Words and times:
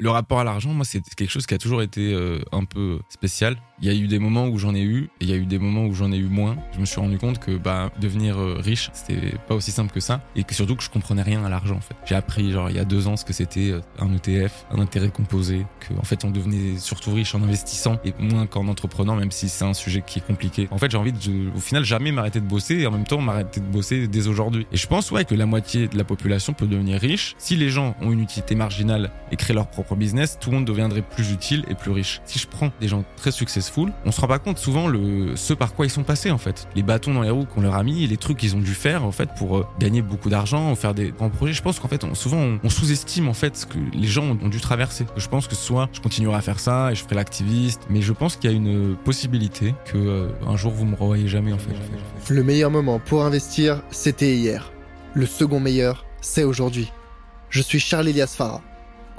Le 0.00 0.08
rapport 0.08 0.40
à 0.40 0.44
l'argent, 0.44 0.72
moi, 0.72 0.86
c'est 0.86 1.02
quelque 1.14 1.28
chose 1.28 1.46
qui 1.46 1.52
a 1.52 1.58
toujours 1.58 1.82
été 1.82 2.14
euh, 2.14 2.40
un 2.52 2.64
peu 2.64 3.00
spécial. 3.10 3.56
Il 3.82 3.86
y 3.86 3.90
a 3.90 3.94
eu 3.94 4.08
des 4.08 4.18
moments 4.18 4.46
où 4.46 4.58
j'en 4.58 4.74
ai 4.74 4.80
eu 4.80 5.10
et 5.20 5.24
il 5.24 5.30
y 5.30 5.32
a 5.34 5.36
eu 5.36 5.44
des 5.44 5.58
moments 5.58 5.84
où 5.84 5.92
j'en 5.92 6.10
ai 6.10 6.16
eu 6.16 6.28
moins. 6.28 6.56
Je 6.72 6.80
me 6.80 6.86
suis 6.86 7.00
rendu 7.00 7.18
compte 7.18 7.38
que 7.38 7.58
bah, 7.58 7.90
devenir 8.00 8.38
euh, 8.38 8.56
riche, 8.58 8.90
c'était 8.94 9.34
pas 9.46 9.54
aussi 9.54 9.72
simple 9.72 9.92
que 9.92 10.00
ça 10.00 10.20
et 10.36 10.44
que 10.44 10.54
surtout 10.54 10.76
que 10.76 10.82
je 10.82 10.90
comprenais 10.90 11.22
rien 11.22 11.44
à 11.44 11.48
l'argent 11.48 11.76
en 11.76 11.80
fait. 11.80 11.94
J'ai 12.04 12.14
appris 12.14 12.52
genre 12.52 12.68
il 12.68 12.76
y 12.76 12.78
a 12.78 12.84
deux 12.84 13.08
ans 13.08 13.16
ce 13.16 13.24
que 13.24 13.32
c'était 13.32 13.70
euh, 13.70 13.80
un 13.98 14.12
ETF, 14.14 14.66
un 14.70 14.80
intérêt 14.80 15.08
composé, 15.08 15.64
que 15.80 15.94
en 15.98 16.02
fait 16.02 16.24
on 16.24 16.30
devenait 16.30 16.78
surtout 16.78 17.14
riche 17.14 17.34
en 17.34 17.42
investissant 17.42 17.98
et 18.04 18.12
moins 18.18 18.46
qu'en 18.46 18.68
entreprenant, 18.68 19.16
même 19.16 19.30
si 19.30 19.48
c'est 19.48 19.64
un 19.64 19.72
sujet 19.72 20.02
qui 20.06 20.18
est 20.18 20.26
compliqué. 20.26 20.68
En 20.70 20.78
fait, 20.78 20.90
j'ai 20.90 20.98
envie 20.98 21.12
de, 21.12 21.50
au 21.54 21.60
final, 21.60 21.84
jamais 21.84 22.12
m'arrêter 22.12 22.40
de 22.40 22.46
bosser 22.46 22.80
et 22.80 22.86
en 22.86 22.90
même 22.90 23.04
temps 23.04 23.20
m'arrêter 23.20 23.60
de 23.60 23.66
bosser 23.66 24.08
dès 24.08 24.28
aujourd'hui. 24.28 24.66
Et 24.72 24.76
je 24.76 24.86
pense 24.86 25.10
ouais 25.10 25.24
que 25.24 25.34
la 25.34 25.46
moitié 25.46 25.88
de 25.88 25.96
la 25.96 26.04
population 26.04 26.52
peut 26.52 26.66
devenir 26.66 27.00
riche 27.00 27.34
si 27.38 27.56
les 27.56 27.70
gens 27.70 27.96
ont 28.02 28.12
une 28.12 28.20
utilité 28.20 28.54
marginale 28.54 29.10
et 29.32 29.36
créent 29.36 29.54
leur 29.54 29.68
propre 29.68 29.89
business. 29.96 30.38
Tout 30.40 30.50
le 30.50 30.56
monde 30.56 30.66
deviendrait 30.66 31.02
plus 31.02 31.32
utile 31.32 31.64
et 31.68 31.74
plus 31.74 31.90
riche. 31.90 32.20
Si 32.24 32.38
je 32.38 32.46
prends 32.46 32.70
des 32.80 32.88
gens 32.88 33.04
très 33.16 33.30
successful 33.30 33.92
on 34.04 34.12
se 34.12 34.20
rend 34.20 34.26
pas 34.26 34.38
compte 34.38 34.58
souvent 34.58 34.88
le 34.88 35.36
ce 35.36 35.54
par 35.54 35.74
quoi 35.74 35.86
ils 35.86 35.90
sont 35.90 36.02
passés 36.02 36.30
en 36.30 36.38
fait. 36.38 36.68
Les 36.74 36.82
bâtons 36.82 37.14
dans 37.14 37.22
les 37.22 37.30
roues 37.30 37.46
qu'on 37.46 37.60
leur 37.60 37.74
a 37.74 37.82
mis, 37.82 38.06
les 38.06 38.16
trucs 38.16 38.38
qu'ils 38.38 38.56
ont 38.56 38.60
dû 38.60 38.74
faire 38.74 39.04
en 39.04 39.12
fait 39.12 39.30
pour 39.36 39.58
euh, 39.58 39.66
gagner 39.78 40.02
beaucoup 40.02 40.30
d'argent, 40.30 40.74
faire 40.74 40.94
des 40.94 41.10
grands 41.10 41.30
projets. 41.30 41.52
Je 41.52 41.62
pense 41.62 41.78
qu'en 41.78 41.88
fait, 41.88 42.04
souvent 42.14 42.58
on, 42.62 42.68
sous-estime 42.68 43.28
en 43.28 43.34
fait 43.34 43.56
ce 43.56 43.66
que 43.66 43.78
les 43.94 44.06
gens 44.06 44.36
ont, 44.42 44.48
dû 44.48 44.60
traverser. 44.60 45.06
Je 45.16 45.28
pense 45.28 45.46
que 45.46 45.54
soit 45.54 45.88
je 45.92 46.00
continuerai 46.00 46.36
à 46.36 46.40
faire 46.40 46.60
ça 46.60 46.92
et 46.92 46.94
je 46.94 47.02
ferai 47.02 47.16
l'activiste, 47.16 47.82
mais 47.90 48.02
je 48.02 48.12
pense 48.12 48.36
qu'il 48.36 48.50
y 48.50 48.52
a 48.52 48.56
une 48.56 48.96
possibilité 48.96 49.74
que 49.86 49.98
euh, 49.98 50.28
un 50.46 50.56
jour 50.56 50.72
vous 50.72 50.84
me 50.84 50.96
revoyez 50.96 51.28
jamais 51.28 51.52
en 51.52 51.58
fait. 51.58 51.74
Le 52.28 52.42
meilleur 52.42 52.70
moment 52.70 52.98
pour 52.98 53.24
investir, 53.24 53.82
c'était 53.90 54.34
hier. 54.36 54.72
Le 55.14 55.26
second 55.26 55.60
meilleur, 55.60 56.04
c'est 56.20 56.44
aujourd'hui. 56.44 56.92
Je 57.48 57.62
suis 57.62 57.80
Charles 57.80 58.08
Elias 58.08 58.34
Farah, 58.36 58.62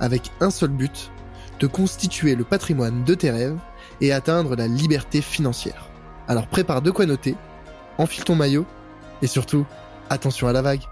avec 0.00 0.30
un 0.40 0.50
seul 0.50 0.70
but, 0.70 1.10
de 1.60 1.66
constituer 1.66 2.34
le 2.34 2.44
patrimoine 2.44 3.04
de 3.04 3.14
tes 3.14 3.30
rêves 3.30 3.58
et 4.00 4.12
atteindre 4.12 4.56
la 4.56 4.66
liberté 4.66 5.20
financière. 5.20 5.88
Alors 6.26 6.46
prépare 6.46 6.82
de 6.82 6.90
quoi 6.90 7.06
noter, 7.06 7.36
enfile 7.98 8.24
ton 8.24 8.34
maillot 8.34 8.66
et 9.22 9.26
surtout, 9.26 9.66
attention 10.08 10.48
à 10.48 10.52
la 10.52 10.62
vague. 10.62 10.82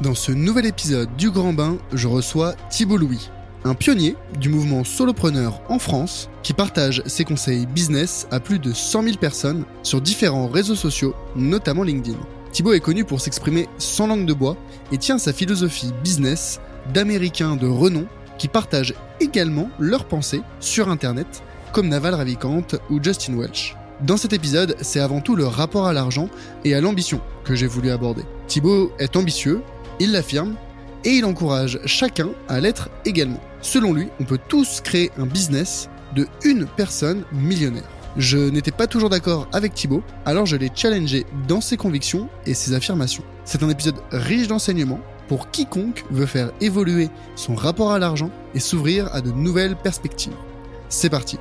Dans 0.00 0.14
ce 0.14 0.32
nouvel 0.32 0.66
épisode 0.66 1.14
du 1.16 1.30
Grand 1.30 1.52
Bain, 1.52 1.78
je 1.92 2.08
reçois 2.08 2.54
Thibault 2.68 2.96
Louis, 2.96 3.30
un 3.64 3.74
pionnier 3.74 4.16
du 4.40 4.48
mouvement 4.48 4.82
solopreneur 4.82 5.60
en 5.68 5.78
France 5.78 6.28
qui 6.42 6.52
partage 6.52 7.02
ses 7.06 7.24
conseils 7.24 7.66
business 7.66 8.26
à 8.32 8.40
plus 8.40 8.58
de 8.58 8.72
100 8.72 9.04
000 9.04 9.16
personnes 9.18 9.64
sur 9.84 10.00
différents 10.00 10.48
réseaux 10.48 10.74
sociaux, 10.74 11.14
notamment 11.36 11.84
LinkedIn. 11.84 12.18
Thibault 12.54 12.74
est 12.74 12.80
connu 12.80 13.04
pour 13.04 13.20
s'exprimer 13.20 13.68
sans 13.78 14.06
langue 14.06 14.26
de 14.26 14.32
bois 14.32 14.56
et 14.92 14.96
tient 14.96 15.18
sa 15.18 15.32
philosophie 15.32 15.92
business 16.04 16.60
d'Américains 16.92 17.56
de 17.56 17.66
renom 17.66 18.06
qui 18.38 18.46
partagent 18.46 18.94
également 19.18 19.70
leurs 19.80 20.04
pensées 20.04 20.40
sur 20.60 20.88
Internet, 20.88 21.42
comme 21.72 21.88
Naval 21.88 22.14
Ravikant 22.14 22.62
ou 22.90 23.02
Justin 23.02 23.36
Welch. 23.36 23.74
Dans 24.02 24.16
cet 24.16 24.32
épisode, 24.32 24.76
c'est 24.82 25.00
avant 25.00 25.20
tout 25.20 25.34
le 25.34 25.48
rapport 25.48 25.88
à 25.88 25.92
l'argent 25.92 26.28
et 26.64 26.76
à 26.76 26.80
l'ambition 26.80 27.20
que 27.42 27.56
j'ai 27.56 27.66
voulu 27.66 27.90
aborder. 27.90 28.22
Thibaut 28.46 28.92
est 29.00 29.16
ambitieux, 29.16 29.60
il 29.98 30.12
l'affirme, 30.12 30.54
et 31.04 31.10
il 31.10 31.24
encourage 31.24 31.80
chacun 31.86 32.28
à 32.48 32.60
l'être 32.60 32.88
également. 33.04 33.40
Selon 33.62 33.92
lui, 33.92 34.10
on 34.20 34.24
peut 34.24 34.38
tous 34.48 34.80
créer 34.80 35.10
un 35.18 35.26
business 35.26 35.88
de 36.14 36.28
une 36.44 36.66
personne 36.66 37.24
millionnaire. 37.32 37.90
Je 38.16 38.38
n'étais 38.38 38.70
pas 38.70 38.86
toujours 38.86 39.10
d'accord 39.10 39.48
avec 39.52 39.74
Thibaut, 39.74 40.04
alors 40.24 40.46
je 40.46 40.54
l'ai 40.54 40.70
challengé 40.72 41.26
dans 41.48 41.60
ses 41.60 41.76
convictions 41.76 42.28
et 42.46 42.54
ses 42.54 42.72
affirmations. 42.72 43.24
C'est 43.44 43.64
un 43.64 43.68
épisode 43.68 43.96
riche 44.12 44.46
d'enseignements 44.46 45.00
pour 45.26 45.50
quiconque 45.50 46.04
veut 46.10 46.26
faire 46.26 46.52
évoluer 46.60 47.08
son 47.34 47.56
rapport 47.56 47.90
à 47.90 47.98
l'argent 47.98 48.30
et 48.54 48.60
s'ouvrir 48.60 49.12
à 49.12 49.20
de 49.20 49.32
nouvelles 49.32 49.74
perspectives. 49.74 50.34
C'est 50.88 51.10
parti 51.10 51.38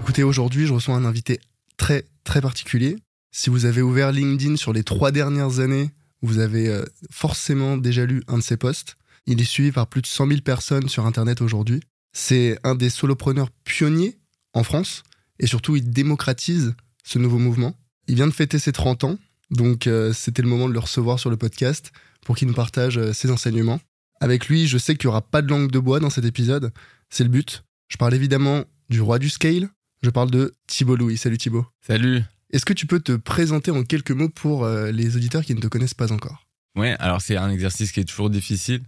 Écoutez, 0.00 0.22
aujourd'hui, 0.22 0.66
je 0.66 0.72
reçois 0.72 0.94
un 0.94 1.04
invité 1.04 1.38
très 1.76 2.04
très 2.24 2.40
particulier. 2.40 2.96
Si 3.30 3.50
vous 3.50 3.66
avez 3.66 3.82
ouvert 3.82 4.10
LinkedIn 4.10 4.56
sur 4.56 4.72
les 4.72 4.84
trois 4.84 5.10
dernières 5.10 5.60
années, 5.60 5.90
vous 6.22 6.38
avez 6.38 6.68
euh, 6.68 6.84
forcément 7.10 7.76
déjà 7.76 8.06
lu 8.06 8.22
un 8.28 8.38
de 8.38 8.42
ses 8.42 8.56
posts. 8.56 8.96
Il 9.26 9.40
est 9.40 9.44
suivi 9.44 9.72
par 9.72 9.86
plus 9.86 10.02
de 10.02 10.06
100 10.06 10.28
000 10.28 10.40
personnes 10.40 10.88
sur 10.88 11.06
Internet 11.06 11.40
aujourd'hui. 11.40 11.80
C'est 12.12 12.58
un 12.64 12.74
des 12.74 12.90
solopreneurs 12.90 13.50
pionniers 13.64 14.18
en 14.54 14.64
France 14.64 15.02
et 15.38 15.46
surtout 15.46 15.76
il 15.76 15.90
démocratise 15.90 16.74
ce 17.04 17.18
nouveau 17.18 17.38
mouvement. 17.38 17.76
Il 18.08 18.16
vient 18.16 18.26
de 18.26 18.32
fêter 18.32 18.58
ses 18.58 18.72
30 18.72 19.04
ans, 19.04 19.18
donc 19.50 19.86
euh, 19.86 20.12
c'était 20.12 20.42
le 20.42 20.48
moment 20.48 20.68
de 20.68 20.74
le 20.74 20.78
recevoir 20.78 21.18
sur 21.18 21.30
le 21.30 21.36
podcast 21.36 21.92
pour 22.24 22.36
qu'il 22.36 22.48
nous 22.48 22.54
partage 22.54 22.98
euh, 22.98 23.12
ses 23.12 23.30
enseignements. 23.30 23.80
Avec 24.20 24.48
lui, 24.48 24.66
je 24.66 24.78
sais 24.78 24.94
qu'il 24.96 25.08
n'y 25.08 25.10
aura 25.12 25.22
pas 25.22 25.42
de 25.42 25.48
langue 25.48 25.70
de 25.70 25.78
bois 25.78 26.00
dans 26.00 26.10
cet 26.10 26.24
épisode, 26.24 26.72
c'est 27.10 27.24
le 27.24 27.30
but. 27.30 27.64
Je 27.88 27.96
parle 27.96 28.14
évidemment 28.14 28.64
du 28.88 29.00
roi 29.00 29.18
du 29.18 29.28
scale, 29.28 29.68
je 30.02 30.10
parle 30.10 30.30
de 30.30 30.54
Thibaut 30.66 30.96
Louis. 30.96 31.16
Salut 31.16 31.38
Thibaut. 31.38 31.66
Salut. 31.80 32.22
Est-ce 32.52 32.64
que 32.64 32.72
tu 32.72 32.86
peux 32.86 33.00
te 33.00 33.12
présenter 33.12 33.70
en 33.70 33.82
quelques 33.82 34.10
mots 34.10 34.28
pour 34.28 34.64
euh, 34.64 34.90
les 34.90 35.16
auditeurs 35.16 35.44
qui 35.44 35.54
ne 35.54 35.60
te 35.60 35.66
connaissent 35.68 35.94
pas 35.94 36.12
encore? 36.12 36.46
Ouais, 36.76 36.96
alors 36.98 37.20
c'est 37.20 37.36
un 37.36 37.50
exercice 37.50 37.92
qui 37.92 38.00
est 38.00 38.04
toujours 38.04 38.30
difficile. 38.30 38.82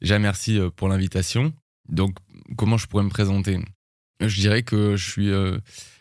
Déjà 0.00 0.18
merci 0.18 0.58
pour 0.76 0.88
l'invitation. 0.88 1.52
Donc 1.88 2.16
comment 2.56 2.76
je 2.76 2.86
pourrais 2.86 3.04
me 3.04 3.10
présenter? 3.10 3.58
Je 4.20 4.40
dirais 4.40 4.62
que 4.62 4.96
je 4.96 5.10
suis 5.10 5.30
euh, 5.30 5.58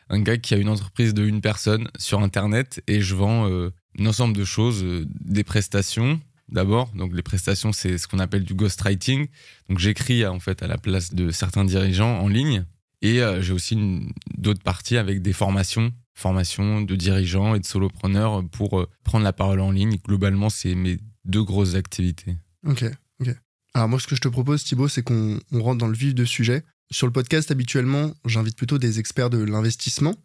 un 0.09 0.19
gars 0.19 0.37
qui 0.37 0.53
a 0.53 0.57
une 0.57 0.69
entreprise 0.69 1.13
de 1.13 1.25
une 1.25 1.41
personne 1.41 1.89
sur 1.97 2.21
Internet 2.21 2.81
et 2.87 3.01
je 3.01 3.15
vends 3.15 3.49
euh, 3.49 3.71
un 3.99 4.05
ensemble 4.05 4.35
de 4.35 4.45
choses, 4.45 4.83
euh, 4.83 5.05
des 5.21 5.43
prestations 5.43 6.19
d'abord. 6.49 6.91
Donc 6.93 7.13
les 7.13 7.23
prestations, 7.23 7.73
c'est 7.73 7.97
ce 7.97 8.07
qu'on 8.07 8.19
appelle 8.19 8.43
du 8.43 8.53
ghostwriting. 8.53 9.27
Donc 9.69 9.79
j'écris 9.79 10.25
en 10.25 10.39
fait 10.39 10.61
à 10.61 10.67
la 10.67 10.77
place 10.77 11.13
de 11.13 11.31
certains 11.31 11.65
dirigeants 11.65 12.19
en 12.19 12.27
ligne 12.27 12.65
et 13.01 13.19
j'ai 13.41 13.51
aussi 13.51 14.07
d'autres 14.37 14.63
parties 14.63 14.95
avec 14.95 15.21
des 15.21 15.33
formations, 15.33 15.91
formations 16.13 16.81
de 16.81 16.95
dirigeants 16.95 17.55
et 17.55 17.59
de 17.59 17.65
solopreneurs 17.65 18.43
pour 18.49 18.87
prendre 19.03 19.23
la 19.23 19.33
parole 19.33 19.59
en 19.59 19.71
ligne. 19.71 19.97
Globalement, 20.05 20.49
c'est 20.49 20.75
mes 20.75 20.99
deux 21.25 21.43
grosses 21.43 21.75
activités. 21.75 22.37
Ok, 22.67 22.85
ok. 23.19 23.29
Alors 23.73 23.89
moi, 23.89 23.99
ce 23.99 24.07
que 24.07 24.15
je 24.15 24.21
te 24.21 24.27
propose, 24.27 24.63
Thibaut, 24.63 24.87
c'est 24.87 25.01
qu'on 25.01 25.39
rentre 25.51 25.79
dans 25.79 25.87
le 25.87 25.97
vif 25.97 26.13
du 26.13 26.27
sujet. 26.27 26.63
Sur 26.91 27.07
le 27.07 27.13
podcast, 27.13 27.49
habituellement, 27.49 28.13
j'invite 28.25 28.55
plutôt 28.55 28.77
des 28.77 28.99
experts 28.99 29.31
de 29.31 29.39
l'investissement, 29.39 30.15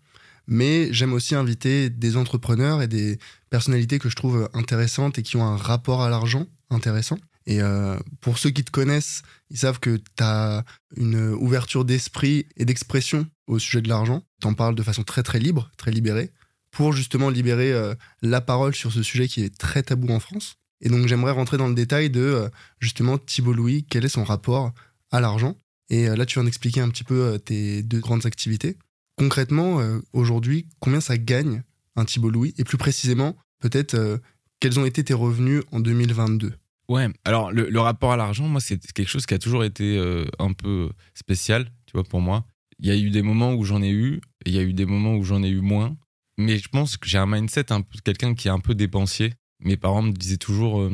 mais 0.47 0.93
j'aime 0.93 1.15
aussi 1.15 1.35
inviter 1.35 1.89
des 1.89 2.17
entrepreneurs 2.17 2.83
et 2.83 2.89
des 2.89 3.19
personnalités 3.49 3.99
que 3.99 4.11
je 4.11 4.17
trouve 4.17 4.51
intéressantes 4.53 5.19
et 5.19 5.23
qui 5.23 5.37
ont 5.37 5.45
un 5.45 5.57
rapport 5.57 6.03
à 6.03 6.11
l'argent 6.11 6.47
intéressant. 6.71 7.19
Et 7.49 7.63
euh, 7.63 7.97
pour 8.21 8.37
ceux 8.37 8.51
qui 8.51 8.63
te 8.63 8.71
connaissent, 8.71 9.23
ils 9.49 9.57
savent 9.57 9.81
que 9.81 9.97
tu 9.97 10.23
as 10.23 10.65
une 10.95 11.31
ouverture 11.31 11.87
d'esprit 11.87 12.47
et 12.59 12.67
d'expression 12.67 13.27
au 13.47 13.59
sujet 13.59 13.81
de 13.81 13.89
l'argent. 13.89 14.23
Tu 14.43 14.47
en 14.47 14.53
parles 14.53 14.75
de 14.75 14.83
façon 14.83 15.03
très 15.03 15.23
très 15.23 15.39
libre, 15.39 15.71
très 15.79 15.91
libérée, 15.91 16.31
pour 16.71 16.93
justement 16.93 17.31
libérer 17.31 17.73
euh, 17.73 17.95
la 18.21 18.43
parole 18.43 18.75
sur 18.75 18.93
ce 18.93 19.03
sujet 19.03 19.29
qui 19.29 19.43
est 19.43 19.57
très 19.57 19.83
tabou 19.83 20.13
en 20.13 20.21
France. 20.21 20.57
Et 20.83 20.91
donc 20.91 21.07
j'aimerais 21.07 21.33
rentrer 21.33 21.57
dans 21.57 21.69
le 21.69 21.75
détail 21.75 22.11
de 22.11 22.21
euh, 22.21 22.49
justement 22.81 23.17
Thibault 23.17 23.55
Louis, 23.55 23.87
quel 23.89 24.05
est 24.05 24.11
son 24.11 24.25
rapport 24.25 24.75
à 25.11 25.23
l'argent? 25.23 25.57
Et 25.89 26.07
là, 26.07 26.27
tu 26.27 26.35
viens 26.35 26.45
d'expliquer 26.45 26.83
un 26.83 26.91
petit 26.91 27.03
peu 27.03 27.39
tes 27.43 27.83
deux 27.83 28.01
grandes 28.01 28.27
activités. 28.27 28.77
Concrètement, 29.17 29.81
aujourd'hui, 30.13 30.69
combien 30.81 31.01
ça 31.01 31.17
gagne 31.17 31.63
un 31.97 32.05
Thibault 32.05 32.29
Louis? 32.29 32.53
Et 32.59 32.65
plus 32.65 32.77
précisément, 32.77 33.39
peut-être, 33.59 34.21
quels 34.61 34.79
ont 34.79 34.85
été 34.85 35.03
tes 35.03 35.15
revenus 35.15 35.63
en 35.73 35.81
2022 35.81 36.53
Ouais, 36.89 37.09
alors 37.25 37.53
le, 37.53 37.81
rapport 37.81 38.13
à 38.13 38.17
l'argent, 38.17 38.49
moi, 38.49 38.61
c'est 38.61 38.79
quelque 38.93 39.09
chose 39.09 39.27
qui 39.27 39.35
a 39.35 39.39
toujours 39.39 39.65
été 39.65 39.99
un 40.39 40.53
peu 40.55 40.91
spécial, 41.15 41.71
tu 41.87 41.93
vois, 41.93 42.05
pour 42.05 42.21
moi. 42.21 42.47
Il 42.79 42.87
y 42.87 42.91
a 42.91 42.97
eu 42.97 43.11
des 43.11 43.23
moments 43.23 43.53
où 43.55 43.65
j'en 43.65 43.83
ai 43.83 43.91
eu, 43.91 44.21
il 44.47 44.55
y 44.55 44.59
a 44.59 44.63
eu 44.63 44.73
des 44.73 44.87
moments 44.87 45.15
où 45.15 45.23
j'en 45.23 45.43
ai 45.43 45.49
eu 45.49 45.61
moins. 45.61 45.97
Mais 46.39 46.59
je 46.59 46.69
pense 46.69 46.97
que 46.97 47.09
j'ai 47.09 47.19
un 47.19 47.27
mindset, 47.27 47.73
un 47.73 47.83
peu, 47.83 47.99
quelqu'un 48.03 48.35
qui 48.35 48.49
est 48.49 48.51
un 48.51 48.61
peu 48.61 48.75
dépensier. 48.75 49.35
Mes 49.61 49.77
parents 49.77 50.03
me 50.03 50.13
disaient 50.13 50.39
toujours, 50.39 50.89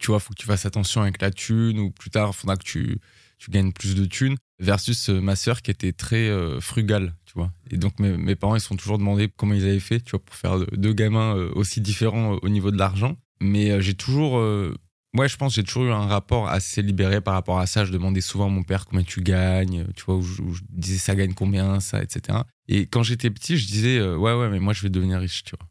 tu 0.00 0.06
vois, 0.06 0.20
faut 0.20 0.32
que 0.32 0.40
tu 0.40 0.46
fasses 0.46 0.64
attention 0.64 1.02
avec 1.02 1.20
la 1.20 1.30
thune, 1.30 1.78
ou 1.78 1.90
plus 1.90 2.10
tard, 2.10 2.30
il 2.32 2.36
faudra 2.36 2.56
que 2.56 2.64
tu 2.64 2.98
tu 3.38 3.50
gagnes 3.50 3.72
plus 3.72 3.94
de 3.94 4.04
thunes, 4.06 4.36
versus 4.58 5.10
euh, 5.10 5.20
ma 5.20 5.36
sœur 5.36 5.62
qui 5.62 5.70
était 5.70 5.92
très 5.92 6.28
euh, 6.28 6.60
frugale, 6.60 7.14
tu 7.26 7.34
vois. 7.34 7.52
Et 7.70 7.76
donc 7.76 7.98
mes, 7.98 8.36
parents, 8.36 8.56
ils 8.56 8.60
se 8.60 8.68
sont 8.68 8.76
toujours 8.76 8.98
demandé 8.98 9.28
comment 9.36 9.54
ils 9.54 9.64
avaient 9.64 9.80
fait, 9.80 10.00
tu 10.00 10.12
vois, 10.12 10.20
pour 10.24 10.34
faire 10.34 10.58
de- 10.58 10.68
deux 10.76 10.92
gamins 10.92 11.36
euh, 11.36 11.50
aussi 11.54 11.80
différents 11.80 12.34
euh, 12.34 12.38
au 12.42 12.48
niveau 12.48 12.70
de 12.70 12.78
l'argent. 12.78 13.16
Mais 13.40 13.70
euh, 13.70 13.80
j'ai 13.80 13.94
toujours, 13.94 14.38
euh, 14.38 14.74
ouais, 15.14 15.28
je 15.28 15.36
pense 15.36 15.52
que 15.52 15.56
j'ai 15.56 15.64
toujours 15.64 15.84
eu 15.84 15.92
un 15.92 16.06
rapport 16.06 16.48
assez 16.48 16.82
libéré 16.82 17.20
par 17.20 17.34
rapport 17.34 17.58
à 17.58 17.66
ça. 17.66 17.84
Je 17.84 17.92
demandais 17.92 18.20
souvent 18.20 18.46
à 18.46 18.50
mon 18.50 18.62
père 18.62 18.86
combien 18.86 19.04
tu 19.04 19.22
gagnes, 19.22 19.86
tu 19.96 20.04
vois, 20.04 20.16
où 20.16 20.22
je, 20.22 20.42
où 20.42 20.52
je 20.54 20.62
disais 20.68 20.98
ça 20.98 21.14
gagne 21.14 21.34
combien, 21.34 21.80
ça, 21.80 22.02
etc. 22.02 22.38
Et 22.68 22.86
quand 22.86 23.02
j'étais 23.02 23.30
petit, 23.30 23.56
je 23.56 23.66
disais, 23.66 23.98
euh, 23.98 24.16
ouais, 24.16 24.34
ouais, 24.34 24.48
mais 24.48 24.60
moi 24.60 24.72
je 24.72 24.82
vais 24.82 24.90
devenir 24.90 25.20
riche, 25.20 25.44
tu 25.44 25.54
vois. 25.58 25.68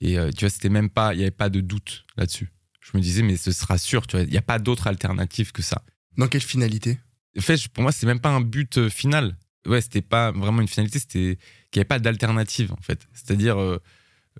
Et 0.00 0.18
euh, 0.18 0.30
tu 0.30 0.44
vois, 0.44 0.50
c'était 0.50 0.68
même 0.68 0.90
pas, 0.90 1.14
il 1.14 1.18
n'y 1.18 1.22
avait 1.22 1.30
pas 1.30 1.48
de 1.48 1.60
doute 1.60 2.04
là-dessus. 2.16 2.50
Je 2.80 2.90
me 2.96 3.02
disais, 3.02 3.22
mais 3.22 3.36
ce 3.36 3.52
sera 3.52 3.78
sûr, 3.78 4.06
tu 4.06 4.16
vois, 4.16 4.24
il 4.24 4.30
n'y 4.30 4.36
a 4.36 4.42
pas 4.42 4.58
d'autre 4.58 4.86
alternative 4.86 5.52
que 5.52 5.62
ça. 5.62 5.82
Dans 6.18 6.28
quelle 6.28 6.42
finalité? 6.42 6.98
En 7.38 7.40
fait, 7.40 7.68
pour 7.68 7.82
moi, 7.82 7.92
c'est 7.92 8.06
même 8.06 8.20
pas 8.20 8.30
un 8.30 8.40
but 8.40 8.78
euh, 8.78 8.90
final. 8.90 9.36
Ouais, 9.66 9.80
c'était 9.80 10.02
pas 10.02 10.30
vraiment 10.32 10.60
une 10.60 10.68
finalité, 10.68 10.98
c'était 10.98 11.38
qu'il 11.70 11.78
n'y 11.78 11.80
avait 11.80 11.84
pas 11.84 11.98
d'alternative, 11.98 12.72
en 12.72 12.82
fait. 12.82 13.08
C'est-à-dire, 13.14 13.58
euh, 13.58 13.80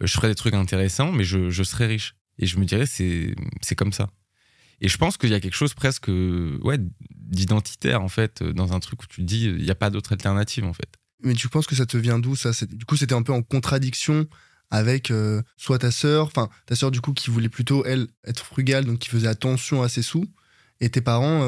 je 0.00 0.12
ferais 0.12 0.28
des 0.28 0.34
trucs 0.34 0.54
intéressants, 0.54 1.10
mais 1.12 1.24
je, 1.24 1.50
je 1.50 1.62
serais 1.62 1.86
riche. 1.86 2.14
Et 2.38 2.46
je 2.46 2.58
me 2.58 2.64
dirais, 2.64 2.86
c'est 2.86 3.34
comme 3.76 3.92
ça. 3.92 4.10
Et 4.80 4.88
je 4.88 4.98
pense 4.98 5.16
qu'il 5.16 5.30
y 5.30 5.34
a 5.34 5.40
quelque 5.40 5.54
chose 5.56 5.74
presque 5.74 6.08
euh, 6.08 6.58
ouais, 6.62 6.78
d'identitaire, 7.10 8.02
en 8.02 8.08
fait, 8.08 8.42
euh, 8.42 8.52
dans 8.52 8.72
un 8.72 8.80
truc 8.80 9.02
où 9.02 9.06
tu 9.06 9.22
te 9.22 9.26
dis, 9.26 9.44
il 9.44 9.62
n'y 9.62 9.70
a 9.70 9.74
pas 9.74 9.90
d'autre 9.90 10.12
alternative, 10.12 10.64
en 10.64 10.72
fait. 10.72 10.88
Mais 11.22 11.34
tu 11.34 11.48
penses 11.48 11.66
que 11.66 11.74
ça 11.76 11.86
te 11.86 11.96
vient 11.96 12.18
d'où 12.18 12.36
ça? 12.36 12.50
Du 12.66 12.84
coup, 12.84 12.96
c'était 12.96 13.14
un 13.14 13.22
peu 13.22 13.32
en 13.32 13.42
contradiction 13.42 14.26
avec 14.70 15.10
euh, 15.10 15.42
soit 15.56 15.78
ta 15.78 15.90
sœur, 15.90 16.26
enfin 16.26 16.48
ta 16.66 16.74
sœur 16.74 16.90
du 16.90 17.00
coup 17.00 17.12
qui 17.12 17.30
voulait 17.30 17.48
plutôt 17.48 17.84
elle 17.84 18.08
être 18.24 18.44
frugale, 18.44 18.84
donc 18.84 18.98
qui 18.98 19.08
faisait 19.08 19.28
attention 19.28 19.82
à 19.82 19.88
ses 19.88 20.02
sous, 20.02 20.26
et 20.80 20.90
tes 20.90 21.00
parents, 21.00 21.44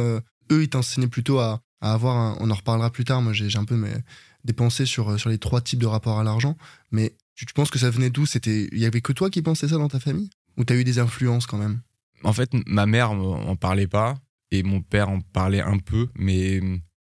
eux, 0.52 0.62
ils 0.62 0.68
t'enseignaient 0.68 1.08
plutôt 1.08 1.40
à, 1.40 1.60
à 1.80 1.92
avoir, 1.92 2.40
on 2.40 2.50
en 2.50 2.54
reparlera 2.54 2.90
plus 2.90 3.04
tard. 3.04 3.22
Moi, 3.22 3.32
j'ai 3.32 3.58
un 3.58 3.64
peu 3.64 3.74
mes- 3.76 4.02
des 4.44 4.52
pensées 4.52 4.86
sur 4.86 5.18
sur 5.18 5.28
les 5.28 5.38
trois 5.38 5.60
types 5.60 5.80
de 5.80 5.86
rapports 5.86 6.20
à 6.20 6.24
l'argent, 6.24 6.56
mais 6.92 7.16
tu, 7.34 7.44
tu 7.46 7.52
penses 7.52 7.70
que 7.70 7.78
ça 7.78 7.90
venait 7.90 8.10
d'où? 8.10 8.24
Il 8.46 8.78
y 8.78 8.86
avait 8.86 9.00
que 9.00 9.12
toi 9.12 9.28
qui 9.28 9.42
pensais 9.42 9.68
ça 9.68 9.76
dans 9.76 9.88
ta 9.88 9.98
famille, 10.00 10.30
ou 10.56 10.64
t'as 10.64 10.74
eu 10.74 10.84
des 10.84 10.98
influences 10.98 11.46
quand 11.46 11.58
même? 11.58 11.80
En 12.22 12.32
fait, 12.32 12.50
ma 12.66 12.86
mère 12.86 13.10
en 13.10 13.56
parlait 13.56 13.86
pas 13.86 14.16
et 14.50 14.62
mon 14.62 14.80
père 14.80 15.08
en 15.08 15.20
parlait 15.20 15.60
un 15.60 15.78
peu, 15.78 16.08
mais 16.16 16.60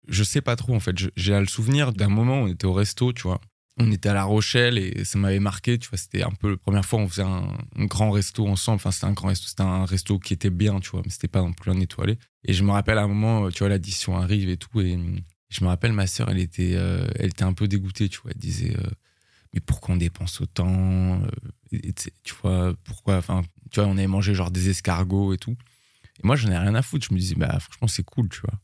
je 0.07 0.24
sais 0.24 0.42
pas 0.42 0.56
trop 0.56 0.75
en 0.75 0.80
fait. 0.80 0.96
J'ai 1.16 1.40
le 1.40 1.48
souvenir 1.48 1.94
d'un 1.94 2.10
moment 2.10 2.42
où 2.42 2.46
on 2.46 2.48
était 2.48 2.66
au 2.66 2.74
resto, 2.74 3.13
tu 3.13 3.24
vois. 3.24 3.40
On 3.81 3.92
était 3.92 4.10
à 4.10 4.13
La 4.13 4.25
Rochelle 4.25 4.78
et 4.78 5.06
ça 5.06 5.18
m'avait 5.18 5.40
marqué, 5.40 5.78
tu 5.78 5.88
vois. 5.90 5.98
C'était 5.98 6.24
un 6.24 6.31
peu 6.31 6.51
la 6.51 6.57
première 6.57 6.86
fois 6.86 7.00
on 7.00 7.07
faisait 7.07 7.24
un, 7.24 7.56
grand 7.86 8.12
resto 8.12 8.46
ensemble. 8.46 8.75
Enfin, 8.78 8.92
c'était 8.92 9.06
un 9.06 9.13
grand 9.13 9.30
resto, 9.30 9.48
c'était 9.48 9.63
un 9.63 9.86
resto 9.86 10.19
qui 10.19 10.34
était 10.34 10.50
bien, 10.50 10.80
tu 10.80 10.90
vois, 10.90 11.01
mais 11.06 11.12
c'était 11.12 11.30
pas 11.30 11.42
non 11.42 11.54
plus 11.54 11.72
un 11.72 11.80
étoilé. 11.80 12.18
Et 12.44 12.54
je 12.54 12.63
me 12.63 12.72
rappelle 12.72 12.98
à 12.98 13.04
un 13.04 13.07
moment, 13.07 13.50
tu 13.50 13.60
vois, 13.60 13.69
l'addition 13.69 14.18
arrive 14.18 14.50
et 14.50 14.57
tout. 14.57 14.81
Et 14.81 14.98
je 15.50 15.63
me 15.63 15.69
rappelle, 15.69 15.94
ma 15.94 16.07
sœur, 16.07 16.30
elle 16.30 16.40
était, 16.40 16.74
euh, 16.75 17.07
elle 17.16 17.28
était 17.28 17.44
un 17.44 17.54
peu 17.54 17.68
dégoûtée, 17.68 18.10
tu 18.10 18.19
vois. 18.22 18.31
Elle 18.31 18.42
disait, 18.42 18.75
euh, 18.78 18.90
mais 19.54 19.60
pourquoi 19.60 19.96
on 19.96 19.98
dépense 19.98 20.42
autant 20.42 21.22
euh, 21.22 21.28
et- 21.72 21.94
tu 22.24 22.34
vois, 22.42 22.74
pourquoi, 22.84 23.18
enfin, 23.18 23.44
tu 23.72 23.80
vois, 23.80 23.90
on 23.90 23.98
avait 23.98 24.07
mangé 24.07 24.34
genre 24.34 24.51
des 24.51 24.69
escargots 24.69 25.34
et 25.34 25.38
tout. 25.38 25.56
Et 26.24 26.28
moi, 26.28 26.36
j'en 26.36 26.50
ai 26.51 26.57
rien 26.57 26.75
à 26.75 26.81
foutre. 26.81 27.06
Je 27.07 27.13
me 27.13 27.19
disais, 27.19 27.36
bah, 27.36 27.60
franchement, 27.60 27.88
c'est 27.88 28.04
cool, 28.04 28.30
tu 28.30 28.42
vois. 28.42 28.60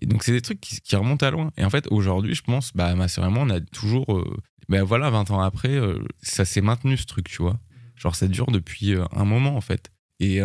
Et 0.00 0.06
donc, 0.06 0.22
c'est 0.24 0.32
des 0.32 0.40
trucs 0.40 0.60
qui, 0.60 0.96
remontent 0.96 1.26
à 1.26 1.30
loin. 1.30 1.52
Et 1.56 1.64
en 1.64 1.70
fait, 1.70 1.86
aujourd'hui, 1.90 2.34
je 2.34 2.42
pense, 2.42 2.72
bah, 2.74 2.94
ma 2.94 3.08
sœur 3.08 3.24
et 3.24 3.30
moi, 3.30 3.42
on 3.42 3.50
a 3.50 3.60
toujours, 3.60 4.16
euh, 4.16 4.36
bah, 4.68 4.82
voilà, 4.82 5.10
20 5.10 5.30
ans 5.30 5.40
après, 5.40 5.74
euh, 5.74 6.02
ça 6.22 6.44
s'est 6.44 6.60
maintenu, 6.60 6.96
ce 6.96 7.06
truc, 7.06 7.28
tu 7.28 7.42
vois. 7.42 7.58
Genre, 7.96 8.14
ça 8.14 8.28
dure 8.28 8.50
depuis 8.50 8.94
euh, 8.94 9.04
un 9.12 9.24
moment, 9.24 9.56
en 9.56 9.60
fait. 9.60 9.90
Et 10.20 10.40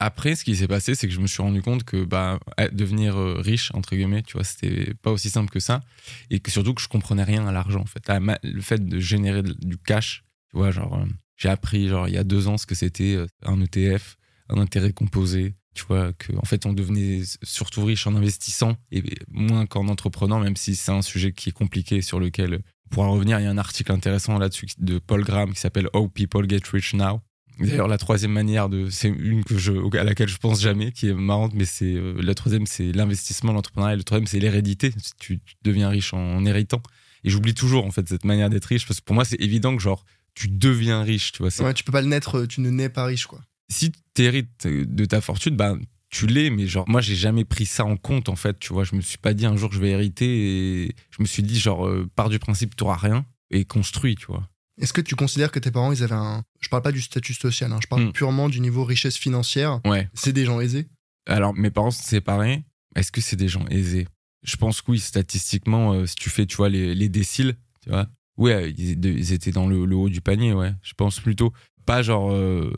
après, 0.00 0.34
ce 0.34 0.44
qui 0.44 0.56
s'est 0.56 0.66
passé, 0.66 0.94
c'est 0.94 1.06
que 1.06 1.12
je 1.12 1.20
me 1.20 1.26
suis 1.26 1.42
rendu 1.42 1.60
compte 1.60 1.84
que, 1.84 2.04
bah, 2.04 2.40
devenir 2.72 3.18
euh, 3.18 3.34
riche, 3.38 3.70
entre 3.74 3.94
guillemets, 3.94 4.22
tu 4.22 4.32
vois, 4.32 4.44
c'était 4.44 4.94
pas 4.94 5.10
aussi 5.10 5.28
simple 5.28 5.50
que 5.50 5.60
ça. 5.60 5.82
Et 6.30 6.40
que 6.40 6.50
surtout 6.50 6.72
que 6.72 6.80
je 6.80 6.88
comprenais 6.88 7.22
rien 7.22 7.46
à 7.46 7.52
l'argent, 7.52 7.80
en 7.80 7.84
fait. 7.84 8.10
Le 8.42 8.60
fait 8.62 8.84
de 8.84 8.98
générer 8.98 9.42
du 9.42 9.76
cash, 9.76 10.24
tu 10.50 10.56
vois, 10.56 10.70
genre, 10.70 10.94
euh, 10.94 11.04
j'ai 11.36 11.50
appris, 11.50 11.88
genre, 11.88 12.08
il 12.08 12.14
y 12.14 12.16
a 12.16 12.24
deux 12.24 12.48
ans, 12.48 12.56
ce 12.56 12.64
que 12.64 12.74
c'était 12.74 13.14
euh, 13.14 13.26
un 13.44 13.60
ETF, 13.60 14.16
un 14.48 14.58
intérêt 14.58 14.94
composé. 14.94 15.54
Tu 15.74 15.84
vois, 15.84 16.14
que, 16.14 16.32
en 16.34 16.44
fait, 16.44 16.64
on 16.64 16.72
devenait 16.72 17.20
surtout 17.42 17.84
riche 17.84 18.06
en 18.06 18.16
investissant 18.16 18.76
et 18.90 19.04
moins 19.28 19.66
qu'en 19.66 19.86
entreprenant, 19.88 20.40
même 20.40 20.56
si 20.56 20.76
c'est 20.76 20.92
un 20.92 21.02
sujet 21.02 21.32
qui 21.32 21.50
est 21.50 21.52
compliqué 21.52 22.00
sur 22.00 22.20
lequel 22.20 22.62
on 22.86 22.94
pourra 22.94 23.08
revenir. 23.08 23.38
Il 23.38 23.44
y 23.44 23.46
a 23.46 23.50
un 23.50 23.58
article 23.58 23.92
intéressant 23.92 24.38
là-dessus 24.38 24.66
de 24.78 24.98
Paul 24.98 25.24
Graham 25.24 25.52
qui 25.52 25.60
s'appelle 25.60 25.88
How 25.92 26.08
People 26.08 26.48
Get 26.48 26.62
Rich 26.72 26.94
Now. 26.94 27.20
D'ailleurs, 27.58 27.88
la 27.88 27.98
troisième 27.98 28.32
manière 28.32 28.68
de, 28.68 28.88
c'est 28.90 29.08
une 29.08 29.44
que 29.44 29.58
je, 29.58 29.72
à 29.96 30.04
laquelle 30.04 30.28
je 30.28 30.38
pense 30.38 30.60
jamais, 30.60 30.92
qui 30.92 31.08
est 31.08 31.14
marrante, 31.14 31.52
mais 31.54 31.64
c'est 31.64 31.94
euh, 31.94 32.14
la 32.22 32.34
troisième, 32.34 32.66
c'est 32.66 32.92
l'investissement, 32.92 33.52
l'entrepreneuriat, 33.52 33.94
et 33.94 33.98
le 33.98 34.04
troisième, 34.04 34.26
c'est 34.26 34.38
l'hérédité. 34.38 34.92
Tu, 35.18 35.40
tu 35.40 35.54
deviens 35.62 35.88
riche 35.88 36.14
en, 36.14 36.36
en 36.36 36.44
héritant. 36.46 36.82
Et 37.24 37.30
j'oublie 37.30 37.54
toujours 37.54 37.84
en 37.84 37.90
fait 37.90 38.08
cette 38.08 38.24
manière 38.24 38.48
d'être 38.48 38.64
riche 38.64 38.86
parce 38.86 39.00
que 39.00 39.04
pour 39.04 39.14
moi, 39.14 39.24
c'est 39.24 39.40
évident 39.40 39.76
que 39.76 39.82
genre 39.82 40.04
tu 40.34 40.48
deviens 40.48 41.02
riche, 41.02 41.32
tu 41.32 41.42
vois. 41.42 41.50
Ouais, 41.62 41.74
tu 41.74 41.84
peux 41.84 41.92
pas 41.92 42.00
le 42.00 42.08
naître, 42.08 42.38
euh, 42.38 42.46
tu 42.46 42.60
ne 42.60 42.70
nais 42.70 42.88
pas 42.88 43.04
riche, 43.04 43.26
quoi. 43.26 43.40
si 43.68 43.92
tu 44.14 44.22
hérites 44.22 44.66
de 44.66 45.04
ta 45.04 45.20
fortune, 45.20 45.56
bah, 45.56 45.76
tu 46.08 46.26
l'es, 46.26 46.50
mais 46.50 46.66
genre, 46.66 46.88
moi, 46.88 47.00
j'ai 47.00 47.14
jamais 47.14 47.44
pris 47.44 47.66
ça 47.66 47.84
en 47.84 47.96
compte, 47.96 48.28
en 48.28 48.36
fait, 48.36 48.58
tu 48.58 48.72
vois. 48.72 48.84
Je 48.84 48.96
me 48.96 49.00
suis 49.00 49.18
pas 49.18 49.32
dit 49.32 49.46
un 49.46 49.56
jour 49.56 49.72
je 49.72 49.80
vais 49.80 49.90
hériter 49.90 50.84
et 50.84 50.94
je 51.10 51.22
me 51.22 51.26
suis 51.26 51.42
dit, 51.42 51.58
genre, 51.58 51.86
euh, 51.86 52.08
pars 52.16 52.28
du 52.28 52.38
principe, 52.38 52.74
tu 52.76 52.84
rien 52.84 53.24
et 53.50 53.64
construis, 53.64 54.16
tu 54.16 54.26
vois. 54.26 54.48
Est-ce 54.80 54.92
que 54.92 55.00
tu 55.00 55.14
considères 55.14 55.50
que 55.52 55.58
tes 55.58 55.70
parents, 55.70 55.92
ils 55.92 56.02
avaient 56.02 56.14
un. 56.14 56.42
Je 56.60 56.68
parle 56.68 56.82
pas 56.82 56.92
du 56.92 57.00
statut 57.00 57.34
social, 57.34 57.70
hein, 57.72 57.78
je 57.82 57.86
parle 57.86 58.04
Hmm. 58.06 58.12
purement 58.12 58.48
du 58.48 58.60
niveau 58.60 58.84
richesse 58.84 59.16
financière. 59.16 59.80
Ouais. 59.84 60.08
C'est 60.14 60.32
des 60.32 60.44
gens 60.44 60.60
aisés? 60.60 60.88
Alors, 61.26 61.54
mes 61.54 61.70
parents 61.70 61.90
sont 61.90 62.02
séparés. 62.02 62.64
Est-ce 62.96 63.12
que 63.12 63.20
c'est 63.20 63.36
des 63.36 63.48
gens 63.48 63.66
aisés? 63.68 64.08
Je 64.42 64.56
pense 64.56 64.80
que 64.80 64.92
oui, 64.92 64.98
statistiquement, 64.98 65.92
euh, 65.92 66.06
si 66.06 66.14
tu 66.16 66.30
fais, 66.30 66.46
tu 66.46 66.56
vois, 66.56 66.68
les, 66.70 66.94
les 66.94 67.08
déciles, 67.10 67.56
tu 67.82 67.90
vois. 67.90 68.06
Ouais, 68.38 68.70
ils, 68.76 69.04
ils 69.04 69.32
étaient 69.34 69.50
dans 69.52 69.66
le, 69.66 69.84
le 69.84 69.96
haut 69.96 70.08
du 70.08 70.22
panier, 70.22 70.54
ouais. 70.54 70.72
Je 70.82 70.94
pense 70.94 71.20
plutôt. 71.20 71.52
Pas 71.86 72.02
genre. 72.02 72.32
euh, 72.32 72.72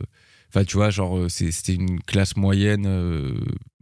Enfin, 0.49 0.65
tu 0.65 0.75
vois, 0.77 0.91
genre, 0.91 1.17
euh, 1.17 1.29
c'était 1.29 1.73
une 1.73 1.99
classe 2.01 2.35
moyenne 2.35 2.85
euh, 2.85 3.33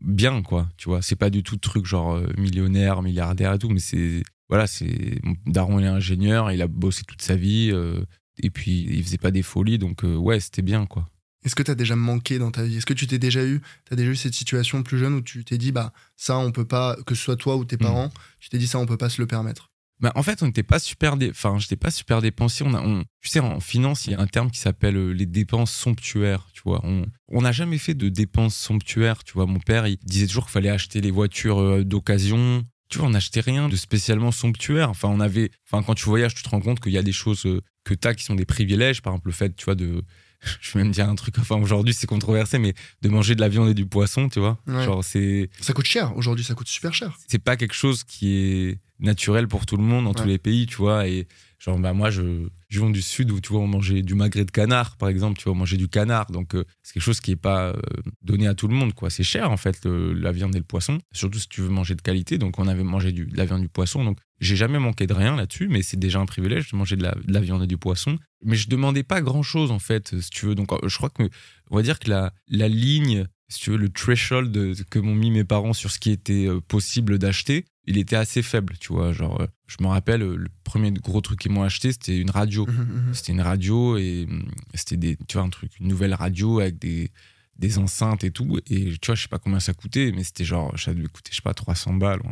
bien, 0.01 0.41
quoi. 0.41 0.69
Tu 0.77 0.87
vois, 0.87 1.01
c'est 1.01 1.17
pas 1.17 1.29
du 1.29 1.43
tout 1.43 1.55
de 1.55 1.59
truc 1.61 1.85
genre 1.85 2.17
millionnaire, 2.37 3.01
milliardaire 3.01 3.51
et 3.53 3.59
tout, 3.59 3.67
mais 3.69 3.79
c'est. 3.81 4.23
Voilà, 4.51 4.67
c'est. 4.67 5.19
Mon 5.23 5.35
daron, 5.47 5.79
il 5.79 5.85
est 5.85 5.87
ingénieur, 5.87 6.51
il 6.51 6.61
a 6.61 6.67
bossé 6.67 7.03
toute 7.07 7.21
sa 7.23 7.35
vie, 7.35 7.71
euh, 7.71 8.03
et 8.37 8.49
puis 8.51 8.85
il 8.87 9.03
faisait 9.03 9.17
pas 9.17 9.31
des 9.31 9.41
folies, 9.41 9.79
donc 9.79 10.03
euh, 10.03 10.15
ouais, 10.15 10.39
c'était 10.39 10.61
bien, 10.61 10.85
quoi. 10.85 11.09
Est-ce 11.43 11.55
que 11.55 11.63
tu 11.63 11.71
as 11.71 11.75
déjà 11.75 11.95
manqué 11.95 12.37
dans 12.37 12.51
ta 12.51 12.61
vie? 12.63 12.77
Est-ce 12.77 12.85
que 12.85 12.93
tu 12.93 13.07
t'es 13.07 13.17
déjà 13.17 13.43
eu, 13.43 13.61
t'as 13.89 13.95
déjà 13.95 14.11
eu 14.11 14.15
cette 14.15 14.35
situation 14.35 14.83
plus 14.83 14.99
jeune 14.99 15.15
où 15.15 15.21
tu 15.21 15.43
t'es 15.43 15.57
dit, 15.57 15.71
bah, 15.71 15.91
ça, 16.15 16.37
on 16.37 16.51
peut 16.51 16.65
pas, 16.67 16.95
que 17.07 17.15
ce 17.15 17.23
soit 17.23 17.35
toi 17.35 17.55
ou 17.55 17.65
tes 17.65 17.77
Hmm. 17.77 17.79
parents, 17.79 18.11
tu 18.39 18.49
t'es 18.49 18.59
dit, 18.59 18.67
ça, 18.67 18.77
on 18.77 18.85
peut 18.85 18.97
pas 18.97 19.09
se 19.09 19.19
le 19.21 19.25
permettre? 19.25 19.71
Bah, 20.01 20.11
en 20.15 20.23
fait, 20.23 20.43
on 20.43 20.47
n'était 20.47 20.63
pas 20.63 20.79
super, 20.79 21.15
dé... 21.15 21.29
enfin, 21.29 21.57
j'étais 21.59 21.75
pas 21.75 21.91
super 21.91 22.21
dépensier. 22.21 22.65
On 22.67 22.73
a, 22.73 22.81
on... 22.81 23.03
Tu 23.21 23.29
sais, 23.29 23.39
en 23.39 23.59
finance, 23.59 24.05
il 24.07 24.11
y 24.11 24.15
a 24.15 24.19
un 24.19 24.27
terme 24.27 24.51
qui 24.51 24.59
s'appelle 24.59 24.97
euh, 24.97 25.11
les 25.13 25.27
dépenses 25.27 25.71
somptuaires. 25.71 26.47
Tu 26.53 26.61
vois, 26.65 26.81
on 26.83 27.05
on 27.29 27.41
n'a 27.41 27.51
jamais 27.51 27.77
fait 27.77 27.93
de 27.93 28.09
dépenses 28.09 28.55
somptuaires. 28.55 29.23
Tu 29.23 29.33
vois, 29.33 29.45
mon 29.45 29.59
père, 29.59 29.87
il 29.87 29.97
disait 30.03 30.27
toujours 30.27 30.45
qu'il 30.45 30.53
fallait 30.53 30.69
acheter 30.69 31.01
les 31.01 31.11
voitures 31.11 31.85
d'occasion. 31.85 32.65
Tu 32.91 32.97
vois, 32.99 33.07
on 33.07 33.11
n'achetait 33.11 33.39
rien 33.39 33.69
de 33.69 33.75
spécialement 33.75 34.31
somptuaire. 34.31 34.89
Enfin, 34.89 35.07
on 35.07 35.19
avait, 35.21 35.49
enfin, 35.65 35.81
quand 35.81 35.95
tu 35.95 36.05
voyages, 36.05 36.35
tu 36.35 36.43
te 36.43 36.49
rends 36.49 36.59
compte 36.59 36.81
qu'il 36.81 36.91
y 36.91 36.97
a 36.97 37.01
des 37.03 37.13
choses 37.13 37.45
euh, 37.45 37.61
que 37.85 37.93
tu 37.93 38.07
as 38.07 38.13
qui 38.13 38.23
sont 38.25 38.35
des 38.35 38.45
privilèges. 38.45 39.01
Par 39.01 39.13
exemple, 39.13 39.29
le 39.29 39.33
fait, 39.33 39.55
tu 39.55 39.65
vois, 39.65 39.75
de, 39.75 40.03
je 40.61 40.71
vais 40.73 40.83
même 40.83 40.91
dire 40.91 41.07
un 41.09 41.15
truc. 41.15 41.39
Enfin, 41.39 41.55
aujourd'hui, 41.55 41.93
c'est 41.93 42.05
controversé, 42.05 42.59
mais 42.59 42.73
de 43.01 43.09
manger 43.09 43.33
de 43.33 43.41
la 43.41 43.47
viande 43.47 43.69
et 43.69 43.73
du 43.73 43.85
poisson, 43.85 44.27
tu 44.27 44.39
vois. 44.39 44.59
Ouais. 44.67 44.83
Genre, 44.83 45.03
c'est 45.03 45.49
Ça 45.61 45.73
coûte 45.73 45.85
cher. 45.85 46.15
Aujourd'hui, 46.17 46.43
ça 46.43 46.53
coûte 46.53 46.67
super 46.67 46.93
cher. 46.93 47.17
c'est 47.27 47.39
pas 47.39 47.55
quelque 47.55 47.75
chose 47.75 48.03
qui 48.03 48.35
est 48.35 48.79
naturel 48.99 49.47
pour 49.47 49.65
tout 49.65 49.77
le 49.77 49.83
monde 49.83 50.03
dans 50.05 50.13
tous 50.13 50.27
les 50.27 50.37
pays, 50.37 50.65
tu 50.65 50.75
vois. 50.75 51.07
Et 51.07 51.27
genre, 51.61 51.77
bah, 51.77 51.93
moi, 51.93 52.09
je, 52.09 52.47
je 52.69 52.79
viens 52.79 52.89
du 52.89 53.01
sud 53.01 53.29
où, 53.31 53.39
tu 53.39 53.53
vois, 53.53 53.61
on 53.61 53.67
mangeait 53.67 54.01
du 54.01 54.15
magret 54.15 54.45
de 54.45 54.51
canard, 54.51 54.97
par 54.97 55.09
exemple, 55.09 55.37
tu 55.37 55.43
vois, 55.43 55.53
on 55.53 55.57
mangeait 55.57 55.77
du 55.77 55.87
canard. 55.87 56.31
Donc, 56.31 56.55
euh, 56.55 56.65
c'est 56.81 56.93
quelque 56.93 57.03
chose 57.03 57.21
qui 57.21 57.31
est 57.31 57.35
pas 57.35 57.67
euh, 57.67 57.81
donné 58.23 58.47
à 58.47 58.55
tout 58.55 58.67
le 58.67 58.73
monde, 58.73 58.93
quoi. 58.93 59.11
C'est 59.11 59.23
cher, 59.23 59.51
en 59.51 59.57
fait, 59.57 59.85
la 59.85 60.31
viande 60.31 60.55
et 60.55 60.57
le 60.57 60.65
poisson. 60.65 60.99
Surtout 61.11 61.37
si 61.37 61.47
tu 61.47 61.61
veux 61.61 61.69
manger 61.69 61.93
de 61.93 62.01
qualité. 62.01 62.39
Donc, 62.39 62.57
on 62.57 62.67
avait 62.67 62.83
mangé 62.83 63.11
du, 63.11 63.25
de 63.27 63.37
la 63.37 63.45
viande 63.45 63.61
du 63.61 63.69
poisson. 63.69 64.03
Donc, 64.03 64.17
j'ai 64.39 64.55
jamais 64.55 64.79
manqué 64.79 65.05
de 65.05 65.13
rien 65.13 65.35
là-dessus, 65.35 65.67
mais 65.67 65.83
c'est 65.83 65.99
déjà 65.99 66.19
un 66.19 66.25
privilège 66.25 66.71
de 66.71 66.75
manger 66.75 66.95
de 66.95 67.03
la, 67.03 67.11
de 67.13 67.31
la 67.31 67.41
viande 67.41 67.61
et 67.63 67.67
du 67.67 67.77
poisson. 67.77 68.17
Mais 68.43 68.55
je 68.55 68.67
demandais 68.67 69.03
pas 69.03 69.21
grand-chose, 69.21 69.69
en 69.69 69.79
fait, 69.79 70.19
si 70.19 70.29
tu 70.31 70.47
veux. 70.47 70.55
Donc, 70.55 70.73
euh, 70.73 70.87
je 70.87 70.97
crois 70.97 71.11
que, 71.11 71.29
on 71.69 71.75
va 71.75 71.83
dire 71.83 71.99
que 71.99 72.09
la, 72.09 72.33
la 72.47 72.67
ligne, 72.67 73.27
si 73.51 73.59
tu 73.59 73.71
veux, 73.71 73.77
le 73.77 73.89
threshold 73.89 74.75
que 74.89 74.97
m'ont 74.97 75.13
mis 75.13 75.29
mes 75.29 75.43
parents 75.43 75.73
sur 75.73 75.91
ce 75.91 75.99
qui 75.99 76.11
était 76.11 76.47
euh, 76.47 76.61
possible 76.61 77.19
d'acheter, 77.19 77.65
il 77.85 77.97
était 77.97 78.15
assez 78.15 78.41
faible, 78.41 78.75
tu 78.79 78.93
vois. 78.93 79.11
Genre, 79.11 79.41
euh, 79.41 79.47
je 79.67 79.75
me 79.81 79.87
rappelle, 79.87 80.21
le 80.21 80.47
premier 80.63 80.91
gros 80.91 81.19
truc 81.19 81.39
qu'ils 81.39 81.51
m'ont 81.51 81.63
acheté, 81.63 81.91
c'était 81.91 82.17
une 82.17 82.29
radio. 82.29 82.65
Mhm, 82.65 82.73
mhm. 82.73 83.13
C'était 83.13 83.33
une 83.33 83.41
radio 83.41 83.97
et 83.97 84.25
c'était 84.73 84.95
des, 84.95 85.17
tu 85.27 85.37
vois, 85.37 85.45
un 85.45 85.49
truc, 85.49 85.77
une 85.81 85.89
nouvelle 85.89 86.13
radio 86.13 86.61
avec 86.61 86.79
des, 86.79 87.11
des 87.57 87.77
enceintes 87.77 88.23
et 88.23 88.31
tout. 88.31 88.57
Et 88.67 88.97
tu 89.01 89.07
vois, 89.07 89.15
je 89.15 89.23
sais 89.23 89.27
pas 89.27 89.39
combien 89.39 89.59
ça 89.59 89.73
coûtait, 89.73 90.13
mais 90.15 90.23
c'était 90.23 90.45
genre, 90.45 90.73
ça 90.79 90.93
devait 90.93 91.07
coûter, 91.07 91.31
je 91.31 91.35
sais 91.35 91.41
pas, 91.41 91.53
300 91.53 91.95
balles, 91.95 92.21
ou 92.21 92.31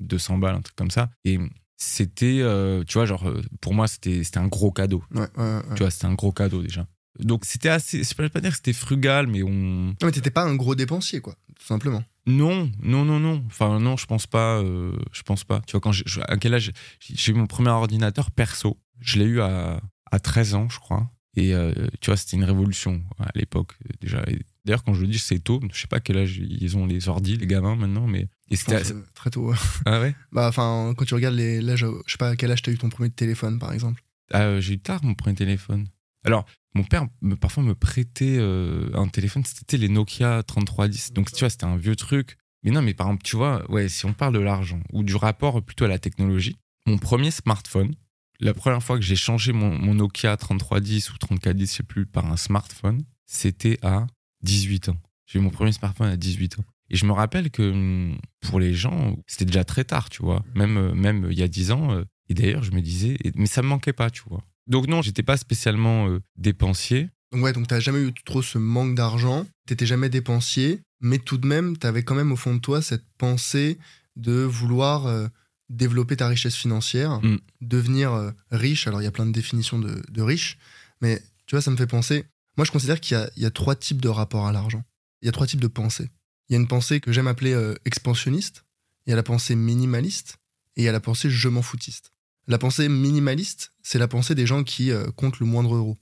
200 0.00 0.38
balles, 0.38 0.56
un 0.56 0.62
truc 0.62 0.74
comme 0.74 0.90
ça. 0.90 1.10
Et 1.24 1.38
c'était, 1.76 2.40
euh, 2.40 2.82
tu 2.82 2.94
vois, 2.94 3.06
genre, 3.06 3.32
pour 3.60 3.72
moi, 3.72 3.86
c'était 3.86 4.24
c'était 4.24 4.38
un 4.38 4.48
gros 4.48 4.72
cadeau. 4.72 5.04
Ouais, 5.14 5.28
ouais, 5.36 5.44
ouais. 5.44 5.62
Tu 5.76 5.82
vois, 5.84 5.92
c'était 5.92 6.06
un 6.06 6.14
gros 6.14 6.32
cadeau 6.32 6.60
déjà. 6.60 6.88
Donc 7.20 7.44
c'était 7.44 7.68
assez, 7.68 8.02
je 8.04 8.14
peux 8.14 8.28
pas 8.28 8.40
dire 8.40 8.50
que 8.50 8.56
c'était 8.56 8.72
frugal, 8.72 9.26
mais 9.26 9.42
on. 9.42 9.50
Non, 9.50 9.94
mais 10.02 10.12
t'étais 10.12 10.30
pas 10.30 10.42
un 10.44 10.54
gros 10.54 10.74
dépensier, 10.74 11.20
quoi, 11.20 11.34
tout 11.58 11.66
simplement. 11.66 12.02
Non, 12.26 12.70
non, 12.82 13.04
non, 13.04 13.20
non. 13.20 13.42
Enfin, 13.46 13.78
non, 13.80 13.96
je 13.96 14.06
pense 14.06 14.26
pas. 14.26 14.58
euh, 14.58 14.92
je 15.12 15.22
pense 15.22 15.44
pas. 15.44 15.62
Tu 15.66 15.72
vois, 15.72 15.80
quand 15.80 15.92
je- 15.92 16.04
à 16.26 16.36
quel 16.36 16.54
âge 16.54 16.72
j'ai 17.00 17.32
eu 17.32 17.34
mon 17.34 17.46
premier 17.46 17.70
ordinateur 17.70 18.30
perso 18.30 18.78
Je 19.00 19.18
l'ai 19.18 19.24
eu 19.26 19.40
à, 19.40 19.80
à 20.10 20.18
13 20.18 20.54
ans, 20.54 20.68
je 20.68 20.78
crois. 20.78 21.10
Et 21.38 21.54
euh, 21.54 21.72
tu 22.00 22.06
vois, 22.06 22.16
c'était 22.16 22.36
une 22.36 22.44
révolution 22.44 23.02
à 23.18 23.28
l'époque 23.34 23.74
déjà. 24.00 24.24
D'ailleurs, 24.64 24.82
quand 24.84 24.94
je 24.94 25.02
le 25.02 25.06
dis, 25.08 25.18
c'est 25.18 25.38
tôt. 25.38 25.60
Je 25.72 25.78
sais 25.82 25.86
pas 25.86 26.00
quel 26.00 26.16
âge 26.18 26.38
ils 26.38 26.76
ont 26.78 26.86
les 26.86 27.08
ordi, 27.08 27.36
les 27.36 27.46
gamins 27.46 27.76
maintenant, 27.76 28.06
mais. 28.06 28.22
Et 28.50 28.56
Je 28.56 28.56
c'était. 28.56 28.78
pense, 28.78 28.90
euh, 28.90 29.04
très 29.14 29.30
tôt. 29.30 29.52
Ah 29.84 30.00
ouais? 30.00 30.14
Bah, 30.32 30.48
enfin, 30.48 30.94
quand 30.96 31.04
tu 31.04 31.14
regardes 31.14 31.34
les, 31.36 31.60
l'âge, 31.60 31.84
je 32.06 32.10
sais 32.10 32.18
pas 32.18 32.30
à 32.30 32.36
quel 32.36 32.50
âge 32.50 32.62
t'as 32.62 32.72
eu 32.72 32.78
ton 32.78 32.88
premier 32.88 33.10
téléphone, 33.10 33.58
par 33.58 33.72
exemple. 33.72 34.02
Ah, 34.32 34.42
euh, 34.44 34.60
j'ai 34.60 34.74
eu 34.74 34.78
tard 34.78 35.04
mon 35.04 35.14
premier 35.14 35.36
téléphone. 35.36 35.86
Alors, 36.24 36.44
mon 36.76 36.84
père 36.84 37.06
me, 37.22 37.34
parfois 37.36 37.62
me 37.62 37.74
prêtait 37.74 38.36
euh, 38.38 38.90
un 38.94 39.08
téléphone, 39.08 39.42
c'était 39.44 39.76
les 39.78 39.88
Nokia 39.88 40.42
3310. 40.42 41.12
Donc, 41.12 41.32
tu 41.32 41.40
vois, 41.40 41.50
c'était 41.50 41.64
un 41.64 41.76
vieux 41.76 41.96
truc. 41.96 42.36
Mais 42.62 42.70
non, 42.70 42.82
mais 42.82 42.94
par 42.94 43.06
exemple, 43.08 43.22
tu 43.24 43.36
vois, 43.36 43.68
ouais, 43.70 43.88
si 43.88 44.04
on 44.06 44.12
parle 44.12 44.34
de 44.34 44.40
l'argent 44.40 44.80
ou 44.92 45.02
du 45.02 45.14
rapport 45.16 45.62
plutôt 45.62 45.84
à 45.84 45.88
la 45.88 45.98
technologie, 45.98 46.56
mon 46.86 46.98
premier 46.98 47.30
smartphone, 47.30 47.94
la 48.40 48.54
première 48.54 48.82
fois 48.82 48.96
que 48.96 49.02
j'ai 49.04 49.16
changé 49.16 49.52
mon, 49.52 49.76
mon 49.78 49.94
Nokia 49.94 50.36
3310 50.36 51.10
ou 51.10 51.18
3410, 51.18 51.70
je 51.70 51.76
sais 51.76 51.82
plus, 51.82 52.06
par 52.06 52.26
un 52.26 52.36
smartphone, 52.36 53.02
c'était 53.24 53.78
à 53.82 54.06
18 54.42 54.90
ans. 54.90 54.96
J'ai 55.26 55.38
eu 55.38 55.42
mon 55.42 55.50
premier 55.50 55.72
smartphone 55.72 56.08
à 56.08 56.16
18 56.16 56.58
ans. 56.58 56.64
Et 56.90 56.96
je 56.96 57.04
me 57.06 57.12
rappelle 57.12 57.50
que 57.50 57.62
hum, 57.62 58.18
pour 58.42 58.60
les 58.60 58.74
gens, 58.74 59.16
c'était 59.26 59.44
déjà 59.46 59.64
très 59.64 59.84
tard, 59.84 60.08
tu 60.10 60.22
vois. 60.22 60.44
Même, 60.54 60.76
euh, 60.76 60.94
même 60.94 61.28
il 61.30 61.38
y 61.38 61.42
a 61.42 61.48
10 61.48 61.70
ans. 61.72 61.92
euh, 61.92 62.04
Et 62.28 62.34
d'ailleurs, 62.34 62.62
je 62.62 62.72
me 62.72 62.80
disais, 62.80 63.16
mais 63.34 63.46
ça 63.46 63.62
me 63.62 63.68
manquait 63.68 63.92
pas, 63.92 64.10
tu 64.10 64.22
vois. 64.28 64.42
Donc 64.66 64.88
non, 64.88 65.02
j'étais 65.02 65.22
pas 65.22 65.36
spécialement 65.36 66.08
euh, 66.08 66.20
dépensier. 66.36 67.10
Donc, 67.32 67.42
ouais, 67.42 67.52
donc 67.52 67.66
t'as 67.68 67.80
jamais 67.80 68.00
eu 68.00 68.12
trop 68.24 68.42
ce 68.42 68.58
manque 68.58 68.94
d'argent, 68.94 69.46
t'étais 69.66 69.86
jamais 69.86 70.08
dépensier, 70.08 70.80
mais 71.00 71.18
tout 71.18 71.38
de 71.38 71.46
même, 71.46 71.76
t'avais 71.76 72.02
quand 72.02 72.14
même 72.14 72.32
au 72.32 72.36
fond 72.36 72.54
de 72.54 72.60
toi 72.60 72.82
cette 72.82 73.04
pensée 73.18 73.78
de 74.16 74.32
vouloir 74.42 75.06
euh, 75.06 75.28
développer 75.68 76.16
ta 76.16 76.28
richesse 76.28 76.54
financière, 76.56 77.20
Mm. 77.22 77.38
devenir 77.60 78.12
euh, 78.14 78.30
riche. 78.50 78.86
Alors, 78.86 79.00
il 79.02 79.04
y 79.04 79.08
a 79.08 79.12
plein 79.12 79.26
de 79.26 79.32
définitions 79.32 79.78
de, 79.78 80.02
de 80.08 80.22
riche, 80.22 80.58
mais 81.00 81.20
tu 81.46 81.54
vois, 81.54 81.62
ça 81.62 81.70
me 81.70 81.76
fait 81.76 81.86
penser. 81.86 82.24
Moi, 82.56 82.64
je 82.64 82.70
considère 82.72 83.00
qu'il 83.00 83.18
y 83.36 83.40
y 83.42 83.44
a 83.46 83.50
trois 83.50 83.76
types 83.76 84.00
de 84.00 84.08
rapports 84.08 84.46
à 84.46 84.52
l'argent. 84.52 84.82
Il 85.22 85.26
y 85.26 85.28
a 85.28 85.32
trois 85.32 85.46
types 85.46 85.60
de 85.60 85.66
pensées. 85.68 86.08
Il 86.48 86.52
y 86.52 86.56
a 86.56 86.60
une 86.60 86.68
pensée 86.68 87.00
que 87.00 87.12
j'aime 87.12 87.26
appeler 87.26 87.54
expansionniste, 87.84 88.64
il 89.06 89.10
y 89.10 89.12
a 89.12 89.16
la 89.16 89.22
pensée 89.22 89.56
minimaliste, 89.56 90.36
et 90.76 90.82
il 90.82 90.84
y 90.84 90.88
a 90.88 90.92
la 90.92 91.00
pensée 91.00 91.28
je 91.30 91.48
m'en 91.48 91.62
foutiste. 91.62 92.12
La 92.46 92.58
pensée 92.58 92.88
minimaliste, 92.88 93.72
c'est 93.82 93.98
la 93.98 94.08
pensée 94.08 94.34
des 94.34 94.46
gens 94.46 94.62
qui 94.62 94.90
euh, 94.90 95.10
comptent 95.16 95.40
le 95.40 95.46
moindre 95.46 95.74
euro. 95.74 95.96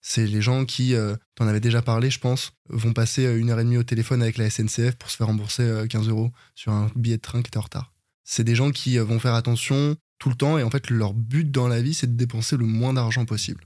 C'est 0.00 0.26
les 0.26 0.40
gens 0.40 0.64
qui, 0.64 0.94
euh, 0.94 1.16
t'en 1.34 1.46
avais 1.46 1.60
déjà 1.60 1.82
parlé, 1.82 2.10
je 2.10 2.20
pense, 2.20 2.52
vont 2.68 2.92
passer 2.92 3.26
euh, 3.26 3.38
une 3.38 3.50
heure 3.50 3.60
et 3.60 3.64
demie 3.64 3.76
au 3.76 3.82
téléphone 3.82 4.22
avec 4.22 4.38
la 4.38 4.48
SNCF 4.48 4.94
pour 4.96 5.10
se 5.10 5.16
faire 5.16 5.26
rembourser 5.26 5.62
euh, 5.62 5.86
15 5.86 6.08
euros 6.08 6.30
sur 6.54 6.72
un 6.72 6.90
billet 6.94 7.16
de 7.16 7.22
train 7.22 7.42
qui 7.42 7.48
était 7.48 7.58
en 7.58 7.62
retard. 7.62 7.92
C'est 8.24 8.44
des 8.44 8.54
gens 8.54 8.70
qui 8.70 8.98
vont 8.98 9.18
faire 9.18 9.34
attention 9.34 9.96
tout 10.18 10.28
le 10.28 10.34
temps 10.34 10.58
et 10.58 10.62
en 10.62 10.70
fait, 10.70 10.88
leur 10.88 11.14
but 11.14 11.50
dans 11.50 11.68
la 11.68 11.82
vie, 11.82 11.94
c'est 11.94 12.06
de 12.06 12.16
dépenser 12.16 12.56
le 12.56 12.64
moins 12.64 12.92
d'argent 12.94 13.24
possible. 13.24 13.64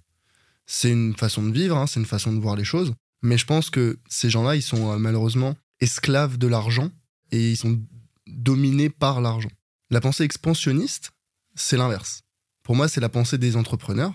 C'est 0.67 0.91
une 0.91 1.15
façon 1.15 1.43
de 1.43 1.53
vivre, 1.53 1.77
hein, 1.77 1.87
c'est 1.87 2.01
une 2.01 2.07
façon 2.07 2.33
de 2.33 2.41
voir 2.41 2.57
les 2.57 2.65
choses, 2.65 2.95
mais 3.23 3.39
je 3.39 3.47
pense 3.47 3.71
que 3.71 3.99
ces 4.09 4.31
gens-là, 4.31 4.57
ils 4.57 4.62
sont 4.62 4.99
malheureusement 4.99 5.57
esclaves 5.81 6.39
de 6.39 6.47
l'argent 6.47 6.91
et 7.31 7.51
ils 7.51 7.57
sont 7.57 7.81
dominés 8.27 8.89
par 8.89 9.21
l'argent. 9.21 9.51
La 9.91 10.01
pensée 10.01 10.25
expansionniste, 10.25 11.12
c'est 11.54 11.76
l'inverse. 11.76 12.23
Pour 12.62 12.76
moi, 12.76 12.88
c'est 12.88 13.00
la 13.00 13.09
pensée 13.09 13.38
des 13.38 13.56
entrepreneurs 13.56 14.14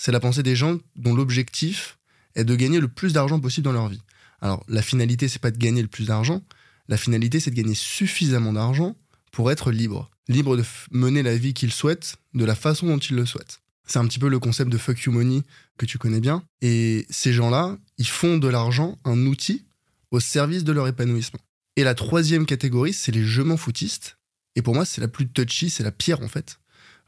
c'est 0.00 0.12
la 0.12 0.20
pensée 0.20 0.42
des 0.42 0.56
gens 0.56 0.78
dont 0.96 1.14
l'objectif 1.14 1.98
est 2.34 2.44
de 2.44 2.56
gagner 2.56 2.80
le 2.80 2.88
plus 2.88 3.12
d'argent 3.12 3.38
possible 3.38 3.66
dans 3.66 3.72
leur 3.72 3.88
vie. 3.88 4.00
Alors, 4.40 4.64
la 4.66 4.80
finalité, 4.80 5.28
c'est 5.28 5.42
pas 5.42 5.50
de 5.50 5.58
gagner 5.58 5.82
le 5.82 5.88
plus 5.88 6.06
d'argent. 6.06 6.42
La 6.88 6.96
finalité, 6.96 7.38
c'est 7.38 7.50
de 7.50 7.54
gagner 7.54 7.74
suffisamment 7.74 8.54
d'argent 8.54 8.96
pour 9.30 9.50
être 9.50 9.70
libre. 9.70 10.10
Libre 10.26 10.56
de 10.56 10.64
mener 10.90 11.22
la 11.22 11.36
vie 11.36 11.52
qu'ils 11.52 11.70
souhaitent 11.70 12.16
de 12.32 12.46
la 12.46 12.54
façon 12.54 12.86
dont 12.86 12.96
ils 12.96 13.14
le 13.14 13.26
souhaitent. 13.26 13.60
C'est 13.86 13.98
un 13.98 14.06
petit 14.06 14.18
peu 14.18 14.30
le 14.30 14.38
concept 14.38 14.70
de 14.70 14.78
fuck 14.78 15.02
you 15.02 15.12
money 15.12 15.42
que 15.76 15.84
tu 15.84 15.98
connais 15.98 16.20
bien. 16.20 16.44
Et 16.62 17.06
ces 17.10 17.34
gens-là, 17.34 17.76
ils 17.98 18.08
font 18.08 18.38
de 18.38 18.48
l'argent 18.48 18.96
un 19.04 19.26
outil 19.26 19.66
au 20.12 20.18
service 20.18 20.64
de 20.64 20.72
leur 20.72 20.88
épanouissement. 20.88 21.40
Et 21.76 21.84
la 21.84 21.94
troisième 21.94 22.46
catégorie, 22.46 22.94
c'est 22.94 23.12
les 23.12 23.22
je 23.22 23.42
m'en 23.42 23.58
foutistes. 23.58 24.16
Et 24.56 24.62
pour 24.62 24.74
moi, 24.74 24.86
c'est 24.86 25.02
la 25.02 25.08
plus 25.08 25.28
touchy, 25.28 25.68
c'est 25.68 25.84
la 25.84 25.92
pire 25.92 26.22
en 26.22 26.28
fait. 26.28 26.58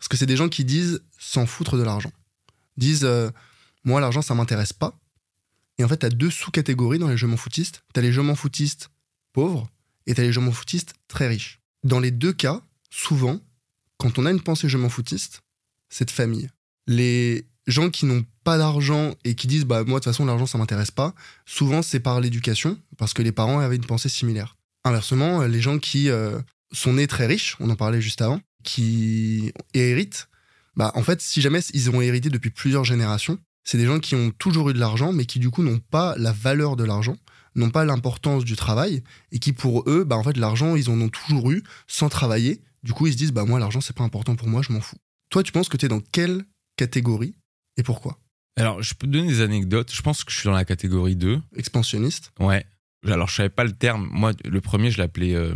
Parce 0.02 0.08
que 0.08 0.16
c'est 0.16 0.26
des 0.26 0.36
gens 0.36 0.48
qui 0.48 0.64
disent 0.64 1.00
s'en 1.16 1.46
foutre 1.46 1.76
de 1.76 1.84
l'argent. 1.84 2.10
Disent 2.76 3.04
euh, 3.04 3.30
moi 3.84 4.00
l'argent 4.00 4.20
ça 4.20 4.34
m'intéresse 4.34 4.72
pas. 4.72 4.98
Et 5.78 5.84
en 5.84 5.88
fait 5.88 5.98
t'as 5.98 6.08
deux 6.08 6.28
sous-catégories 6.28 6.98
dans 6.98 7.06
les 7.06 7.16
je 7.16 7.26
m'en 7.26 7.36
foutistes. 7.36 7.84
T'as 7.94 8.00
les 8.00 8.10
je 8.10 8.20
m'en 8.20 8.34
foutistes 8.34 8.90
pauvres 9.32 9.70
et 10.08 10.14
t'as 10.14 10.22
les 10.22 10.32
je 10.32 10.40
m'en 10.40 10.50
foutistes 10.50 10.94
très 11.06 11.28
riches. 11.28 11.60
Dans 11.84 12.00
les 12.00 12.10
deux 12.10 12.32
cas 12.32 12.62
souvent 12.90 13.38
quand 13.96 14.18
on 14.18 14.26
a 14.26 14.32
une 14.32 14.40
pensée 14.40 14.68
je 14.68 14.76
m'en 14.76 14.88
foutiste 14.88 15.42
c'est 15.88 16.06
de 16.06 16.10
famille. 16.10 16.50
Les 16.88 17.46
gens 17.68 17.88
qui 17.88 18.04
n'ont 18.04 18.24
pas 18.42 18.58
d'argent 18.58 19.14
et 19.22 19.36
qui 19.36 19.46
disent 19.46 19.66
bah 19.66 19.84
moi 19.84 20.00
de 20.00 20.04
toute 20.04 20.12
façon 20.12 20.24
l'argent 20.24 20.46
ça 20.46 20.58
m'intéresse 20.58 20.90
pas 20.90 21.14
souvent 21.46 21.80
c'est 21.80 22.00
par 22.00 22.20
l'éducation 22.20 22.76
parce 22.98 23.14
que 23.14 23.22
les 23.22 23.30
parents 23.30 23.60
avaient 23.60 23.76
une 23.76 23.86
pensée 23.86 24.08
similaire. 24.08 24.56
Inversement 24.82 25.42
les 25.42 25.60
gens 25.60 25.78
qui 25.78 26.10
euh, 26.10 26.40
sont 26.72 26.94
nés 26.94 27.06
très 27.06 27.26
riches 27.26 27.56
on 27.60 27.70
en 27.70 27.76
parlait 27.76 28.00
juste 28.00 28.20
avant 28.20 28.40
qui 28.62 29.52
héritent 29.74 30.28
bah, 30.76 30.92
en 30.94 31.02
fait, 31.02 31.20
si 31.20 31.40
jamais 31.40 31.60
ils 31.74 31.90
ont 31.90 32.00
hérité 32.00 32.30
depuis 32.30 32.50
plusieurs 32.50 32.84
générations, 32.84 33.38
c'est 33.64 33.78
des 33.78 33.86
gens 33.86 34.00
qui 34.00 34.14
ont 34.14 34.30
toujours 34.30 34.70
eu 34.70 34.72
de 34.72 34.78
l'argent, 34.78 35.12
mais 35.12 35.26
qui 35.26 35.38
du 35.38 35.50
coup 35.50 35.62
n'ont 35.62 35.78
pas 35.78 36.14
la 36.18 36.32
valeur 36.32 36.76
de 36.76 36.84
l'argent, 36.84 37.16
n'ont 37.54 37.70
pas 37.70 37.84
l'importance 37.84 38.44
du 38.44 38.56
travail, 38.56 39.02
et 39.30 39.38
qui 39.38 39.52
pour 39.52 39.88
eux, 39.88 40.04
bah, 40.04 40.16
en 40.16 40.22
fait, 40.22 40.36
l'argent, 40.36 40.74
ils 40.74 40.90
en 40.90 41.00
ont 41.00 41.08
toujours 41.08 41.50
eu 41.50 41.62
sans 41.86 42.08
travailler. 42.08 42.62
Du 42.82 42.92
coup, 42.92 43.06
ils 43.06 43.12
se 43.12 43.18
disent, 43.18 43.32
bah, 43.32 43.44
moi, 43.44 43.60
l'argent, 43.60 43.80
c'est 43.80 43.94
pas 43.94 44.04
important 44.04 44.34
pour 44.34 44.48
moi, 44.48 44.62
je 44.62 44.72
m'en 44.72 44.80
fous. 44.80 44.96
Toi, 45.30 45.42
tu 45.42 45.52
penses 45.52 45.68
que 45.68 45.76
tu 45.76 45.86
es 45.86 45.88
dans 45.88 46.00
quelle 46.00 46.44
catégorie 46.76 47.34
et 47.76 47.82
pourquoi? 47.82 48.18
Alors, 48.56 48.82
je 48.82 48.94
peux 48.94 49.06
te 49.06 49.12
donner 49.12 49.28
des 49.28 49.40
anecdotes. 49.40 49.92
Je 49.94 50.02
pense 50.02 50.24
que 50.24 50.32
je 50.32 50.38
suis 50.38 50.46
dans 50.46 50.54
la 50.54 50.64
catégorie 50.64 51.16
2. 51.16 51.40
Expansionniste? 51.56 52.32
Ouais. 52.38 52.66
Alors, 53.06 53.28
je 53.28 53.36
savais 53.36 53.48
pas 53.48 53.64
le 53.64 53.72
terme. 53.72 54.08
Moi, 54.12 54.32
le 54.44 54.60
premier, 54.60 54.90
je 54.90 54.98
l'appelais 54.98 55.34
euh, 55.34 55.54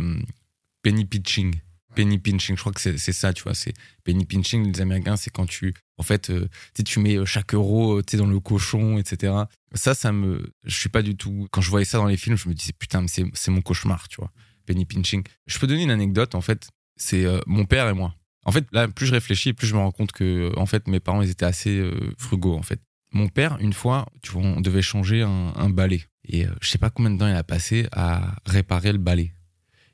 penny 0.81 1.05
pitching. 1.05 1.59
Penny 1.97 2.19
pinching, 2.19 2.55
je 2.55 2.61
crois 2.61 2.71
que 2.71 2.79
c'est 2.79 3.11
ça, 3.11 3.33
tu 3.33 3.41
vois. 3.41 3.55
C'est 3.55 3.73
penny 4.03 4.23
pinching, 4.23 4.71
les 4.71 4.81
Américains, 4.81 5.17
c'est 5.17 5.31
quand 5.31 5.47
tu, 5.47 5.73
en 5.97 6.03
fait, 6.03 6.29
euh, 6.29 6.47
tu 6.85 6.99
mets 6.99 7.15
euh, 7.15 7.25
chaque 7.25 7.55
euro, 7.55 7.97
euh, 7.97 8.03
tu 8.03 8.17
dans 8.17 8.27
le 8.27 8.39
cochon, 8.39 8.99
etc. 8.99 9.33
Ça, 9.73 9.95
ça 9.95 10.11
me, 10.11 10.51
je 10.63 10.75
suis 10.75 10.89
pas 10.89 11.01
du 11.01 11.17
tout. 11.17 11.47
Quand 11.49 11.61
je 11.61 11.71
voyais 11.71 11.85
ça 11.85 11.97
dans 11.97 12.05
les 12.05 12.15
films, 12.15 12.37
je 12.37 12.49
me 12.49 12.53
disais 12.53 12.71
putain, 12.77 13.01
mais 13.01 13.07
c'est 13.07 13.49
mon 13.49 13.61
cauchemar, 13.61 14.07
tu 14.09 14.17
vois. 14.17 14.31
Penny 14.67 14.85
pinching. 14.85 15.23
Je 15.47 15.57
peux 15.57 15.65
donner 15.65 15.81
une 15.81 15.89
anecdote. 15.89 16.35
En 16.35 16.41
fait, 16.41 16.67
c'est 16.97 17.25
euh, 17.25 17.39
mon 17.47 17.65
père 17.65 17.89
et 17.89 17.93
moi. 17.93 18.13
En 18.45 18.51
fait, 18.51 18.67
là, 18.73 18.87
plus 18.87 19.07
je 19.07 19.13
réfléchis, 19.13 19.53
plus 19.53 19.65
je 19.65 19.73
me 19.73 19.79
rends 19.79 19.91
compte 19.91 20.11
que, 20.11 20.51
en 20.55 20.67
fait, 20.67 20.87
mes 20.87 20.99
parents, 20.99 21.23
ils 21.23 21.31
étaient 21.31 21.45
assez 21.45 21.83
frugaux, 22.19 22.55
en 22.55 22.61
fait. 22.61 22.79
Mon 23.11 23.27
père, 23.27 23.57
une 23.59 23.73
fois, 23.73 24.05
tu 24.21 24.33
vois, 24.33 24.43
on 24.43 24.61
devait 24.61 24.83
changer 24.83 25.23
un, 25.23 25.51
un 25.55 25.69
balai. 25.71 26.03
Et 26.29 26.45
je 26.61 26.69
sais 26.69 26.77
pas 26.77 26.91
combien 26.91 27.09
de 27.09 27.17
temps 27.17 27.27
il 27.27 27.35
a 27.35 27.43
passé 27.43 27.87
à 27.91 28.35
réparer 28.45 28.91
le 28.91 28.99
balai. 28.99 29.33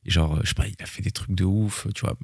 Genre, 0.06 0.40
je 0.44 0.50
sais 0.50 0.54
pas, 0.54 0.68
il 0.68 0.76
a 0.82 0.86
fait 0.86 1.02
des 1.02 1.12
trucs 1.12 1.32
de 1.32 1.44
ouf, 1.44 1.88
tu 1.96 2.02
vois, 2.02 2.18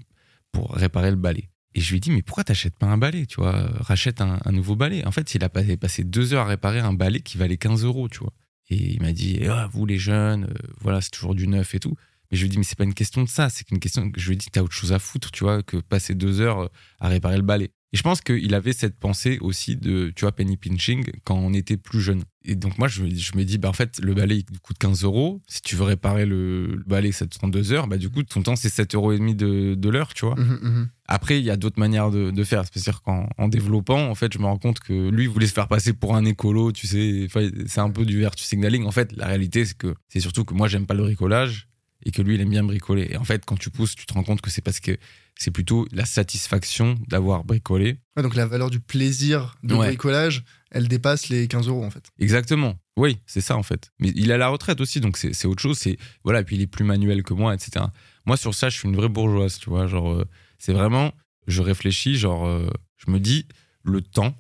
pour 0.52 0.72
réparer 0.74 1.12
le 1.12 1.18
balai. 1.18 1.50
Et 1.76 1.82
je 1.82 1.90
lui 1.92 1.98
ai 1.98 2.00
dit, 2.00 2.12
mais 2.12 2.22
pourquoi 2.22 2.44
t'achètes 2.44 2.78
pas 2.78 2.88
un 2.88 2.98
balai, 2.98 3.26
tu 3.26 3.36
vois, 3.36 3.70
rachète 3.82 4.22
un, 4.22 4.40
nouveau 4.52 4.76
balai. 4.76 5.06
En 5.06 5.12
fait, 5.12 5.36
il 5.36 5.44
a 5.44 5.50
passé, 5.50 6.04
deux 6.04 6.34
heures 6.34 6.46
à 6.46 6.50
réparer 6.50 6.80
un 6.80 6.94
balai 6.94 7.22
qui 7.22 7.38
valait 7.38 7.58
15 7.58 7.86
euros, 7.86 8.10
tu 8.10 8.20
vois. 8.20 8.34
Et 8.70 8.94
il 8.94 9.02
m'a 9.02 9.14
dit, 9.14 9.40
Ah, 9.48 9.70
vous 9.72 9.86
les 9.86 9.98
jeunes, 9.98 10.46
euh, 10.46 10.68
voilà, 10.82 11.02
c'est 11.02 11.12
toujours 11.12 11.36
du 11.36 11.48
neuf 11.48 11.76
et 11.76 11.80
tout. 11.80 11.96
Mais 12.32 12.38
je 12.38 12.44
lui 12.44 12.48
ai 12.48 12.50
dit, 12.52 12.58
mais 12.58 12.64
c'est 12.64 12.78
pas 12.78 12.84
une 12.84 12.94
question 12.94 13.24
de 13.24 13.30
ça, 13.30 13.50
c'est 13.50 13.64
qu'une 13.64 13.80
question 13.80 14.12
que 14.12 14.20
je 14.20 14.28
lui 14.28 14.34
ai 14.34 14.38
dit, 14.38 14.48
t'as 14.52 14.62
autre 14.62 14.74
chose 14.74 14.94
à 14.94 15.00
foutre, 15.00 15.32
tu 15.32 15.44
vois, 15.44 15.64
que 15.64 15.78
passer 15.78 16.16
deux 16.16 16.42
heures 16.42 16.60
euh, 16.62 16.68
à 17.00 17.08
réparer 17.08 17.38
le 17.38 17.44
balai. 17.44 17.72
Et 17.92 17.98
je 17.98 18.04
pense 18.04 18.22
qu'il 18.22 18.54
avait 18.54 18.72
cette 18.74 19.00
pensée 19.00 19.40
aussi 19.42 19.76
de, 19.76 20.12
tu 20.16 20.22
vois, 20.22 20.32
penny 20.32 20.58
pinching 20.58 21.04
quand 21.24 21.36
on 21.36 21.54
était 21.54 21.76
plus 21.76 22.02
jeune. 22.02 22.22
Et 22.46 22.54
donc, 22.56 22.78
moi, 22.78 22.88
je, 22.88 23.02
me- 23.04 23.10
je 23.16 23.36
me 23.36 23.44
dis, 23.44 23.58
bah, 23.58 23.68
en 23.70 23.74
fait, 23.74 24.00
le 24.00 24.14
balai, 24.14 24.38
il 24.50 24.60
coûte 24.60 24.78
15 24.78 25.04
euros. 25.04 25.42
Si 25.48 25.62
tu 25.64 25.76
veux 25.76 25.84
réparer 25.86 26.28
le, 26.28 26.68
le 26.68 26.84
balai, 26.86 27.12
ça 27.12 27.26
te 27.26 27.36
prend 27.38 27.48
deux 27.48 27.72
heures. 27.74 27.88
Bah, 27.88 27.98
du 27.98 28.10
coup, 28.12 28.22
ton 28.22 28.44
temps, 28.44 28.56
c'est 28.56 28.70
7 28.70 28.94
euros 28.94 29.12
et 29.12 29.18
demi 29.18 29.34
de, 29.34 29.74
de 29.74 29.90
l'heure, 29.90 30.14
tu 30.14 30.26
vois. 30.26 30.36
Mhm, 30.36 30.60
mhm. 30.62 30.90
Après, 31.08 31.40
il 31.40 31.44
y 31.46 31.50
a 31.50 31.58
d'autres 31.58 31.80
manières 31.80 32.12
de, 32.12 32.30
de 32.30 32.44
faire. 32.44 32.64
C'est-à-dire 32.72 33.02
qu'en 33.02 33.28
en 33.40 33.48
développant, 33.48 34.08
en 34.08 34.14
fait, 34.14 34.32
je 34.32 34.38
me 34.38 34.46
rends 34.46 34.60
compte 34.60 34.80
que 34.80 35.10
lui, 35.10 35.24
il 35.24 35.30
voulait 35.30 35.48
se 35.48 35.54
faire 35.54 35.68
passer 35.68 35.94
pour 35.94 36.16
un 36.16 36.26
écolo, 36.26 36.72
tu 36.72 36.86
sais. 36.86 37.28
C'est 37.66 37.82
un 37.82 37.90
peu 37.90 38.06
du 38.06 38.20
virtue 38.20 38.44
signaling. 38.44 38.84
En 38.86 38.92
fait, 38.92 39.12
la 39.18 39.26
réalité, 39.26 39.66
c'est 39.66 39.76
que 39.78 39.96
c'est 40.10 40.20
surtout 40.20 40.46
que 40.46 40.54
moi, 40.54 40.68
j'aime 40.68 40.86
pas 40.86 40.94
le 40.94 41.02
bricolage 41.04 41.68
et 42.06 42.12
que 42.12 42.22
lui, 42.22 42.36
il 42.36 42.42
aime 42.42 42.50
bien 42.50 42.64
bricoler. 42.64 43.08
Et 43.12 43.18
en 43.18 43.24
fait, 43.24 43.46
quand 43.46 43.58
tu 43.58 43.70
pousses, 43.70 43.96
tu 43.96 44.06
te 44.06 44.14
rends 44.14 44.24
compte 44.24 44.42
que 44.42 44.50
c'est 44.50 44.62
parce 44.62 44.80
que 44.80 44.98
c'est 45.38 45.52
plutôt 45.52 45.88
la 45.92 46.06
satisfaction 46.06 46.96
d'avoir 47.08 47.44
bricolé. 47.44 47.98
Ouais, 48.16 48.24
donc 48.24 48.36
la 48.36 48.46
valeur 48.46 48.70
du 48.70 48.80
plaisir 48.80 49.56
de 49.64 49.74
Ouais. 49.76 49.88
bricolage, 49.88 50.44
elle 50.72 50.88
dépasse 50.88 51.30
les 51.30 51.48
15 51.48 51.68
euros 51.68 51.84
en 51.84 51.90
fait. 51.90 52.10
Exactement. 52.20 52.76
Oui, 52.98 53.18
c'est 53.26 53.42
ça 53.42 53.56
en 53.58 53.64
fait. 53.64 53.92
Mais 54.00 54.12
il 54.16 54.32
a 54.32 54.38
la 54.38 54.50
retraite 54.50 54.82
aussi, 54.82 55.00
donc 55.00 55.18
c'est 55.18 55.46
autre 55.46 55.62
chose. 55.62 55.78
C'est 55.78 55.98
voilà, 56.24 56.42
et 56.42 56.44
puis 56.44 56.56
il 56.58 56.62
est 56.62 56.68
plus 56.68 56.84
manuel 56.84 57.24
que 57.24 57.34
moi, 57.34 57.54
etc. 57.54 57.86
Moi 58.26 58.36
sur 58.38 58.54
ça, 58.54 58.70
je 58.70 58.78
suis 58.78 58.88
une 58.90 58.96
vraie 58.96 59.10
bourgeoise, 59.10 59.58
tu 59.60 59.70
vois. 59.70 59.88
Genre, 59.88 60.12
euh, 60.12 60.26
c'est 60.58 60.74
vraiment, 60.74 61.14
je 61.48 61.62
réfléchis, 61.62 62.18
genre, 62.18 62.46
euh, 62.46 62.70
je 62.98 63.10
me 63.12 63.20
dis 63.20 63.46
le 63.84 64.02
temps. 64.02 64.36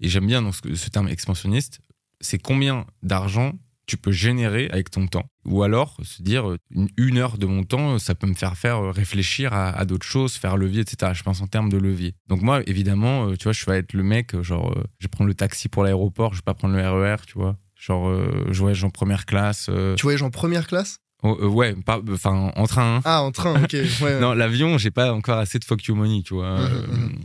Et 0.00 0.08
j'aime 0.08 0.26
bien 0.26 0.40
donc 0.42 0.54
ce, 0.54 0.74
ce 0.74 0.88
terme 0.90 1.08
expansionniste. 1.08 1.80
C'est 2.20 2.38
combien 2.38 2.86
d'argent 3.02 3.52
tu 3.88 3.96
peux 3.96 4.12
générer 4.12 4.68
avec 4.70 4.90
ton 4.90 5.08
temps. 5.08 5.28
Ou 5.44 5.64
alors 5.64 5.96
se 6.02 6.22
dire 6.22 6.56
une, 6.96 7.18
heure 7.18 7.38
de 7.38 7.46
mon 7.46 7.64
temps, 7.64 7.98
ça 7.98 8.14
peut 8.14 8.28
me 8.28 8.34
faire 8.34 8.56
faire 8.56 8.94
réfléchir 8.94 9.52
à, 9.52 9.70
à 9.70 9.84
d'autres 9.84 10.06
choses, 10.06 10.34
faire 10.34 10.56
levier, 10.56 10.82
etc. 10.82 11.12
Je 11.14 11.24
pense 11.24 11.40
en 11.40 11.48
termes 11.48 11.70
de 11.70 11.78
levier. 11.78 12.14
Donc 12.28 12.42
moi, 12.42 12.62
évidemment, 12.66 13.34
tu 13.34 13.44
vois, 13.44 13.52
je 13.52 13.66
vais 13.66 13.78
être 13.78 13.94
le 13.94 14.04
mec, 14.04 14.40
genre, 14.42 14.72
je 15.00 15.06
vais 15.06 15.10
prendre 15.10 15.26
le 15.28 15.34
taxi 15.34 15.68
pour 15.68 15.82
l'aéroport, 15.82 16.34
je 16.34 16.38
vais 16.38 16.42
pas 16.42 16.54
prendre 16.54 16.76
le 16.76 16.88
RER, 16.88 17.16
tu 17.26 17.34
vois. 17.34 17.56
Genre, 17.74 18.12
je 18.50 18.60
voyage 18.60 18.84
en 18.84 18.90
première 18.90 19.26
classe. 19.26 19.70
Tu 19.96 20.02
voyages 20.02 20.22
en 20.22 20.30
première 20.30 20.68
classe? 20.68 21.00
Oh, 21.22 21.36
euh, 21.40 21.48
ouais, 21.48 21.74
pas, 21.74 22.00
enfin 22.12 22.52
en 22.54 22.66
train. 22.66 22.96
Hein. 22.96 23.00
Ah, 23.04 23.22
en 23.22 23.32
train, 23.32 23.62
ok. 23.62 23.76
Ouais, 24.02 24.20
non, 24.20 24.34
l'avion, 24.34 24.78
j'ai 24.78 24.92
pas 24.92 25.12
encore 25.12 25.38
assez 25.38 25.58
de 25.58 25.64
fuck 25.64 25.84
you 25.84 25.94
money, 25.94 26.22
tu 26.22 26.34
vois. 26.34 26.60
Mhm, 26.60 26.66
Euh, 26.72 26.86
mhm. 26.86 27.18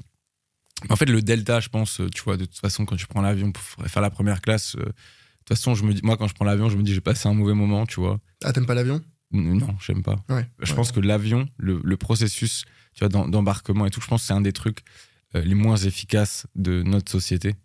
En 0.90 0.96
fait, 0.96 1.06
le 1.06 1.22
delta, 1.22 1.60
je 1.60 1.70
pense, 1.70 2.02
euh, 2.02 2.10
tu 2.10 2.24
vois, 2.24 2.36
de 2.36 2.46
toute 2.46 2.58
façon, 2.58 2.86
quand 2.86 2.96
tu 2.96 3.08
prends 3.08 3.22
l'avion 3.22 3.52
pour 3.52 3.64
faire 3.88 4.02
la 4.02 4.10
première 4.10 4.42
classe, 4.42 4.76
euh, 4.76 4.92
de 5.44 5.48
toute 5.48 5.58
façon, 5.58 5.76
je 5.76 5.84
me 5.84 5.94
dis, 5.94 6.02
moi, 6.04 6.16
quand 6.18 6.28
je 6.28 6.34
prends 6.34 6.46
l'avion, 6.46 6.70
je 6.70 6.78
me 6.78 6.84
dis, 6.84 6.94
j'ai 6.94 7.02
passé 7.02 7.28
un 7.28 7.34
mauvais 7.34 7.54
moment, 7.54 7.86
tu 7.86 8.00
vois. 8.00 8.20
Ah, 8.44 8.54
t'aimes 8.54 8.66
pas 8.66 8.76
l'avion? 8.76 9.02
Non, 9.32 9.76
j'aime 9.86 10.04
pas. 10.04 10.16
Ouais. 10.30 10.48
Je 10.62 10.70
ouais. 10.72 10.76
pense 10.76 10.92
que 10.92 11.00
l'avion, 11.00 11.50
le, 11.58 11.82
le 11.84 11.98
processus, 11.98 12.66
tu 12.94 13.00
vois, 13.00 13.10
d'em- 13.10 13.30
d'embarquement 13.32 13.86
et 13.86 13.90
tout, 13.90 14.00
je 14.00 14.08
pense 14.08 14.22
que 14.22 14.28
c'est 14.28 14.34
un 14.34 14.42
des 14.42 14.54
trucs 14.54 14.80
euh, 15.36 15.42
les 15.42 15.56
moins 15.56 15.76
efficaces 15.78 16.46
de 16.56 16.84
notre 16.84 17.12
société. 17.12 17.56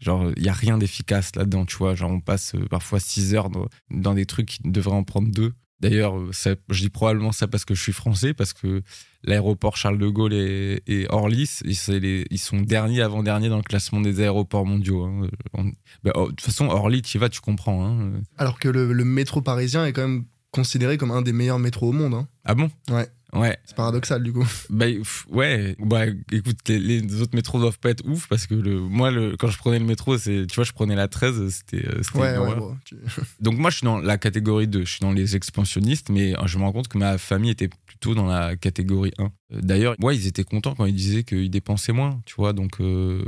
Genre, 0.00 0.32
il 0.36 0.42
y 0.42 0.48
a 0.48 0.52
rien 0.52 0.76
d'efficace 0.76 1.34
là-dedans, 1.36 1.64
tu 1.64 1.76
vois. 1.76 1.94
Genre, 1.94 2.10
on 2.10 2.20
passe 2.20 2.54
euh, 2.56 2.66
parfois 2.68 3.00
6 3.00 3.34
heures 3.34 3.48
dans, 3.48 3.68
dans 3.90 4.12
des 4.14 4.26
trucs 4.26 4.46
qui 4.46 4.58
devraient 4.64 4.96
en 4.96 5.04
prendre 5.04 5.30
deux. 5.30 5.54
D'ailleurs, 5.80 6.14
je 6.32 6.80
dis 6.80 6.88
probablement 6.88 7.32
ça 7.32 7.46
parce 7.48 7.64
que 7.64 7.74
je 7.74 7.82
suis 7.82 7.92
français, 7.92 8.32
parce 8.32 8.52
que 8.52 8.82
l'aéroport 9.22 9.76
Charles 9.76 9.98
de 9.98 10.08
Gaulle 10.08 10.32
et, 10.32 10.82
et 10.86 11.06
Orly, 11.10 11.48
les- 11.88 12.26
ils 12.30 12.38
sont 12.38 12.60
derniers 12.60 13.02
avant-derniers 13.02 13.48
dans 13.48 13.56
le 13.56 13.62
classement 13.62 14.00
des 14.00 14.20
aéroports 14.20 14.64
mondiaux. 14.66 15.04
hein. 15.04 15.28
On- 15.52 15.72
bah, 16.02 16.12
oh, 16.14 16.26
de 16.26 16.30
toute 16.30 16.40
façon, 16.42 16.66
Orly, 16.66 17.02
tu 17.02 17.16
y 17.16 17.20
vas, 17.20 17.28
tu 17.28 17.40
comprends. 17.40 17.86
hein. 17.86 18.12
Alors 18.38 18.58
que 18.58 18.68
le, 18.68 18.92
le 18.92 19.04
métro 19.04 19.40
parisien 19.42 19.84
est 19.84 19.92
quand 19.92 20.02
même 20.08 20.24
considéré 20.52 20.96
comme 20.96 21.10
un 21.10 21.22
des 21.22 21.32
meilleurs 21.32 21.58
métros 21.58 21.88
au 21.88 21.92
monde. 21.92 22.14
hein. 22.14 22.28
Ah 22.44 22.54
bon? 22.54 22.70
Ouais. 22.90 23.08
Ouais, 23.34 23.58
C'est 23.64 23.74
paradoxal, 23.76 24.22
du 24.22 24.32
coup. 24.32 24.46
Bah, 24.70 24.86
ouais, 25.30 25.76
bah 25.78 26.04
écoute, 26.32 26.56
les, 26.68 26.78
les 27.00 27.20
autres 27.20 27.34
métros 27.34 27.58
doivent 27.58 27.78
pas 27.78 27.90
être 27.90 28.04
ouf 28.06 28.26
parce 28.28 28.46
que 28.46 28.54
le, 28.54 28.80
moi, 28.80 29.10
le, 29.10 29.36
quand 29.36 29.48
je 29.48 29.58
prenais 29.58 29.78
le 29.78 29.84
métro, 29.84 30.16
c'est, 30.18 30.46
tu 30.46 30.54
vois, 30.54 30.64
je 30.64 30.72
prenais 30.72 30.94
la 30.94 31.08
13, 31.08 31.48
c'était, 31.50 31.86
euh, 31.86 32.02
c'était 32.02 32.18
Ouais, 32.18 32.30
ouais, 32.32 32.36
horreur. 32.38 32.58
bon, 32.58 32.76
tu- 32.84 32.96
Donc 33.40 33.58
moi, 33.58 33.70
je 33.70 33.78
suis 33.78 33.84
dans 33.84 33.98
la 33.98 34.18
catégorie 34.18 34.68
2, 34.68 34.84
je 34.84 34.90
suis 34.90 35.00
dans 35.00 35.12
les 35.12 35.36
expansionnistes, 35.36 36.10
mais 36.10 36.38
euh, 36.38 36.46
je 36.46 36.58
me 36.58 36.62
rends 36.64 36.72
compte 36.72 36.88
que 36.88 36.98
ma 36.98 37.18
famille 37.18 37.50
était 37.50 37.68
plutôt 37.86 38.14
dans 38.14 38.26
la 38.26 38.56
catégorie 38.56 39.12
1. 39.18 39.24
Euh, 39.24 39.28
D'ailleurs, 39.62 39.94
moi, 39.98 40.14
ils 40.14 40.26
étaient 40.26 40.44
contents 40.44 40.74
quand 40.74 40.86
ils 40.86 40.94
disaient 40.94 41.24
qu'ils 41.24 41.50
dépensaient 41.50 41.92
moins, 41.92 42.20
tu 42.26 42.34
vois, 42.36 42.52
donc 42.52 42.80
euh, 42.80 43.24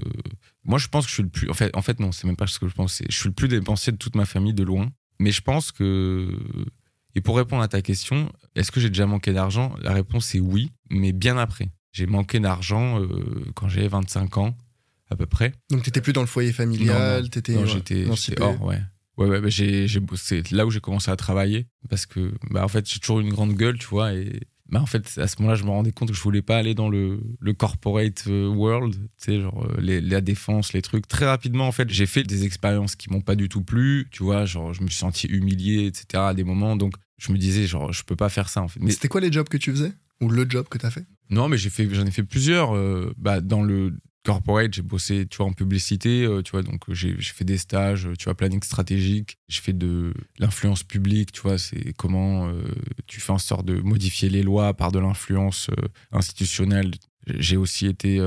moi, 0.65 0.79
je 0.79 0.89
pense 0.89 1.05
que 1.05 1.11
je 1.11 1.15
suis 1.15 1.23
le 1.23 1.29
plus, 1.29 1.51
en 1.51 1.55
fait, 1.55 1.77
en 1.77 1.83
fait 1.83 2.01
non, 2.01 2.13
c'est 2.13 2.27
même 2.27 2.37
pas 2.37 2.47
ce 2.47 2.59
que 2.59 2.69
je 2.69 2.75
pense, 2.75 2.95
c'est- 2.95 3.07
je 3.11 3.17
suis 3.17 3.29
le 3.29 3.35
plus 3.35 3.49
dépensier 3.49 3.93
de 3.93 3.99
toute 3.99 4.15
ma 4.17 4.25
famille 4.27 4.55
de 4.55 4.63
loin, 4.65 4.89
mais 5.19 5.31
je 5.33 5.41
pense 5.43 5.73
que 5.73 6.29
et 7.17 7.23
pour 7.23 7.39
répondre 7.39 7.63
à 7.63 7.69
ta 7.69 7.81
question, 7.81 8.31
est-ce 8.55 8.71
que 8.71 8.79
j'ai 8.79 8.91
déjà 8.91 9.07
manqué 9.07 9.33
d'argent? 9.33 9.75
La 9.81 9.95
réponse 9.95 10.35
est 10.35 10.41
oui, 10.41 10.71
mais 10.91 11.13
bien 11.13 11.39
après. 11.39 11.71
J'ai 11.93 12.05
manqué 12.05 12.41
d'argent 12.41 13.01
euh, 13.01 13.09
quand 13.55 13.71
j'avais 13.71 13.89
25 13.89 14.37
ans, 14.37 14.55
à 15.11 15.17
peu 15.17 15.25
près. 15.25 15.53
Donc 15.71 15.83
t'étais 15.83 16.03
plus 16.03 16.13
dans 16.13 16.21
le 16.21 16.27
foyer 16.27 16.53
familial, 16.53 17.23
Non, 17.23 17.29
Non, 17.55 17.63
ouais, 17.63 17.67
j'étais 17.67 18.43
hors, 18.43 18.63
ouais. 18.63 18.83
Ouais, 19.17 19.29
ouais, 19.29 19.41
bah, 19.41 19.49
j'ai. 19.49 19.87
C'est 20.17 20.51
là 20.51 20.67
où 20.67 20.71
j'ai 20.71 20.81
commencé 20.81 21.11
à 21.11 21.17
travailler 21.17 21.69
parce 21.89 22.05
que, 22.05 22.35
bah, 22.51 22.63
en 22.63 22.69
fait, 22.69 22.87
j'ai 22.87 23.01
toujours 23.01 23.21
une 23.21 23.31
grande 23.31 23.55
gueule, 23.55 23.79
tu 23.79 23.87
vois. 23.87 24.13
Et, 24.13 24.41
bah, 24.69 24.83
en 24.83 24.87
fait, 24.87 25.11
à 25.17 25.27
ce 25.27 25.37
moment-là, 25.39 25.55
je 25.55 25.65
me 25.65 25.71
rendais 25.71 25.93
compte 25.93 26.11
que 26.11 26.15
je 26.15 26.21
voulais 26.21 26.43
pas 26.43 26.59
aller 26.59 26.75
dans 26.75 26.91
le, 26.91 27.21
le 27.41 27.53
corporate 27.55 28.25
euh, 28.27 28.47
world, 28.49 28.95
tu 28.95 29.09
sais, 29.17 29.41
genre 29.41 29.65
euh, 29.65 29.81
les, 29.81 30.03
la 30.03 30.21
défense, 30.21 30.75
les 30.75 30.83
trucs. 30.83 31.09
Très 31.09 31.25
rapidement, 31.25 31.67
en 31.67 31.73
fait, 31.73 31.89
j'ai 31.89 32.05
fait 32.05 32.25
des 32.25 32.45
expériences 32.45 32.95
qui 32.95 33.11
m'ont 33.11 33.23
pas 33.23 33.37
du 33.37 33.49
tout 33.49 33.63
plu, 33.63 34.07
tu 34.11 34.23
vois. 34.23 34.45
Genre, 34.45 34.75
je 34.75 34.83
me 34.83 34.89
suis 34.89 34.99
senti 34.99 35.29
humilié, 35.29 35.87
etc. 35.87 36.07
à 36.15 36.35
des 36.35 36.45
moments. 36.45 36.77
Donc, 36.77 36.95
je 37.19 37.33
me 37.33 37.39
disais, 37.39 37.67
genre, 37.67 37.93
je 37.93 38.03
peux 38.05 38.17
pas 38.17 38.29
faire 38.29 38.49
ça, 38.49 38.63
en 38.63 38.69
fait. 38.69 38.81
Mais 38.81 38.87
Mais 38.87 38.93
c'était 38.93 39.09
quoi 39.09 39.21
les 39.21 39.33
jobs 39.33 39.49
que 39.49 39.57
tu 39.57 39.71
faisais? 39.71 39.93
Ou 40.21 40.29
le 40.31 40.47
job 40.49 40.67
que 40.69 40.79
t'as 40.79 40.91
fait? 40.91 41.05
Non, 41.31 41.49
mais 41.49 41.59
j'ai 41.59 41.71
fait, 41.71 41.89
j'en 41.93 42.07
ai 42.07 42.11
fait 42.11 42.23
plusieurs. 42.23 42.75
euh, 42.75 43.13
bah, 43.19 43.41
dans 43.41 43.63
le 43.63 43.95
corporate, 44.25 44.75
j'ai 44.75 44.83
bossé, 44.83 45.27
tu 45.29 45.37
vois, 45.37 45.47
en 45.47 45.53
publicité, 45.53 46.25
euh, 46.25 46.43
tu 46.43 46.51
vois, 46.51 46.63
donc 46.63 46.83
j'ai 46.93 47.15
fait 47.23 47.45
des 47.45 47.59
stages, 47.59 48.07
euh, 48.07 48.15
tu 48.19 48.25
vois, 48.25 48.35
planning 48.35 48.61
stratégique. 48.63 49.39
J'ai 49.49 49.61
fait 49.61 49.73
de 49.73 50.13
l'influence 50.39 50.83
publique, 50.83 51.31
tu 51.33 51.43
vois, 51.43 51.59
c'est 51.59 51.93
comment 51.97 52.49
euh, 52.49 52.63
tu 53.07 53.21
fais 53.21 53.31
en 53.33 53.39
sorte 53.39 53.65
de 53.67 53.81
modifier 53.81 54.29
les 54.29 54.43
lois 54.43 54.75
par 54.75 54.91
de 54.91 54.99
l'influence 54.99 55.71
institutionnelle. 56.11 56.91
J'ai 57.39 57.57
aussi 57.57 57.87
été 57.87 58.21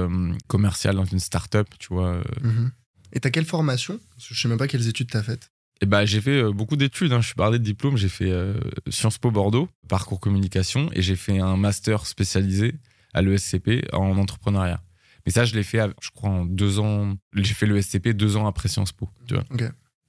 commercial 0.48 0.96
dans 0.96 1.06
une 1.06 1.20
start-up, 1.20 1.68
tu 1.80 1.90
vois. 1.94 2.22
Mhm. 2.44 2.72
Et 3.14 3.20
t'as 3.20 3.30
quelle 3.30 3.46
formation? 3.46 4.00
Je 4.18 4.40
sais 4.40 4.48
même 4.48 4.58
pas 4.58 4.68
quelles 4.68 4.88
études 4.88 5.10
t'as 5.10 5.24
faites. 5.24 5.52
Et 5.82 5.86
bah, 5.86 6.06
j'ai 6.06 6.20
fait 6.22 6.42
euh, 6.42 6.52
beaucoup 6.52 6.76
d'études. 6.76 7.14
hein. 7.14 7.22
Je 7.22 7.28
suis 7.28 7.36
bardé 7.36 7.58
de 7.60 7.64
diplômes. 7.64 7.96
J'ai 7.98 8.10
fait 8.10 8.30
euh, 8.32 8.60
Sciences 8.90 9.18
Po 9.18 9.32
Bordeaux, 9.32 9.70
parcours 9.88 10.20
communication, 10.20 10.90
et 10.94 11.02
j'ai 11.02 11.16
fait 11.16 11.40
un 11.40 11.56
master 11.58 12.06
spécialisé 12.06 12.76
à 13.14 13.22
l'ESCP 13.22 13.88
en 13.94 14.18
entrepreneuriat. 14.18 14.82
Mais 15.26 15.32
ça, 15.32 15.46
je 15.46 15.56
l'ai 15.56 15.64
fait, 15.64 15.80
je 16.02 16.10
crois, 16.12 16.30
en 16.30 16.46
deux 16.46 16.80
ans. 16.80 17.16
J'ai 17.34 17.54
fait 17.54 17.66
l'ESCP 17.66 18.10
deux 18.10 18.36
ans 18.38 18.48
après 18.48 18.68
Sciences 18.68 18.92
Po. 18.92 19.10
Tu 19.28 19.36
vois. 19.36 19.44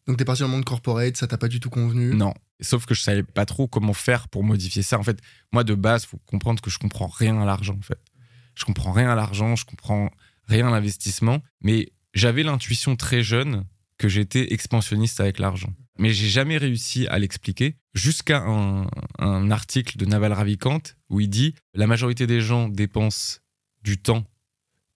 Donc 0.06 0.16
t'es 0.16 0.24
parti 0.24 0.42
dans 0.42 0.48
le 0.48 0.54
monde 0.54 0.64
corporate, 0.64 1.16
ça 1.16 1.26
t'a 1.28 1.38
pas 1.38 1.46
du 1.48 1.60
tout 1.60 1.70
convenu? 1.70 2.14
Non. 2.14 2.34
Sauf 2.60 2.84
que 2.84 2.94
je 2.94 3.00
savais 3.02 3.22
pas 3.22 3.46
trop 3.46 3.68
comment 3.68 3.92
faire 3.92 4.28
pour 4.28 4.42
modifier 4.42 4.82
ça. 4.82 4.98
En 4.98 5.02
fait, 5.04 5.20
moi, 5.52 5.62
de 5.62 5.74
base, 5.74 6.04
faut 6.04 6.18
comprendre 6.26 6.60
que 6.60 6.70
je 6.70 6.78
comprends 6.78 7.06
rien 7.06 7.40
à 7.40 7.44
l'argent, 7.44 7.76
en 7.78 7.82
fait. 7.82 8.00
Je 8.56 8.64
comprends 8.64 8.92
rien 8.92 9.10
à 9.10 9.14
l'argent, 9.14 9.54
je 9.56 9.64
comprends 9.64 10.10
rien 10.48 10.66
à 10.66 10.70
l'investissement. 10.70 11.42
Mais 11.62 11.92
j'avais 12.12 12.42
l'intuition 12.42 12.96
très 12.96 13.22
jeune 13.22 13.64
que 14.00 14.08
j'étais 14.08 14.54
expansionniste 14.54 15.20
avec 15.20 15.38
l'argent. 15.38 15.74
Mais 15.98 16.14
j'ai 16.14 16.28
jamais 16.28 16.56
réussi 16.56 17.06
à 17.08 17.18
l'expliquer 17.18 17.76
jusqu'à 17.92 18.42
un, 18.42 19.50
article 19.50 19.98
de 19.98 20.06
Naval 20.06 20.32
Ravikant 20.32 20.80
où 21.10 21.20
il 21.20 21.28
dit 21.28 21.54
la 21.74 21.86
majorité 21.86 22.26
des 22.26 22.40
gens 22.40 22.70
dépensent 22.70 23.40
du 23.82 23.98
temps 23.98 24.24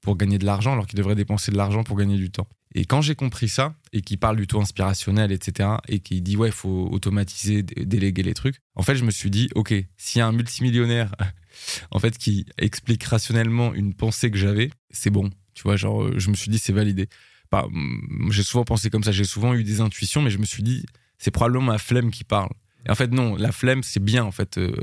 pour 0.00 0.16
gagner 0.16 0.38
de 0.38 0.46
l'argent 0.46 0.72
alors 0.72 0.86
qu'ils 0.86 0.96
devraient 0.96 1.14
dépenser 1.14 1.52
de 1.52 1.58
l'argent 1.58 1.84
pour 1.84 1.98
gagner 1.98 2.16
du 2.16 2.30
temps. 2.30 2.48
Et 2.74 2.86
quand 2.86 3.02
j'ai 3.02 3.14
compris 3.14 3.50
ça 3.50 3.74
et 3.92 4.00
qu'il 4.00 4.18
parle 4.18 4.36
du 4.36 4.46
taux 4.46 4.60
inspirationnel, 4.60 5.32
etc., 5.32 5.68
et 5.86 6.00
qu'il 6.00 6.22
dit 6.22 6.38
ouais, 6.38 6.50
faut 6.50 6.88
automatiser, 6.90 7.62
dé- 7.62 7.84
déléguer 7.84 8.22
les 8.22 8.34
trucs, 8.34 8.56
en 8.74 8.82
fait, 8.82 8.96
je 8.96 9.04
me 9.04 9.10
suis 9.10 9.30
dit 9.30 9.50
ok, 9.54 9.74
s'il 9.98 10.18
y 10.18 10.22
a 10.22 10.26
un 10.26 10.32
multimillionnaire 10.32 11.14
en 11.90 11.98
fait 11.98 12.16
qui 12.16 12.46
explique 12.56 13.04
rationnellement 13.04 13.74
une 13.74 13.92
pensée 13.92 14.30
que 14.30 14.38
j'avais, 14.38 14.70
c'est 14.90 15.10
bon. 15.10 15.28
Tu 15.52 15.62
vois, 15.64 15.76
genre, 15.76 16.18
je 16.18 16.30
me 16.30 16.34
suis 16.34 16.50
dit 16.50 16.58
c'est 16.58 16.72
validé. 16.72 17.10
Pas- 17.50 17.64
hum, 17.66 18.28
j'ai 18.30 18.42
souvent 18.42 18.64
pensé 18.64 18.90
comme 18.90 19.04
ça, 19.04 19.12
j'ai 19.12 19.24
souvent 19.24 19.54
eu 19.54 19.64
des 19.64 19.80
intuitions, 19.80 20.22
mais 20.22 20.30
je 20.30 20.38
me 20.38 20.44
suis 20.46 20.62
dit 20.62 20.84
c'est 21.18 21.30
probablement 21.30 21.72
ma 21.72 21.78
flemme 21.78 22.10
qui 22.10 22.24
parle. 22.24 22.50
Et 22.86 22.90
en 22.90 22.94
fait, 22.94 23.10
non, 23.12 23.34
la 23.36 23.50
flemme, 23.50 23.82
c'est 23.82 24.02
bien, 24.02 24.24
en 24.24 24.30
fait. 24.30 24.58
Euh, 24.58 24.74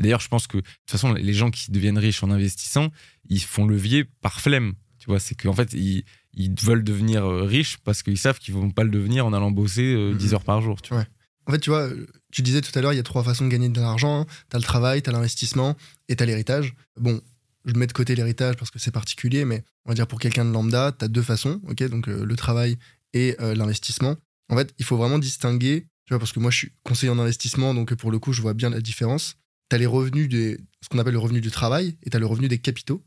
D'ailleurs, 0.00 0.20
je 0.20 0.26
pense 0.28 0.48
que, 0.48 0.56
de 0.56 0.62
toute 0.62 0.90
façon, 0.90 1.12
les 1.12 1.32
gens 1.32 1.50
qui 1.52 1.70
deviennent 1.70 1.98
riches 1.98 2.24
en 2.24 2.30
investissant, 2.32 2.88
ils 3.28 3.40
font 3.42 3.66
levier 3.66 4.04
par 4.20 4.40
flemme. 4.40 4.72
Tu 4.98 5.06
vois, 5.06 5.20
c'est 5.20 5.36
qu'en 5.36 5.52
fait, 5.52 5.72
ils, 5.72 6.02
ils 6.34 6.52
veulent 6.60 6.82
devenir 6.82 7.24
euh, 7.24 7.44
riches 7.44 7.76
parce 7.84 8.02
qu'ils 8.02 8.18
savent 8.18 8.38
qu'ils 8.40 8.54
vont 8.54 8.70
pas 8.70 8.82
le 8.82 8.90
devenir 8.90 9.26
en 9.26 9.32
allant 9.32 9.52
bosser 9.52 9.94
euh, 9.94 10.12
10 10.14 10.26
Mhm. 10.28 10.34
heures 10.34 10.44
par 10.44 10.60
jour. 10.60 10.82
Tu 10.82 10.92
vois. 10.92 11.06
En 11.46 11.52
fait, 11.52 11.60
tu 11.60 11.70
vois, 11.70 11.88
tu 12.32 12.42
disais 12.42 12.60
tout 12.62 12.76
à 12.76 12.82
l'heure, 12.82 12.92
il 12.92 12.96
y 12.96 13.00
a 13.00 13.04
trois 13.04 13.22
façons 13.22 13.44
de 13.44 13.50
gagner 13.50 13.68
de 13.68 13.80
l'argent. 13.80 14.26
T'as 14.48 14.58
le 14.58 14.64
travail, 14.64 15.00
t'as 15.00 15.12
l'investissement 15.12 15.76
et 16.08 16.16
t'as 16.16 16.24
l'héritage. 16.26 16.74
Bon, 16.98 17.20
je 17.64 17.74
mets 17.74 17.86
de 17.86 17.92
côté 17.92 18.14
l'héritage 18.14 18.56
parce 18.56 18.70
que 18.70 18.78
c'est 18.78 18.90
particulier, 18.90 19.44
mais 19.44 19.64
on 19.84 19.90
va 19.90 19.94
dire 19.94 20.06
pour 20.06 20.18
quelqu'un 20.18 20.44
de 20.44 20.50
lambda, 20.50 20.92
t'as 20.92 21.08
deux 21.08 21.22
façons, 21.22 21.60
ok 21.68 21.88
Donc 21.88 22.08
euh, 22.08 22.24
le 22.24 22.36
travail 22.36 22.76
et 23.12 23.36
euh, 23.40 23.54
l'investissement. 23.54 24.16
En 24.48 24.56
fait, 24.56 24.74
il 24.78 24.84
faut 24.84 24.96
vraiment 24.96 25.18
distinguer, 25.18 25.86
tu 26.06 26.18
parce 26.18 26.32
que 26.32 26.40
moi 26.40 26.50
je 26.50 26.58
suis 26.58 26.72
conseiller 26.82 27.10
en 27.10 27.18
investissement, 27.18 27.74
donc 27.74 27.94
pour 27.94 28.10
le 28.10 28.18
coup, 28.18 28.32
je 28.32 28.42
vois 28.42 28.54
bien 28.54 28.70
la 28.70 28.80
différence. 28.80 29.36
T'as 29.68 29.78
les 29.78 29.86
revenus 29.86 30.28
ce 30.32 30.88
qu'on 30.88 30.98
appelle 30.98 31.12
le 31.12 31.20
revenu 31.20 31.40
du 31.40 31.50
travail 31.50 31.96
et 32.02 32.10
t'as 32.10 32.18
le 32.18 32.26
revenu 32.26 32.48
des 32.48 32.58
capitaux. 32.58 33.04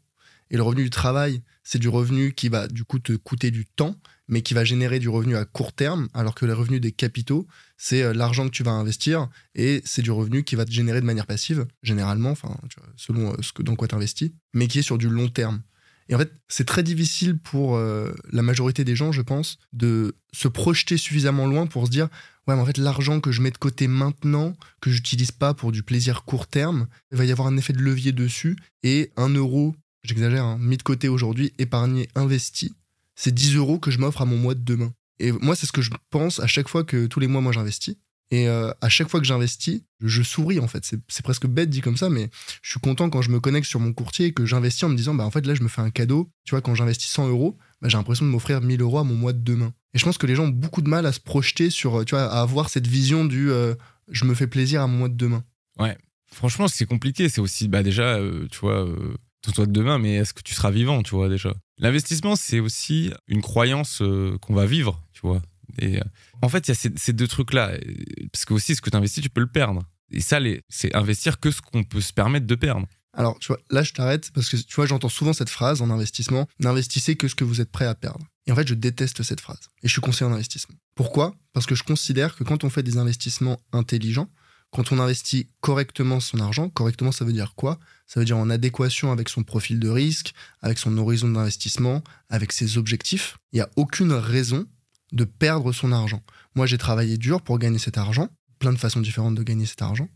Et 0.50 0.58
le 0.58 0.64
revenu 0.64 0.84
du 0.84 0.90
travail, 0.90 1.42
c'est 1.64 1.80
du 1.80 1.90
revenu 1.90 2.34
qui 2.34 2.50
va 2.50 2.68
du 2.68 2.84
coup 2.84 3.00
te 3.00 3.14
coûter 3.14 3.52
du 3.52 3.66
temps, 3.66 3.96
mais 4.28 4.42
qui 4.42 4.54
va 4.54 4.64
générer 4.64 5.00
du 5.00 5.10
revenu 5.10 5.36
à 5.36 5.46
court 5.46 5.74
terme, 5.74 6.08
alors 6.14 6.36
que 6.36 6.46
les 6.46 6.54
revenus 6.54 6.82
des 6.82 6.92
capitaux, 6.92 7.48
c'est 7.78 8.04
euh, 8.04 8.14
l'argent 8.14 8.46
que 8.46 8.52
tu 8.52 8.64
vas 8.64 8.72
investir 8.72 9.30
et 9.56 9.82
c'est 9.86 10.02
du 10.02 10.12
revenu 10.12 10.44
qui 10.44 10.56
va 10.56 10.66
te 10.66 10.72
générer 10.72 11.02
de 11.02 11.06
manière 11.06 11.28
passive, 11.28 11.66
généralement, 11.82 12.32
enfin, 12.32 12.56
selon 12.96 13.34
euh, 13.34 13.36
ce 13.42 13.52
que, 13.54 13.64
dans 13.64 13.76
quoi 13.76 13.88
tu 13.88 13.96
investis, 13.96 14.32
mais 14.54 14.68
qui 14.68 14.80
est 14.80 14.84
sur 14.84 14.98
du 14.98 15.10
long 15.10 15.30
terme. 15.30 15.62
Et 16.10 16.16
en 16.16 16.18
fait, 16.18 16.34
c'est 16.48 16.66
très 16.66 16.84
difficile 16.84 17.38
pour 17.38 17.78
euh, 17.78 18.14
la 18.32 18.42
majorité 18.42 18.84
des 18.84 18.96
gens, 18.96 19.12
je 19.12 19.22
pense, 19.22 19.58
de 19.72 20.16
se 20.34 20.48
projeter 20.48 20.98
suffisamment 20.98 21.48
loin 21.48 21.66
pour 21.66 21.86
se 21.86 21.92
dire 21.92 22.10
Ouais, 22.46 22.56
mais 22.56 22.62
en 22.62 22.66
fait, 22.66 22.78
l'argent 22.78 23.22
que 23.22 23.32
je 23.32 23.42
mets 23.42 23.52
de 23.52 23.58
côté 23.58 23.88
maintenant, 23.88 24.54
que 24.82 24.90
j'utilise 24.90 25.32
pas 25.32 25.54
pour 25.54 25.72
du 25.72 25.82
plaisir 25.82 26.26
court 26.26 26.48
terme, 26.48 26.88
il 27.12 27.18
va 27.18 27.24
y 27.24 27.32
avoir 27.32 27.48
un 27.48 27.56
effet 27.56 27.72
de 27.72 27.80
levier 27.80 28.12
dessus. 28.12 28.58
Et 28.84 29.14
un 29.16 29.30
euro, 29.30 29.76
j'exagère, 30.04 30.44
hein, 30.44 30.58
mis 30.60 30.78
de 30.78 30.84
côté 30.84 31.08
aujourd'hui, 31.08 31.54
épargné, 31.58 32.08
investi, 32.16 32.74
c'est 33.16 33.34
10 33.34 33.56
euros 33.56 33.80
que 33.80 33.92
je 33.92 34.00
m'offre 34.00 34.22
à 34.22 34.26
mon 34.26 34.38
mois 34.38 34.56
de 34.56 34.64
demain. 34.64 34.94
Et 35.20 35.32
moi, 35.32 35.56
c'est 35.56 35.66
ce 35.66 35.72
que 35.72 35.82
je 35.82 35.92
pense 36.10 36.40
à 36.40 36.48
chaque 36.48 36.68
fois 36.68 36.84
que 36.84 37.06
tous 37.06 37.20
les 37.20 37.28
mois, 37.28 37.42
moi, 37.42 37.52
j'investis. 37.52 37.96
Et 38.32 38.48
euh, 38.48 38.72
à 38.82 38.90
chaque 38.90 39.10
fois 39.10 39.20
que 39.20 39.28
j'investis, 39.28 39.82
je 40.02 40.24
souris 40.24 40.60
en 40.60 40.68
fait. 40.68 40.84
C'est 41.08 41.24
presque 41.24 41.46
bête 41.46 41.70
dit 41.70 41.82
comme 41.82 41.98
ça, 41.98 42.10
mais 42.10 42.30
je 42.64 42.72
suis 42.72 42.80
content 42.80 43.10
quand 43.12 43.22
je 43.22 43.30
me 43.30 43.40
connecte 43.40 43.68
sur 43.68 43.80
mon 43.80 43.94
courtier 43.94 44.28
et 44.28 44.34
que 44.34 44.46
j'investis 44.46 44.84
en 44.86 44.90
me 44.90 44.96
disant, 44.96 45.14
bah 45.14 45.24
en 45.24 45.30
fait 45.30 45.46
là, 45.46 45.54
je 45.54 45.62
me 45.62 45.68
fais 45.68 45.82
un 45.82 45.92
cadeau. 45.92 46.32
Tu 46.44 46.52
vois, 46.52 46.62
quand 46.62 46.74
j'investis 46.74 47.12
100 47.12 47.28
euros, 47.28 47.58
bah, 47.80 47.90
j'ai 47.90 47.98
l'impression 47.98 48.26
de 48.26 48.32
m'offrir 48.32 48.60
1000 48.62 48.82
euros 48.82 48.98
à 48.98 49.04
mon 49.04 49.14
mois 49.14 49.34
de 49.34 49.44
demain. 49.44 49.72
Et 49.94 50.00
je 50.00 50.06
pense 50.06 50.18
que 50.18 50.26
les 50.26 50.34
gens 50.34 50.46
ont 50.46 50.50
beaucoup 50.50 50.82
de 50.82 50.90
mal 50.90 51.06
à 51.06 51.12
se 51.12 51.20
projeter 51.20 51.70
sur, 51.70 52.04
tu 52.06 52.16
vois, 52.16 52.24
à 52.24 52.42
avoir 52.42 52.70
cette 52.70 52.88
vision 52.88 53.24
du 53.24 53.52
euh, 53.52 53.76
je 54.10 54.26
me 54.26 54.34
fais 54.34 54.48
plaisir 54.48 54.82
à 54.82 54.88
mon 54.88 54.98
mois 54.98 55.10
de 55.10 55.16
demain. 55.16 55.44
Ouais, 55.78 55.96
franchement, 56.26 56.68
c'est 56.68 56.86
compliqué. 56.86 57.30
C'est 57.30 57.42
aussi, 57.42 57.68
bah 57.68 57.84
déjà, 57.84 58.16
euh, 58.16 58.48
tu 58.50 58.60
vois, 58.60 58.88
toit 59.52 59.66
de 59.66 59.72
demain, 59.72 59.98
mais 59.98 60.16
est-ce 60.16 60.34
que 60.34 60.42
tu 60.42 60.54
seras 60.54 60.72
vivant, 60.72 61.04
tu 61.04 61.16
vois, 61.16 61.30
déjà? 61.30 61.54
L'investissement, 61.78 62.36
c'est 62.36 62.60
aussi 62.60 63.12
une 63.28 63.42
croyance 63.42 64.02
qu'on 64.42 64.54
va 64.54 64.66
vivre, 64.66 65.02
tu 65.12 65.22
vois. 65.22 65.42
Et 65.82 66.00
en 66.42 66.50
fait, 66.50 66.68
il 66.68 66.72
y 66.72 66.72
a 66.72 66.90
ces, 66.96 67.14
deux 67.14 67.28
trucs-là. 67.28 67.78
Parce 68.32 68.46
que 68.46 68.54
aussi, 68.54 68.76
ce 68.76 68.82
que 68.82 68.90
tu 68.90 68.98
investis, 68.98 69.24
tu 69.24 69.30
peux 69.30 69.42
le 69.42 69.48
perdre. 69.48 69.84
Et 70.12 70.22
ça, 70.22 70.40
c'est 70.70 70.96
investir 70.96 71.40
que 71.40 71.52
ce 71.52 71.62
qu'on 71.62 71.84
peut 71.84 72.02
se 72.02 72.14
permettre 72.14 72.46
de 72.46 72.56
perdre. 72.56 72.88
Alors, 73.16 73.38
tu 73.40 73.48
vois, 73.48 73.60
là, 73.70 73.84
je 73.84 73.94
t'arrête 73.94 74.32
parce 74.34 74.50
que, 74.50 74.58
tu 74.58 74.76
vois, 74.76 74.86
j'entends 74.86 75.10
souvent 75.10 75.34
cette 75.34 75.50
phrase 75.50 75.82
en 75.82 75.90
investissement 75.90 76.48
n'investissez 76.60 77.16
que 77.16 77.28
ce 77.28 77.36
que 77.36 77.44
vous 77.44 77.62
êtes 77.62 77.72
prêt 77.72 77.86
à 77.86 77.96
perdre. 77.96 78.26
Et 78.48 78.52
en 78.52 78.56
fait, 78.56 78.68
je 78.68 78.74
déteste 78.74 79.24
cette 79.24 79.40
phrase. 79.40 79.60
Et 79.84 79.88
je 79.88 79.92
suis 79.92 80.02
conseiller 80.02 80.30
en 80.30 80.34
investissement. 80.34 80.76
Pourquoi? 80.96 81.36
Parce 81.54 81.66
que 81.66 81.76
je 81.76 81.84
considère 81.84 82.36
que 82.36 82.44
quand 82.44 82.64
on 82.64 82.70
fait 82.70 82.84
des 82.84 82.98
investissements 82.98 83.60
intelligents, 83.72 84.30
quand 84.74 84.92
on 84.92 85.00
investit 85.00 85.48
correctement 85.62 86.20
son 86.20 86.40
argent, 86.40 86.68
correctement, 86.68 87.12
ça 87.12 87.24
veut 87.26 87.32
dire 87.32 87.54
quoi? 87.56 87.80
Ça 88.08 88.20
veut 88.20 88.26
dire 88.26 88.38
en 88.38 88.50
adéquation 88.50 89.12
avec 89.12 89.30
son 89.30 89.44
profil 89.44 89.80
de 89.80 89.88
risque, 89.88 90.34
avec 90.64 90.80
son 90.80 90.98
horizon 90.98 91.30
d'investissement, 91.30 92.04
avec 92.30 92.52
ses 92.52 92.80
objectifs. 92.80 93.38
Il 93.52 93.58
n'y 93.58 93.62
a 93.62 93.70
aucune 93.76 94.12
raison 94.12 94.66
de 95.12 95.26
perdre 95.26 95.72
son 95.74 95.92
argent. 95.92 96.24
Moi, 96.56 96.66
j'ai 96.66 96.80
travaillé 96.80 97.18
dur 97.18 97.44
pour 97.44 97.60
gagner 97.60 97.78
cet 97.78 98.00
argent, 98.00 98.30
plein 98.58 98.74
de 98.74 98.80
façons 98.80 99.00
différentes 99.00 99.36
de 99.36 99.44
gagner 99.44 99.68
cet 99.68 99.84
argent. 99.84 100.10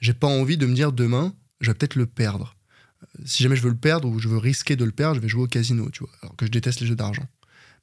J'ai 0.00 0.14
pas 0.14 0.28
envie 0.28 0.56
de 0.56 0.66
me 0.66 0.74
dire 0.74 0.92
demain, 0.92 1.34
je 1.60 1.72
vais 1.72 1.74
peut-être 1.74 1.96
le 1.96 2.06
perdre. 2.06 2.56
Euh, 3.02 3.22
si 3.24 3.42
jamais 3.42 3.56
je 3.56 3.62
veux 3.62 3.70
le 3.70 3.76
perdre 3.76 4.08
ou 4.08 4.20
je 4.20 4.28
veux 4.28 4.38
risquer 4.38 4.76
de 4.76 4.84
le 4.84 4.92
perdre, 4.92 5.16
je 5.16 5.20
vais 5.20 5.28
jouer 5.28 5.42
au 5.42 5.48
casino, 5.48 5.90
tu 5.90 6.04
vois, 6.04 6.12
alors 6.22 6.36
que 6.36 6.46
je 6.46 6.52
déteste 6.52 6.80
les 6.80 6.86
jeux 6.86 6.94
d'argent. 6.94 7.26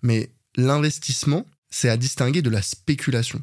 Mais 0.01 0.31
l'investissement, 0.55 1.45
c'est 1.69 1.89
à 1.89 1.97
distinguer 1.97 2.41
de 2.41 2.49
la 2.49 2.61
spéculation. 2.61 3.41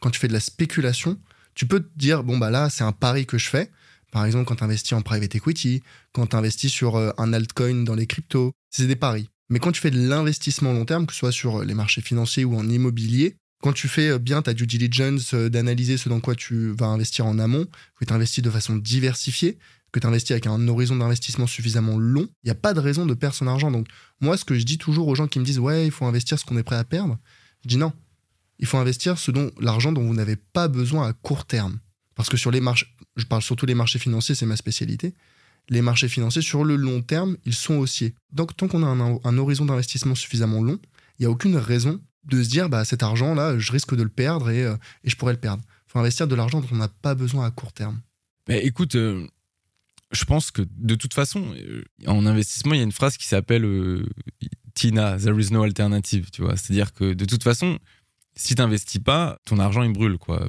Quand 0.00 0.10
tu 0.10 0.20
fais 0.20 0.28
de 0.28 0.34
la 0.34 0.40
spéculation, 0.40 1.18
tu 1.56 1.66
peux 1.66 1.80
te 1.80 1.88
dire, 1.96 2.22
bon, 2.22 2.38
bah 2.38 2.50
là, 2.50 2.70
c'est 2.70 2.84
un 2.84 2.92
pari 2.92 3.26
que 3.26 3.38
je 3.38 3.48
fais. 3.48 3.72
Par 4.12 4.24
exemple, 4.24 4.44
quand 4.44 4.56
tu 4.56 4.64
investis 4.64 4.92
en 4.92 5.02
private 5.02 5.34
equity, 5.34 5.82
quand 6.12 6.28
tu 6.28 6.36
investis 6.36 6.70
sur 6.70 6.96
euh, 6.96 7.10
un 7.18 7.32
altcoin 7.32 7.82
dans 7.82 7.94
les 7.94 8.06
cryptos, 8.06 8.52
c'est 8.70 8.86
des 8.86 8.94
paris. 8.94 9.28
Mais 9.48 9.58
quand 9.58 9.72
tu 9.72 9.80
fais 9.80 9.90
de 9.90 9.98
l'investissement 9.98 10.72
long 10.72 10.84
terme, 10.84 11.06
que 11.06 11.12
ce 11.12 11.18
soit 11.18 11.32
sur 11.32 11.64
les 11.64 11.74
marchés 11.74 12.02
financiers 12.02 12.44
ou 12.44 12.56
en 12.56 12.68
immobilier, 12.68 13.36
quand 13.62 13.72
tu 13.72 13.88
fais 13.88 14.10
euh, 14.10 14.18
bien 14.18 14.42
ta 14.42 14.54
due 14.54 14.66
diligence, 14.66 15.34
euh, 15.34 15.48
d'analyser 15.48 15.96
ce 15.96 16.08
dans 16.08 16.20
quoi 16.20 16.34
tu 16.34 16.72
vas 16.72 16.86
investir 16.86 17.26
en 17.26 17.38
amont, 17.38 17.66
que 17.98 18.04
tu 18.04 18.12
investis 18.12 18.44
de 18.44 18.50
façon 18.50 18.76
diversifiée, 18.76 19.58
que 19.92 19.98
tu 19.98 20.06
investis 20.06 20.32
avec 20.32 20.46
un 20.46 20.68
horizon 20.68 20.96
d'investissement 20.96 21.46
suffisamment 21.46 21.98
long, 21.98 22.28
il 22.44 22.46
n'y 22.46 22.50
a 22.50 22.54
pas 22.54 22.74
de 22.74 22.80
raison 22.80 23.06
de 23.06 23.14
perdre 23.14 23.34
son 23.34 23.46
argent. 23.46 23.70
Donc, 23.70 23.86
moi, 24.20 24.36
ce 24.36 24.44
que 24.44 24.58
je 24.58 24.64
dis 24.64 24.78
toujours 24.78 25.08
aux 25.08 25.14
gens 25.14 25.26
qui 25.26 25.40
me 25.40 25.44
disent 25.44 25.58
Ouais, 25.58 25.86
il 25.86 25.90
faut 25.90 26.04
investir 26.04 26.38
ce 26.38 26.44
qu'on 26.44 26.58
est 26.58 26.62
prêt 26.62 26.76
à 26.76 26.84
perdre, 26.84 27.18
je 27.62 27.68
dis 27.68 27.76
non. 27.78 27.92
Il 28.58 28.66
faut 28.66 28.78
investir 28.78 29.18
ce 29.18 29.30
dont 29.30 29.50
l'argent 29.60 29.92
dont 29.92 30.06
vous 30.06 30.14
n'avez 30.14 30.36
pas 30.36 30.68
besoin 30.68 31.08
à 31.08 31.12
court 31.12 31.46
terme. 31.46 31.78
Parce 32.14 32.28
que 32.28 32.36
sur 32.36 32.50
les 32.50 32.60
marchés, 32.60 32.86
je 33.16 33.24
parle 33.24 33.42
surtout 33.42 33.66
des 33.66 33.74
marchés 33.74 33.98
financiers, 33.98 34.34
c'est 34.34 34.46
ma 34.46 34.56
spécialité 34.56 35.14
les 35.68 35.82
marchés 35.82 36.08
financiers, 36.08 36.42
sur 36.42 36.64
le 36.64 36.76
long 36.76 37.02
terme, 37.02 37.36
ils 37.44 37.54
sont 37.54 37.74
haussiers. 37.74 38.14
Donc, 38.32 38.56
tant 38.56 38.68
qu'on 38.68 38.82
a 38.82 38.86
un, 38.86 39.38
horizon 39.38 39.64
d'investissement 39.64 40.14
suffisamment 40.14 40.62
long, 40.62 40.78
il 41.18 41.22
n'y 41.22 41.26
a 41.26 41.30
aucune 41.30 41.56
raison 41.56 42.00
de 42.24 42.42
se 42.42 42.48
dire, 42.48 42.68
bah, 42.68 42.84
cet 42.84 43.02
argent-là, 43.02 43.58
je 43.58 43.72
risque 43.72 43.94
de 43.94 44.02
le 44.02 44.08
perdre 44.08 44.50
et, 44.50 44.64
euh, 44.64 44.76
je 45.04 45.14
pourrais 45.16 45.32
le 45.32 45.40
perdre. 45.40 45.62
Il 45.88 45.92
faut 45.92 45.98
investir 45.98 46.26
de 46.26 46.34
l'argent 46.34 46.60
dont 46.60 46.68
on 46.72 46.76
n'a 46.76 46.88
pas 46.88 47.14
besoin 47.14 47.46
à 47.46 47.50
court 47.50 47.72
terme. 47.72 48.00
Écoute, 48.48 48.94
euh, 48.96 49.26
je 50.12 50.24
pense 50.24 50.50
que 50.50 50.62
de 50.76 50.94
toute 50.94 51.14
façon, 51.14 51.54
euh, 51.56 51.84
en 52.06 52.26
investissement, 52.26 52.74
il 52.74 52.78
y 52.78 52.80
a 52.80 52.84
une 52.84 52.92
phrase 52.92 53.16
qui 53.16 53.26
s'appelle 53.26 54.04
Tina, 54.74 55.18
there 55.18 55.38
is 55.38 55.52
no 55.52 55.62
alternative. 55.62 56.28
C'est-à-dire 56.32 56.92
que 56.92 57.12
de 57.12 57.24
toute 57.24 57.42
façon, 57.42 57.78
si 58.36 58.54
tu 58.54 58.60
n'investis 58.60 59.00
pas, 59.00 59.38
ton 59.46 59.58
argent 59.58 59.82
il 59.82 59.92
brûle 59.92 60.18
quoi, 60.18 60.46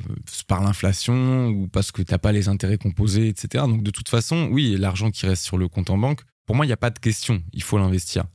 par 0.48 0.62
l'inflation 0.62 1.48
ou 1.48 1.68
parce 1.68 1.92
que 1.92 2.02
tu 2.02 2.12
n'as 2.12 2.18
pas 2.18 2.32
les 2.32 2.50
intérêts 2.50 2.78
composés, 2.78 3.30
etc. 3.30 3.64
Donc 3.68 3.82
de 3.82 3.92
toute 3.92 4.10
façon, 4.10 4.50
oui, 4.52 4.76
l'argent 4.78 5.10
qui 5.10 5.26
reste 5.26 5.44
sur 5.44 5.58
le 5.58 5.68
compte 5.68 5.90
en 5.90 5.98
banque, 5.98 6.22
pour 6.46 6.56
moi 6.56 6.66
il 6.66 6.70
n'y 6.70 6.74
a 6.74 6.78
pas 6.78 6.90
de 6.90 7.00
question, 7.00 7.42
il 7.54 7.64
faut 7.64 7.78
l'investir. 7.78 8.26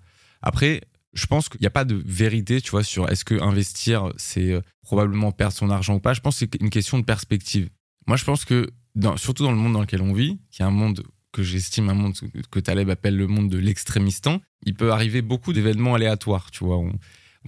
Après, 0.40 0.80
je 1.12 1.26
pense 1.26 1.48
qu'il 1.48 1.60
n'y 1.60 1.66
a 1.66 1.70
pas 1.70 1.84
de 1.84 2.02
vérité, 2.06 2.60
tu 2.60 2.70
vois, 2.70 2.82
sur 2.82 3.10
est-ce 3.10 3.24
que 3.24 3.40
investir 3.42 4.12
c'est 4.16 4.52
euh, 4.52 4.62
probablement 4.82 5.32
perdre 5.32 5.54
son 5.54 5.70
argent 5.70 5.96
ou 5.96 6.00
pas. 6.00 6.14
Je 6.14 6.20
pense 6.20 6.40
que 6.40 6.46
c'est 6.50 6.60
une 6.60 6.70
question 6.70 6.98
de 6.98 7.04
perspective. 7.04 7.68
Moi, 8.06 8.16
je 8.16 8.24
pense 8.24 8.44
que 8.44 8.70
surtout 9.16 9.42
dans 9.42 9.52
le 9.52 9.58
monde 9.58 9.74
dans 9.74 9.80
lequel 9.80 10.02
on 10.02 10.14
vit, 10.14 10.40
qui 10.50 10.62
est 10.62 10.64
un 10.64 10.70
monde 10.70 11.04
que 11.32 11.42
j'estime 11.42 11.88
un 11.88 11.94
monde 11.94 12.14
que 12.50 12.60
Taleb 12.60 12.90
appelle 12.90 13.16
le 13.16 13.26
monde 13.26 13.48
de 13.48 13.58
l'extrémistan, 13.58 14.40
il 14.64 14.74
peut 14.74 14.92
arriver 14.92 15.22
beaucoup 15.22 15.52
d'événements 15.52 15.94
aléatoires, 15.94 16.50
tu 16.50 16.64
vois 16.64 16.76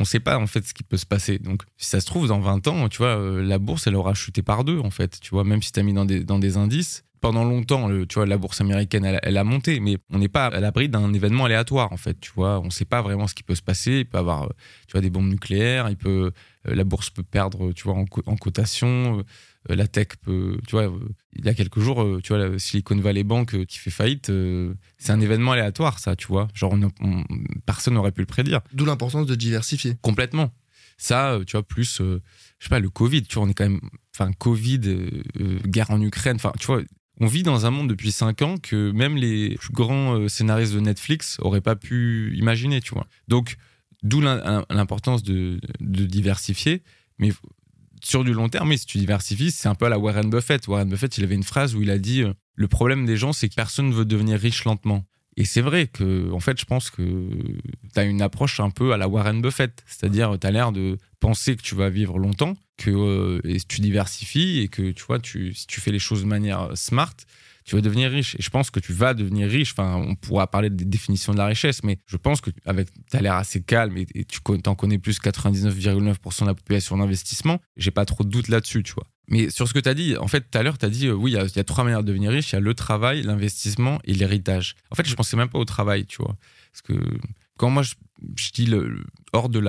ne 0.02 0.04
sait 0.04 0.20
pas 0.20 0.38
en 0.38 0.46
fait 0.46 0.64
ce 0.64 0.74
qui 0.74 0.82
peut 0.82 0.96
se 0.96 1.06
passer. 1.06 1.38
Donc, 1.38 1.62
si 1.76 1.88
ça 1.88 2.00
se 2.00 2.06
trouve, 2.06 2.28
dans 2.28 2.40
20 2.40 2.66
ans, 2.66 2.88
tu 2.88 2.98
vois, 2.98 3.18
euh, 3.18 3.42
la 3.42 3.58
bourse, 3.58 3.86
elle 3.86 3.96
aura 3.96 4.14
chuté 4.14 4.42
par 4.42 4.64
deux, 4.64 4.78
en 4.80 4.90
fait. 4.90 5.20
Tu 5.20 5.30
vois, 5.30 5.44
même 5.44 5.62
si 5.62 5.72
tu 5.72 5.80
as 5.80 5.82
mis 5.82 5.92
dans 5.92 6.04
des, 6.04 6.24
dans 6.24 6.38
des 6.38 6.56
indices, 6.56 7.04
pendant 7.20 7.44
longtemps, 7.44 7.88
le, 7.88 8.06
tu 8.06 8.16
vois, 8.16 8.26
la 8.26 8.36
bourse 8.36 8.60
américaine, 8.60 9.04
elle, 9.22 9.36
a 9.38 9.44
monté, 9.44 9.80
mais 9.80 9.96
on 10.12 10.18
n'est 10.18 10.28
pas 10.28 10.46
à 10.46 10.60
l'abri 10.60 10.88
d'un 10.90 11.12
événement 11.14 11.46
aléatoire, 11.46 11.92
en 11.92 11.96
fait. 11.96 12.20
Tu 12.20 12.30
vois, 12.34 12.60
on 12.60 12.66
ne 12.66 12.70
sait 12.70 12.84
pas 12.84 13.00
vraiment 13.00 13.26
ce 13.26 13.34
qui 13.34 13.42
peut 13.42 13.54
se 13.54 13.62
passer. 13.62 14.00
Il 14.00 14.04
peut 14.06 14.18
y 14.18 14.20
avoir, 14.20 14.42
euh, 14.44 14.48
tu 14.86 14.92
vois, 14.92 15.00
des 15.00 15.10
bombes 15.10 15.28
nucléaires. 15.28 15.88
Il 15.88 15.96
peut, 15.96 16.32
euh, 16.68 16.74
la 16.74 16.84
bourse 16.84 17.10
peut 17.10 17.22
perdre, 17.22 17.72
tu 17.72 17.84
vois, 17.84 17.94
en, 17.94 18.04
en 18.26 18.36
cotation. 18.36 19.24
Euh, 19.70 19.76
la 19.76 19.86
tech 19.86 20.08
peut, 20.22 20.58
tu 20.66 20.72
vois, 20.72 20.84
euh, 20.84 21.08
il 21.34 21.44
y 21.44 21.48
a 21.48 21.54
quelques 21.54 21.80
jours, 21.80 22.02
euh, 22.02 22.20
tu 22.22 22.34
vois, 22.34 22.38
la 22.38 22.58
Silicon 22.58 22.96
Valley 22.96 23.24
Bank 23.24 23.64
qui 23.66 23.78
fait 23.78 23.90
faillite, 23.90 24.30
c'est 24.98 25.12
un 25.12 25.20
événement 25.20 25.52
aléatoire, 25.52 25.98
ça, 25.98 26.16
tu 26.16 26.26
vois. 26.26 26.48
Genre, 26.54 26.74
personne 27.66 27.94
n'aurait 27.94 28.12
pu 28.12 28.20
le 28.20 28.26
prédire. 28.26 28.60
D'où 28.72 28.84
l'importance 28.84 29.26
de 29.26 29.34
diversifier. 29.34 29.96
Complètement. 30.02 30.52
Ça, 30.96 31.38
tu 31.46 31.52
vois, 31.52 31.62
plus, 31.62 31.98
je 31.98 32.20
sais 32.60 32.68
pas, 32.68 32.78
le 32.78 32.90
Covid, 32.90 33.22
tu 33.22 33.34
vois, 33.34 33.44
on 33.44 33.48
est 33.48 33.54
quand 33.54 33.68
même, 33.68 33.80
enfin, 34.14 34.32
Covid, 34.32 34.80
guerre 35.66 35.90
en 35.90 36.00
Ukraine, 36.00 36.36
enfin, 36.36 36.52
tu 36.58 36.66
vois, 36.66 36.82
on 37.20 37.26
vit 37.26 37.42
dans 37.42 37.66
un 37.66 37.70
monde 37.70 37.88
depuis 37.88 38.12
5 38.12 38.42
ans 38.42 38.56
que 38.58 38.90
même 38.92 39.16
les 39.16 39.56
plus 39.56 39.72
grands 39.72 40.28
scénaristes 40.28 40.74
de 40.74 40.80
Netflix 40.80 41.36
auraient 41.40 41.60
pas 41.60 41.76
pu 41.76 42.36
imaginer, 42.36 42.80
tu 42.80 42.94
vois. 42.94 43.06
Donc, 43.28 43.56
d'où 44.02 44.20
l'importance 44.20 45.22
de, 45.22 45.60
de 45.80 46.04
diversifier. 46.04 46.82
Mais 47.18 47.32
sur 48.04 48.24
du 48.24 48.32
long 48.32 48.48
terme, 48.48 48.76
si 48.76 48.86
tu 48.86 48.98
diversifies, 48.98 49.50
c'est 49.50 49.68
un 49.68 49.74
peu 49.74 49.86
à 49.86 49.88
la 49.88 49.98
Warren 49.98 50.28
Buffett. 50.30 50.66
Warren 50.68 50.88
Buffett, 50.88 51.16
il 51.18 51.24
avait 51.24 51.34
une 51.34 51.42
phrase 51.42 51.74
où 51.74 51.82
il 51.82 51.90
a 51.90 51.98
dit 51.98 52.22
euh, 52.22 52.32
Le 52.54 52.68
problème 52.68 53.06
des 53.06 53.16
gens, 53.16 53.32
c'est 53.32 53.48
que 53.48 53.54
personne 53.54 53.88
ne 53.88 53.94
veut 53.94 54.04
devenir 54.04 54.38
riche 54.38 54.64
lentement. 54.64 55.04
Et 55.36 55.44
c'est 55.44 55.60
vrai 55.60 55.88
que, 55.88 56.30
en 56.30 56.38
fait, 56.38 56.60
je 56.60 56.64
pense 56.64 56.90
que 56.90 57.02
tu 57.02 57.98
as 57.98 58.04
une 58.04 58.22
approche 58.22 58.60
un 58.60 58.70
peu 58.70 58.92
à 58.92 58.96
la 58.96 59.08
Warren 59.08 59.42
Buffett. 59.42 59.82
C'est-à-dire, 59.86 60.36
tu 60.40 60.46
as 60.46 60.50
l'air 60.50 60.70
de 60.70 60.98
penser 61.18 61.56
que 61.56 61.62
tu 61.62 61.74
vas 61.74 61.88
vivre 61.88 62.18
longtemps, 62.18 62.56
que 62.76 62.90
euh, 62.90 63.40
et 63.44 63.58
tu 63.60 63.80
diversifies 63.80 64.60
et 64.60 64.68
que, 64.68 64.92
tu 64.92 65.04
vois, 65.04 65.18
tu, 65.18 65.54
si 65.54 65.66
tu 65.66 65.80
fais 65.80 65.90
les 65.90 65.98
choses 65.98 66.22
de 66.22 66.28
manière 66.28 66.70
smart, 66.76 67.16
tu 67.64 67.74
vas 67.74 67.80
devenir 67.80 68.10
riche. 68.10 68.34
Et 68.38 68.42
je 68.42 68.50
pense 68.50 68.70
que 68.70 68.78
tu 68.78 68.92
vas 68.92 69.14
devenir 69.14 69.48
riche. 69.48 69.72
Enfin, 69.72 69.96
on 69.96 70.14
pourra 70.14 70.46
parler 70.46 70.70
des 70.70 70.84
définitions 70.84 71.32
de 71.32 71.38
la 71.38 71.46
richesse, 71.46 71.82
mais 71.82 71.98
je 72.06 72.16
pense 72.16 72.40
que 72.40 72.50
avec, 72.66 72.88
as 73.12 73.20
l'air 73.20 73.34
assez 73.34 73.62
calme 73.62 73.96
et, 73.96 74.24
tu 74.24 74.40
t'en 74.62 74.74
connais 74.74 74.98
plus 74.98 75.18
99,9% 75.20 76.42
de 76.42 76.46
la 76.46 76.54
population 76.54 76.98
d'investissement. 76.98 77.60
J'ai 77.76 77.90
pas 77.90 78.04
trop 78.04 78.22
de 78.22 78.28
doute 78.28 78.48
là-dessus, 78.48 78.82
tu 78.82 78.92
vois. 78.92 79.06
Mais 79.28 79.48
sur 79.48 79.66
ce 79.66 79.72
que 79.72 79.78
tu 79.78 79.88
as 79.88 79.94
dit, 79.94 80.16
en 80.18 80.28
fait, 80.28 80.42
tout 80.50 80.58
à 80.58 80.62
l'heure, 80.62 80.76
tu 80.76 80.84
as 80.84 80.90
dit, 80.90 81.06
euh, 81.06 81.14
oui, 81.14 81.32
il 81.32 81.56
y, 81.56 81.58
a 81.58 81.64
trois 81.64 81.84
manières 81.84 82.02
de 82.02 82.08
devenir 82.08 82.30
riche. 82.30 82.52
Il 82.52 82.56
y 82.56 82.58
a 82.58 82.60
le 82.60 82.74
travail, 82.74 83.22
l'investissement 83.22 83.98
et 84.04 84.12
l'héritage. 84.12 84.76
En 84.90 84.94
fait, 84.94 85.06
je 85.06 85.14
pensais 85.14 85.36
même 85.36 85.48
pas 85.48 85.58
au 85.58 85.64
travail, 85.64 86.04
tu 86.04 86.18
vois. 86.18 86.36
Parce 86.72 86.82
que 86.82 87.02
quand 87.56 87.70
moi, 87.70 87.82
je, 87.82 87.94
dis 88.52 88.70
hors 89.32 89.48
de 89.48 89.60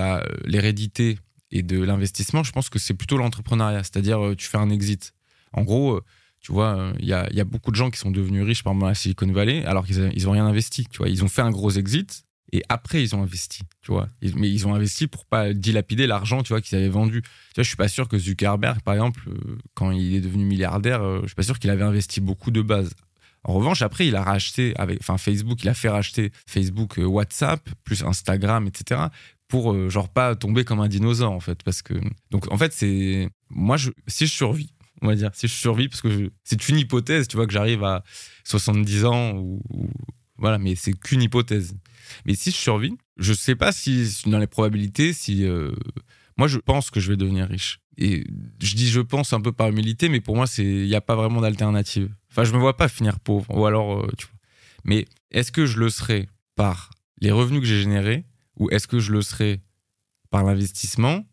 l'hérédité 0.45 1.19
et 1.51 1.63
de 1.63 1.81
l'investissement, 1.81 2.43
je 2.43 2.51
pense 2.51 2.69
que 2.69 2.79
c'est 2.79 2.95
plutôt 2.95 3.17
l'entrepreneuriat. 3.17 3.83
C'est-à-dire, 3.83 4.25
euh, 4.25 4.35
tu 4.35 4.47
fais 4.47 4.57
un 4.57 4.69
exit. 4.69 5.13
En 5.53 5.63
gros, 5.63 5.95
euh, 5.95 6.03
tu 6.45 6.51
vois, 6.51 6.93
il 6.99 7.07
y 7.07 7.11
a, 7.11 7.43
beaucoup 7.43 7.71
de 7.71 7.75
gens 7.75 7.89
qui 7.89 7.97
sont 7.97 8.11
devenus 8.11 8.45
riches 8.45 8.63
par 8.63 8.73
exemple 8.73 8.91
à 8.91 8.93
Silicon 8.93 9.31
Valley 9.31 9.65
alors 9.65 9.83
qu'ils 9.83 10.25
n'ont 10.25 10.31
rien 10.31 10.45
investi. 10.45 10.85
Tu 10.91 10.99
vois, 10.99 11.09
ils 11.09 11.23
ont 11.23 11.27
fait 11.27 11.41
un 11.41 11.49
gros 11.49 11.71
exit 11.71 12.23
et 12.51 12.61
après 12.69 13.01
ils 13.01 13.15
ont 13.15 13.23
investi. 13.23 13.63
Tu 13.81 13.91
vois, 13.91 14.09
mais 14.35 14.51
ils 14.51 14.67
ont 14.67 14.75
investi 14.75 15.07
pour 15.07 15.25
pas 15.25 15.53
dilapider 15.53 16.05
l'argent, 16.05 16.43
tu 16.43 16.49
vois, 16.49 16.61
qu'ils 16.61 16.77
avaient 16.77 16.87
vendu. 16.87 17.23
Tu 17.23 17.29
vois, 17.55 17.63
je 17.63 17.67
suis 17.67 17.75
pas 17.75 17.87
sûr 17.87 18.07
que 18.07 18.19
Zuckerberg, 18.19 18.81
par 18.81 18.93
exemple, 18.93 19.21
euh, 19.27 19.57
quand 19.73 19.89
il 19.89 20.13
est 20.13 20.21
devenu 20.21 20.45
milliardaire, 20.45 21.01
euh, 21.01 21.21
je 21.23 21.29
suis 21.29 21.35
pas 21.35 21.41
sûr 21.41 21.57
qu'il 21.57 21.71
avait 21.71 21.81
investi 21.81 22.21
beaucoup 22.21 22.51
de 22.51 22.61
base. 22.61 22.91
En 23.43 23.53
revanche, 23.53 23.81
après, 23.81 24.05
il 24.05 24.15
a 24.15 24.21
racheté, 24.21 24.73
avec, 24.75 24.99
enfin 25.01 25.17
Facebook, 25.17 25.63
il 25.63 25.69
a 25.69 25.73
fait 25.73 25.89
racheter 25.89 26.31
Facebook, 26.45 26.99
euh, 26.99 27.05
WhatsApp, 27.05 27.67
plus 27.83 28.03
Instagram, 28.03 28.67
etc 28.67 29.07
pour 29.47 29.91
genre 29.91 30.09
pas 30.09 30.35
tomber 30.35 30.63
comme 30.63 30.79
un 30.79 30.87
dinosaure 30.87 31.31
en 31.31 31.39
fait 31.39 31.61
parce 31.61 31.83
que 31.83 31.93
donc 32.31 32.51
en 32.51 32.57
fait 32.57 32.73
c'est 32.73 33.29
moi 33.51 33.77
si 33.77 34.25
je 34.25 34.31
survis 34.31 34.73
on 35.01 35.07
va 35.07 35.15
dire, 35.15 35.31
si 35.33 35.47
je 35.47 35.53
survis, 35.53 35.89
parce 35.89 36.01
que 36.01 36.31
c'est 36.43 36.69
une 36.69 36.77
hypothèse, 36.77 37.27
tu 37.27 37.37
vois, 37.37 37.47
que 37.47 37.53
j'arrive 37.53 37.83
à 37.83 38.03
70 38.43 39.05
ans, 39.05 39.33
ou, 39.37 39.61
voilà, 40.37 40.57
mais 40.57 40.75
c'est 40.75 40.93
qu'une 40.93 41.21
hypothèse. 41.21 41.75
Mais 42.25 42.35
si 42.35 42.51
je 42.51 42.57
survis, 42.57 42.93
je 43.17 43.33
sais 43.33 43.55
pas 43.55 43.71
si, 43.71 44.21
dans 44.25 44.39
les 44.39 44.47
probabilités, 44.47 45.13
si. 45.13 45.45
Euh, 45.45 45.71
Moi, 46.37 46.47
je 46.47 46.57
pense 46.59 46.89
que 46.91 46.99
je 46.99 47.09
vais 47.11 47.17
devenir 47.17 47.47
riche. 47.47 47.79
Et 47.97 48.25
je 48.61 48.75
dis 48.75 48.89
je 48.89 48.99
pense 48.99 49.31
un 49.31 49.39
peu 49.39 49.53
par 49.53 49.69
humilité, 49.69 50.09
mais 50.09 50.19
pour 50.19 50.35
moi, 50.35 50.45
il 50.57 50.85
n'y 50.85 50.95
a 50.95 51.01
pas 51.01 51.15
vraiment 51.15 51.39
d'alternative. 51.39 52.13
Enfin, 52.29 52.43
je 52.43 52.51
me 52.51 52.57
vois 52.57 52.75
pas 52.75 52.89
finir 52.89 53.19
pauvre. 53.21 53.45
Ou 53.55 53.65
alors, 53.65 54.03
euh, 54.03 54.11
tu 54.17 54.27
vois. 54.27 54.35
Mais 54.83 55.05
est-ce 55.31 55.51
que 55.51 55.65
je 55.65 55.79
le 55.79 55.89
serai 55.89 56.27
par 56.55 56.91
les 57.21 57.31
revenus 57.31 57.61
que 57.61 57.65
j'ai 57.65 57.81
générés 57.81 58.25
ou 58.57 58.69
est-ce 58.69 58.87
que 58.87 58.99
je 58.99 59.13
le 59.13 59.21
serai 59.21 59.61
par 60.29 60.43
l'investissement 60.43 61.25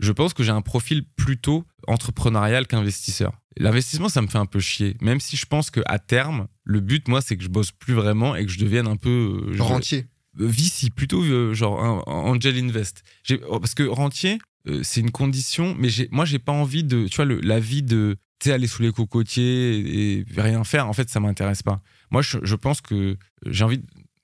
Je 0.00 0.12
pense 0.12 0.34
que 0.34 0.42
j'ai 0.42 0.50
un 0.50 0.62
profil 0.62 1.04
plutôt 1.04 1.64
entrepreneurial 1.86 2.66
qu'investisseur. 2.66 3.38
L'investissement, 3.56 4.08
ça 4.08 4.22
me 4.22 4.28
fait 4.28 4.38
un 4.38 4.46
peu 4.46 4.60
chier. 4.60 4.96
Même 5.00 5.20
si 5.20 5.36
je 5.36 5.44
pense 5.44 5.70
qu'à 5.70 5.98
terme, 5.98 6.46
le 6.64 6.80
but, 6.80 7.06
moi, 7.08 7.20
c'est 7.20 7.36
que 7.36 7.42
je 7.42 7.48
bosse 7.48 7.72
plus 7.72 7.94
vraiment 7.94 8.34
et 8.34 8.46
que 8.46 8.50
je 8.50 8.58
devienne 8.58 8.86
un 8.86 8.96
peu. 8.96 9.44
euh, 9.48 9.62
rentier. 9.62 10.06
VC, 10.34 10.90
plutôt 10.90 11.22
euh, 11.22 11.52
genre 11.54 11.82
un, 11.82 12.02
Angel 12.06 12.56
Invest. 12.56 13.02
Oh, 13.48 13.60
parce 13.60 13.74
que 13.74 13.82
rentier, 13.82 14.38
euh, 14.68 14.80
c'est 14.82 15.00
une 15.00 15.10
condition, 15.10 15.74
mais 15.78 15.88
moi, 16.10 16.24
j'ai 16.24 16.38
pas 16.38 16.52
envie 16.52 16.84
de. 16.84 17.06
Tu 17.08 17.16
vois, 17.16 17.24
le, 17.24 17.40
la 17.40 17.60
vie 17.60 17.82
de. 17.82 18.16
Tu 18.38 18.48
sais, 18.48 18.54
aller 18.54 18.68
sous 18.68 18.82
les 18.82 18.92
cocotiers 18.92 20.18
et, 20.18 20.24
rien 20.36 20.64
faire, 20.64 20.88
en 20.88 20.94
fait, 20.94 21.10
ça 21.10 21.20
m'intéresse 21.20 21.62
pas. 21.62 21.82
Moi, 22.10 22.22
je, 22.22 22.54
pense 22.54 22.80
que 22.80 23.18
j'ai 23.44 23.64
envie 23.64 23.82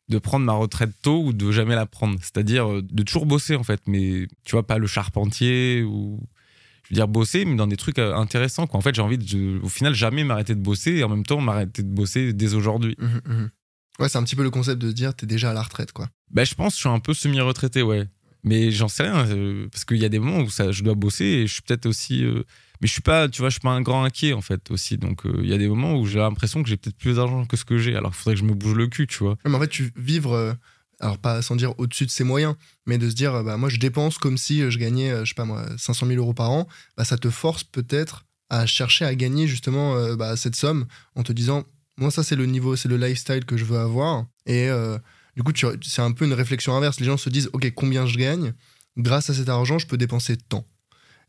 de 0.08 0.18
prendre 0.18 0.44
ma 0.44 0.52
retraite 0.52 0.90
tôt 1.02 1.22
ou 1.22 1.32
de 1.32 1.50
jamais 1.50 1.74
la 1.74 1.86
prendre. 1.86 2.18
C'est-à-dire 2.20 2.82
de 2.82 3.02
toujours 3.02 3.26
bosser, 3.26 3.56
en 3.56 3.64
fait, 3.64 3.80
mais 3.86 4.26
tu 4.44 4.52
vois, 4.52 4.66
pas 4.66 4.78
le 4.78 4.86
charpentier 4.86 5.82
ou 5.82 6.20
je 6.84 6.90
veux 6.90 6.94
dire 6.94 7.08
bosser 7.08 7.44
mais 7.44 7.56
dans 7.56 7.66
des 7.66 7.76
trucs 7.76 7.98
intéressants 7.98 8.68
quoi 8.68 8.78
en 8.78 8.80
fait 8.80 8.94
j'ai 8.94 9.02
envie 9.02 9.18
de 9.18 9.58
au 9.60 9.68
final 9.68 9.92
jamais 9.92 10.22
m'arrêter 10.22 10.54
de 10.54 10.60
bosser 10.60 10.92
et 10.92 11.02
en 11.02 11.08
même 11.08 11.26
temps 11.26 11.40
m'arrêter 11.40 11.82
de 11.82 11.88
bosser 11.88 12.32
dès 12.32 12.54
aujourd'hui 12.54 12.94
mmh, 13.00 13.32
mmh. 13.32 13.50
Ouais, 13.98 14.08
c'est 14.08 14.18
un 14.18 14.24
petit 14.24 14.36
peu 14.36 14.42
le 14.42 14.50
concept 14.50 14.80
de 14.80 14.90
se 14.90 14.94
dire 14.94 15.14
t'es 15.14 15.26
déjà 15.26 15.50
à 15.50 15.54
la 15.54 15.62
retraite, 15.62 15.92
quoi. 15.92 16.08
Bah, 16.30 16.44
je 16.44 16.54
pense 16.54 16.74
que 16.74 16.76
je 16.76 16.80
suis 16.80 16.88
un 16.88 16.98
peu 16.98 17.14
semi-retraité, 17.14 17.82
ouais. 17.82 18.06
Mais 18.44 18.70
j'en 18.70 18.88
sais 18.88 19.04
rien, 19.04 19.26
euh, 19.28 19.68
parce 19.72 19.84
qu'il 19.84 19.96
y 19.96 20.04
a 20.04 20.08
des 20.08 20.18
moments 20.18 20.40
où 20.40 20.50
ça, 20.50 20.70
je 20.70 20.82
dois 20.82 20.94
bosser 20.94 21.24
et 21.24 21.46
je 21.46 21.54
suis 21.54 21.62
peut-être 21.62 21.86
aussi. 21.86 22.24
Euh, 22.24 22.44
mais 22.80 22.88
je 22.88 22.92
suis 22.92 23.02
pas, 23.02 23.28
tu 23.28 23.40
vois, 23.40 23.48
je 23.48 23.54
suis 23.54 23.60
pas 23.60 23.70
un 23.70 23.82
grand 23.82 24.04
inquiet 24.04 24.32
en 24.32 24.40
fait 24.40 24.70
aussi. 24.70 24.98
Donc 24.98 25.26
euh, 25.26 25.40
il 25.42 25.48
y 25.48 25.52
a 25.52 25.58
des 25.58 25.68
moments 25.68 25.96
où 25.96 26.06
j'ai 26.06 26.18
l'impression 26.18 26.62
que 26.62 26.68
j'ai 26.68 26.76
peut-être 26.76 26.96
plus 26.96 27.16
d'argent 27.16 27.44
que 27.46 27.56
ce 27.56 27.64
que 27.64 27.78
j'ai. 27.78 27.96
Alors 27.96 28.12
il 28.14 28.16
faudrait 28.16 28.34
que 28.34 28.40
je 28.40 28.44
me 28.44 28.54
bouge 28.54 28.74
le 28.74 28.86
cul, 28.86 29.06
tu 29.06 29.18
vois. 29.18 29.36
Mais 29.44 29.54
en 29.54 29.60
fait, 29.60 29.68
tu 29.68 29.92
vivre, 29.96 30.56
alors 31.00 31.18
pas 31.18 31.42
sans 31.42 31.56
dire 31.56 31.72
au-dessus 31.78 32.06
de 32.06 32.10
ses 32.10 32.24
moyens, 32.24 32.54
mais 32.86 32.98
de 32.98 33.08
se 33.08 33.14
dire, 33.14 33.44
bah 33.44 33.56
moi 33.56 33.68
je 33.68 33.78
dépense 33.78 34.18
comme 34.18 34.38
si 34.38 34.70
je 34.70 34.78
gagnais, 34.78 35.24
je 35.24 35.28
sais 35.28 35.34
pas 35.34 35.44
moi, 35.44 35.64
500 35.76 36.06
000 36.06 36.18
euros 36.18 36.34
par 36.34 36.50
an. 36.50 36.68
Bah 36.96 37.04
ça 37.04 37.18
te 37.18 37.30
force 37.30 37.64
peut-être 37.64 38.24
à 38.48 38.66
chercher 38.66 39.04
à 39.04 39.14
gagner 39.14 39.48
justement 39.48 40.14
bah, 40.14 40.36
cette 40.36 40.54
somme 40.54 40.86
en 41.16 41.22
te 41.22 41.32
disant 41.32 41.64
moi, 41.98 42.10
ça, 42.10 42.22
c'est 42.22 42.36
le 42.36 42.46
niveau, 42.46 42.76
c'est 42.76 42.88
le 42.88 42.96
lifestyle 42.96 43.44
que 43.44 43.56
je 43.56 43.64
veux 43.64 43.78
avoir. 43.78 44.26
Et 44.44 44.68
euh, 44.68 44.98
du 45.34 45.42
coup, 45.42 45.52
c'est 45.82 46.02
un 46.02 46.12
peu 46.12 46.26
une 46.26 46.34
réflexion 46.34 46.76
inverse. 46.76 47.00
Les 47.00 47.06
gens 47.06 47.16
se 47.16 47.30
disent, 47.30 47.48
OK, 47.52 47.70
combien 47.74 48.06
je 48.06 48.18
gagne? 48.18 48.52
Grâce 48.98 49.30
à 49.30 49.34
cet 49.34 49.48
argent, 49.48 49.78
je 49.78 49.86
peux 49.86 49.96
dépenser 49.96 50.36
tant. 50.36 50.66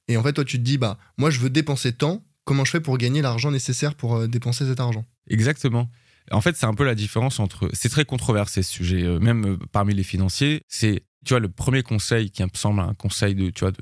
Et 0.07 0.17
en 0.17 0.23
fait, 0.23 0.33
toi, 0.33 0.45
tu 0.45 0.57
te 0.57 0.63
dis, 0.63 0.77
bah, 0.77 0.97
moi, 1.17 1.29
je 1.29 1.39
veux 1.39 1.49
dépenser 1.49 1.93
tant. 1.93 2.23
Comment 2.45 2.63
je 2.63 2.71
fais 2.71 2.79
pour 2.79 2.97
gagner 2.97 3.21
l'argent 3.21 3.51
nécessaire 3.51 3.95
pour 3.95 4.15
euh, 4.15 4.27
dépenser 4.27 4.65
cet 4.65 4.79
argent? 4.79 5.05
Exactement. 5.29 5.89
En 6.31 6.41
fait, 6.41 6.55
c'est 6.55 6.65
un 6.65 6.73
peu 6.73 6.85
la 6.85 6.95
différence 6.95 7.39
entre. 7.39 7.69
C'est 7.73 7.89
très 7.89 8.05
controversé 8.05 8.63
ce 8.63 8.71
sujet, 8.71 9.03
euh, 9.03 9.19
même 9.19 9.57
parmi 9.71 9.93
les 9.93 10.03
financiers. 10.03 10.61
C'est, 10.67 11.03
tu 11.25 11.33
vois, 11.33 11.39
le 11.39 11.49
premier 11.49 11.83
conseil 11.83 12.31
qui 12.31 12.43
me 12.43 12.49
semble 12.53 12.79
un 12.79 12.93
conseil 12.93 13.35
de, 13.35 13.49
tu 13.49 13.61
vois, 13.61 13.71
de 13.71 13.81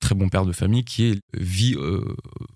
très 0.00 0.14
bon 0.14 0.28
père 0.28 0.44
de 0.44 0.52
famille 0.52 0.84
qui 0.84 1.04
est 1.04 1.20
vie 1.34 1.76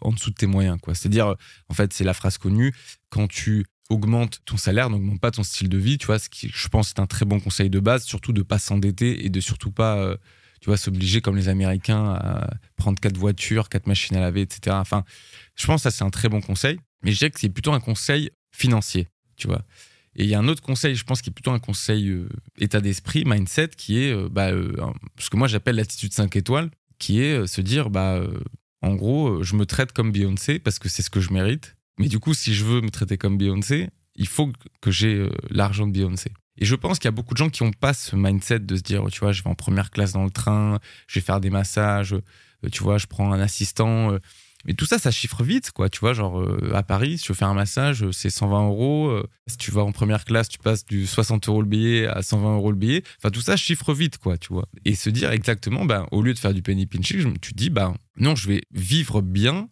en 0.00 0.12
dessous 0.12 0.30
de 0.30 0.34
tes 0.34 0.46
moyens 0.46 0.78
quoi 0.80 0.94
c'est 0.94 1.08
à 1.08 1.10
dire 1.10 1.34
en 1.68 1.74
fait 1.74 1.92
c'est 1.92 2.02
la 2.02 2.14
phrase 2.14 2.38
connue 2.38 2.74
quand 3.10 3.28
tu 3.28 3.66
augmentes 3.90 4.40
ton 4.46 4.56
salaire 4.56 4.88
n'augmente 4.90 5.20
pas 5.20 5.30
ton 5.30 5.42
style 5.42 5.68
de 5.68 5.76
vie 5.76 5.98
tu 5.98 6.06
vois 6.06 6.18
ce 6.18 6.28
qui 6.28 6.50
je 6.52 6.68
pense 6.68 6.88
c'est 6.88 7.00
un 7.00 7.06
très 7.06 7.26
bon 7.26 7.40
conseil 7.40 7.68
de 7.68 7.80
base 7.80 8.04
surtout 8.04 8.32
de 8.32 8.42
pas 8.42 8.58
s'endetter 8.58 9.26
et 9.26 9.28
de 9.28 9.40
surtout 9.40 9.70
pas 9.70 9.98
euh, 9.98 10.16
tu 10.64 10.70
vois 10.70 10.78
s'obliger 10.78 11.20
comme 11.20 11.36
les 11.36 11.50
américains 11.50 12.14
à 12.14 12.54
prendre 12.76 12.98
quatre 12.98 13.18
voitures 13.18 13.68
quatre 13.68 13.86
machines 13.86 14.16
à 14.16 14.20
laver 14.20 14.40
etc 14.40 14.76
enfin 14.80 15.04
je 15.56 15.66
pense 15.66 15.82
que 15.82 15.90
ça 15.90 15.90
c'est 15.90 16.04
un 16.04 16.10
très 16.10 16.30
bon 16.30 16.40
conseil 16.40 16.80
mais 17.02 17.12
je 17.12 17.18
dirais 17.18 17.30
que 17.30 17.38
c'est 17.38 17.50
plutôt 17.50 17.74
un 17.74 17.80
conseil 17.80 18.30
financier 18.50 19.08
tu 19.36 19.46
vois 19.46 19.62
et 20.16 20.22
il 20.22 20.30
y 20.30 20.34
a 20.36 20.38
un 20.38 20.46
autre 20.46 20.62
conseil, 20.62 20.94
je 20.94 21.02
pense, 21.02 21.22
qui 21.22 21.30
est 21.30 21.32
plutôt 21.32 21.50
un 21.50 21.58
conseil 21.58 22.08
euh, 22.08 22.28
état 22.60 22.80
d'esprit, 22.80 23.24
mindset, 23.26 23.70
qui 23.76 23.98
est 23.98 24.12
euh, 24.12 24.28
bah, 24.30 24.50
ce 25.18 25.28
que 25.28 25.36
moi 25.36 25.48
j'appelle 25.48 25.74
l'attitude 25.74 26.12
5 26.12 26.36
étoiles, 26.36 26.70
qui 27.00 27.20
est 27.20 27.48
se 27.48 27.60
dire, 27.60 27.90
bah, 27.90 28.22
en 28.80 28.94
gros, 28.94 29.42
je 29.42 29.56
me 29.56 29.66
traite 29.66 29.90
comme 29.90 30.12
Beyoncé 30.12 30.60
parce 30.60 30.78
que 30.78 30.88
c'est 30.88 31.02
ce 31.02 31.10
que 31.10 31.18
je 31.18 31.32
mérite. 31.32 31.74
Mais 31.98 32.06
du 32.06 32.20
coup, 32.20 32.32
si 32.32 32.54
je 32.54 32.64
veux 32.64 32.80
me 32.80 32.90
traiter 32.90 33.18
comme 33.18 33.36
Beyoncé, 33.36 33.88
il 34.14 34.28
faut 34.28 34.52
que 34.80 34.90
j'ai 34.90 35.14
euh, 35.14 35.30
l'argent 35.50 35.86
de 35.86 35.92
Beyoncé. 35.92 36.32
Et 36.58 36.64
je 36.64 36.74
pense 36.74 36.98
qu'il 36.98 37.06
y 37.06 37.08
a 37.08 37.12
beaucoup 37.12 37.34
de 37.34 37.38
gens 37.38 37.50
qui 37.50 37.64
n'ont 37.64 37.72
pas 37.72 37.94
ce 37.94 38.14
mindset 38.16 38.60
de 38.60 38.76
se 38.76 38.82
dire, 38.82 39.04
tu 39.10 39.20
vois, 39.20 39.32
je 39.32 39.42
vais 39.42 39.50
en 39.50 39.54
première 39.54 39.90
classe 39.90 40.12
dans 40.12 40.24
le 40.24 40.30
train, 40.30 40.78
je 41.08 41.18
vais 41.18 41.24
faire 41.24 41.40
des 41.40 41.50
massages, 41.50 42.14
euh, 42.14 42.68
tu 42.70 42.82
vois, 42.82 42.98
je 42.98 43.06
prends 43.06 43.32
un 43.32 43.40
assistant. 43.40 44.12
Euh. 44.12 44.18
Mais 44.66 44.72
tout 44.72 44.86
ça, 44.86 44.98
ça 44.98 45.10
chiffre 45.10 45.42
vite, 45.42 45.72
quoi. 45.72 45.90
Tu 45.90 46.00
vois, 46.00 46.14
genre 46.14 46.42
à 46.72 46.82
Paris, 46.82 47.18
si 47.18 47.24
tu 47.24 47.32
veux 47.32 47.36
faire 47.36 47.48
un 47.48 47.54
massage, 47.54 48.10
c'est 48.12 48.30
120 48.30 48.66
euros. 48.68 49.22
Si 49.46 49.58
tu 49.58 49.70
vas 49.70 49.82
en 49.82 49.92
première 49.92 50.24
classe, 50.24 50.48
tu 50.48 50.58
passes 50.58 50.86
du 50.86 51.06
60 51.06 51.48
euros 51.48 51.60
le 51.60 51.68
billet 51.68 52.06
à 52.06 52.22
120 52.22 52.54
euros 52.54 52.70
le 52.70 52.78
billet. 52.78 53.02
Enfin, 53.18 53.28
tout 53.28 53.42
ça 53.42 53.58
chiffre 53.58 53.92
vite, 53.92 54.16
quoi, 54.16 54.38
tu 54.38 54.54
vois. 54.54 54.66
Et 54.86 54.94
se 54.94 55.10
dire 55.10 55.32
exactement, 55.32 55.84
ben, 55.84 56.06
au 56.12 56.22
lieu 56.22 56.32
de 56.32 56.38
faire 56.38 56.54
du 56.54 56.62
penny 56.62 56.86
pinching, 56.86 57.36
tu 57.42 57.52
dis, 57.52 57.68
ben, 57.68 57.94
non, 58.16 58.34
je 58.36 58.48
vais 58.48 58.62
vivre 58.70 59.20
bien 59.20 59.68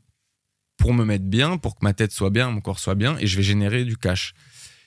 pour 0.77 0.93
me 0.93 1.05
mettre 1.05 1.25
bien, 1.25 1.59
pour 1.59 1.77
que 1.77 1.85
ma 1.85 1.93
tête 1.93 2.13
soit 2.13 2.31
bien, 2.31 2.51
mon 2.51 2.61
corps 2.61 2.81
soit 2.81 2.97
bien, 2.97 3.17
et 3.19 3.27
je 3.27 3.37
vais 3.37 3.43
générer 3.43 3.85
du 3.85 3.97
cash. 3.97 4.35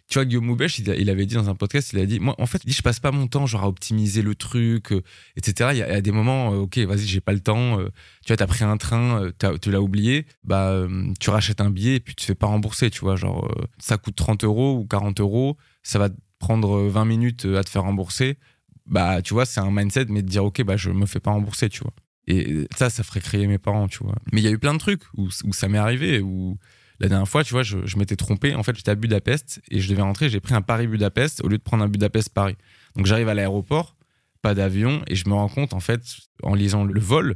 Tu 0.08 0.20
vois, 0.20 0.26
Guillaume 0.26 0.46
Moubèche, 0.46 0.78
il, 0.80 1.10
avait 1.10 1.26
dit 1.26 1.34
dans 1.34 1.50
un 1.50 1.56
podcast, 1.56 1.92
il 1.94 2.00
a 2.00 2.06
dit, 2.06 2.20
moi, 2.20 2.36
en 2.38 2.46
fait, 2.46 2.62
il 2.66 2.74
je 2.74 2.82
passe 2.84 3.00
pas 3.00 3.12
mon 3.12 3.28
temps, 3.28 3.48
genre, 3.48 3.64
à 3.64 3.68
optimiser 3.68 4.22
le 4.22 4.36
truc, 4.36 4.92
euh, 4.92 5.02
etc. 5.36 5.72
Il 5.74 5.78
y, 5.78 5.82
a, 5.82 6.02
des 6.02 6.12
moments, 6.12 6.54
euh, 6.54 6.58
ok, 6.58 6.78
vas-y, 6.80 7.08
j'ai 7.08 7.22
pas 7.22 7.34
le 7.34 7.40
temps. 7.40 7.80
Euh, 7.80 7.90
tu 8.24 8.28
vois, 8.28 8.38
t'as 8.38 8.46
pris 8.46 8.64
un 8.64 8.78
train, 8.78 9.32
tu 9.62 9.72
l'as 9.72 9.82
oublié, 9.82 10.28
bah, 10.44 10.86
tu 11.20 11.30
rachètes 11.32 11.60
un 11.62 11.72
billet 11.72 11.96
et 11.96 12.00
puis 12.00 12.14
tu 12.14 12.22
te 12.22 12.26
fais 12.26 12.36
pas 12.36 12.48
rembourser, 12.48 12.92
tu 12.92 13.00
vois, 13.00 13.16
genre, 13.16 13.52
ça 13.80 13.98
coûte 13.98 14.16
30 14.16 14.44
euros 14.44 14.78
ou 14.78 14.86
40 14.86 15.20
euros, 15.22 15.58
ça 15.82 15.98
va 15.98 16.10
prendre 16.40 16.88
20 16.88 17.06
minutes 17.06 17.46
à 17.46 17.64
te 17.64 17.70
faire 17.70 17.84
rembourser. 17.84 18.38
Bah, 18.86 19.24
tu 19.24 19.34
vois, 19.34 19.46
c'est 19.46 19.60
un 19.60 19.72
mindset, 19.72 20.06
mais 20.10 20.22
de 20.22 20.28
dire, 20.28 20.46
ok, 20.46 20.64
bah, 20.64 20.78
je 20.78 20.92
me 20.92 21.08
fais 21.08 21.20
pas 21.20 21.32
rembourser, 21.32 21.70
tu 21.70 21.82
vois. 21.82 21.94
Et 22.28 22.68
ça, 22.76 22.90
ça 22.90 23.04
ferait 23.04 23.22
crier 23.22 23.48
mes 23.48 23.58
parents, 23.58 23.88
tu 23.88 24.04
vois. 24.04 24.16
Mais 24.32 24.42
il 24.42 24.44
y 24.44 24.48
a 24.48 24.52
eu 24.52 24.58
plein 24.58 24.74
de 24.74 24.80
trucs 24.80 25.04
où, 25.16 25.30
ça 25.30 25.68
m'est 25.68 25.78
arrivé, 25.78 26.20
où 26.20 26.58
la 27.00 27.10
dernière 27.10 27.28
fois, 27.28 27.44
tu 27.44 27.54
vois, 27.54 27.64
je, 27.64 27.98
m'étais 27.98 28.16
trompé. 28.16 28.56
En 28.56 28.64
fait, 28.64 28.76
j'étais 28.76 28.92
à 28.92 28.96
Budapest 28.96 29.62
et 29.70 29.82
je 29.82 29.90
devais 29.90 30.02
rentrer. 30.02 30.30
J'ai 30.30 30.40
pris 30.40 30.54
un 30.54 30.62
Paris-Budapest 30.62 31.44
au 31.44 31.48
lieu 31.48 31.58
de 31.58 31.64
prendre 31.64 31.84
un 31.84 31.90
Budapest-Paris. 31.90 32.56
Donc 32.96 33.06
j'arrive 33.06 33.28
à 33.28 33.34
l'aéroport, 33.34 33.96
pas 34.42 34.54
d'avion, 34.54 35.02
et 35.08 35.16
je 35.16 35.28
me 35.28 35.34
rends 35.34 35.50
compte, 35.50 35.74
en 35.74 35.80
fait, 35.80 36.02
en 36.44 36.56
lisant 36.56 36.84
le 36.84 37.00
vol, 37.00 37.36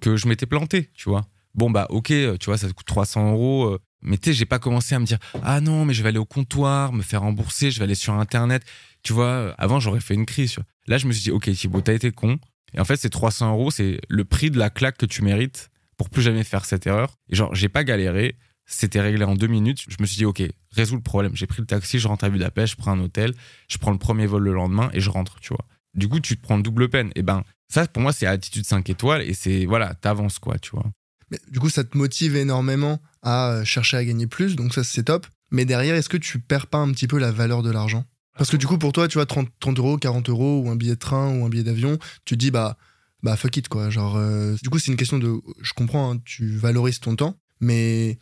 que 0.00 0.16
je 0.16 0.28
m'étais 0.28 0.46
planté, 0.46 0.90
tu 0.94 1.08
vois. 1.08 1.26
Bon, 1.54 1.70
bah, 1.70 1.86
ok, 1.90 2.08
tu 2.08 2.46
vois, 2.46 2.58
ça 2.58 2.68
coûte 2.68 2.86
300 2.86 3.32
euros. 3.32 3.66
Euh, 3.66 3.78
mais 4.02 4.18
tu 4.18 4.30
sais, 4.30 4.34
j'ai 4.34 4.44
pas 4.44 4.58
commencé 4.58 4.94
à 4.94 4.98
me 4.98 5.06
dire, 5.06 5.18
ah 5.42 5.60
non, 5.60 5.84
mais 5.84 5.94
je 5.94 6.02
vais 6.02 6.10
aller 6.10 6.18
au 6.18 6.26
comptoir, 6.26 6.92
me 6.92 7.02
faire 7.02 7.22
rembourser, 7.22 7.70
je 7.70 7.78
vais 7.78 7.84
aller 7.84 7.94
sur 7.94 8.12
Internet. 8.14 8.62
Tu 9.02 9.12
vois, 9.12 9.54
avant, 9.56 9.80
j'aurais 9.80 10.00
fait 10.00 10.14
une 10.14 10.26
crise. 10.26 10.56
Là, 10.86 10.98
je 10.98 11.06
me 11.06 11.12
suis 11.12 11.22
dit, 11.22 11.30
ok, 11.30 11.50
Thibaut, 11.50 11.80
t'as 11.80 11.94
été 11.94 12.12
con. 12.12 12.38
Et 12.74 12.80
en 12.80 12.84
fait, 12.84 12.96
ces 12.96 13.08
300 13.08 13.52
euros, 13.52 13.70
c'est 13.70 14.00
le 14.08 14.24
prix 14.24 14.50
de 14.50 14.58
la 14.58 14.68
claque 14.68 14.98
que 14.98 15.06
tu 15.06 15.22
mérites 15.22 15.70
pour 15.96 16.10
plus 16.10 16.22
jamais 16.22 16.44
faire 16.44 16.64
cette 16.64 16.86
erreur. 16.86 17.16
Et 17.30 17.36
genre, 17.36 17.54
j'ai 17.54 17.68
pas 17.68 17.84
galéré. 17.84 18.36
C'était 18.66 19.00
réglé 19.00 19.24
en 19.24 19.34
deux 19.34 19.46
minutes. 19.46 19.84
Je 19.88 19.96
me 20.00 20.06
suis 20.06 20.16
dit, 20.16 20.24
OK, 20.24 20.42
résous 20.72 20.96
le 20.96 21.02
problème. 21.02 21.36
J'ai 21.36 21.46
pris 21.46 21.60
le 21.60 21.66
taxi, 21.66 21.98
je 21.98 22.08
rentre 22.08 22.24
à 22.24 22.30
Budapest, 22.30 22.72
je 22.72 22.76
prends 22.76 22.92
un 22.92 23.00
hôtel, 23.00 23.34
je 23.68 23.78
prends 23.78 23.92
le 23.92 23.98
premier 23.98 24.26
vol 24.26 24.42
le 24.42 24.54
lendemain 24.54 24.90
et 24.92 25.00
je 25.00 25.10
rentre, 25.10 25.38
tu 25.40 25.48
vois. 25.48 25.66
Du 25.94 26.08
coup, 26.08 26.20
tu 26.20 26.36
te 26.36 26.42
prends 26.42 26.58
double 26.58 26.88
peine. 26.88 27.12
Et 27.14 27.22
ben, 27.22 27.44
ça, 27.68 27.86
pour 27.86 28.02
moi, 28.02 28.12
c'est 28.12 28.26
attitude 28.26 28.64
5 28.64 28.88
étoiles 28.90 29.22
et 29.22 29.34
c'est, 29.34 29.66
voilà, 29.66 29.94
t'avances, 29.94 30.38
quoi, 30.38 30.58
tu 30.58 30.70
vois. 30.70 30.86
Mais 31.30 31.38
du 31.50 31.60
coup, 31.60 31.68
ça 31.68 31.84
te 31.84 31.96
motive 31.96 32.36
énormément 32.36 33.00
à 33.22 33.50
euh, 33.50 33.64
chercher 33.64 33.96
à 33.96 34.04
gagner 34.04 34.26
plus, 34.26 34.56
donc 34.56 34.74
ça, 34.74 34.84
c'est 34.84 35.04
top. 35.04 35.26
Mais 35.50 35.64
derrière, 35.64 35.94
est-ce 35.94 36.08
que 36.08 36.16
tu 36.16 36.38
perds 36.40 36.66
pas 36.66 36.78
un 36.78 36.90
petit 36.92 37.06
peu 37.06 37.18
la 37.18 37.30
valeur 37.30 37.62
de 37.62 37.70
l'argent? 37.70 38.04
Parce 38.36 38.50
que 38.50 38.56
du 38.56 38.66
coup, 38.66 38.78
pour 38.78 38.92
toi, 38.92 39.06
tu 39.06 39.14
vois, 39.18 39.26
30, 39.26 39.48
30 39.60 39.78
euros, 39.78 39.96
40 39.96 40.28
euros, 40.28 40.62
ou 40.64 40.70
un 40.70 40.76
billet 40.76 40.94
de 40.94 40.98
train, 40.98 41.36
ou 41.36 41.44
un 41.44 41.48
billet 41.48 41.62
d'avion, 41.62 41.98
tu 42.24 42.34
te 42.34 42.38
dis, 42.38 42.50
bah, 42.50 42.76
bah 43.22 43.36
fuck 43.36 43.56
it, 43.56 43.68
quoi. 43.68 43.90
Genre, 43.90 44.16
euh, 44.16 44.56
du 44.62 44.70
coup, 44.70 44.78
c'est 44.78 44.90
une 44.90 44.96
question 44.96 45.18
de. 45.18 45.40
Je 45.62 45.72
comprends, 45.72 46.12
hein, 46.12 46.20
tu 46.24 46.56
valorises 46.56 46.98
ton 46.98 47.14
temps, 47.14 47.38
mais 47.60 48.18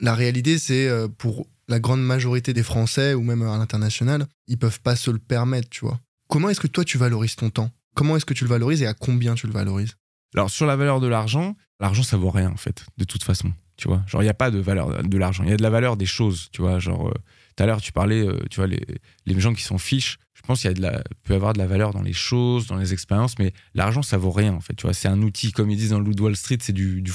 la 0.00 0.14
réalité, 0.14 0.58
c'est 0.58 0.88
euh, 0.88 1.08
pour 1.08 1.46
la 1.68 1.78
grande 1.78 2.02
majorité 2.02 2.52
des 2.52 2.62
Français, 2.62 3.14
ou 3.14 3.22
même 3.22 3.42
à 3.42 3.56
l'international, 3.56 4.26
ils 4.48 4.58
peuvent 4.58 4.80
pas 4.80 4.96
se 4.96 5.10
le 5.10 5.18
permettre, 5.18 5.68
tu 5.68 5.84
vois. 5.84 6.00
Comment 6.28 6.48
est-ce 6.50 6.60
que 6.60 6.66
toi, 6.66 6.84
tu 6.84 6.98
valorises 6.98 7.36
ton 7.36 7.50
temps? 7.50 7.70
Comment 7.94 8.16
est-ce 8.16 8.24
que 8.24 8.34
tu 8.34 8.44
le 8.44 8.50
valorises 8.50 8.82
et 8.82 8.86
à 8.86 8.94
combien 8.94 9.34
tu 9.34 9.46
le 9.46 9.52
valorises? 9.52 9.96
Alors, 10.34 10.50
sur 10.50 10.66
la 10.66 10.76
valeur 10.76 11.00
de 11.00 11.06
l'argent, 11.06 11.56
l'argent, 11.80 12.02
ça 12.02 12.16
vaut 12.16 12.30
rien, 12.30 12.50
en 12.50 12.56
fait, 12.56 12.84
de 12.98 13.04
toute 13.04 13.22
façon. 13.22 13.52
Tu 13.76 13.88
vois, 13.88 14.02
genre, 14.06 14.22
il 14.22 14.26
n'y 14.26 14.30
a 14.30 14.34
pas 14.34 14.50
de 14.50 14.58
valeur 14.58 15.02
de 15.02 15.18
l'argent. 15.18 15.42
Il 15.44 15.50
y 15.50 15.52
a 15.52 15.56
de 15.56 15.62
la 15.62 15.70
valeur 15.70 15.96
des 15.96 16.06
choses, 16.06 16.48
tu 16.52 16.60
vois. 16.60 16.78
Euh, 16.86 17.10
tout 17.56 17.62
à 17.62 17.66
l'heure, 17.66 17.80
tu 17.80 17.92
parlais, 17.92 18.26
euh, 18.26 18.38
tu 18.50 18.56
vois, 18.56 18.66
les, 18.66 18.84
les 19.26 19.40
gens 19.40 19.54
qui 19.54 19.62
sont 19.62 19.78
fiches. 19.78 20.18
Je 20.34 20.42
pense 20.42 20.62
qu'il 20.62 20.70
y 20.70 20.72
a 20.72 20.74
de 20.74 21.02
peut 21.22 21.34
y 21.34 21.36
avoir 21.36 21.52
de 21.52 21.58
la 21.58 21.66
valeur 21.66 21.92
dans 21.92 22.02
les 22.02 22.12
choses, 22.12 22.66
dans 22.66 22.76
les 22.76 22.92
expériences, 22.92 23.38
mais 23.38 23.52
l'argent, 23.74 24.02
ça 24.02 24.16
vaut 24.16 24.30
rien, 24.30 24.54
en 24.54 24.60
fait. 24.60 24.74
Tu 24.74 24.82
vois, 24.82 24.94
c'est 24.94 25.08
un 25.08 25.20
outil, 25.22 25.52
comme 25.52 25.70
ils 25.70 25.76
disent 25.76 25.90
dans 25.90 26.00
le 26.00 26.20
Wall 26.20 26.36
Street, 26.36 26.58
c'est 26.60 26.72
du, 26.72 27.02
du 27.02 27.12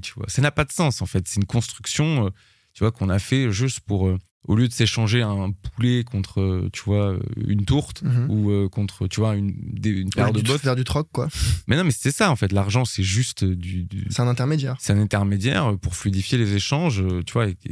tu 0.00 0.12
vois. 0.14 0.26
Ça 0.28 0.40
n'a 0.40 0.50
pas 0.52 0.64
de 0.64 0.72
sens, 0.72 1.02
en 1.02 1.06
fait. 1.06 1.26
C'est 1.26 1.40
une 1.40 1.46
construction, 1.46 2.26
euh, 2.26 2.30
tu 2.72 2.84
vois, 2.84 2.92
qu'on 2.92 3.08
a 3.08 3.18
fait 3.18 3.50
juste 3.50 3.80
pour, 3.80 4.16
au 4.48 4.56
lieu 4.56 4.68
de 4.68 4.72
s'échanger 4.72 5.20
un 5.22 5.50
poulet 5.52 6.02
contre, 6.02 6.40
euh, 6.40 6.70
tu 6.72 6.82
vois, 6.82 7.14
une 7.36 7.64
tourte 7.66 8.02
Mhm. 8.02 8.30
ou 8.30 8.50
euh, 8.50 8.68
contre, 8.68 9.06
tu 9.06 9.20
vois, 9.20 9.36
une, 9.36 9.54
des- 9.60 9.90
une 9.90 10.10
paire 10.10 10.32
de 10.32 10.40
bottes. 10.40 10.60
Faire 10.62 10.76
du 10.76 10.84
troc, 10.84 11.08
quoi. 11.12 11.28
Mais 11.66 11.76
non, 11.76 11.84
mais 11.84 11.90
c'est 11.90 12.10
ça 12.10 12.30
en 12.30 12.36
fait. 12.36 12.50
L'argent, 12.52 12.84
c'est 12.86 13.02
juste 13.02 13.44
du, 13.44 13.84
du- 13.84 14.06
C'est 14.10 14.22
un 14.22 14.28
intermédiaire. 14.28 14.76
c'est 14.80 14.92
un 14.94 14.98
intermédiaire 15.00 15.76
pour 15.78 15.94
fluidifier 15.94 16.38
les 16.38 16.54
échanges, 16.54 17.00
euh, 17.02 17.22
tu 17.24 17.34
vois, 17.34 17.48
et 17.48 17.54
qui, 17.54 17.68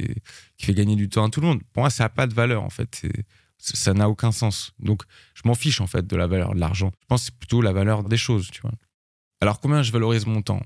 qui 0.59 0.66
fait 0.66 0.74
gagner 0.74 0.94
du 0.96 1.09
temps 1.09 1.24
à 1.26 1.31
tout 1.31 1.40
le 1.40 1.46
monde. 1.46 1.61
Pour 1.72 1.83
moi, 1.85 1.90
ça 1.90 2.04
n'a 2.04 2.09
pas 2.11 2.26
de 2.26 2.35
valeur 2.35 2.62
en 2.62 2.70
fait. 2.70 3.02
Ça 3.61 3.92
n'a 3.94 4.09
aucun 4.09 4.31
sens. 4.31 4.72
Donc, 4.78 5.02
je 5.35 5.42
m'en 5.46 5.54
fiche 5.54 5.81
en 5.81 5.87
fait 5.88 6.07
de 6.07 6.16
la 6.16 6.26
valeur 6.28 6.54
de 6.54 6.61
l'argent. 6.61 6.92
Je 7.00 7.07
pense 7.09 7.22
que 7.22 7.24
c'est 7.26 7.35
plutôt 7.38 7.61
la 7.61 7.72
valeur 7.72 8.04
des 8.04 8.16
choses, 8.16 8.50
tu 8.52 8.61
vois. 8.61 8.70
Alors, 9.40 9.59
combien 9.59 9.83
je 9.83 9.90
valorise 9.90 10.26
mon 10.26 10.42
temps? 10.42 10.62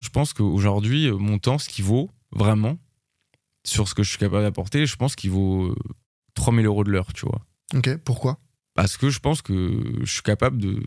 Je 0.00 0.08
pense 0.10 0.32
qu'aujourd'hui, 0.32 1.06
euh, 1.08 1.16
mon 1.16 1.38
temps, 1.38 1.58
ce 1.58 1.68
qui 1.68 1.82
vaut 1.82 2.10
vraiment 2.32 2.78
sur 3.64 3.88
ce 3.88 3.94
que 3.94 4.02
je 4.02 4.10
suis 4.10 4.18
capable 4.18 4.42
d'apporter, 4.44 4.86
je 4.86 4.96
pense 4.96 5.16
qu'il 5.16 5.30
vaut 5.30 5.66
euh, 5.66 5.74
3000 6.34 6.66
euros 6.66 6.84
de 6.84 6.90
l'heure, 6.90 7.12
tu 7.12 7.26
vois. 7.26 7.40
Ok, 7.74 7.96
pourquoi? 8.04 8.38
Parce 8.74 8.96
que 8.96 9.10
je 9.10 9.20
pense 9.20 9.40
que 9.42 9.82
je 10.02 10.12
suis 10.12 10.22
capable 10.22 10.58
de, 10.58 10.82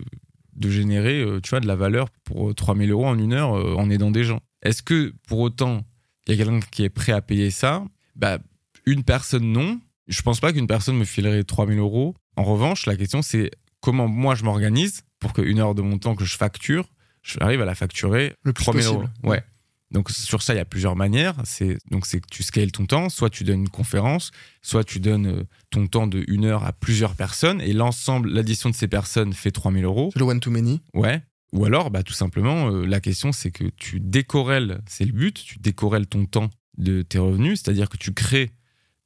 de 0.56 0.70
générer, 0.70 1.22
euh, 1.22 1.40
tu 1.42 1.50
vois, 1.52 1.60
de 1.60 1.68
la 1.68 1.76
valeur 1.76 2.10
pour 2.24 2.50
euh, 2.50 2.54
3000 2.54 2.92
euros 2.92 3.06
en 3.08 3.18
une 3.18 3.34
heure 3.34 3.56
euh, 3.58 3.76
en 3.76 3.90
aidant 3.90 4.12
des 4.12 4.24
gens. 4.24 4.42
Est-ce 4.62 4.84
que 4.84 5.14
pour 5.28 5.40
autant, 5.40 5.84
il 6.28 6.36
y 6.36 6.42
a 6.42 6.44
quelqu'un 6.44 6.60
qui 6.72 6.84
est 6.84 6.90
prêt 6.90 7.12
à 7.14 7.22
payer 7.22 7.50
ça? 7.52 7.86
Bah, 8.16 8.40
Une 8.86 9.04
personne, 9.04 9.52
non. 9.52 9.80
Je 10.08 10.22
pense 10.22 10.40
pas 10.40 10.54
qu'une 10.54 10.68
personne 10.68 10.98
me 10.98 11.06
filerait 11.06 11.44
3000 11.44 11.80
euros. 11.80 12.16
En 12.36 12.44
revanche, 12.44 12.86
la 12.86 12.96
question, 12.96 13.22
c'est 13.22 13.52
comment 13.82 14.08
moi 14.08 14.36
je 14.36 14.44
m'organise 14.44 15.02
pour 15.20 15.34
qu'une 15.34 15.60
heure 15.60 15.76
de 15.76 15.82
mon 15.82 15.98
temps 15.98 16.16
que 16.16 16.26
je 16.26 16.38
facture, 16.38 16.90
j'arrive 17.24 17.62
à 17.62 17.66
la 17.66 17.76
facturer 17.76 18.34
Le 18.44 18.54
plus 18.54 18.64
3000 18.64 18.84
possible. 18.84 19.04
euros. 19.04 19.10
Ouais. 19.32 19.44
Donc 19.92 20.10
sur 20.12 20.42
ça, 20.42 20.54
il 20.54 20.58
y 20.58 20.60
a 20.60 20.66
plusieurs 20.66 20.96
manières. 20.96 21.36
C'est 21.46 21.78
donc 21.92 22.06
c'est 22.06 22.20
que 22.20 22.28
tu 22.30 22.44
scales 22.44 22.72
ton 22.72 22.86
temps. 22.86 23.10
Soit 23.10 23.30
tu 23.30 23.44
donnes 23.44 23.62
une 23.62 23.70
conférence, 23.70 24.32
soit 24.62 24.84
tu 24.84 25.00
donnes 25.00 25.28
euh, 25.28 25.44
ton 25.70 25.88
temps 25.88 26.08
de 26.08 26.26
une 26.28 26.46
heure 26.46 26.66
à 26.66 26.74
plusieurs 26.74 27.16
personnes 27.16 27.62
et 27.62 27.74
l'ensemble, 27.74 28.30
l'addition 28.30 28.70
de 28.70 28.76
ces 28.76 28.88
personnes 28.88 29.34
fait 29.34 29.52
3000 29.52 29.86
euros. 29.86 30.10
C'est 30.14 30.20
le 30.20 30.26
one 30.26 30.40
to 30.40 30.52
many. 30.52 30.82
Ouais. 30.94 31.22
Ou 31.54 31.66
alors, 31.66 31.92
bah, 31.92 32.04
tout 32.04 32.14
simplement, 32.14 32.70
euh, 32.70 32.86
la 32.86 33.00
question, 33.00 33.32
c'est 33.32 33.52
que 33.52 33.66
tu 33.78 34.02
décorrèles, 34.02 34.82
c'est 34.86 35.06
le 35.06 35.14
but, 35.14 35.34
tu 35.34 35.60
décorrèles 35.60 36.08
ton 36.08 36.26
temps 36.26 36.50
de 36.78 37.02
tes 37.02 37.20
revenus, 37.20 37.62
c'est-à-dire 37.62 37.88
que 37.88 37.98
tu 37.98 38.14
crées 38.14 38.52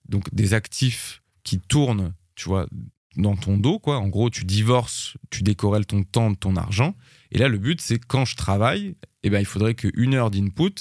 donc 0.09 0.33
des 0.33 0.55
actifs 0.55 1.21
qui 1.43 1.59
tournent, 1.59 2.13
tu 2.35 2.49
vois, 2.49 2.67
dans 3.15 3.35
ton 3.35 3.57
dos, 3.57 3.79
quoi. 3.79 3.97
En 3.99 4.07
gros, 4.07 4.29
tu 4.29 4.45
divorces, 4.45 5.17
tu 5.29 5.43
décorrèles 5.43 5.85
ton 5.85 6.03
temps 6.03 6.31
de 6.31 6.35
ton 6.35 6.55
argent. 6.55 6.95
Et 7.31 7.37
là, 7.37 7.47
le 7.47 7.57
but, 7.57 7.79
c'est 7.79 7.99
quand 7.99 8.25
je 8.25 8.35
travaille, 8.35 8.95
eh 9.23 9.29
ben, 9.29 9.39
il 9.39 9.45
faudrait 9.45 9.75
qu'une 9.75 10.13
heure 10.13 10.31
d'input 10.31 10.73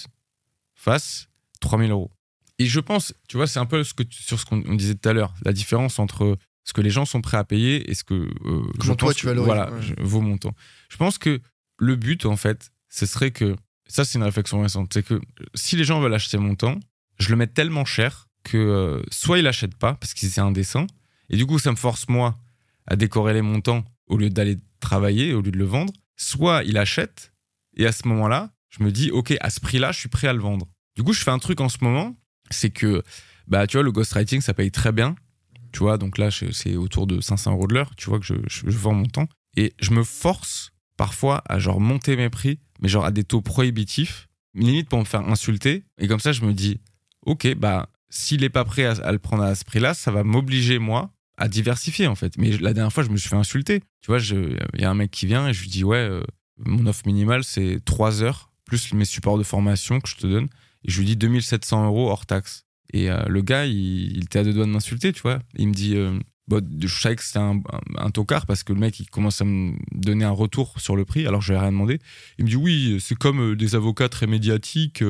fasse 0.74 1.28
3000 1.60 1.90
euros. 1.90 2.10
Et 2.58 2.66
je 2.66 2.80
pense, 2.80 3.14
tu 3.28 3.36
vois, 3.36 3.46
c'est 3.46 3.58
un 3.58 3.66
peu 3.66 3.82
ce 3.84 3.94
que 3.94 4.02
tu- 4.02 4.22
sur 4.22 4.38
ce 4.38 4.44
qu'on 4.44 4.62
on 4.66 4.74
disait 4.74 4.94
tout 4.94 5.08
à 5.08 5.12
l'heure, 5.12 5.34
la 5.44 5.52
différence 5.52 5.98
entre 5.98 6.36
ce 6.64 6.72
que 6.72 6.80
les 6.82 6.90
gens 6.90 7.04
sont 7.06 7.20
prêts 7.22 7.38
à 7.38 7.44
payer 7.44 7.90
et 7.90 7.94
ce 7.94 8.04
que 8.04 8.14
euh, 8.14 8.62
Comment 8.78 8.96
toi, 8.96 9.14
tu 9.14 9.26
valorises, 9.26 9.46
voilà, 9.46 9.72
ouais. 9.72 9.82
je- 9.82 9.94
vaut 9.98 10.20
mon 10.20 10.36
temps. 10.36 10.54
Je 10.90 10.96
pense 10.96 11.16
que 11.18 11.40
le 11.78 11.96
but, 11.96 12.26
en 12.26 12.36
fait, 12.36 12.70
ce 12.90 13.06
serait 13.06 13.30
que 13.30 13.56
ça, 13.86 14.04
c'est 14.04 14.18
une 14.18 14.24
réflexion 14.24 14.60
récente, 14.60 14.92
c'est 14.92 15.02
que 15.04 15.20
si 15.54 15.76
les 15.76 15.84
gens 15.84 16.00
veulent 16.00 16.14
acheter 16.14 16.36
mon 16.38 16.54
temps, 16.54 16.78
je 17.18 17.30
le 17.30 17.36
mets 17.36 17.46
tellement 17.46 17.84
cher 17.84 18.28
que 18.44 18.56
euh, 18.58 19.02
soit 19.10 19.38
ils 19.38 19.44
l'achètent 19.44 19.74
pas 19.76 19.94
parce 19.94 20.14
que 20.14 20.20
c'est 20.26 20.40
indécent, 20.40 20.86
et 21.30 21.36
du 21.36 21.46
coup, 21.46 21.58
ça 21.58 21.70
me 21.70 21.76
force 21.76 22.08
moi 22.08 22.38
à 22.86 22.96
décorréler 22.96 23.42
mon 23.42 23.60
temps 23.60 23.84
au 24.06 24.16
lieu 24.18 24.28
d'aller 24.30 24.58
travailler, 24.80 25.32
au 25.34 25.40
lieu 25.40 25.50
de 25.50 25.58
le 25.58 25.64
vendre, 25.64 25.92
soit 26.16 26.62
il 26.64 26.76
achète 26.78 27.32
et 27.80 27.86
à 27.86 27.92
ce 27.92 28.06
moment-là, 28.08 28.50
je 28.68 28.84
me 28.84 28.90
dis, 28.92 29.10
ok, 29.10 29.34
à 29.40 29.50
ce 29.50 29.60
prix-là, 29.60 29.92
je 29.92 29.98
suis 29.98 30.08
prêt 30.08 30.28
à 30.28 30.32
le 30.32 30.40
vendre. 30.40 30.66
Du 30.96 31.02
coup, 31.02 31.12
je 31.12 31.22
fais 31.22 31.30
un 31.30 31.38
truc 31.38 31.60
en 31.60 31.68
ce 31.68 31.78
moment, 31.82 32.16
c'est 32.50 32.70
que, 32.70 33.02
bah, 33.48 33.66
tu 33.66 33.76
vois, 33.76 33.82
le 33.84 33.90
ghostwriting, 33.92 34.40
ça 34.40 34.54
paye 34.54 34.70
très 34.70 34.92
bien. 34.92 35.16
Tu 35.72 35.80
vois, 35.80 35.98
donc 35.98 36.18
là, 36.18 36.30
c'est 36.30 36.76
autour 36.76 37.06
de 37.06 37.20
500 37.20 37.52
euros 37.52 37.66
de 37.66 37.74
l'heure, 37.74 37.94
tu 37.96 38.08
vois, 38.10 38.18
que 38.18 38.26
je, 38.26 38.34
je- 38.46 38.66
vends 38.70 38.92
mon 38.94 39.06
temps. 39.06 39.28
Et 39.56 39.72
je 39.80 39.92
me 39.92 40.02
force 40.04 40.72
parfois 40.96 41.42
à 41.48 41.58
genre 41.58 41.80
monter 41.80 42.16
mes 42.16 42.28
prix, 42.28 42.58
mais 42.80 42.88
genre 42.88 43.04
à 43.04 43.10
des 43.12 43.24
taux 43.24 43.40
prohibitifs, 43.40 44.28
limite 44.54 44.88
pour 44.88 44.98
me 44.98 45.04
faire 45.04 45.20
insulter. 45.28 45.84
Et 45.98 46.06
comme 46.08 46.20
ça, 46.20 46.32
je 46.32 46.44
me 46.44 46.52
dis, 46.52 46.80
ok, 47.24 47.54
bah, 47.54 47.88
s'il 48.10 48.44
est 48.44 48.50
pas 48.50 48.64
prêt 48.64 48.84
à, 48.84 49.12
le 49.12 49.18
prendre 49.18 49.44
à 49.44 49.54
ce 49.54 49.64
prix-là, 49.64 49.94
ça 49.94 50.10
va 50.10 50.24
m'obliger, 50.24 50.78
moi, 50.78 51.10
à 51.36 51.48
diversifier, 51.48 52.06
en 52.08 52.14
fait. 52.16 52.36
Mais 52.36 52.50
la 52.58 52.74
dernière 52.74 52.92
fois, 52.92 53.04
je 53.04 53.08
me 53.10 53.16
suis 53.16 53.28
fait 53.28 53.36
insulter. 53.36 53.80
Tu 54.02 54.08
vois, 54.10 54.18
il 54.18 54.80
y 54.80 54.84
a 54.84 54.90
un 54.90 54.94
mec 54.94 55.10
qui 55.10 55.26
vient 55.26 55.48
et 55.48 55.52
je 55.54 55.62
lui 55.62 55.68
dis, 55.70 55.84
ouais, 55.84 55.96
euh, 55.96 56.22
mon 56.64 56.86
offre 56.86 57.02
minimale, 57.06 57.44
c'est 57.44 57.80
3 57.84 58.22
heures, 58.22 58.50
plus 58.64 58.92
mes 58.94 59.04
supports 59.04 59.38
de 59.38 59.42
formation 59.42 60.00
que 60.00 60.08
je 60.08 60.16
te 60.16 60.26
donne. 60.26 60.48
Et 60.84 60.90
je 60.90 60.98
lui 60.98 61.06
dis 61.06 61.16
2700 61.16 61.86
euros 61.86 62.08
hors 62.08 62.26
taxe. 62.26 62.64
Et 62.92 63.10
euh, 63.10 63.22
le 63.28 63.42
gars, 63.42 63.66
il, 63.66 64.16
il 64.16 64.24
était 64.24 64.40
à 64.40 64.44
deux 64.44 64.52
doigts 64.52 64.66
de 64.66 64.70
m'insulter, 64.70 65.12
tu 65.12 65.22
vois. 65.22 65.40
Il 65.56 65.68
me 65.68 65.74
dit, 65.74 65.96
euh, 65.96 66.18
bah, 66.48 66.60
je 66.80 67.00
savais 67.00 67.16
que 67.16 67.22
c'était 67.22 67.38
un, 67.38 67.62
un, 67.96 68.10
tocard 68.10 68.46
parce 68.46 68.64
que 68.64 68.72
le 68.72 68.80
mec, 68.80 68.98
il 68.98 69.08
commence 69.08 69.40
à 69.40 69.44
me 69.44 69.74
donner 69.92 70.24
un 70.24 70.30
retour 70.30 70.80
sur 70.80 70.96
le 70.96 71.04
prix, 71.04 71.26
alors 71.26 71.40
je 71.40 71.52
lui 71.52 71.58
ai 71.58 71.60
rien 71.60 71.72
demandé. 71.72 71.98
Il 72.38 72.44
me 72.44 72.50
dit, 72.50 72.56
oui, 72.56 72.98
c'est 73.00 73.16
comme 73.16 73.52
euh, 73.52 73.56
des 73.56 73.74
avocats 73.74 74.08
très 74.08 74.26
médiatiques. 74.26 75.04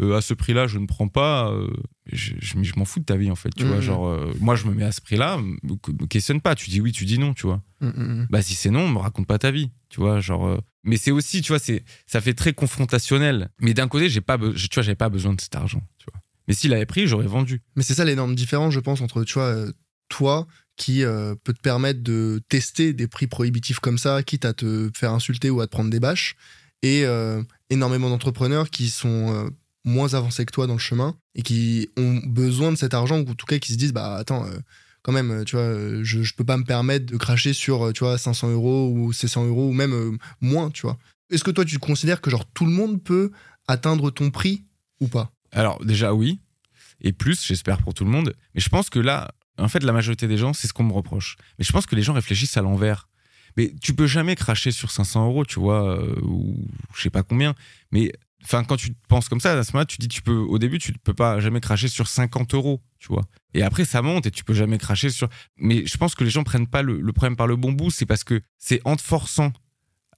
Euh, 0.00 0.16
à 0.16 0.20
ce 0.20 0.34
prix-là, 0.34 0.66
je 0.66 0.78
ne 0.78 0.86
prends 0.86 1.08
pas. 1.08 1.50
euh, 1.52 1.68
je 2.12 2.34
je, 2.40 2.54
je 2.62 2.72
m'en 2.76 2.84
fous 2.84 3.00
de 3.00 3.04
ta 3.04 3.16
vie, 3.16 3.30
en 3.30 3.36
fait. 3.36 3.50
Tu 3.56 3.64
vois, 3.64 3.76
Mhm. 3.76 3.82
genre, 3.82 4.06
euh, 4.08 4.32
moi, 4.40 4.56
je 4.56 4.66
me 4.66 4.74
mets 4.74 4.84
à 4.84 4.92
ce 4.92 5.00
prix-là, 5.00 5.38
me, 5.38 5.56
me 5.62 6.06
questionne 6.06 6.40
pas. 6.40 6.54
Tu 6.54 6.68
dis 6.70 6.80
oui, 6.80 6.92
tu 6.92 7.04
dis 7.04 7.18
non, 7.18 7.32
tu 7.34 7.46
vois 7.46 7.62
Mm, 7.80 7.86
mm, 7.88 8.02
mm. 8.22 8.26
bah 8.30 8.40
si 8.42 8.54
c'est 8.54 8.70
non, 8.70 8.88
me 8.88 8.98
raconte 8.98 9.26
pas 9.26 9.38
ta 9.38 9.50
vie, 9.50 9.70
tu 9.90 10.00
vois, 10.00 10.18
genre 10.20 10.46
euh, 10.46 10.58
mais 10.84 10.96
c'est 10.96 11.10
aussi, 11.10 11.42
tu 11.42 11.48
vois, 11.52 11.58
c'est 11.58 11.84
ça 12.06 12.20
fait 12.20 12.34
très 12.34 12.52
confrontationnel. 12.54 13.50
Mais 13.60 13.74
d'un 13.74 13.88
côté, 13.88 14.08
j'ai 14.08 14.20
pas 14.20 14.38
tu 14.38 14.44
vois, 14.74 14.82
j'avais 14.82 14.94
pas 14.94 15.08
besoin 15.08 15.32
de 15.34 15.40
cet 15.40 15.54
argent, 15.54 15.82
tu 15.98 16.06
vois. 16.12 16.20
Mais 16.48 16.54
s'il 16.54 16.72
avait 16.74 16.86
pris, 16.86 17.06
j'aurais 17.06 17.26
vendu. 17.26 17.62
Mais 17.76 17.82
c'est 17.82 17.94
ça 17.94 18.04
l'énorme 18.04 18.34
différence, 18.34 18.72
je 18.74 18.80
pense, 18.80 19.00
entre 19.00 19.24
tu 19.24 19.34
vois, 19.34 19.44
euh, 19.46 19.72
toi 20.08 20.46
qui 20.76 21.04
euh, 21.04 21.34
peut 21.44 21.52
te 21.52 21.60
permettre 21.60 22.02
de 22.02 22.42
tester 22.48 22.92
des 22.92 23.06
prix 23.06 23.26
prohibitifs 23.28 23.78
comme 23.80 23.96
ça, 23.98 24.22
quitte 24.22 24.44
à 24.44 24.52
te 24.52 24.90
faire 24.96 25.12
insulter 25.12 25.48
ou 25.50 25.60
à 25.60 25.66
te 25.66 25.70
prendre 25.70 25.88
des 25.90 26.00
bâches, 26.00 26.34
et 26.82 27.04
euh, 27.06 27.42
énormément 27.70 28.10
d'entrepreneurs 28.10 28.68
qui 28.70 28.88
sont 28.90 29.32
euh, 29.32 29.48
moins 29.84 30.14
avancés 30.14 30.44
que 30.44 30.52
toi 30.52 30.66
dans 30.66 30.74
le 30.74 30.78
chemin 30.78 31.16
et 31.34 31.42
qui 31.42 31.90
ont 31.96 32.20
besoin 32.26 32.72
de 32.72 32.76
cet 32.76 32.94
argent, 32.94 33.20
ou 33.20 33.30
en 33.30 33.34
tout 33.34 33.46
cas 33.46 33.58
qui 33.58 33.72
se 33.72 33.78
disent 33.78 33.92
bah 33.92 34.16
attends, 34.16 34.46
euh, 34.46 34.58
quand 35.02 35.12
même, 35.12 35.30
euh, 35.30 35.44
tu 35.44 35.56
vois, 35.56 35.64
euh, 35.64 36.00
je, 36.02 36.22
je 36.22 36.34
peux 36.34 36.44
pas 36.44 36.56
me 36.56 36.64
permettre 36.64 37.06
de 37.06 37.16
cracher 37.16 37.52
sur 37.52 37.92
tu 37.92 38.04
vois 38.04 38.18
500 38.18 38.50
euros 38.50 38.90
ou 38.94 39.12
600 39.12 39.46
euros 39.46 39.68
ou 39.68 39.72
même 39.72 40.18
moins, 40.40 40.70
tu 40.70 40.82
vois. 40.82 40.98
Est-ce 41.30 41.44
que 41.44 41.50
toi 41.50 41.64
tu 41.64 41.78
considères 41.78 42.20
que 42.20 42.30
genre 42.30 42.46
tout 42.52 42.64
le 42.64 42.72
monde 42.72 43.02
peut 43.02 43.30
atteindre 43.68 44.10
ton 44.10 44.30
prix 44.30 44.64
ou 45.00 45.08
pas? 45.08 45.30
Alors 45.52 45.84
déjà 45.84 46.14
oui, 46.14 46.40
et 47.00 47.12
plus, 47.12 47.44
j'espère 47.44 47.78
pour 47.78 47.94
tout 47.94 48.04
le 48.04 48.10
monde. 48.10 48.34
Mais 48.54 48.60
je 48.60 48.68
pense 48.68 48.90
que 48.90 48.98
là, 48.98 49.32
en 49.58 49.68
fait, 49.68 49.82
la 49.82 49.92
majorité 49.92 50.26
des 50.26 50.36
gens, 50.36 50.52
c'est 50.52 50.66
ce 50.66 50.72
qu'on 50.72 50.84
me 50.84 50.92
reproche. 50.92 51.36
Mais 51.58 51.64
je 51.64 51.72
pense 51.72 51.86
que 51.86 51.94
les 51.94 52.02
gens 52.02 52.14
réfléchissent 52.14 52.56
à 52.56 52.62
l'envers. 52.62 53.08
Mais 53.56 53.72
tu 53.80 53.94
peux 53.94 54.08
jamais 54.08 54.34
cracher 54.34 54.72
sur 54.72 54.90
500 54.90 55.26
euros, 55.26 55.44
tu 55.44 55.60
vois, 55.60 56.02
ou 56.22 56.56
je 56.94 57.02
sais 57.02 57.10
pas 57.10 57.22
combien. 57.22 57.54
Mais 57.92 58.12
enfin, 58.44 58.64
quand 58.64 58.76
tu 58.76 58.94
penses 59.08 59.28
comme 59.28 59.40
ça, 59.40 59.58
à 59.58 59.64
ce 59.64 59.72
moment-là, 59.72 59.86
tu 59.86 59.98
dis, 59.98 60.08
tu 60.08 60.22
peux, 60.22 60.36
au 60.36 60.58
début, 60.58 60.78
tu 60.78 60.92
ne 60.92 60.98
peux 60.98 61.14
pas 61.14 61.40
jamais 61.40 61.60
cracher 61.60 61.88
sur 61.88 62.08
50 62.08 62.54
euros, 62.54 62.82
tu 62.98 63.08
vois. 63.08 63.24
Et 63.54 63.62
après, 63.62 63.84
ça 63.84 64.02
monte 64.02 64.26
et 64.26 64.30
tu 64.30 64.44
peux 64.44 64.54
jamais 64.54 64.78
cracher 64.78 65.10
sur. 65.10 65.28
Mais 65.56 65.86
je 65.86 65.96
pense 65.96 66.14
que 66.14 66.24
les 66.24 66.30
gens 66.30 66.44
prennent 66.44 66.66
pas 66.66 66.82
le, 66.82 67.00
problème 67.12 67.36
par 67.36 67.46
le 67.46 67.56
bon 67.56 67.72
bout. 67.72 67.90
C'est 67.90 68.06
parce 68.06 68.24
que 68.24 68.42
c'est 68.58 68.80
en 68.84 68.96
te 68.96 69.02
forçant 69.02 69.52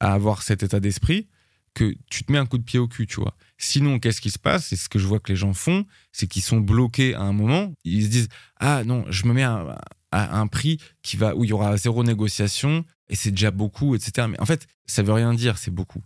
à 0.00 0.12
avoir 0.12 0.42
cet 0.42 0.62
état 0.62 0.80
d'esprit 0.80 1.28
que 1.74 1.94
tu 2.10 2.24
te 2.24 2.32
mets 2.32 2.38
un 2.38 2.46
coup 2.46 2.58
de 2.58 2.64
pied 2.64 2.78
au 2.78 2.88
cul, 2.88 3.06
tu 3.06 3.20
vois. 3.20 3.36
Sinon, 3.58 3.98
qu'est-ce 3.98 4.20
qui 4.20 4.30
se 4.30 4.38
passe? 4.38 4.68
C'est 4.68 4.76
ce 4.76 4.88
que 4.88 4.98
je 4.98 5.06
vois 5.06 5.20
que 5.20 5.30
les 5.30 5.36
gens 5.36 5.52
font, 5.52 5.84
c'est 6.10 6.26
qu'ils 6.26 6.42
sont 6.42 6.58
bloqués 6.58 7.14
à 7.14 7.20
un 7.20 7.32
moment. 7.32 7.74
Ils 7.84 8.04
se 8.04 8.08
disent 8.08 8.28
ah 8.58 8.82
non, 8.84 9.04
je 9.10 9.26
me 9.26 9.34
mets 9.34 9.42
à, 9.42 9.78
un 10.10 10.46
prix 10.46 10.78
qui 11.02 11.18
va 11.18 11.36
où 11.36 11.44
il 11.44 11.50
y 11.50 11.52
aura 11.52 11.76
zéro 11.76 12.02
négociation 12.02 12.84
et 13.08 13.16
c'est 13.16 13.30
déjà 13.30 13.50
beaucoup, 13.50 13.94
etc. 13.94 14.26
Mais 14.30 14.40
en 14.40 14.46
fait, 14.46 14.66
ça 14.86 15.02
veut 15.02 15.12
rien 15.12 15.34
dire, 15.34 15.58
c'est 15.58 15.70
beaucoup. 15.70 16.02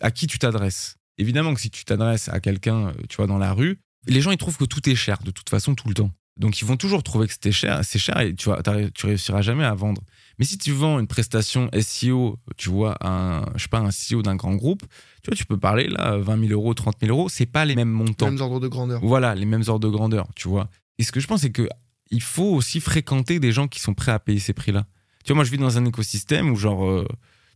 À 0.00 0.10
qui 0.10 0.26
tu 0.26 0.38
t'adresses? 0.38 0.96
Évidemment 1.18 1.54
que 1.54 1.60
si 1.60 1.70
tu 1.70 1.84
t'adresses 1.84 2.28
à 2.28 2.40
quelqu'un, 2.40 2.88
euh, 2.88 2.92
tu 3.08 3.16
vois, 3.16 3.26
dans 3.26 3.38
la 3.38 3.52
rue, 3.52 3.78
les 4.06 4.20
gens 4.20 4.30
ils 4.30 4.36
trouvent 4.36 4.56
que 4.56 4.64
tout 4.64 4.88
est 4.88 4.94
cher 4.94 5.18
de 5.24 5.30
toute 5.30 5.48
façon 5.50 5.74
tout 5.74 5.88
le 5.88 5.94
temps. 5.94 6.10
Donc 6.38 6.60
ils 6.60 6.66
vont 6.66 6.76
toujours 6.76 7.02
trouver 7.02 7.26
que 7.26 7.32
c'était 7.32 7.52
cher, 7.52 7.80
c'est 7.82 7.98
cher 7.98 8.20
et 8.20 8.34
tu 8.34 8.46
vois, 8.46 8.62
tu 8.94 9.06
réussiras 9.06 9.40
jamais 9.40 9.64
à 9.64 9.74
vendre. 9.74 10.02
Mais 10.38 10.44
si 10.44 10.58
tu 10.58 10.70
vends 10.70 10.98
une 10.98 11.06
prestation 11.06 11.70
SEO, 11.80 12.38
tu 12.58 12.68
vois, 12.68 12.96
un, 13.00 13.46
je 13.54 13.62
sais 13.62 13.68
pas, 13.68 13.78
un 13.78 13.88
CEO 13.88 14.20
d'un 14.20 14.36
grand 14.36 14.54
groupe, 14.54 14.82
tu 15.22 15.30
vois, 15.30 15.36
tu 15.36 15.46
peux 15.46 15.56
parler 15.56 15.88
là, 15.88 16.18
20 16.18 16.48
000 16.48 16.52
euros, 16.52 16.74
30 16.74 16.96
000 17.00 17.10
euros, 17.10 17.30
c'est 17.30 17.46
pas 17.46 17.64
les 17.64 17.74
mêmes 17.74 17.90
montants. 17.90 18.26
Mêmes 18.26 18.40
ordres 18.42 18.60
de 18.60 18.68
grandeur. 18.68 19.00
Voilà, 19.02 19.34
les 19.34 19.46
mêmes 19.46 19.64
ordres 19.66 19.88
de 19.88 19.88
grandeur, 19.88 20.28
tu 20.36 20.48
vois. 20.48 20.68
Et 20.98 21.04
ce 21.04 21.12
que 21.12 21.20
je 21.20 21.26
pense, 21.26 21.40
c'est 21.40 21.50
que 21.50 21.68
il 22.10 22.22
faut 22.22 22.54
aussi 22.54 22.80
fréquenter 22.80 23.40
des 23.40 23.50
gens 23.50 23.66
qui 23.66 23.80
sont 23.80 23.94
prêts 23.94 24.12
à 24.12 24.18
payer 24.18 24.38
ces 24.38 24.52
prix-là. 24.52 24.86
Tu 25.24 25.32
vois, 25.32 25.36
moi, 25.36 25.44
je 25.44 25.50
vis 25.50 25.58
dans 25.58 25.76
un 25.78 25.84
écosystème 25.86 26.50
où, 26.50 26.56
genre, 26.56 26.86
euh, 26.86 27.06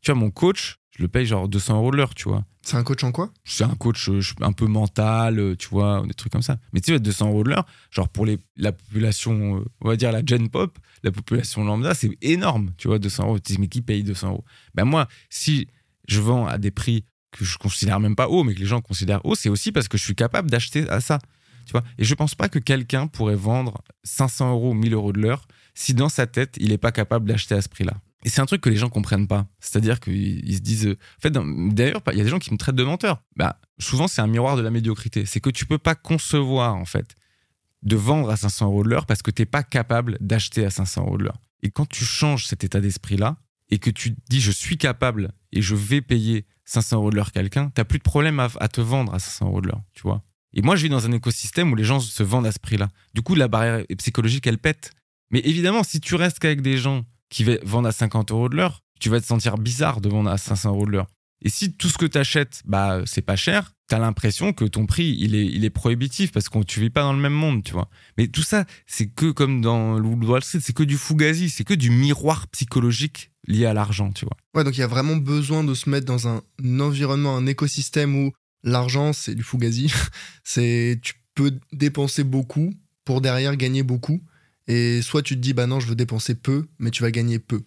tu 0.02 0.10
vois, 0.10 0.20
mon 0.20 0.30
coach, 0.30 0.78
je 0.96 1.02
le 1.02 1.08
paye 1.08 1.26
genre 1.26 1.48
200 1.48 1.76
euros 1.76 1.90
de 1.90 1.96
l'heure, 1.96 2.14
tu 2.14 2.28
vois. 2.28 2.44
C'est 2.62 2.76
un 2.76 2.82
coach 2.82 3.02
en 3.04 3.12
quoi? 3.12 3.32
C'est 3.44 3.64
un 3.64 3.74
coach 3.74 4.08
euh, 4.08 4.20
un 4.42 4.52
peu 4.52 4.66
mental, 4.66 5.38
euh, 5.38 5.56
tu 5.56 5.68
vois, 5.68 6.02
des 6.06 6.14
trucs 6.14 6.32
comme 6.32 6.42
ça. 6.42 6.58
Mais 6.72 6.80
tu 6.80 6.92
sais, 6.92 7.00
200 7.00 7.28
euros 7.28 7.42
de 7.42 7.50
l'heure, 7.50 7.66
genre 7.90 8.08
pour 8.08 8.26
les, 8.26 8.38
la 8.56 8.72
population, 8.72 9.58
euh, 9.58 9.64
on 9.80 9.88
va 9.88 9.96
dire 9.96 10.12
la 10.12 10.24
gen 10.24 10.48
pop, 10.48 10.78
la 11.02 11.10
population 11.10 11.64
lambda, 11.64 11.94
c'est 11.94 12.11
énorme, 12.20 12.72
tu 12.76 12.88
vois, 12.88 12.98
200 12.98 13.24
euros. 13.24 13.38
Tu 13.38 13.55
dis, 13.55 13.61
mais 13.61 13.68
qui 13.68 13.80
paye 13.80 14.03
200 14.03 14.28
euros? 14.28 14.44
Ben 14.74 14.84
moi, 14.84 15.09
si 15.30 15.68
je 16.07 16.20
vends 16.20 16.46
à 16.46 16.59
des 16.59 16.70
prix 16.70 17.05
que 17.30 17.44
je 17.44 17.57
considère 17.57 18.01
même 18.01 18.16
pas 18.16 18.28
haut, 18.28 18.44
mais 18.44 18.55
que 18.55 18.61
les 18.61 18.66
gens 18.66 18.80
considèrent 18.80 19.24
haut, 19.24 19.34
c'est 19.34 19.48
aussi 19.48 19.72
parce 19.72 19.88
que 19.88 19.96
je 19.96 20.05
suis 20.05 20.14
capable 20.14 20.51
d'acheter 20.51 20.88
à 20.90 21.01
ça. 21.01 21.18
Tu 21.64 21.72
vois 21.72 21.84
Et 21.98 22.05
je 22.05 22.14
pense 22.14 22.34
pas 22.34 22.48
que 22.48 22.59
quelqu'un 22.59 23.07
pourrait 23.07 23.36
vendre 23.36 23.82
500 24.05 24.51
euros 24.51 24.70
ou 24.70 24.74
1000 24.74 24.92
euros 24.92 25.12
de 25.12 25.20
l'heure 25.20 25.46
si 25.74 25.94
dans 25.94 26.09
sa 26.09 26.26
tête, 26.26 26.57
il 26.59 26.70
n'est 26.70 26.78
pas 26.78 26.92
capable 26.92 27.28
d'acheter 27.28 27.55
à 27.55 27.62
ce 27.62 27.68
prix-là. 27.68 27.94
Et 28.24 28.28
c'est 28.28 28.40
un 28.40 28.46
truc 28.46 28.60
que 28.60 28.68
les 28.68 28.76
gens 28.76 28.88
comprennent 28.88 29.26
pas. 29.26 29.46
C'est-à-dire 29.60 29.98
qu'ils 30.00 30.54
se 30.54 30.60
disent. 30.60 30.86
En 30.88 31.20
fait, 31.20 31.30
d'ailleurs, 31.30 32.02
il 32.12 32.18
y 32.18 32.20
a 32.20 32.24
des 32.24 32.30
gens 32.30 32.38
qui 32.38 32.52
me 32.52 32.58
traitent 32.58 32.76
de 32.76 32.84
menteur. 32.84 33.22
Bah, 33.36 33.58
souvent, 33.78 34.08
c'est 34.08 34.20
un 34.20 34.26
miroir 34.26 34.56
de 34.56 34.62
la 34.62 34.70
médiocrité. 34.70 35.24
C'est 35.24 35.40
que 35.40 35.50
tu 35.50 35.64
peux 35.64 35.78
pas 35.78 35.94
concevoir, 35.94 36.76
en 36.76 36.84
fait, 36.84 37.14
de 37.82 37.96
vendre 37.96 38.30
à 38.30 38.36
500 38.36 38.66
euros 38.66 38.84
de 38.84 38.90
l'heure 38.90 39.06
parce 39.06 39.22
que 39.22 39.30
tu 39.30 39.42
n'es 39.42 39.46
pas 39.46 39.62
capable 39.62 40.18
d'acheter 40.20 40.64
à 40.64 40.70
500 40.70 41.02
euros 41.02 41.18
de 41.18 41.24
l'heure. 41.24 41.40
Et 41.62 41.70
quand 41.70 41.86
tu 41.86 42.04
changes 42.04 42.46
cet 42.46 42.64
état 42.64 42.80
d'esprit-là 42.80 43.36
et 43.70 43.78
que 43.78 43.90
tu 43.90 44.14
dis 44.28 44.40
je 44.40 44.50
suis 44.50 44.76
capable 44.76 45.32
et 45.52 45.62
je 45.62 45.74
vais 45.74 46.00
payer 46.00 46.46
500 46.64 46.96
euros 46.96 47.10
de 47.10 47.16
l'heure 47.16 47.32
quelqu'un, 47.32 47.70
tu 47.74 47.80
n'as 47.80 47.84
plus 47.84 47.98
de 47.98 48.04
problème 48.04 48.40
à, 48.40 48.48
à, 48.60 48.68
te 48.68 48.80
vendre 48.80 49.14
à 49.14 49.18
500 49.18 49.46
euros 49.46 49.60
de 49.60 49.68
l'heure, 49.68 49.82
tu 49.94 50.02
vois. 50.02 50.22
Et 50.52 50.62
moi, 50.62 50.76
je 50.76 50.82
vis 50.82 50.88
dans 50.88 51.06
un 51.06 51.12
écosystème 51.12 51.72
où 51.72 51.76
les 51.76 51.84
gens 51.84 52.00
se 52.00 52.22
vendent 52.22 52.46
à 52.46 52.52
ce 52.52 52.58
prix-là. 52.58 52.88
Du 53.14 53.22
coup, 53.22 53.34
la 53.34 53.48
barrière 53.48 53.84
psychologique, 53.98 54.46
elle 54.46 54.58
pète. 54.58 54.90
Mais 55.30 55.40
évidemment, 55.40 55.84
si 55.84 56.00
tu 56.00 56.16
restes 56.16 56.40
qu'avec 56.40 56.60
des 56.60 56.76
gens 56.76 57.04
qui 57.31 57.45
vendent 57.62 57.87
à 57.87 57.93
50 57.93 58.33
euros 58.33 58.49
de 58.49 58.57
l'heure, 58.57 58.83
tu 59.01 59.09
vas 59.09 59.20
te 59.20 59.26
sentir 59.26 59.57
bizarre 59.57 60.01
de 60.01 60.09
vendre 60.09 60.31
à 60.31 60.37
500 60.37 60.70
euros 60.70 60.87
de 60.87 60.91
l'heure. 60.91 61.07
Et 61.43 61.49
si 61.49 61.72
tout 61.72 61.89
ce 61.89 61.97
que 61.97 62.07
tu 62.07 62.18
achètes, 62.18 62.62
bah, 62.66 63.01
c'est 63.07 63.22
pas 63.22 63.37
cher, 63.37 63.72
tu 63.89 63.95
as 63.95 63.99
l'impression 63.99 64.53
que 64.53 64.66
ton 64.66 64.85
prix, 64.85 65.16
il 65.18 65.35
est, 65.35 65.47
il 65.47 65.64
est 65.64 65.70
prohibitif 65.70 66.33
parce 66.33 66.49
que 66.49 66.62
tu 66.64 66.81
vis 66.81 66.91
pas 66.91 67.03
dans 67.03 67.14
le 67.14 67.18
même 67.18 67.33
monde, 67.33 67.62
tu 67.64 67.72
vois. 67.72 67.89
Mais 68.18 68.28
tout 68.28 68.43
ça, 68.43 68.66
c'est 68.87 69.07
que 69.07 69.31
comme 69.31 69.62
dans 69.62 69.99
Wall 69.99 70.45
Street, 70.45 70.61
c'est 70.62 70.74
que 70.74 70.83
du 70.83 70.99
fugazi, 70.99 71.49
c'est 71.49 71.64
que 71.64 71.74
du 71.74 71.91
miroir 71.91 72.47
psychologique 72.49 73.31
lié 73.47 73.64
à 73.64 73.72
l'argent, 73.72 74.12
tu 74.12 74.26
vois. 74.26 74.37
Ouais, 74.55 74.64
donc 74.64 74.76
il 74.76 74.81
y 74.81 74.85
a 74.85 74.87
vraiment 74.87 75.16
besoin 75.16 75.64
de 75.64 75.72
se 75.72 75.89
mettre 75.89 76.07
dans 76.07 76.28
un 76.28 76.43
environnement, 76.78 77.37
un 77.37 77.47
écosystème 77.47 78.14
où 78.14 78.33
l'argent, 78.62 79.14
c'est 79.14 79.35
du 79.35 79.43
fugazi. 79.43 79.91
c'est, 80.45 81.01
tu 81.03 81.14
peux 81.35 81.59
dépenser 81.72 82.22
beaucoup 82.22 82.74
pour 83.05 83.22
derrière 83.22 83.57
gagner 83.57 83.83
beaucoup. 83.83 84.20
Et 84.70 85.02
soit 85.02 85.22
tu 85.22 85.34
te 85.34 85.40
dis, 85.40 85.52
bah 85.52 85.66
non, 85.66 85.80
je 85.80 85.88
veux 85.88 85.96
dépenser 85.96 86.36
peu, 86.36 86.68
mais 86.78 86.92
tu 86.92 87.02
vas 87.02 87.10
gagner 87.10 87.40
peu. 87.40 87.62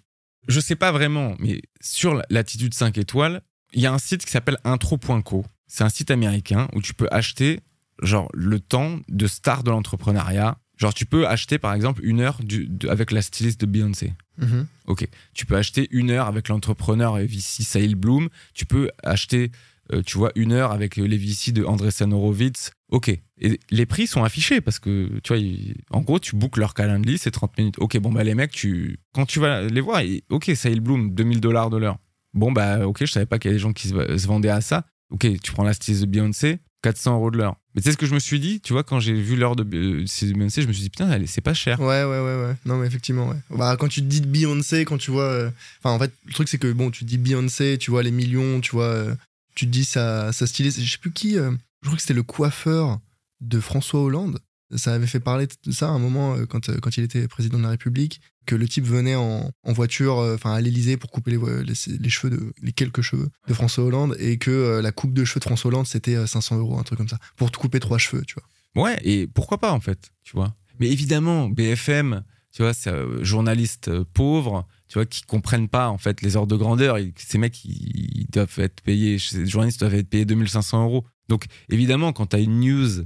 Je 0.48 0.62
sais 0.62 0.78
pas 0.78 0.94
vraiment, 0.94 1.36
mais 1.38 1.62
sur 1.82 2.22
l'attitude 2.30 2.74
5 2.74 2.98
étoiles, 2.98 3.42
il 3.74 3.82
y 3.82 3.86
a 3.86 3.94
un 3.94 3.98
site 3.98 4.24
qui 4.24 4.32
s'appelle 4.32 4.58
intro.co. 4.64 5.46
C'est 5.68 5.84
un 5.84 5.90
site 5.90 6.12
américain 6.12 6.70
où 6.72 6.82
tu 6.82 6.94
peux 6.94 7.10
acheter 7.12 7.60
genre 8.02 8.30
le 8.34 8.62
temps 8.62 9.02
de 9.10 9.28
star 9.28 9.64
de 9.64 9.72
l'entrepreneuriat. 9.72 10.58
Genre 10.78 10.94
tu 10.94 11.06
peux 11.06 11.28
acheter 11.28 11.58
par 11.58 11.74
exemple 11.74 12.00
une 12.06 12.22
heure 12.22 12.40
avec 12.88 13.12
la 13.12 13.22
styliste 13.22 13.60
de 13.60 13.66
Beyoncé. 13.66 14.14
Mm-hmm. 14.40 14.66
Ok. 14.88 15.06
Tu 15.34 15.46
peux 15.46 15.58
acheter 15.58 15.90
une 15.92 16.10
heure 16.10 16.28
avec 16.28 16.48
l'entrepreneur 16.48 17.20
et 17.20 17.26
VC 17.26 17.64
Sahil 17.64 17.96
Bloom. 17.96 18.30
Tu 18.54 18.66
peux 18.66 18.90
acheter 19.04 19.52
euh, 19.92 20.02
tu 20.02 20.18
vois, 20.18 20.32
une 20.36 20.54
heure 20.54 20.72
avec 20.72 20.96
les 20.96 21.18
VC 21.18 21.52
de 21.52 21.66
André 21.66 21.90
Horowitz. 22.02 22.72
Ok. 22.94 23.10
Et 23.10 23.60
les 23.72 23.86
prix 23.88 24.06
sont 24.06 24.24
affichés 24.24 24.62
parce 24.62 24.78
que, 24.78 25.20
tu 25.24 25.34
vois, 25.34 25.44
en 25.90 26.02
gros, 26.02 26.20
tu 26.20 26.36
bookes 26.36 26.58
leur 26.58 26.76
calendrier, 26.76 27.18
c'est 27.18 27.32
30 27.32 27.58
minutes. 27.58 27.76
Ok, 27.80 27.98
bon, 27.98 28.12
bah, 28.12 28.24
les 28.24 28.36
mecs, 28.36 28.52
tu, 28.52 29.00
quand 29.16 29.26
tu 29.26 29.40
vas 29.40 29.64
les 29.64 29.82
voir, 29.82 30.04
ok, 30.30 30.52
Sahil 30.54 30.80
Bloom, 30.80 31.12
2000 31.16 31.42
dollars 31.42 31.72
de 31.72 31.78
l'heure. 31.78 31.98
Bon, 32.36 32.52
bah, 32.52 32.88
ok, 32.88 33.00
je 33.02 33.12
savais 33.12 33.26
pas 33.26 33.40
qu'il 33.40 33.50
y 33.50 33.54
a 33.54 33.56
des 33.56 33.60
gens 33.60 33.74
qui 33.74 33.88
se, 33.88 34.28
vendaient 34.28 34.50
à 34.50 34.62
ça. 34.62 34.86
Ok, 35.10 35.28
tu 35.42 35.52
prends 35.52 35.64
la 35.64 35.74
styliste 35.74 36.04
de 36.04 36.08
Beyoncé, 36.08 36.60
400 36.84 37.16
euros 37.16 37.32
de 37.32 37.40
l'heure. 37.40 37.56
Mais 37.74 37.82
tu 37.82 37.88
sais 37.88 37.94
ce 37.94 37.98
que 37.98 38.06
je 38.06 38.14
me 38.14 38.20
suis 38.20 38.40
dit, 38.40 38.62
tu 38.62 38.74
vois, 38.74 38.84
quand 38.84 39.00
j'ai 39.00 39.14
vu 39.14 39.38
l'heure 39.38 39.56
de 39.56 39.64
Beyoncé, 39.64 40.28
je 40.28 40.68
me 40.68 40.74
suis 40.74 40.84
dit, 40.84 40.90
putain, 40.92 41.20
c'est 41.26 41.42
pas 41.42 41.56
cher. 41.56 41.80
Ouais, 41.80 42.04
ouais, 42.04 42.20
ouais, 42.20 42.46
ouais. 42.46 42.56
Non, 42.66 42.78
mais 42.78 42.86
effectivement, 42.86 43.28
ouais. 43.28 43.38
Bah, 43.50 43.76
quand 43.76 43.88
tu 43.88 44.02
te 44.02 44.06
dis 44.06 44.22
Beyoncé, 44.22 44.86
quand 44.86 45.00
tu 45.00 45.10
vois. 45.10 45.24
Euh, 45.24 45.50
enfin, 45.80 45.96
en 45.96 46.00
fait, 46.00 46.12
le 46.28 46.34
truc, 46.34 46.48
c'est 46.48 46.60
que, 46.60 46.72
bon, 46.72 46.92
tu 46.92 47.06
dis 47.06 47.18
Beyoncé, 47.18 47.80
tu 47.80 47.90
vois 47.90 48.04
les 48.04 48.12
millions, 48.12 48.62
tu 48.62 48.72
vois. 48.72 48.86
Euh, 48.86 49.16
tu 49.56 49.66
te 49.66 49.72
dis 49.72 49.84
sa, 49.84 50.32
sa 50.32 50.46
styliste. 50.46 50.80
Je 50.80 50.92
sais 50.92 51.00
plus 51.00 51.12
qui. 51.12 51.40
Euh, 51.40 51.52
je 51.84 51.88
crois 51.88 51.96
que 51.96 52.02
c'était 52.02 52.16
le 52.16 52.24
coiffeur 52.24 53.00
de 53.42 53.60
François 53.60 54.02
Hollande. 54.02 54.40
Ça 54.76 54.96
avait 54.96 55.06
fait 55.06 55.20
parler 55.20 55.46
de 55.46 55.72
ça 55.72 55.90
à 55.90 55.92
un 55.92 56.00
moment 56.00 56.36
quand, 56.50 56.80
quand 56.80 56.98
il 56.98 57.04
était 57.04 57.28
président 57.28 57.60
de 57.60 57.64
la 57.64 57.70
République 57.70 58.22
que 58.46 58.56
le 58.56 58.68
type 58.68 58.86
venait 58.86 59.16
en, 59.16 59.52
voiture, 59.66 60.20
euh, 60.20 60.36
enfin 60.36 60.54
à 60.54 60.62
l'Elysée 60.62 60.98
pour 60.98 61.12
couper 61.12 61.32
les, 61.32 61.64
les, 62.00 62.10
cheveux 62.10 62.36
de 62.36 62.54
les 62.62 62.72
quelques 62.72 63.02
cheveux 63.02 63.30
de 63.48 63.54
François 63.54 63.84
Hollande 63.84 64.16
et 64.20 64.38
que 64.38 64.52
euh, 64.52 64.82
la 64.82 64.92
coupe 64.92 65.14
de 65.14 65.24
cheveux 65.24 65.40
de 65.40 65.46
François 65.46 65.70
Hollande 65.70 65.88
c'était 65.88 66.26
500 66.26 66.56
euh, 66.56 66.60
euros, 66.60 66.78
un 66.78 66.84
truc 66.84 66.98
comme 66.98 67.10
ça, 67.10 67.20
pour 67.36 67.52
te 67.52 67.58
couper 67.58 67.80
trois 67.80 67.98
cheveux, 67.98 68.24
tu 68.26 68.36
vois. 68.36 68.84
Ouais, 68.84 69.00
et 69.04 69.28
pourquoi 69.28 69.60
pas 69.60 69.72
en 69.72 69.80
fait, 69.80 70.12
tu 70.24 70.36
vois. 70.36 70.56
Mais 70.80 70.90
évidemment, 70.90 71.50
BFM, 71.50 72.24
tu 72.52 72.64
vois, 72.64 72.74
c'est 72.74 72.90
un 72.90 73.24
journaliste 73.24 74.04
pauvre, 74.14 74.68
tu 74.88 74.96
vois, 74.96 75.06
qui 75.06 75.22
comprennent 75.24 75.70
pas 75.70 75.90
en 75.90 75.98
fait 75.98 76.22
les 76.22 76.36
ordres 76.36 76.52
de 76.52 76.58
grandeur. 76.58 76.98
ces 77.18 77.38
mecs, 77.38 77.64
ils, 77.66 78.28
doivent 78.32 78.58
être 78.58 78.82
payés, 78.82 79.20
ces 79.20 79.46
journalistes 79.46 79.80
doivent 79.80 79.96
être 79.96 80.10
payés 80.10 80.26
2500 80.26 80.84
euros. 80.84 81.06
Donc 81.30 81.46
évidemment, 81.70 82.14
quand 82.14 82.28
tu 82.28 82.36
as 82.36 82.40
une 82.40 82.60
news 82.60 83.06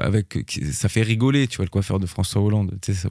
avec 0.00 0.38
ça 0.72 0.88
fait 0.88 1.02
rigoler 1.02 1.48
tu 1.48 1.56
vois 1.56 1.64
le 1.64 1.70
coiffeur 1.70 1.98
de 1.98 2.06
François 2.06 2.42
Hollande 2.42 2.78
tu 2.82 2.92
sais, 2.92 2.98
ça, 2.98 3.08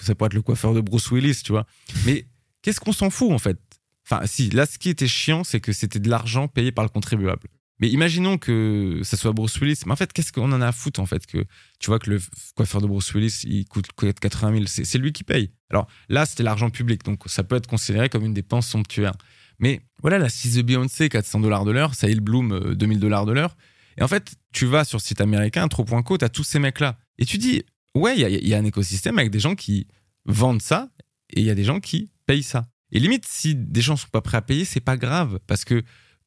ça 0.00 0.14
pourrait 0.14 0.28
être 0.28 0.34
le 0.34 0.42
coiffeur 0.42 0.74
de 0.74 0.80
Bruce 0.80 1.10
Willis 1.10 1.42
tu 1.44 1.52
vois. 1.52 1.66
Mais 2.06 2.26
qu'est-ce 2.62 2.80
qu'on 2.80 2.92
s'en 2.92 3.10
fout 3.10 3.30
en 3.32 3.38
fait? 3.38 3.58
Enfin 4.06 4.24
si 4.26 4.50
là 4.50 4.66
ce 4.66 4.78
qui 4.78 4.88
était 4.88 5.08
chiant 5.08 5.44
c'est 5.44 5.60
que 5.60 5.72
c'était 5.72 5.98
de 5.98 6.08
l'argent 6.08 6.48
payé 6.48 6.72
par 6.72 6.84
le 6.84 6.88
contribuable. 6.88 7.48
Mais 7.80 7.88
imaginons 7.88 8.38
que 8.38 9.00
ça 9.02 9.16
soit 9.16 9.32
Bruce 9.32 9.58
Willis. 9.60 9.80
Mais 9.84 9.92
en 9.92 9.96
fait 9.96 10.12
qu'est-ce 10.12 10.32
qu'on 10.32 10.52
en 10.52 10.60
a 10.60 10.68
à 10.68 10.72
foutre 10.72 11.00
en 11.00 11.06
fait 11.06 11.26
que 11.26 11.44
tu 11.80 11.86
vois 11.88 11.98
que 11.98 12.08
le 12.08 12.20
coiffeur 12.54 12.80
de 12.80 12.86
Bruce 12.86 13.12
Willis 13.12 13.40
il 13.44 13.66
coûte 13.66 13.88
80 13.92 14.52
000 14.52 14.64
c'est 14.66 14.98
lui 14.98 15.12
qui 15.12 15.24
paye. 15.24 15.50
Alors 15.70 15.88
là 16.08 16.24
c'était 16.24 16.42
l'argent 16.42 16.70
public 16.70 17.04
donc 17.04 17.22
ça 17.26 17.42
peut 17.44 17.56
être 17.56 17.66
considéré 17.66 18.08
comme 18.08 18.24
une 18.24 18.34
dépense 18.34 18.66
somptuaire. 18.66 19.12
Mais 19.58 19.82
voilà 20.00 20.18
la 20.18 20.28
6 20.28 20.56
de 20.56 20.62
Beyoncé 20.62 21.08
400 21.08 21.40
dollars 21.40 21.64
de 21.64 21.70
l'heure 21.70 21.94
Sahil 21.94 22.20
Bloom 22.20 22.74
2000 22.74 22.98
dollars 22.98 23.26
de 23.26 23.32
l'heure 23.32 23.56
et 23.98 24.02
en 24.02 24.08
fait, 24.08 24.34
tu 24.52 24.66
vas 24.66 24.84
sur 24.84 25.00
site 25.00 25.20
américain, 25.20 25.66
Tro.co, 25.68 26.18
tu 26.18 26.24
as 26.24 26.28
tous 26.28 26.44
ces 26.44 26.58
mecs-là. 26.58 26.98
Et 27.18 27.24
tu 27.24 27.38
dis, 27.38 27.62
ouais, 27.94 28.18
il 28.18 28.48
y, 28.48 28.54
a 28.54 28.58
un 28.58 28.64
écosystème 28.64 29.18
avec 29.18 29.30
des 29.30 29.40
gens 29.40 29.54
qui 29.54 29.86
vendent 30.24 30.62
ça 30.62 30.90
et 31.30 31.40
il 31.40 31.46
y 31.46 31.50
a 31.50 31.54
des 31.54 31.64
gens 31.64 31.80
qui 31.80 32.10
payent 32.26 32.42
ça. 32.42 32.66
Et 32.92 32.98
limite, 32.98 33.24
si 33.26 33.54
des 33.54 33.80
gens 33.80 33.96
sont 33.96 34.08
pas 34.10 34.20
prêts 34.20 34.36
à 34.36 34.42
payer, 34.42 34.64
c'est 34.64 34.80
pas 34.80 34.96
grave 34.96 35.38
parce 35.46 35.64
que 35.64 35.82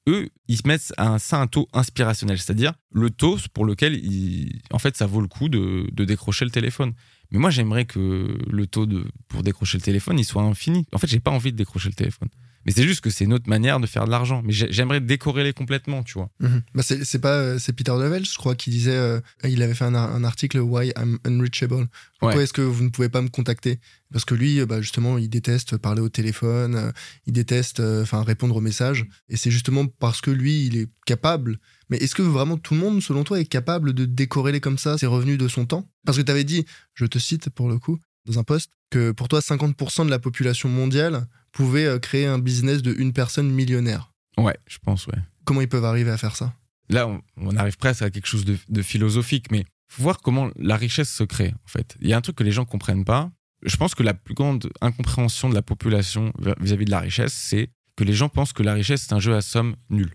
eux, 0.07 0.29
ils 0.47 0.57
se 0.57 0.67
mettent 0.67 0.93
à 0.97 1.09
un, 1.09 1.19
ça 1.19 1.37
un 1.37 1.47
taux 1.47 1.67
inspirationnel, 1.73 2.37
c'est-à-dire 2.39 2.73
le 2.91 3.09
taux 3.09 3.37
pour 3.53 3.65
lequel, 3.65 4.01
en 4.71 4.79
fait, 4.79 4.95
ça 4.95 5.05
vaut 5.05 5.21
le 5.21 5.27
coup 5.27 5.49
de, 5.49 5.89
décrocher 5.91 6.45
le 6.45 6.51
téléphone. 6.51 6.93
Mais 7.31 7.39
moi, 7.39 7.49
j'aimerais 7.49 7.85
que 7.85 8.37
le 8.49 8.67
taux 8.67 8.87
pour 9.27 9.43
décrocher 9.43 9.77
le 9.77 9.83
téléphone, 9.83 10.17
il 10.17 10.23
soit 10.23 10.43
infini. 10.43 10.85
En 10.93 10.97
fait, 10.97 11.07
j'ai 11.07 11.19
pas 11.19 11.31
envie 11.31 11.51
de 11.51 11.57
décrocher 11.57 11.89
le 11.89 11.95
téléphone. 11.95 12.29
Mais 12.67 12.73
c'est 12.73 12.83
juste 12.83 12.99
que 12.99 13.09
c'est 13.09 13.23
une 13.23 13.31
autre 13.31 13.47
manière 13.47 13.79
de 13.79 13.87
faire 13.87 14.03
de 14.03 14.11
l'argent. 14.11 14.41
Mais 14.43 14.51
j'aimerais 14.51 14.99
décorréler 14.99 15.53
complètement, 15.53 16.03
tu 16.03 16.15
vois. 16.15 16.29
Mhm. 16.41 16.61
Bah 16.75 16.83
c'est 16.83 17.19
pas 17.19 17.35
euh, 17.35 17.59
c'est 17.59 17.71
Peter 17.71 17.93
Devel, 17.93 18.25
je 18.25 18.35
crois, 18.35 18.55
qui 18.55 18.69
disait 18.69 18.91
euh, 18.91 19.21
il 19.45 19.63
avait 19.63 19.73
fait 19.73 19.85
un, 19.85 20.23
article 20.25 20.59
Why 20.59 20.91
I'm 20.97 21.17
unreachable. 21.23 21.87
Pourquoi 22.19 22.43
est-ce 22.43 22.51
que 22.51 22.61
vous 22.61 22.83
ne 22.83 22.89
pouvez 22.89 23.07
pas 23.07 23.21
me 23.21 23.29
contacter? 23.29 23.79
Parce 24.11 24.25
que 24.25 24.35
lui, 24.35 24.63
bah, 24.65 24.81
justement, 24.81 25.17
il 25.17 25.29
déteste 25.29 25.77
parler 25.77 26.01
au 26.01 26.09
téléphone, 26.09 26.75
euh, 26.75 26.91
il 27.25 27.31
déteste 27.31 27.79
enfin 27.79 28.21
répondre 28.23 28.57
aux 28.57 28.61
messages. 28.61 29.05
Et 29.29 29.37
c'est 29.37 29.51
justement 29.51 29.85
parce 29.87 30.19
que 30.19 30.31
lui, 30.31 30.65
il 30.65 30.77
est 30.77 30.89
capable. 31.05 31.59
Mais 31.89 31.95
est-ce 31.97 32.15
que 32.15 32.21
vraiment 32.21 32.57
tout 32.57 32.73
le 32.73 32.81
monde, 32.81 33.01
selon 33.01 33.23
toi, 33.23 33.39
est 33.39 33.45
capable 33.45 33.93
de 33.93 34.03
décorréler 34.03 34.59
comme 34.59 34.77
ça 34.77 34.97
ses 34.97 35.05
revenus 35.05 35.37
de 35.37 35.47
son 35.47 35.65
temps? 35.65 35.89
Parce 36.05 36.17
que 36.17 36.23
tu 36.23 36.31
avais 36.31 36.43
dit, 36.43 36.65
je 36.95 37.05
te 37.05 37.17
cite 37.17 37.49
pour 37.49 37.69
le 37.69 37.79
coup, 37.79 37.97
dans 38.25 38.39
un 38.39 38.43
post, 38.43 38.71
que 38.89 39.11
pour 39.11 39.29
toi, 39.29 39.39
50% 39.39 40.05
de 40.05 40.09
la 40.09 40.19
population 40.19 40.67
mondiale 40.67 41.27
pouvait 41.57 41.85
euh, 41.85 41.97
créer 41.97 42.27
un 42.27 42.37
business 42.37 42.83
de 42.83 42.93
une 42.93 43.13
personne 43.13 43.49
millionnaire. 43.49 44.11
Ouais, 44.37 44.55
je 44.67 44.77
pense, 44.77 45.07
ouais. 45.07 45.17
Comment 45.43 45.61
ils 45.61 45.67
peuvent 45.67 45.85
arriver 45.85 46.11
à 46.11 46.17
faire 46.17 46.35
ça? 46.35 46.53
Là, 46.89 47.09
on, 47.35 47.55
arrive 47.57 47.77
presque 47.77 48.03
à 48.03 48.11
quelque 48.11 48.27
chose 48.27 48.45
de, 48.45 48.81
philosophique, 48.83 49.47
mais 49.49 49.65
faut 49.87 50.03
voir 50.03 50.19
comment 50.19 50.51
la 50.55 50.77
richesse 50.77 51.09
se 51.09 51.23
crée, 51.23 51.53
en 51.65 51.67
fait. 51.67 51.97
Il 51.99 52.07
y 52.07 52.13
a 52.13 52.17
un 52.17 52.21
truc 52.21 52.35
que 52.35 52.43
les 52.43 52.51
gens 52.51 52.63
comprennent 52.63 53.05
pas. 53.05 53.31
Je 53.63 53.75
pense 53.75 53.95
que 53.95 54.03
la 54.03 54.13
plus 54.13 54.35
grande 54.35 54.69
incompréhension 54.81 55.49
de 55.49 55.55
la 55.55 55.63
population 55.63 56.31
vis-à-vis 56.59 56.85
de 56.85 56.91
la 56.91 56.99
richesse, 56.99 57.33
c'est 57.33 57.69
que 57.95 58.03
les 58.03 58.13
gens 58.13 58.29
pensent 58.29 58.53
que 58.53 58.61
la 58.61 58.73
richesse, 58.73 59.01
c'est 59.07 59.13
un 59.13 59.19
jeu 59.19 59.35
à 59.35 59.41
somme 59.41 59.75
nulle. 59.89 60.13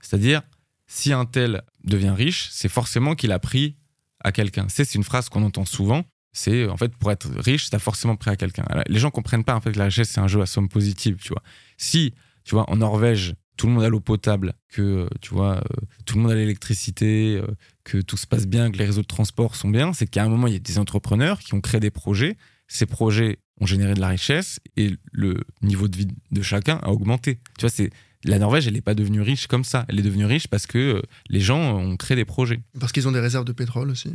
C'est-à-dire, 0.00 0.42
si 0.88 1.12
un 1.12 1.24
tel 1.24 1.62
devient 1.84 2.10
riche, 2.10 2.48
c'est 2.50 2.68
forcément 2.68 3.14
qu'il 3.14 3.30
a 3.30 3.38
pris 3.38 3.76
à 4.24 4.32
quelqu'un. 4.32 4.66
C'est 4.68 4.94
une 4.96 5.04
phrase 5.04 5.28
qu'on 5.28 5.44
entend 5.44 5.64
souvent. 5.64 6.04
C'est 6.32 6.68
en 6.68 6.76
fait 6.76 6.94
pour 6.96 7.10
être 7.10 7.28
riche, 7.38 7.70
tu 7.70 7.76
as 7.76 7.80
forcément 7.80 8.16
pris 8.16 8.30
à 8.30 8.36
quelqu'un. 8.36 8.64
Les 8.88 8.98
gens 8.98 9.10
comprennent 9.10 9.44
pas 9.44 9.54
en 9.54 9.60
fait 9.60 9.72
que 9.72 9.78
la 9.78 9.86
richesse 9.86 10.10
c'est 10.10 10.20
un 10.20 10.28
jeu 10.28 10.40
à 10.40 10.46
somme 10.46 10.68
positive, 10.68 11.16
tu 11.16 11.30
vois. 11.30 11.42
Si, 11.76 12.14
tu 12.44 12.54
vois, 12.54 12.70
en 12.70 12.76
Norvège, 12.76 13.34
tout 13.56 13.66
le 13.66 13.74
monde 13.74 13.84
a 13.84 13.90
l'eau 13.90 14.00
potable, 14.00 14.54
que 14.68 14.80
euh, 14.80 15.08
tu 15.20 15.34
vois, 15.34 15.58
euh, 15.58 15.86
tout 16.06 16.16
le 16.16 16.22
monde 16.22 16.32
a 16.32 16.34
l'électricité, 16.34 17.36
euh, 17.36 17.46
que 17.84 17.98
tout 17.98 18.16
se 18.16 18.26
passe 18.26 18.46
bien, 18.46 18.70
que 18.70 18.78
les 18.78 18.86
réseaux 18.86 19.02
de 19.02 19.06
transport 19.06 19.54
sont 19.54 19.68
bien, 19.68 19.92
c'est 19.92 20.06
qu'à 20.06 20.24
un 20.24 20.28
moment 20.28 20.46
il 20.46 20.54
y 20.54 20.56
a 20.56 20.60
des 20.60 20.78
entrepreneurs 20.78 21.40
qui 21.40 21.52
ont 21.52 21.60
créé 21.60 21.78
des 21.78 21.90
projets. 21.90 22.38
Ces 22.68 22.86
projets 22.86 23.38
ont 23.60 23.66
généré 23.66 23.92
de 23.92 24.00
la 24.00 24.08
richesse 24.08 24.60
et 24.78 24.94
le 25.12 25.42
niveau 25.60 25.88
de 25.88 25.96
vie 25.98 26.08
de 26.30 26.42
chacun 26.42 26.76
a 26.82 26.88
augmenté. 26.88 27.40
Tu 27.58 27.62
vois, 27.62 27.68
c'est 27.68 27.90
la 28.24 28.38
Norvège, 28.38 28.66
elle 28.66 28.74
n'est 28.74 28.80
pas 28.80 28.94
devenue 28.94 29.20
riche 29.20 29.46
comme 29.46 29.64
ça. 29.64 29.84
Elle 29.88 29.98
est 29.98 30.04
devenue 30.04 30.24
riche 30.24 30.48
parce 30.48 30.66
que 30.66 31.02
les 31.28 31.40
gens 31.40 31.76
ont 31.76 31.96
créé 31.96 32.16
des 32.16 32.24
projets. 32.24 32.62
Parce 32.78 32.92
qu'ils 32.92 33.08
ont 33.08 33.12
des 33.12 33.20
réserves 33.20 33.44
de 33.44 33.52
pétrole 33.52 33.90
aussi 33.90 34.14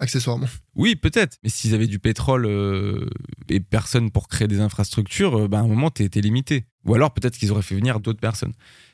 accessoirement. 0.00 0.46
Oui, 0.74 0.96
peut-être. 0.96 1.38
Mais 1.42 1.48
s'ils 1.48 1.74
avaient 1.74 1.86
du 1.86 1.98
pétrole 1.98 2.46
euh, 2.46 3.08
et 3.48 3.60
personne 3.60 4.10
pour 4.10 4.28
créer 4.28 4.48
des 4.48 4.60
infrastructures, 4.60 5.40
euh, 5.40 5.48
bah, 5.48 5.58
à 5.58 5.62
un 5.62 5.68
moment, 5.68 5.90
tu 5.90 6.02
étais 6.02 6.20
limité. 6.20 6.66
Ou 6.84 6.94
alors 6.94 7.14
peut-être 7.14 7.38
qu'ils 7.38 7.52
auraient 7.52 7.62
fait 7.62 7.76
venir 7.76 8.00
d'autres 8.00 8.20
personnes. 8.20 8.52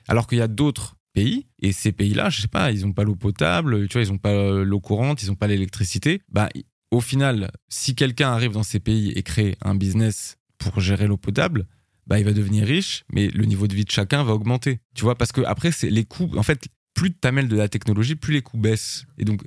Alors 0.09 0.27
qu'il 0.27 0.39
y 0.39 0.43
a 0.43 0.49
d'autres 0.49 0.97
pays. 1.13 1.47
Et 1.61 1.73
ces 1.73 1.93
pays-là, 1.93 2.31
je 2.31 2.43
sais 2.43 2.49
pas, 2.49 2.71
ils 2.71 2.87
ont 2.87 2.93
pas 2.93 3.05
l'eau 3.05 3.17
potable, 3.17 3.89
tu 3.89 3.95
vois, 3.95 4.03
ils 4.03 4.13
ont 4.13 4.19
pas 4.19 4.63
l'eau 4.63 4.81
courante, 4.81 5.23
ils 5.23 5.31
ont 5.31 5.37
pas 5.37 5.49
l'électricité. 5.49 6.23
Bah, 6.29 6.49
au 6.91 7.01
final, 7.01 7.51
si 7.69 7.95
quelqu'un 7.95 8.31
arrive 8.31 8.53
dans 8.53 8.63
ces 8.63 8.81
pays 8.81 9.11
et 9.11 9.23
crée 9.23 9.57
un 9.63 9.75
business 9.75 10.37
pour 10.59 10.81
gérer 10.81 11.07
l'eau 11.07 11.17
potable, 11.17 11.67
bah, 12.07 12.19
il 12.19 12.25
va 12.25 12.33
devenir 12.33 12.67
riche, 12.67 13.05
mais 13.13 13.29
le 13.29 13.45
niveau 13.45 13.67
de 13.67 13.75
vie 13.75 13.85
de 13.85 13.91
chacun 13.91 14.25
va 14.25 14.35
augmenter. 14.35 14.81
Tu 14.95 15.03
vois, 15.03 15.17
parce 15.17 15.33
que 15.33 15.43
après, 15.43 15.71
c'est 15.71 15.91
les 15.91 16.05
coûts. 16.05 16.31
En 16.37 16.43
fait, 16.43 16.67
plus 16.95 17.13
tu 17.13 17.29
amènes 17.29 17.49
de 17.49 17.57
la 17.57 17.69
technologie, 17.69 18.17
plus 18.17 18.35
les 18.35 18.43
coûts 18.43 18.59
baissent. 18.59 19.07
Et 19.19 19.25
donc, 19.25 19.43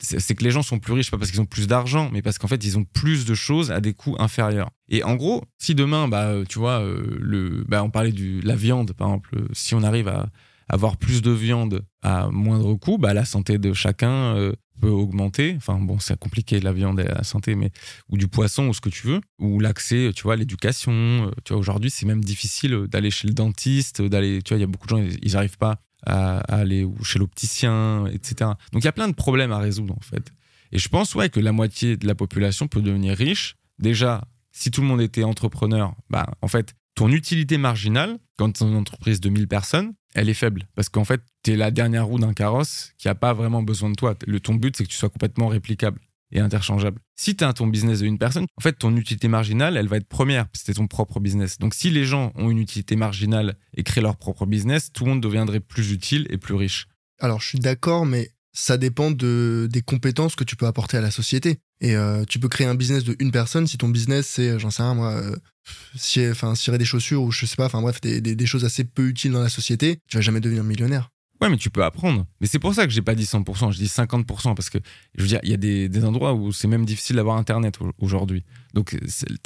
c'est 0.00 0.34
que 0.34 0.44
les 0.44 0.50
gens 0.50 0.62
sont 0.62 0.78
plus 0.78 0.92
riches, 0.92 1.10
pas 1.10 1.18
parce 1.18 1.30
qu'ils 1.30 1.40
ont 1.40 1.46
plus 1.46 1.66
d'argent, 1.66 2.10
mais 2.12 2.22
parce 2.22 2.38
qu'en 2.38 2.48
fait, 2.48 2.64
ils 2.64 2.78
ont 2.78 2.84
plus 2.84 3.24
de 3.24 3.34
choses 3.34 3.70
à 3.70 3.80
des 3.80 3.94
coûts 3.94 4.16
inférieurs. 4.18 4.70
Et 4.88 5.02
en 5.02 5.16
gros, 5.16 5.44
si 5.58 5.74
demain, 5.74 6.08
bah, 6.08 6.34
tu 6.48 6.58
vois, 6.58 6.80
euh, 6.80 7.18
le, 7.20 7.64
bah, 7.68 7.82
on 7.82 7.90
parlait 7.90 8.12
de 8.12 8.40
la 8.46 8.54
viande, 8.54 8.92
par 8.92 9.08
exemple, 9.08 9.36
si 9.52 9.74
on 9.74 9.82
arrive 9.82 10.08
à 10.08 10.28
avoir 10.68 10.96
plus 10.96 11.22
de 11.22 11.30
viande 11.30 11.82
à 12.02 12.28
moindre 12.30 12.74
coût, 12.74 12.98
bah, 12.98 13.14
la 13.14 13.24
santé 13.24 13.58
de 13.58 13.72
chacun 13.72 14.36
euh, 14.36 14.52
peut 14.80 14.88
augmenter. 14.88 15.54
Enfin, 15.56 15.78
bon, 15.80 15.98
c'est 15.98 16.18
compliqué 16.18 16.60
la 16.60 16.72
viande 16.72 17.00
et 17.00 17.04
la 17.04 17.24
santé, 17.24 17.54
mais 17.54 17.70
ou 18.08 18.16
du 18.16 18.28
poisson 18.28 18.68
ou 18.68 18.74
ce 18.74 18.80
que 18.80 18.90
tu 18.90 19.06
veux, 19.06 19.20
ou 19.38 19.58
l'accès, 19.58 20.12
tu 20.14 20.22
vois, 20.22 20.34
à 20.34 20.36
l'éducation. 20.36 20.92
Euh, 20.92 21.30
tu 21.44 21.52
vois, 21.52 21.60
aujourd'hui, 21.60 21.90
c'est 21.90 22.06
même 22.06 22.22
difficile 22.22 22.86
d'aller 22.88 23.10
chez 23.10 23.26
le 23.26 23.34
dentiste, 23.34 24.02
d'aller, 24.02 24.42
tu 24.42 24.50
vois, 24.50 24.58
il 24.58 24.60
y 24.60 24.64
a 24.64 24.68
beaucoup 24.68 24.86
de 24.86 24.90
gens, 24.90 25.04
ils 25.22 25.32
n'arrivent 25.32 25.58
pas 25.58 25.80
à, 26.06 26.38
aller 26.38 26.86
chez 27.02 27.18
l'opticien, 27.18 28.06
etc. 28.06 28.50
Donc 28.72 28.82
il 28.82 28.84
y 28.84 28.88
a 28.88 28.92
plein 28.92 29.08
de 29.08 29.14
problèmes 29.14 29.52
à 29.52 29.58
résoudre 29.58 29.94
en 29.96 30.00
fait. 30.00 30.32
Et 30.72 30.78
je 30.78 30.88
pense 30.88 31.14
ouais 31.14 31.30
que 31.30 31.40
la 31.40 31.52
moitié 31.52 31.96
de 31.96 32.06
la 32.06 32.14
population 32.14 32.68
peut 32.68 32.82
devenir 32.82 33.16
riche. 33.16 33.56
Déjà, 33.78 34.24
si 34.52 34.70
tout 34.70 34.80
le 34.80 34.86
monde 34.86 35.00
était 35.00 35.24
entrepreneur, 35.24 35.94
bah 36.10 36.26
en 36.42 36.48
fait 36.48 36.74
ton 36.94 37.10
utilité 37.10 37.58
marginale 37.58 38.18
quand 38.36 38.52
tu 38.52 38.64
es 38.64 38.66
une 38.66 38.76
entreprise 38.76 39.20
de 39.20 39.28
1000 39.28 39.46
personnes, 39.46 39.92
elle 40.14 40.28
est 40.28 40.34
faible 40.34 40.68
parce 40.74 40.88
qu'en 40.88 41.04
fait 41.04 41.22
tu 41.44 41.52
es 41.52 41.56
la 41.56 41.70
dernière 41.70 42.06
roue 42.06 42.18
d'un 42.18 42.32
carrosse 42.32 42.92
qui 42.98 43.08
a 43.08 43.14
pas 43.14 43.32
vraiment 43.32 43.62
besoin 43.62 43.90
de 43.90 43.94
toi. 43.94 44.14
Le 44.26 44.40
ton 44.40 44.54
but 44.54 44.76
c'est 44.76 44.84
que 44.84 44.90
tu 44.90 44.96
sois 44.96 45.10
complètement 45.10 45.48
réplicable 45.48 46.00
et 46.32 46.40
interchangeable. 46.40 47.00
Si 47.16 47.36
tu 47.36 47.44
as 47.44 47.52
ton 47.52 47.66
business 47.66 48.00
de 48.00 48.06
une 48.06 48.18
personne, 48.18 48.46
en 48.56 48.60
fait, 48.60 48.74
ton 48.74 48.94
utilité 48.96 49.28
marginale, 49.28 49.76
elle 49.76 49.88
va 49.88 49.96
être 49.96 50.08
première, 50.08 50.46
c'était 50.52 50.74
ton 50.74 50.86
propre 50.86 51.20
business. 51.20 51.58
Donc, 51.58 51.74
si 51.74 51.90
les 51.90 52.04
gens 52.04 52.32
ont 52.34 52.50
une 52.50 52.58
utilité 52.58 52.96
marginale 52.96 53.56
et 53.74 53.82
créent 53.82 54.00
leur 54.00 54.16
propre 54.16 54.46
business, 54.46 54.92
tout 54.92 55.04
le 55.04 55.10
monde 55.10 55.22
deviendrait 55.22 55.60
plus 55.60 55.92
utile 55.92 56.26
et 56.30 56.38
plus 56.38 56.54
riche. 56.54 56.86
Alors, 57.20 57.40
je 57.40 57.48
suis 57.48 57.58
d'accord, 57.58 58.06
mais 58.06 58.30
ça 58.52 58.76
dépend 58.76 59.10
de, 59.10 59.68
des 59.70 59.82
compétences 59.82 60.34
que 60.34 60.44
tu 60.44 60.56
peux 60.56 60.66
apporter 60.66 60.96
à 60.96 61.00
la 61.00 61.10
société. 61.10 61.60
Et 61.80 61.94
euh, 61.94 62.24
tu 62.24 62.40
peux 62.40 62.48
créer 62.48 62.66
un 62.66 62.74
business 62.74 63.04
de 63.04 63.14
une 63.20 63.30
personne 63.30 63.66
si 63.66 63.78
ton 63.78 63.88
business, 63.88 64.26
c'est, 64.26 64.58
j'en 64.58 64.70
sais 64.70 64.82
rien, 64.82 64.94
moi, 64.94 65.12
euh, 65.12 66.30
enfin, 66.30 66.54
cirer 66.54 66.78
des 66.78 66.84
chaussures 66.84 67.22
ou 67.22 67.30
je 67.30 67.46
sais 67.46 67.56
pas, 67.56 67.66
enfin 67.66 67.80
bref, 67.80 68.00
des, 68.00 68.20
des, 68.20 68.34
des 68.34 68.46
choses 68.46 68.64
assez 68.64 68.84
peu 68.84 69.06
utiles 69.06 69.32
dans 69.32 69.42
la 69.42 69.48
société, 69.48 70.00
tu 70.08 70.16
vas 70.16 70.20
jamais 70.20 70.40
devenir 70.40 70.64
millionnaire. 70.64 71.10
Ouais, 71.40 71.48
mais 71.48 71.56
tu 71.56 71.70
peux 71.70 71.84
apprendre. 71.84 72.26
Mais 72.40 72.46
c'est 72.46 72.58
pour 72.58 72.74
ça 72.74 72.84
que 72.84 72.92
j'ai 72.92 73.02
pas 73.02 73.14
dit 73.14 73.24
100%, 73.24 73.72
je 73.72 73.78
dis 73.78 73.86
50% 73.86 74.54
parce 74.54 74.70
que 74.70 74.78
je 75.14 75.22
veux 75.22 75.28
dire, 75.28 75.40
il 75.44 75.50
y 75.50 75.54
a 75.54 75.56
des, 75.56 75.88
des 75.88 76.04
endroits 76.04 76.34
où 76.34 76.52
c'est 76.52 76.68
même 76.68 76.84
difficile 76.84 77.16
d'avoir 77.16 77.36
Internet 77.36 77.78
aujourd'hui. 77.98 78.44
Donc, 78.74 78.96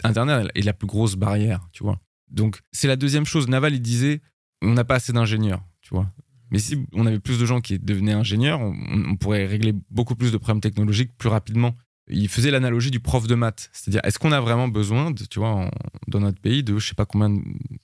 Internet 0.02 0.48
est 0.54 0.62
la 0.62 0.72
plus 0.72 0.86
grosse 0.86 1.16
barrière, 1.16 1.68
tu 1.72 1.82
vois. 1.82 2.00
Donc, 2.30 2.60
c'est 2.72 2.88
la 2.88 2.96
deuxième 2.96 3.26
chose. 3.26 3.48
Naval, 3.48 3.74
il 3.74 3.82
disait, 3.82 4.22
on 4.62 4.72
n'a 4.72 4.84
pas 4.84 4.94
assez 4.94 5.12
d'ingénieurs, 5.12 5.62
tu 5.82 5.94
vois. 5.94 6.10
Mais 6.50 6.58
si 6.58 6.86
on 6.92 7.06
avait 7.06 7.18
plus 7.18 7.38
de 7.38 7.46
gens 7.46 7.60
qui 7.60 7.78
devenaient 7.78 8.12
ingénieurs, 8.12 8.60
on, 8.60 9.16
pourrait 9.16 9.46
régler 9.46 9.74
beaucoup 9.90 10.14
plus 10.14 10.32
de 10.32 10.36
problèmes 10.36 10.60
technologiques 10.60 11.10
plus 11.16 11.30
rapidement. 11.30 11.74
Il 12.08 12.28
faisait 12.28 12.50
l'analogie 12.50 12.90
du 12.90 13.00
prof 13.00 13.26
de 13.26 13.34
maths. 13.34 13.70
C'est-à-dire, 13.72 14.02
est-ce 14.04 14.18
qu'on 14.18 14.32
a 14.32 14.40
vraiment 14.40 14.68
besoin, 14.68 15.12
de, 15.12 15.24
tu 15.24 15.38
vois, 15.38 15.70
dans 16.08 16.20
notre 16.20 16.40
pays, 16.40 16.62
de, 16.62 16.78
je 16.78 16.88
sais 16.88 16.94
pas 16.94 17.06
combien, 17.06 17.34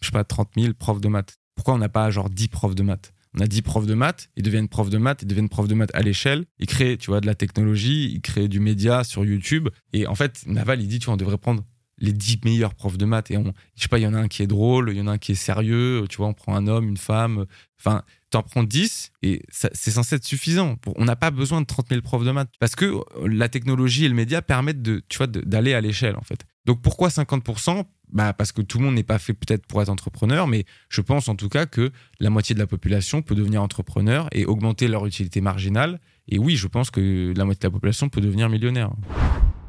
je 0.00 0.06
sais 0.06 0.12
pas, 0.12 0.24
30 0.24 0.50
000 0.56 0.74
profs 0.74 1.00
de 1.00 1.08
maths? 1.08 1.38
Pourquoi 1.54 1.74
on 1.74 1.78
n'a 1.78 1.88
pas 1.88 2.10
genre 2.10 2.28
10 2.28 2.48
profs 2.48 2.74
de 2.74 2.82
maths? 2.82 3.14
On 3.34 3.40
a 3.40 3.46
10 3.46 3.62
profs 3.62 3.86
de 3.86 3.94
maths, 3.94 4.30
ils 4.36 4.42
deviennent 4.42 4.68
profs 4.68 4.90
de 4.90 4.98
maths, 4.98 5.22
ils 5.22 5.28
deviennent 5.28 5.48
profs 5.48 5.68
de 5.68 5.74
maths 5.74 5.94
à 5.94 6.02
l'échelle, 6.02 6.44
ils 6.58 6.66
créent, 6.66 6.96
tu 6.96 7.10
vois, 7.10 7.20
de 7.20 7.26
la 7.26 7.34
technologie, 7.34 8.12
ils 8.12 8.20
créent 8.20 8.48
du 8.48 8.60
média 8.60 9.04
sur 9.04 9.24
YouTube. 9.24 9.68
Et 9.92 10.06
en 10.06 10.14
fait, 10.14 10.42
Naval, 10.46 10.80
il 10.80 10.88
dit, 10.88 10.98
tu 10.98 11.06
vois, 11.06 11.14
on 11.14 11.18
devrait 11.18 11.38
prendre 11.38 11.64
les 12.00 12.12
10 12.12 12.40
meilleurs 12.44 12.74
profs 12.74 12.98
de 12.98 13.04
maths 13.04 13.30
et 13.30 13.36
on, 13.36 13.52
je 13.74 13.82
sais 13.82 13.88
pas, 13.88 13.98
il 13.98 14.02
y 14.02 14.06
en 14.06 14.14
a 14.14 14.18
un 14.18 14.28
qui 14.28 14.42
est 14.42 14.46
drôle, 14.46 14.90
il 14.90 14.96
y 14.96 15.00
en 15.00 15.06
a 15.06 15.12
un 15.12 15.18
qui 15.18 15.32
est 15.32 15.36
sérieux, 15.36 16.04
tu 16.08 16.18
vois, 16.18 16.28
on 16.28 16.34
prend 16.34 16.54
un 16.54 16.66
homme, 16.66 16.88
une 16.88 16.96
femme, 16.96 17.46
enfin, 17.80 18.02
t'en 18.30 18.42
prends 18.42 18.62
10 18.62 19.10
et 19.22 19.42
c'est 19.50 19.90
censé 19.90 20.16
être 20.16 20.24
suffisant. 20.24 20.76
on 20.96 21.04
n'a 21.04 21.16
pas 21.16 21.30
besoin 21.30 21.60
de 21.60 21.66
30 21.66 21.88
000 21.88 22.02
profs 22.02 22.24
de 22.24 22.30
maths 22.30 22.50
parce 22.60 22.76
que 22.76 22.94
la 23.26 23.48
technologie 23.48 24.04
et 24.04 24.08
le 24.08 24.14
média 24.14 24.42
permettent 24.42 24.82
de, 24.82 25.02
tu 25.08 25.18
vois, 25.18 25.26
d'aller 25.26 25.74
à 25.74 25.80
l'échelle, 25.80 26.16
en 26.16 26.22
fait. 26.22 26.44
Donc 26.66 26.82
pourquoi 26.82 27.08
50% 27.08 27.84
bah 28.12 28.32
parce 28.32 28.52
que 28.52 28.62
tout 28.62 28.78
le 28.78 28.84
monde 28.84 28.94
n'est 28.94 29.02
pas 29.02 29.18
fait 29.18 29.34
peut-être 29.34 29.66
pour 29.66 29.82
être 29.82 29.88
entrepreneur, 29.88 30.46
mais 30.46 30.64
je 30.88 31.00
pense 31.00 31.28
en 31.28 31.34
tout 31.34 31.48
cas 31.48 31.66
que 31.66 31.90
la 32.20 32.30
moitié 32.30 32.54
de 32.54 32.60
la 32.60 32.66
population 32.66 33.22
peut 33.22 33.34
devenir 33.34 33.62
entrepreneur 33.62 34.28
et 34.32 34.46
augmenter 34.46 34.88
leur 34.88 35.06
utilité 35.06 35.40
marginale. 35.40 36.00
Et 36.28 36.38
oui, 36.38 36.56
je 36.56 36.66
pense 36.66 36.90
que 36.90 37.32
la 37.36 37.44
moitié 37.44 37.60
de 37.60 37.66
la 37.66 37.72
population 37.72 38.08
peut 38.08 38.20
devenir 38.20 38.48
millionnaire. 38.48 38.92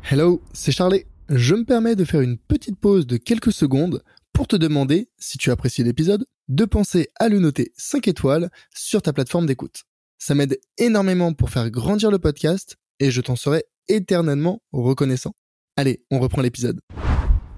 Hello, 0.10 0.42
c'est 0.54 0.72
Charlie. 0.72 1.04
Je 1.30 1.56
me 1.56 1.64
permets 1.64 1.96
de 1.96 2.06
faire 2.06 2.22
une 2.22 2.38
petite 2.38 2.80
pause 2.80 3.06
de 3.06 3.18
quelques 3.18 3.52
secondes 3.52 4.02
pour 4.34 4.48
te 4.48 4.56
demander, 4.56 5.10
si 5.18 5.38
tu 5.38 5.52
apprécies 5.52 5.84
l'épisode, 5.84 6.26
de 6.48 6.66
penser 6.66 7.10
à 7.20 7.30
le 7.30 7.40
noter 7.40 7.72
5 7.78 8.08
étoiles 8.08 8.50
sur 8.74 9.02
ta 9.02 9.14
plateforme 9.14 9.46
d'écoute. 9.46 9.84
Ça 10.18 10.36
m'aide 10.36 10.60
énormément 10.78 11.34
pour 11.34 11.50
faire 11.50 11.70
grandir 11.70 12.12
le 12.12 12.20
podcast 12.20 12.78
et 13.00 13.12
je 13.12 13.22
t'en 13.22 13.36
serai 13.36 13.64
éternellement 13.88 14.62
reconnaissant. 14.72 15.34
Allez, 15.78 16.04
on 16.12 16.20
reprend 16.20 16.42
l'épisode. 16.42 16.80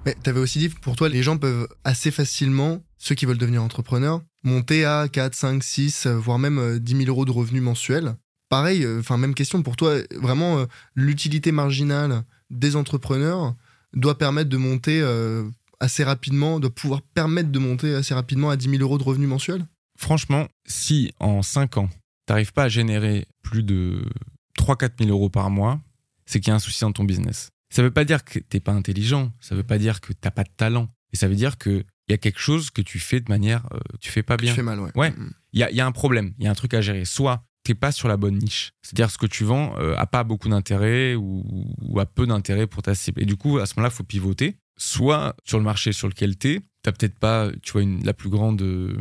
Mais 0.06 0.16
t'avais 0.16 0.40
aussi 0.40 0.60
dit, 0.60 0.70
pour 0.70 0.96
toi, 0.96 1.10
les 1.10 1.22
gens 1.22 1.38
peuvent 1.38 1.68
assez 1.84 2.10
facilement, 2.10 2.82
ceux 2.98 3.14
qui 3.14 3.26
veulent 3.26 3.38
devenir 3.38 3.64
entrepreneurs, 3.64 4.22
monter 4.44 4.84
à 4.86 5.08
4, 5.08 5.36
5, 5.36 5.64
6, 5.64 6.08
voire 6.08 6.40
même 6.40 6.80
10 6.80 6.94
euh, 6.94 6.98
000 6.98 7.10
euros 7.10 7.26
de 7.26 7.32
revenus 7.32 7.62
mensuels. 7.62 8.16
Pareil, 8.50 8.84
euh, 8.84 9.00
enfin, 9.00 9.18
même 9.18 9.36
question 9.36 9.62
pour 9.62 9.76
toi, 9.76 9.98
vraiment, 10.16 10.60
euh, 10.60 10.66
l'utilité 10.96 11.52
marginale 11.52 12.24
des 12.50 12.76
entrepreneurs 12.76 13.56
doit 13.94 14.18
permettre 14.18 14.50
de 14.50 14.58
monter 14.58 15.04
assez 15.80 16.04
rapidement, 16.04 16.60
doit 16.60 16.74
pouvoir 16.74 17.02
permettre 17.02 17.50
de 17.50 17.60
monter 17.60 17.94
assez 17.94 18.14
rapidement 18.14 18.50
à 18.50 18.58
10 18.58 18.70
000 18.70 18.82
euros 18.82 18.98
de 18.98 19.04
revenus 19.04 19.28
mensuels? 19.28 19.66
Franchement, 19.98 20.48
si 20.66 21.12
en 21.20 21.42
5 21.42 21.78
ans, 21.78 21.90
t'arrives 22.26 22.54
pas 22.54 22.64
à 22.64 22.70
générer 22.70 23.28
plus 23.42 23.64
de 23.64 24.04
3-4 24.58 24.92
000 25.00 25.10
euros 25.12 25.30
par 25.30 25.50
mois, 25.50 25.80
c'est 26.26 26.40
qu'il 26.40 26.50
y 26.50 26.52
a 26.52 26.56
un 26.56 26.60
souci 26.60 26.82
dans 26.82 26.92
ton 26.92 27.04
business. 27.04 27.51
Ça 27.72 27.82
veut 27.82 27.92
pas 27.92 28.06
dire 28.06 28.24
que 28.24 28.40
t'es 28.40 28.60
pas 28.60 28.74
intelligent, 28.74 29.34
ça 29.40 29.56
veut 29.56 29.64
pas 29.64 29.78
dire 29.78 30.02
que 30.02 30.14
t'as 30.14 30.32
pas 30.32 30.44
de 30.44 30.52
talent, 30.56 30.90
et 31.14 31.18
ça 31.18 31.28
veut 31.28 31.36
dire 31.36 31.58
que 31.58 31.84
il 32.08 32.12
y 32.12 32.14
a 32.14 32.18
quelque 32.18 32.40
chose 32.40 32.72
que 32.72 32.82
tu 32.82 33.00
fais 33.00 33.22
de 33.22 33.30
manière, 33.30 33.66
euh, 33.74 33.80
tu 34.02 34.12
fais 34.12 34.24
pas 34.24 34.36
bien. 34.36 34.52
Tu 34.52 34.58
fais 34.58 34.64
mal, 34.64 34.80
ouais. 34.82 34.92
Ouais. 34.96 35.12
Mm, 35.12 35.24
mm. 35.24 35.34
Il 35.54 35.60
y 35.60 35.64
a, 35.64 35.72
y 35.72 35.80
a, 35.80 35.86
un 35.86 35.92
problème, 35.92 36.34
il 36.40 36.46
y 36.46 36.48
a 36.48 36.52
un 36.52 36.56
truc 36.56 36.74
à 36.74 36.82
gérer. 36.82 37.06
Soit 37.06 37.46
t'es 37.64 37.76
pas 37.76 37.92
sur 37.92 38.08
la 38.08 38.18
bonne 38.18 38.38
niche, 38.38 38.74
c'est-à-dire 38.82 39.10
ce 39.12 39.18
que 39.18 39.26
tu 39.26 39.44
vends 39.44 39.76
euh, 39.80 39.96
a 39.98 40.06
pas 40.08 40.24
beaucoup 40.24 40.50
d'intérêt 40.50 41.16
ou, 41.16 41.44
ou, 41.82 42.00
a 42.00 42.06
peu 42.06 42.26
d'intérêt 42.28 42.68
pour 42.68 42.82
ta 42.82 42.96
cible. 42.96 43.22
Et 43.22 43.26
du 43.26 43.38
coup, 43.38 43.60
à 43.60 43.66
ce 43.66 43.74
moment-là, 43.78 43.90
faut 43.90 44.04
pivoter. 44.04 44.58
Soit 44.78 45.36
sur 45.46 45.58
le 45.58 45.64
marché 45.64 45.92
sur 45.92 46.08
lequel 46.08 46.38
t'es, 46.38 46.60
t'as 46.82 46.92
peut-être 46.92 47.20
pas, 47.20 47.52
tu 47.62 47.74
vois, 47.74 47.84
une, 47.84 48.04
la 48.04 48.14
plus 48.14 48.30
grande 48.30 48.62
euh, 48.62 48.98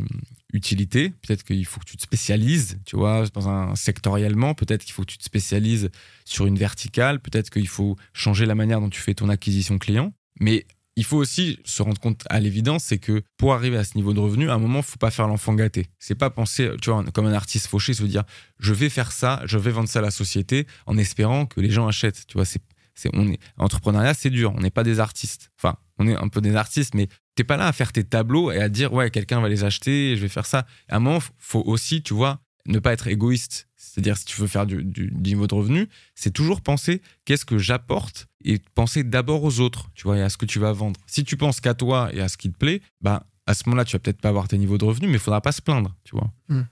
utilité. 0.53 1.13
Peut-être 1.21 1.43
qu'il 1.43 1.65
faut 1.65 1.79
que 1.79 1.85
tu 1.85 1.97
te 1.97 2.01
spécialises, 2.01 2.79
tu 2.85 2.95
vois, 2.95 3.25
dans 3.33 3.49
un 3.49 3.75
sectoriellement. 3.75 4.53
Peut-être 4.53 4.83
qu'il 4.83 4.93
faut 4.93 5.03
que 5.03 5.11
tu 5.11 5.17
te 5.17 5.23
spécialises 5.23 5.89
sur 6.25 6.45
une 6.45 6.57
verticale. 6.57 7.19
Peut-être 7.19 7.49
qu'il 7.49 7.67
faut 7.67 7.95
changer 8.13 8.45
la 8.45 8.55
manière 8.55 8.81
dont 8.81 8.89
tu 8.89 9.01
fais 9.01 9.13
ton 9.13 9.29
acquisition 9.29 9.77
client. 9.77 10.13
Mais 10.39 10.65
il 10.95 11.05
faut 11.05 11.17
aussi 11.17 11.59
se 11.63 11.81
rendre 11.81 11.99
compte 11.99 12.23
à 12.29 12.39
l'évidence, 12.39 12.83
c'est 12.83 12.97
que 12.97 13.23
pour 13.37 13.53
arriver 13.53 13.77
à 13.77 13.83
ce 13.83 13.95
niveau 13.95 14.13
de 14.13 14.19
revenu, 14.19 14.49
à 14.49 14.55
un 14.55 14.59
moment, 14.59 14.79
il 14.79 14.85
faut 14.85 14.97
pas 14.97 15.11
faire 15.11 15.27
l'enfant 15.27 15.53
gâté. 15.53 15.87
C'est 15.99 16.15
pas 16.15 16.29
penser, 16.29 16.69
tu 16.81 16.89
vois, 16.89 17.03
comme 17.13 17.25
un 17.25 17.33
artiste 17.33 17.67
fauché, 17.67 17.93
se 17.93 18.03
dire, 18.03 18.23
je 18.59 18.73
vais 18.73 18.89
faire 18.89 19.11
ça, 19.11 19.41
je 19.45 19.57
vais 19.57 19.71
vendre 19.71 19.87
ça 19.87 19.99
à 19.99 20.01
la 20.01 20.11
société 20.11 20.67
en 20.85 20.97
espérant 20.97 21.45
que 21.45 21.61
les 21.61 21.71
gens 21.71 21.87
achètent. 21.87 22.25
Tu 22.27 22.33
vois, 22.33 22.45
c'est, 22.45 22.61
c'est, 22.93 23.09
on 23.13 23.27
est, 23.29 23.39
entrepreneuriat, 23.57 24.13
c'est 24.13 24.29
dur. 24.29 24.53
On 24.55 24.59
n'est 24.59 24.69
pas 24.69 24.83
des 24.83 24.99
artistes. 24.99 25.51
Enfin, 25.57 25.77
on 25.97 26.07
est 26.07 26.15
un 26.15 26.27
peu 26.27 26.41
des 26.41 26.55
artistes, 26.55 26.93
mais 26.93 27.07
t'es 27.35 27.43
pas 27.43 27.57
là 27.57 27.67
à 27.67 27.71
faire 27.71 27.91
tes 27.91 28.03
tableaux 28.03 28.51
et 28.51 28.61
à 28.61 28.69
dire 28.69 28.93
ouais 28.93 29.09
quelqu'un 29.09 29.41
va 29.41 29.49
les 29.49 29.63
acheter, 29.63 30.15
je 30.15 30.21
vais 30.21 30.29
faire 30.29 30.45
ça. 30.45 30.65
À 30.89 30.97
un 30.97 30.99
moment, 30.99 31.19
faut 31.37 31.63
aussi, 31.65 32.01
tu 32.01 32.13
vois, 32.13 32.41
ne 32.65 32.79
pas 32.79 32.93
être 32.93 33.07
égoïste. 33.07 33.67
C'est-à-dire 33.75 34.17
si 34.17 34.25
tu 34.25 34.39
veux 34.39 34.47
faire 34.47 34.65
du, 34.65 35.11
niveau 35.11 35.47
de 35.47 35.55
revenu, 35.55 35.87
c'est 36.15 36.31
toujours 36.31 36.61
penser 36.61 37.01
qu'est-ce 37.25 37.45
que 37.45 37.57
j'apporte 37.57 38.27
et 38.43 38.59
penser 38.75 39.03
d'abord 39.03 39.43
aux 39.43 39.59
autres, 39.59 39.89
tu 39.95 40.03
vois, 40.03 40.17
et 40.17 40.21
à 40.21 40.29
ce 40.29 40.37
que 40.37 40.45
tu 40.45 40.59
vas 40.59 40.71
vendre. 40.71 40.99
Si 41.07 41.23
tu 41.23 41.35
penses 41.35 41.59
qu'à 41.59 41.73
toi 41.73 42.09
et 42.13 42.21
à 42.21 42.29
ce 42.29 42.37
qui 42.37 42.51
te 42.51 42.57
plaît, 42.57 42.81
bah 43.01 43.25
à 43.47 43.53
ce 43.53 43.63
moment-là, 43.65 43.85
tu 43.85 43.93
vas 43.93 43.99
peut-être 43.99 44.21
pas 44.21 44.29
avoir 44.29 44.47
tes 44.47 44.57
niveaux 44.57 44.77
de 44.77 44.85
revenus, 44.85 45.09
mais 45.09 45.17
il 45.17 45.19
faudra 45.19 45.41
pas 45.41 45.51
se 45.51 45.61
plaindre, 45.61 45.95
tu 46.03 46.15
vois. 46.15 46.31
Hum. 46.49 46.65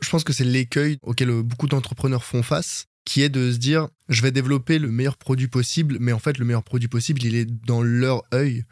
Je 0.00 0.10
pense 0.10 0.24
que 0.24 0.32
c'est 0.32 0.44
l'écueil 0.44 0.98
auquel 1.02 1.30
beaucoup 1.42 1.66
d'entrepreneurs 1.66 2.24
font 2.24 2.42
face, 2.42 2.86
qui 3.04 3.22
est 3.22 3.28
de 3.28 3.52
se 3.52 3.58
dire 3.58 3.88
je 4.08 4.22
vais 4.22 4.32
développer 4.32 4.78
le 4.78 4.90
meilleur 4.90 5.16
produit 5.16 5.48
possible, 5.48 5.96
mais 6.00 6.12
en 6.12 6.18
fait 6.18 6.38
le 6.38 6.44
meilleur 6.44 6.62
produit 6.62 6.88
possible 6.88 7.22
il 7.24 7.34
est 7.34 7.44
dans 7.44 7.82
leur 7.82 8.22
œil, 8.32 8.64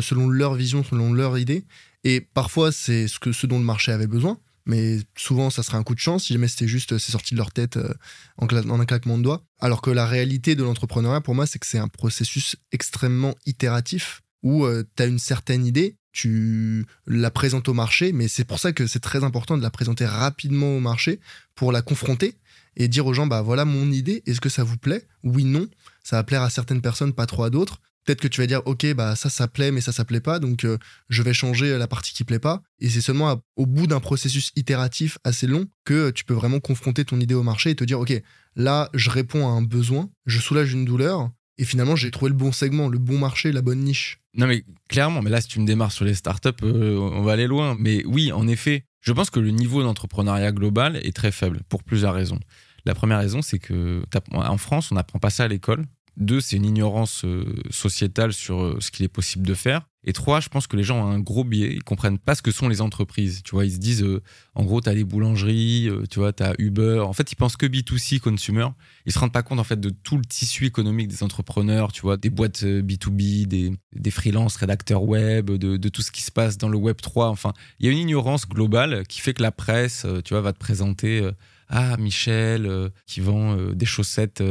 selon 0.00 0.28
leur 0.28 0.54
vision, 0.54 0.84
selon 0.84 1.12
leur 1.12 1.38
idée. 1.38 1.64
Et 2.04 2.20
parfois, 2.20 2.72
c'est 2.72 3.08
ce, 3.08 3.18
que, 3.18 3.32
ce 3.32 3.46
dont 3.46 3.58
le 3.58 3.64
marché 3.64 3.92
avait 3.92 4.06
besoin. 4.06 4.38
Mais 4.64 5.00
souvent, 5.16 5.50
ça 5.50 5.62
serait 5.62 5.76
un 5.76 5.82
coup 5.82 5.94
de 5.94 6.00
chance 6.00 6.24
si 6.24 6.32
jamais 6.32 6.46
c'était 6.48 6.68
juste, 6.68 6.98
c'est 6.98 7.12
sorti 7.12 7.34
de 7.34 7.38
leur 7.38 7.50
tête 7.50 7.76
euh, 7.76 7.92
en, 8.38 8.46
un 8.48 8.84
claquement 8.84 9.18
de 9.18 9.22
doigts. 9.24 9.44
Alors 9.58 9.82
que 9.82 9.90
la 9.90 10.06
réalité 10.06 10.54
de 10.54 10.62
l'entrepreneuriat, 10.62 11.20
pour 11.20 11.34
moi, 11.34 11.46
c'est 11.46 11.58
que 11.58 11.66
c'est 11.66 11.78
un 11.78 11.88
processus 11.88 12.56
extrêmement 12.70 13.34
itératif 13.44 14.22
où 14.42 14.64
euh, 14.64 14.84
tu 14.96 15.02
as 15.02 15.06
une 15.06 15.18
certaine 15.18 15.66
idée, 15.66 15.96
tu 16.12 16.86
la 17.06 17.30
présentes 17.30 17.68
au 17.68 17.74
marché, 17.74 18.12
mais 18.12 18.28
c'est 18.28 18.44
pour 18.44 18.58
ça 18.58 18.72
que 18.72 18.86
c'est 18.86 19.00
très 19.00 19.24
important 19.24 19.56
de 19.56 19.62
la 19.62 19.70
présenter 19.70 20.04
rapidement 20.04 20.76
au 20.76 20.80
marché 20.80 21.20
pour 21.54 21.72
la 21.72 21.82
confronter 21.82 22.36
et 22.76 22.88
dire 22.88 23.06
aux 23.06 23.14
gens 23.14 23.26
bah 23.26 23.42
voilà 23.42 23.64
mon 23.64 23.90
idée, 23.90 24.22
est-ce 24.26 24.40
que 24.40 24.48
ça 24.48 24.64
vous 24.64 24.76
plaît? 24.76 25.06
Oui, 25.22 25.44
non, 25.44 25.68
ça 26.02 26.16
va 26.16 26.24
plaire 26.24 26.42
à 26.42 26.50
certaines 26.50 26.82
personnes, 26.82 27.12
pas 27.12 27.26
trop 27.26 27.44
à 27.44 27.50
d'autres. 27.50 27.80
Peut-être 28.04 28.20
que 28.20 28.28
tu 28.28 28.40
vas 28.40 28.46
dire 28.46 28.62
ok 28.66 28.94
bah 28.94 29.14
ça 29.14 29.30
ça 29.30 29.46
plaît 29.46 29.70
mais 29.70 29.80
ça 29.80 29.92
ça 29.92 30.04
plaît 30.04 30.20
pas 30.20 30.40
donc 30.40 30.64
euh, 30.64 30.76
je 31.08 31.22
vais 31.22 31.32
changer 31.32 31.78
la 31.78 31.86
partie 31.86 32.12
qui 32.12 32.24
plaît 32.24 32.38
pas. 32.38 32.62
Et 32.80 32.88
c'est 32.88 33.00
seulement 33.00 33.40
au 33.56 33.66
bout 33.66 33.86
d'un 33.86 34.00
processus 34.00 34.50
itératif 34.56 35.18
assez 35.24 35.46
long 35.46 35.66
que 35.84 36.10
tu 36.10 36.24
peux 36.24 36.34
vraiment 36.34 36.60
confronter 36.60 37.04
ton 37.04 37.20
idée 37.20 37.34
au 37.34 37.42
marché 37.42 37.70
et 37.70 37.74
te 37.74 37.84
dire 37.84 38.00
ok 38.00 38.12
là 38.56 38.90
je 38.94 39.10
réponds 39.10 39.46
à 39.46 39.50
un 39.50 39.62
besoin 39.62 40.10
je 40.26 40.40
soulage 40.40 40.72
une 40.72 40.84
douleur 40.84 41.30
et 41.58 41.64
finalement 41.64 41.96
j'ai 41.96 42.10
trouvé 42.10 42.30
le 42.30 42.36
bon 42.36 42.50
segment 42.50 42.88
le 42.88 42.98
bon 42.98 43.18
marché 43.18 43.52
la 43.52 43.62
bonne 43.62 43.80
niche. 43.80 44.18
Non 44.34 44.46
mais 44.46 44.64
clairement 44.88 45.22
mais 45.22 45.30
là 45.30 45.40
si 45.40 45.48
tu 45.48 45.60
me 45.60 45.66
démarres 45.66 45.92
sur 45.92 46.04
les 46.04 46.14
startups 46.14 46.50
euh, 46.62 46.96
on 46.96 47.22
va 47.22 47.32
aller 47.32 47.46
loin. 47.46 47.76
Mais 47.78 48.04
oui 48.04 48.32
en 48.32 48.48
effet 48.48 48.84
je 49.02 49.12
pense 49.12 49.30
que 49.30 49.40
le 49.40 49.50
niveau 49.50 49.82
d'entrepreneuriat 49.82 50.52
global 50.52 50.96
est 50.96 51.14
très 51.14 51.32
faible 51.32 51.60
pour 51.68 51.82
plusieurs 51.82 52.14
raisons. 52.14 52.38
La 52.84 52.94
première 52.94 53.18
raison, 53.18 53.42
c'est 53.42 53.58
que 53.58 54.02
en 54.32 54.56
France, 54.58 54.90
on 54.90 54.94
n'apprend 54.94 55.18
pas 55.18 55.30
ça 55.30 55.44
à 55.44 55.48
l'école. 55.48 55.84
Deux, 56.18 56.40
c'est 56.40 56.56
une 56.56 56.66
ignorance 56.66 57.24
euh, 57.24 57.54
sociétale 57.70 58.34
sur 58.34 58.60
euh, 58.60 58.76
ce 58.80 58.90
qu'il 58.90 59.04
est 59.04 59.08
possible 59.08 59.46
de 59.46 59.54
faire. 59.54 59.88
Et 60.04 60.12
trois, 60.12 60.40
je 60.40 60.48
pense 60.48 60.66
que 60.66 60.76
les 60.76 60.82
gens 60.82 61.06
ont 61.06 61.10
un 61.10 61.20
gros 61.20 61.44
biais. 61.44 61.72
Ils 61.72 61.82
comprennent 61.82 62.18
pas 62.18 62.34
ce 62.34 62.42
que 62.42 62.50
sont 62.50 62.68
les 62.68 62.82
entreprises. 62.82 63.42
Tu 63.44 63.52
vois, 63.52 63.64
ils 63.64 63.72
se 63.72 63.78
disent, 63.78 64.02
euh, 64.02 64.20
en 64.54 64.64
gros, 64.64 64.82
tu 64.82 64.90
as 64.90 64.94
des 64.94 65.04
boulangeries, 65.04 65.88
tu 66.10 66.18
vois, 66.18 66.34
tu 66.34 66.42
as 66.42 66.54
Uber. 66.58 67.00
En 67.00 67.14
fait, 67.14 67.32
ils 67.32 67.36
pensent 67.36 67.56
que 67.56 67.66
B2C, 67.66 68.18
consumer. 68.18 68.66
Ils 69.06 69.12
se 69.12 69.18
rendent 69.18 69.32
pas 69.32 69.42
compte, 69.42 69.60
en 69.60 69.64
fait, 69.64 69.80
de 69.80 69.90
tout 69.90 70.18
le 70.18 70.24
tissu 70.24 70.66
économique 70.66 71.08
des 71.08 71.22
entrepreneurs, 71.22 71.92
tu 71.92 72.02
vois, 72.02 72.16
des 72.16 72.30
boîtes 72.30 72.62
B2B, 72.62 73.46
des, 73.46 73.72
des 73.94 74.10
freelances, 74.10 74.56
rédacteurs 74.56 75.04
web, 75.04 75.50
de, 75.50 75.88
tout 75.88 76.02
ce 76.02 76.10
qui 76.10 76.22
se 76.22 76.32
passe 76.32 76.58
dans 76.58 76.68
le 76.68 76.76
Web 76.76 76.96
3. 77.00 77.28
Enfin, 77.28 77.52
il 77.78 77.86
y 77.86 77.88
a 77.88 77.92
une 77.92 77.98
ignorance 77.98 78.46
globale 78.48 79.06
qui 79.06 79.20
fait 79.20 79.34
que 79.34 79.42
la 79.42 79.52
presse, 79.52 80.04
tu 80.24 80.34
vois, 80.34 80.42
va 80.42 80.52
te 80.52 80.58
présenter 80.58 81.30
ah 81.68 81.96
Michel 81.96 82.90
qui 83.06 83.20
vend 83.20 83.56
des 83.72 83.86
chaussettes 83.86 84.42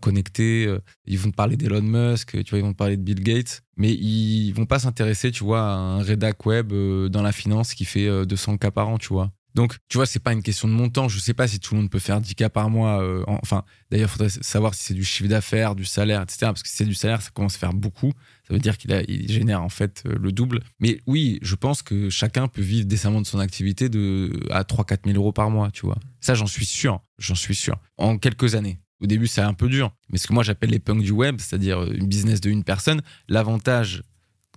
connectées, 0.00 0.72
ils 1.06 1.18
vont 1.18 1.30
te 1.30 1.36
parler 1.36 1.56
d'Elon 1.56 1.82
Musk, 1.82 2.42
tu 2.44 2.50
vois, 2.50 2.58
ils 2.58 2.64
vont 2.64 2.72
te 2.72 2.78
parler 2.78 2.96
de 2.96 3.02
Bill 3.02 3.22
Gates, 3.22 3.62
mais 3.76 3.92
ils 3.92 4.52
vont 4.52 4.66
pas 4.66 4.78
s'intéresser, 4.78 5.30
tu 5.30 5.44
vois, 5.44 5.60
à 5.60 5.74
un 5.74 6.02
rédac 6.02 6.44
web 6.46 6.72
dans 7.08 7.22
la 7.22 7.32
finance 7.32 7.74
qui 7.74 7.84
fait 7.84 8.26
200 8.26 8.58
cas 8.58 8.70
par 8.70 8.88
an, 8.88 8.98
tu 8.98 9.08
vois. 9.08 9.32
Donc, 9.58 9.76
tu 9.88 9.98
vois, 9.98 10.06
c'est 10.06 10.20
pas 10.20 10.32
une 10.32 10.42
question 10.44 10.68
de 10.68 10.72
montant. 10.72 11.08
Je 11.08 11.18
sais 11.18 11.34
pas 11.34 11.48
si 11.48 11.58
tout 11.58 11.74
le 11.74 11.80
monde 11.80 11.90
peut 11.90 11.98
faire 11.98 12.20
10 12.20 12.36
cas 12.36 12.48
par 12.48 12.70
mois. 12.70 13.02
enfin, 13.26 13.64
d'ailleurs, 13.90 14.08
il 14.08 14.12
faudrait 14.12 14.28
savoir 14.28 14.72
si 14.74 14.84
c'est 14.84 14.94
du 14.94 15.04
chiffre 15.04 15.28
d'affaires, 15.28 15.74
du 15.74 15.84
salaire, 15.84 16.22
etc. 16.22 16.38
Parce 16.42 16.62
que 16.62 16.68
si 16.68 16.76
c'est 16.76 16.84
du 16.84 16.94
salaire, 16.94 17.22
ça 17.22 17.30
commence 17.30 17.56
à 17.56 17.58
faire 17.58 17.72
beaucoup. 17.72 18.12
Ça 18.46 18.54
veut 18.54 18.60
dire 18.60 18.78
qu'il 18.78 18.92
il 19.08 19.32
génère 19.32 19.62
en 19.62 19.68
fait 19.68 20.04
le 20.04 20.30
double. 20.30 20.62
Mais 20.78 21.00
oui, 21.06 21.40
je 21.42 21.56
pense 21.56 21.82
que 21.82 22.08
chacun 22.08 22.46
peut 22.46 22.62
vivre 22.62 22.86
décemment 22.86 23.20
de 23.20 23.26
son 23.26 23.40
activité 23.40 23.88
de, 23.88 24.30
à 24.50 24.62
3-4 24.62 25.06
000 25.06 25.16
euros 25.16 25.32
par 25.32 25.50
mois, 25.50 25.70
tu 25.72 25.86
vois. 25.86 25.98
Ça, 26.20 26.34
j'en 26.34 26.46
suis 26.46 26.66
sûr. 26.66 27.00
J'en 27.18 27.34
suis 27.34 27.56
sûr. 27.56 27.80
En 27.96 28.16
quelques 28.16 28.54
années. 28.54 28.78
Au 29.00 29.06
début, 29.06 29.26
c'est 29.26 29.40
un 29.40 29.54
peu 29.54 29.68
dur. 29.68 29.92
Mais 30.10 30.18
ce 30.18 30.26
que 30.26 30.32
moi, 30.32 30.42
j'appelle 30.42 30.70
les 30.70 30.80
punks 30.80 31.02
du 31.02 31.12
web, 31.12 31.36
c'est-à-dire 31.38 31.82
une 31.84 32.06
business 32.06 32.40
de 32.40 32.50
une 32.50 32.64
personne, 32.64 33.02
l'avantage 33.28 34.02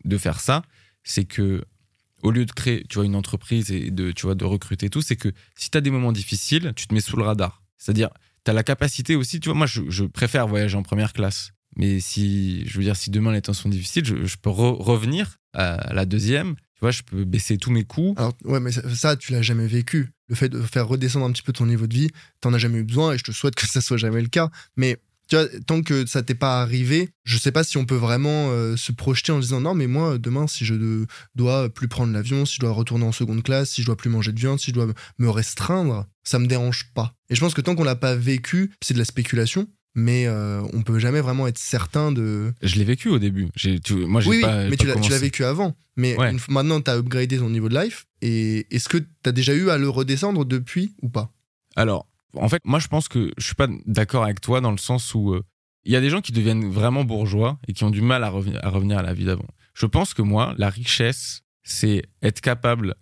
de 0.04 0.18
faire 0.18 0.39
ça, 0.39 0.64
c'est 1.04 1.26
que 1.26 1.64
au 2.24 2.32
lieu 2.32 2.46
de 2.46 2.52
créer 2.52 2.86
tu 2.88 2.96
vois, 2.96 3.06
une 3.06 3.16
entreprise 3.16 3.72
et 3.72 3.92
de, 3.92 4.12
tu 4.12 4.26
vois, 4.26 4.36
de 4.36 4.46
recruter 4.46 4.89
tout, 4.89 5.02
c'est 5.02 5.16
que 5.16 5.30
si 5.56 5.70
tu 5.70 5.78
as 5.78 5.82
des 5.82 5.92
moments 5.92 6.12
difficiles, 6.12 6.74
tu 6.76 6.88
te 6.88 6.94
mets 6.94 7.02
sous 7.02 7.18
le 7.18 7.24
radar. 7.24 7.64
C'est-à-dire, 7.78 8.10
tu 8.46 8.52
as 8.52 8.54
la 8.54 8.64
capacité 8.64 9.16
aussi, 9.16 9.39
tu 9.39 9.50
vois, 9.50 9.58
moi, 9.58 9.68
je, 9.68 10.04
préfère 10.04 10.48
voyager 10.48 10.78
en 10.78 10.84
première 10.84 11.14
classe. 11.14 11.52
Mais 11.78 12.00
si, 12.00 12.68
je 12.68 12.78
veux 12.78 12.84
dire, 12.84 12.96
si 12.96 13.12
demain 13.12 13.32
les 13.32 13.42
temps 13.42 13.54
sont 13.54 13.70
difficiles, 13.70 14.06
je, 14.06 14.36
peux 14.38 14.50
revenir 14.50 15.38
à 15.54 15.94
la 15.94 16.06
deuxième 16.06 16.56
tu 16.82 16.86
vois, 16.86 16.91
je 16.91 17.03
peux 17.03 17.25
baisser 17.25 17.57
tous 17.57 17.69
mes 17.69 17.84
coûts. 17.84 18.15
Alors, 18.17 18.34
ouais, 18.43 18.59
mais 18.59 18.71
ça, 18.71 19.15
tu 19.15 19.34
l'as 19.34 19.43
jamais 19.43 19.67
vécu. 19.67 20.09
Le 20.29 20.34
fait 20.34 20.49
de 20.49 20.59
faire 20.61 20.88
redescendre 20.88 21.27
un 21.27 21.32
petit 21.32 21.43
peu 21.43 21.53
ton 21.53 21.67
niveau 21.67 21.86
de 21.86 21.93
vie, 21.93 22.09
t'en 22.39 22.51
as 22.55 22.57
jamais 22.57 22.79
eu 22.79 22.84
besoin 22.84 23.13
et 23.13 23.19
je 23.19 23.23
te 23.23 23.32
souhaite 23.32 23.53
que 23.53 23.67
ça 23.67 23.82
soit 23.82 23.97
jamais 23.97 24.19
le 24.19 24.29
cas. 24.29 24.49
Mais 24.77 24.97
tant 25.67 25.84
que 25.84 26.07
ça 26.07 26.23
t'est 26.23 26.34
pas 26.34 26.59
arrivé, 26.59 27.11
je 27.23 27.38
sais 27.38 27.51
pas 27.51 27.63
si 27.63 27.77
on 27.77 27.86
peut 27.86 27.95
vraiment 27.95 28.49
euh, 28.49 28.75
se 28.77 28.91
projeter 28.91 29.32
en 29.32 29.38
disant 29.38 29.61
non, 29.61 29.75
mais 29.75 29.86
moi, 29.86 30.17
demain, 30.17 30.47
si 30.47 30.65
je 30.65 31.05
dois 31.36 31.69
plus 31.69 31.88
prendre 31.88 32.13
l'avion, 32.13 32.47
si 32.47 32.55
je 32.55 32.61
dois 32.61 32.71
retourner 32.71 33.05
en 33.05 33.11
seconde 33.11 33.43
classe, 33.43 33.69
si 33.69 33.82
je 33.82 33.86
dois 33.86 33.95
plus 33.95 34.09
manger 34.09 34.32
de 34.32 34.39
viande, 34.39 34.59
si 34.59 34.71
je 34.71 34.75
dois 34.75 34.88
me 35.19 35.29
restreindre, 35.29 36.07
ça 36.23 36.39
me 36.39 36.47
dérange 36.47 36.91
pas. 36.95 37.13
Et 37.29 37.36
je 37.36 37.41
pense 37.41 37.53
que 37.53 37.61
tant 37.61 37.75
qu'on 37.75 37.84
l'a 37.84 37.95
pas 37.95 38.15
vécu, 38.15 38.71
c'est 38.82 38.95
de 38.95 38.99
la 38.99 39.05
spéculation 39.05 39.67
mais 39.96 40.26
euh, 40.26 40.62
on 40.74 40.82
peut 40.84 41.00
jamais 41.00 41.22
vraiment 41.22 41.48
être 41.48 41.58
certain 41.58 42.12
de. 42.12 42.54
Je 42.62 42.76
l'ai 42.76 42.84
vécu 42.84 43.10
au 43.10 43.20
début. 43.20 43.50
moi, 43.92 44.22
oui, 44.26 44.42
pas, 44.42 44.68
mais 44.70 44.78
tu 44.78 44.86
l'as 44.88 45.18
vécu 45.20 45.44
avant. 45.44 45.76
Mais 45.98 46.16
maintenant, 46.50 46.82
tu 46.82 46.89
as 46.89 46.98
upgradé 46.98 47.38
ton 47.38 47.50
niveau 47.50 47.70
de 47.70 47.80
life. 47.80 48.06
Et 48.22 48.68
est-ce 48.74 48.88
que 48.89 48.98
tu 48.98 49.06
as 49.26 49.32
déjà 49.32 49.54
eu 49.54 49.70
à 49.70 49.78
le 49.78 49.89
redescendre 49.89 50.46
depuis 50.46 50.96
ou 51.02 51.10
pas? 51.10 51.32
Alors, 51.76 52.08
en 52.36 52.48
fait, 52.50 52.62
moi, 52.66 52.80
je 52.80 52.88
pense 52.88 53.08
que 53.08 53.32
je 53.38 53.46
suis 53.46 53.56
pas 53.56 53.68
d'accord 53.86 54.24
avec 54.24 54.42
toi 54.42 54.62
dans 54.62 54.72
le 54.72 54.78
sens 54.78 55.14
où 55.16 55.34
euh, 55.34 55.44
il 55.84 55.92
y 55.92 55.96
a 55.96 56.02
des 56.02 56.10
gens 56.10 56.22
qui 56.22 56.32
deviennent 56.32 56.70
vraiment 56.70 57.04
bourgeois 57.04 57.60
et 57.68 57.74
qui 57.74 57.84
ont 57.84 57.89
du 57.89 58.02
mal 58.02 58.24
à, 58.24 58.28
à 58.28 58.70
revenir 58.70 58.98
à 58.98 59.02
la 59.02 59.14
vie 59.14 59.26
d'avant. 59.26 59.48
Je 59.74 59.86
pense 59.86 60.14
que 60.14 60.22
moi, 60.22 60.54
la 60.58 60.70
richesse, 60.70 61.42
c'est 61.64 62.04
être 62.22 62.42
capable 62.42 62.96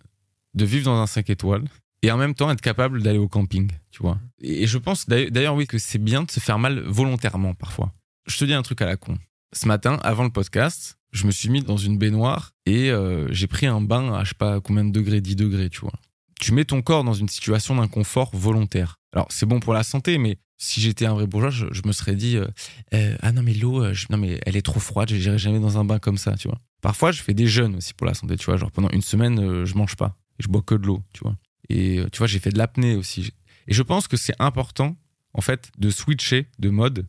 de 0.54 0.64
vivre 0.64 0.86
dans 0.86 1.00
un 1.00 1.06
5 1.06 1.30
étoiles, 1.30 1.64
et 2.02 2.10
en 2.10 2.16
même 2.16 2.34
temps 2.34 2.50
être 2.50 2.60
capable 2.60 3.02
d'aller 3.02 3.18
au 3.18 3.28
camping, 3.28 3.70
tu 3.90 4.02
vois. 4.02 4.18
Et 4.40 4.66
je 4.66 4.78
pense 4.78 5.08
d'ailleurs, 5.08 5.54
oui, 5.54 5.66
que 5.66 5.78
c'est 5.78 5.98
bien 5.98 6.22
de 6.22 6.30
se 6.30 6.40
faire 6.40 6.58
mal 6.58 6.80
volontairement 6.80 7.54
parfois. 7.54 7.92
Je 8.26 8.38
te 8.38 8.44
dis 8.44 8.54
un 8.54 8.62
truc 8.62 8.80
à 8.82 8.86
la 8.86 8.96
con. 8.96 9.18
Ce 9.52 9.66
matin, 9.66 9.98
avant 10.02 10.24
le 10.24 10.30
podcast, 10.30 10.98
je 11.12 11.26
me 11.26 11.32
suis 11.32 11.48
mis 11.48 11.62
dans 11.62 11.76
une 11.76 11.98
baignoire 11.98 12.52
et 12.66 12.90
euh, 12.90 13.26
j'ai 13.32 13.46
pris 13.46 13.66
un 13.66 13.80
bain 13.80 14.14
à 14.14 14.24
je 14.24 14.30
sais 14.30 14.34
pas 14.34 14.60
combien 14.60 14.84
de 14.84 14.92
degrés, 14.92 15.20
10 15.20 15.36
degrés, 15.36 15.68
tu 15.68 15.80
vois. 15.80 15.92
Tu 16.40 16.52
mets 16.52 16.64
ton 16.64 16.80
corps 16.82 17.04
dans 17.04 17.12
une 17.12 17.28
situation 17.28 17.76
d'inconfort 17.76 18.30
volontaire. 18.32 18.96
Alors, 19.12 19.26
c'est 19.30 19.46
bon 19.46 19.60
pour 19.60 19.74
la 19.74 19.82
santé, 19.82 20.16
mais 20.18 20.38
si 20.56 20.80
j'étais 20.80 21.04
un 21.04 21.14
vrai 21.14 21.26
bourgeois, 21.26 21.50
je, 21.50 21.82
me 21.84 21.92
serais 21.92 22.14
dit 22.14 22.36
euh, 22.36 22.46
euh, 22.94 23.16
Ah 23.20 23.32
non, 23.32 23.42
mais 23.42 23.52
l'eau, 23.52 23.84
non, 24.08 24.16
mais 24.16 24.40
elle 24.46 24.56
est 24.56 24.62
trop 24.62 24.80
froide, 24.80 25.10
je 25.10 25.16
n'irai 25.16 25.38
jamais 25.38 25.58
dans 25.58 25.78
un 25.78 25.84
bain 25.84 25.98
comme 25.98 26.16
ça, 26.16 26.34
tu 26.36 26.48
vois. 26.48 26.58
Parfois, 26.80 27.12
je 27.12 27.22
fais 27.22 27.34
des 27.34 27.46
jeûnes 27.46 27.76
aussi 27.76 27.92
pour 27.92 28.06
la 28.06 28.14
santé, 28.14 28.36
tu 28.36 28.46
vois. 28.46 28.56
Genre, 28.56 28.70
pendant 28.70 28.88
une 28.90 29.02
semaine, 29.02 29.66
je 29.66 29.74
mange 29.74 29.96
pas 29.96 30.16
et 30.38 30.42
je 30.42 30.48
bois 30.48 30.62
que 30.62 30.74
de 30.74 30.86
l'eau, 30.86 31.02
tu 31.12 31.20
vois. 31.24 31.36
Et 31.70 32.02
tu 32.10 32.18
vois, 32.18 32.26
j'ai 32.26 32.40
fait 32.40 32.50
de 32.50 32.58
l'apnée 32.58 32.96
aussi. 32.96 33.32
Et 33.68 33.74
je 33.74 33.82
pense 33.82 34.08
que 34.08 34.16
c'est 34.16 34.34
important, 34.40 34.96
en 35.34 35.40
fait, 35.40 35.70
de 35.78 35.88
switcher 35.88 36.48
de 36.58 36.68
mode 36.68 37.06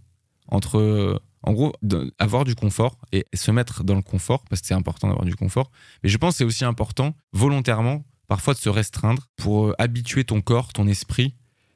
entre, 0.47 0.77
euh, 0.77 1.19
en 1.41 1.53
gros, 1.53 1.73
avoir 2.19 2.45
du 2.45 2.53
confort 2.53 2.99
et 3.11 3.25
se 3.33 3.49
mettre 3.49 3.83
dans 3.83 3.95
le 3.95 4.03
confort, 4.03 4.43
parce 4.47 4.61
que 4.61 4.67
c'est 4.67 4.75
important 4.75 5.07
d'avoir 5.07 5.25
du 5.25 5.35
confort. 5.35 5.71
Mais 6.03 6.09
je 6.09 6.17
pense 6.17 6.35
que 6.35 6.37
c'est 6.39 6.43
aussi 6.43 6.63
important, 6.63 7.15
volontairement, 7.33 8.05
parfois 8.27 8.53
de 8.53 8.59
se 8.59 8.69
restreindre 8.69 9.27
pour 9.35 9.69
euh, 9.69 9.75
habituer 9.79 10.25
ton 10.25 10.41
corps, 10.41 10.73
ton 10.73 10.87
esprit 10.87 11.33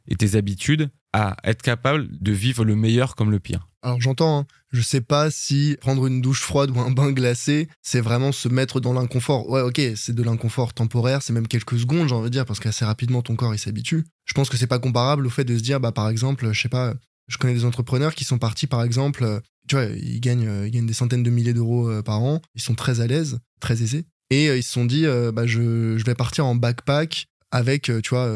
et 0.07 0.15
tes 0.15 0.35
habitudes 0.35 0.91
à 1.11 1.37
être 1.43 1.63
capable 1.63 2.07
de 2.21 2.31
vivre 2.31 2.63
le 2.63 2.75
meilleur 2.75 3.15
comme 3.15 3.31
le 3.31 3.39
pire. 3.39 3.67
Alors 3.85 4.01
j'entends, 4.01 4.39
hein, 4.39 4.47
je 4.71 4.81
sais 4.81 4.99
pas 4.99 5.29
si 5.29 5.77
prendre 5.79 6.07
une 6.07 6.19
douche 6.19 6.41
froide 6.41 6.71
ou 6.71 6.79
un 6.79 6.89
bain 6.89 7.11
glacé, 7.11 7.69
c'est 7.83 8.01
vraiment 8.01 8.31
se 8.31 8.49
mettre 8.49 8.79
dans 8.79 8.93
l'inconfort. 8.93 9.47
Ouais, 9.47 9.61
ok, 9.61 9.79
c'est 9.95 10.15
de 10.15 10.23
l'inconfort 10.23 10.73
temporaire, 10.73 11.21
c'est 11.21 11.33
même 11.33 11.47
quelques 11.47 11.77
secondes, 11.77 12.09
j'ai 12.09 12.15
envie 12.15 12.29
de 12.29 12.33
dire, 12.33 12.47
parce 12.47 12.59
qu'assez 12.59 12.83
rapidement 12.83 13.21
ton 13.21 13.35
corps 13.35 13.53
il 13.53 13.59
s'habitue. 13.59 14.03
Je 14.25 14.33
pense 14.33 14.49
que 14.49 14.57
c'est 14.57 14.65
pas 14.65 14.79
comparable 14.79 15.27
au 15.27 15.29
fait 15.29 15.43
de 15.43 15.55
se 15.55 15.61
dire, 15.61 15.79
bah 15.79 15.91
par 15.91 16.09
exemple, 16.09 16.51
je 16.51 16.59
sais 16.59 16.67
pas, 16.67 16.95
je 17.27 17.37
connais 17.37 17.53
des 17.53 17.63
entrepreneurs 17.63 18.15
qui 18.15 18.23
sont 18.23 18.39
partis 18.39 18.65
par 18.65 18.81
exemple, 18.81 19.23
euh, 19.23 19.39
tu 19.67 19.75
vois, 19.75 19.85
ils 19.85 20.19
gagnent, 20.19 20.47
euh, 20.47 20.67
des 20.67 20.93
centaines 20.93 21.21
de 21.21 21.29
milliers 21.29 21.53
d'euros 21.53 21.87
euh, 21.87 22.01
par 22.01 22.23
an, 22.23 22.41
ils 22.55 22.63
sont 22.63 22.73
très 22.73 23.01
à 23.01 23.05
l'aise, 23.05 23.37
très 23.59 23.83
aisés, 23.83 24.05
et 24.31 24.47
ils 24.47 24.63
se 24.63 24.71
sont 24.71 24.85
dit, 24.85 25.05
bah 25.31 25.45
je, 25.45 25.95
je 25.99 26.03
vais 26.05 26.15
partir 26.15 26.47
en 26.47 26.55
backpack 26.55 27.27
avec, 27.51 27.91
tu 28.01 28.09
vois, 28.09 28.35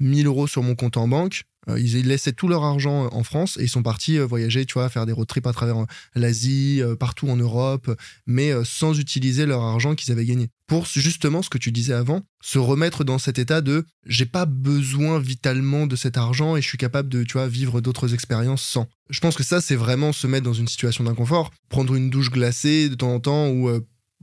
1000 0.00 0.26
euros 0.26 0.48
sur 0.48 0.64
mon 0.64 0.74
compte 0.74 0.96
en 0.96 1.06
banque. 1.06 1.44
Euh, 1.68 1.78
ils 1.78 2.06
laissaient 2.06 2.32
tout 2.32 2.48
leur 2.48 2.64
argent 2.64 3.04
euh, 3.04 3.08
en 3.12 3.22
France 3.22 3.56
et 3.58 3.64
ils 3.64 3.68
sont 3.68 3.82
partis 3.82 4.18
euh, 4.18 4.24
voyager, 4.24 4.64
tu 4.64 4.74
vois, 4.74 4.88
faire 4.88 5.06
des 5.06 5.12
road 5.12 5.26
trips 5.26 5.46
à 5.46 5.52
travers 5.52 5.76
l'Asie, 6.14 6.80
partout 6.98 7.28
en 7.28 7.36
Europe, 7.36 7.90
mais 8.26 8.52
sans 8.64 8.98
utiliser 8.98 9.46
leur 9.46 9.62
argent 9.62 9.94
qu'ils 9.94 10.12
avaient 10.12 10.24
gagné. 10.24 10.48
Pour 10.66 10.86
justement 10.86 11.42
ce 11.42 11.50
que 11.50 11.58
tu 11.58 11.72
disais 11.72 11.92
avant, 11.92 12.22
se 12.42 12.58
remettre 12.58 13.04
dans 13.04 13.18
cet 13.18 13.38
état 13.38 13.60
de 13.60 13.84
j'ai 14.06 14.26
pas 14.26 14.46
besoin 14.46 15.18
vitalement 15.18 15.86
de 15.86 15.96
cet 15.96 16.16
argent 16.16 16.56
et 16.56 16.62
je 16.62 16.68
suis 16.68 16.78
capable 16.78 17.08
de, 17.08 17.22
tu 17.24 17.34
vois, 17.34 17.48
vivre 17.48 17.80
d'autres 17.80 18.14
expériences 18.14 18.62
sans. 18.62 18.86
Je 19.10 19.20
pense 19.20 19.36
que 19.36 19.42
ça, 19.42 19.60
c'est 19.60 19.76
vraiment 19.76 20.12
se 20.12 20.26
mettre 20.26 20.44
dans 20.44 20.52
une 20.52 20.68
situation 20.68 21.04
d'inconfort. 21.04 21.50
Prendre 21.68 21.94
une 21.94 22.10
douche 22.10 22.30
glacée 22.30 22.88
de 22.88 22.94
temps 22.94 23.14
en 23.14 23.20
temps 23.20 23.48
ou 23.48 23.70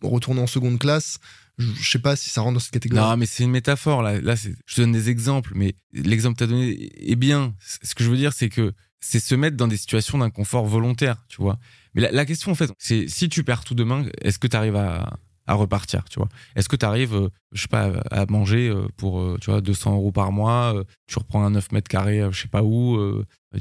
retourner 0.02 0.42
en 0.42 0.48
seconde 0.48 0.80
classe, 0.80 1.20
je 1.58 1.90
sais 1.90 2.00
pas 2.00 2.16
si 2.16 2.30
ça 2.30 2.42
rentre 2.42 2.56
dans 2.56 2.60
cette 2.60 2.74
catégorie. 2.74 3.02
Non, 3.02 3.18
mais 3.18 3.26
c'est 3.26 3.44
une 3.44 3.52
métaphore. 3.52 4.02
Là, 4.02 4.20
là 4.20 4.36
je 4.36 4.82
donne 4.82 4.92
des 4.92 5.10
exemples, 5.10 5.52
mais 5.56 5.76
l'exemple 5.94 6.36
que 6.36 6.40
tu 6.40 6.44
as 6.44 6.48
donné 6.48 6.90
est 7.12 7.16
bien. 7.16 7.56
Ce 7.60 7.96
que 7.96 8.04
je 8.04 8.10
veux 8.10 8.18
dire, 8.18 8.34
c'est 8.34 8.50
que 8.50 8.74
c'est 9.00 9.20
se 9.20 9.36
mettre 9.36 9.56
dans 9.56 9.68
des 9.68 9.78
situations 9.78 10.18
d'inconfort 10.18 10.66
volontaire, 10.66 11.24
tu 11.30 11.42
vois. 11.42 11.60
Mais 11.94 12.12
la, 12.12 12.26
question, 12.26 12.52
en 12.52 12.56
fait, 12.56 12.72
c'est 12.80 13.08
si 13.08 13.30
tu 13.30 13.44
perds 13.44 13.64
tout 13.64 13.76
demain, 13.76 14.06
est-ce 14.22 14.40
que 14.40 14.48
tu 14.48 14.58
arrives 14.58 14.76
à, 14.76 15.18
à, 15.46 15.54
repartir, 15.54 16.04
tu 16.10 16.20
vois? 16.20 16.28
Est-ce 16.56 16.68
que 16.68 16.76
tu 16.76 16.86
arrives, 16.86 17.16
euh, 17.16 17.30
je 17.52 17.62
sais 17.62 17.68
pas, 17.68 17.92
à 18.10 18.26
manger 18.26 18.68
euh, 18.68 18.88
pour, 18.98 19.22
euh, 19.22 19.38
tu 19.40 19.52
vois, 19.52 19.62
200 19.62 19.94
euros 19.94 20.12
par 20.12 20.32
mois, 20.32 20.84
tu 21.08 21.20
reprends 21.20 21.46
un 21.46 21.52
9 21.52 21.72
mètres 21.72 21.88
carrés, 21.88 22.28
je 22.32 22.42
sais 22.42 22.48
pas 22.48 22.64
où, 22.64 23.00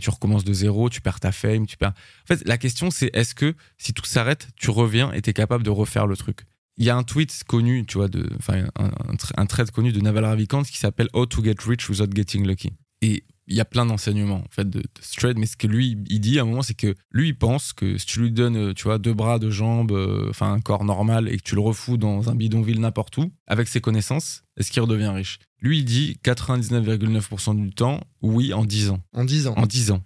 tu 0.01 0.11
recommences 0.11 0.45
de 0.45 0.53
zéro, 0.53 0.89
tu 0.89 1.01
perds 1.01 1.21
ta 1.21 1.31
fame, 1.31 1.67
tu 1.67 1.77
perds... 1.77 1.93
En 1.93 2.27
fait, 2.27 2.43
la 2.47 2.59
question, 2.59 2.91
c'est 2.91 3.11
est-ce 3.15 3.35
que 3.35 3.55
si 3.77 3.93
tout 3.93 4.05
s'arrête, 4.05 4.49
tu 4.57 4.71
reviens 4.71 5.13
et 5.13 5.21
tu 5.21 5.31
es 5.31 5.33
capable 5.35 5.63
de 5.63 5.71
refaire 5.71 6.07
le 6.07 6.17
truc? 6.17 6.47
Il 6.77 6.85
y 6.85 6.91
a 6.91 6.97
un 6.97 7.03
tweet 7.03 7.45
connu, 7.47 7.85
tu 7.87 7.99
vois, 7.99 8.09
de, 8.09 8.29
enfin, 8.39 8.65
un, 8.77 8.91
un, 9.37 9.47
thread 9.47 9.71
connu 9.71 9.93
de 9.93 10.01
Naval 10.01 10.25
Ravikant 10.25 10.63
qui 10.63 10.79
s'appelle 10.79 11.09
How 11.13 11.27
to 11.27 11.43
get 11.43 11.57
rich 11.67 11.89
without 11.89 12.15
getting 12.15 12.47
lucky. 12.47 12.73
Et 13.01 13.25
il 13.47 13.55
y 13.55 13.61
a 13.61 13.65
plein 13.65 13.87
d'enseignements 13.87 14.43
en 14.45 14.51
fait 14.51 14.69
de, 14.69 14.81
de 14.81 15.39
mais 15.39 15.47
ce 15.47 15.57
que 15.57 15.67
lui 15.67 15.99
il 16.09 16.21
dit 16.21 16.39
à 16.39 16.43
un 16.43 16.45
moment 16.47 16.63
c'est 16.63 16.75
que 16.75 16.95
lui 17.11 17.29
il 17.29 17.39
pense 17.39 17.73
que 17.73 17.99
si 17.99 18.07
tu 18.07 18.21
lui 18.21 18.33
donnes 18.33 18.57
euh, 18.57 18.73
tu 18.73 18.85
vois 18.85 18.99
deux 18.99 19.13
bras 19.13 19.39
deux 19.39 19.51
jambes 19.51 19.93
euh, 19.93 20.29
enfin 20.31 20.53
un 20.53 20.61
corps 20.61 20.85
normal 20.85 21.29
et 21.29 21.37
que 21.37 21.43
tu 21.43 21.55
le 21.55 21.61
refous 21.61 21.97
dans 21.97 22.31
un 22.31 22.35
bidonville 22.35 22.81
n'importe 22.81 23.19
où 23.19 23.33
avec 23.47 23.69
ses 23.69 23.81
connaissances 23.81 24.45
est-ce 24.57 24.71
qu'il 24.71 24.83
redevient 24.83 25.09
riche? 25.09 25.41
Lui 25.61 25.79
il 25.79 25.85
dit 25.85 26.19
99,9% 26.25 27.57
du 27.57 27.71
temps 27.71 28.01
oui 28.23 28.55
en 28.55 28.65
10 28.65 28.91
ans. 28.91 29.01
En 29.13 29.25
10 29.25 29.49
ans. 29.49 29.55
En 29.57 29.67
10 29.67 29.91
ans. 29.91 30.03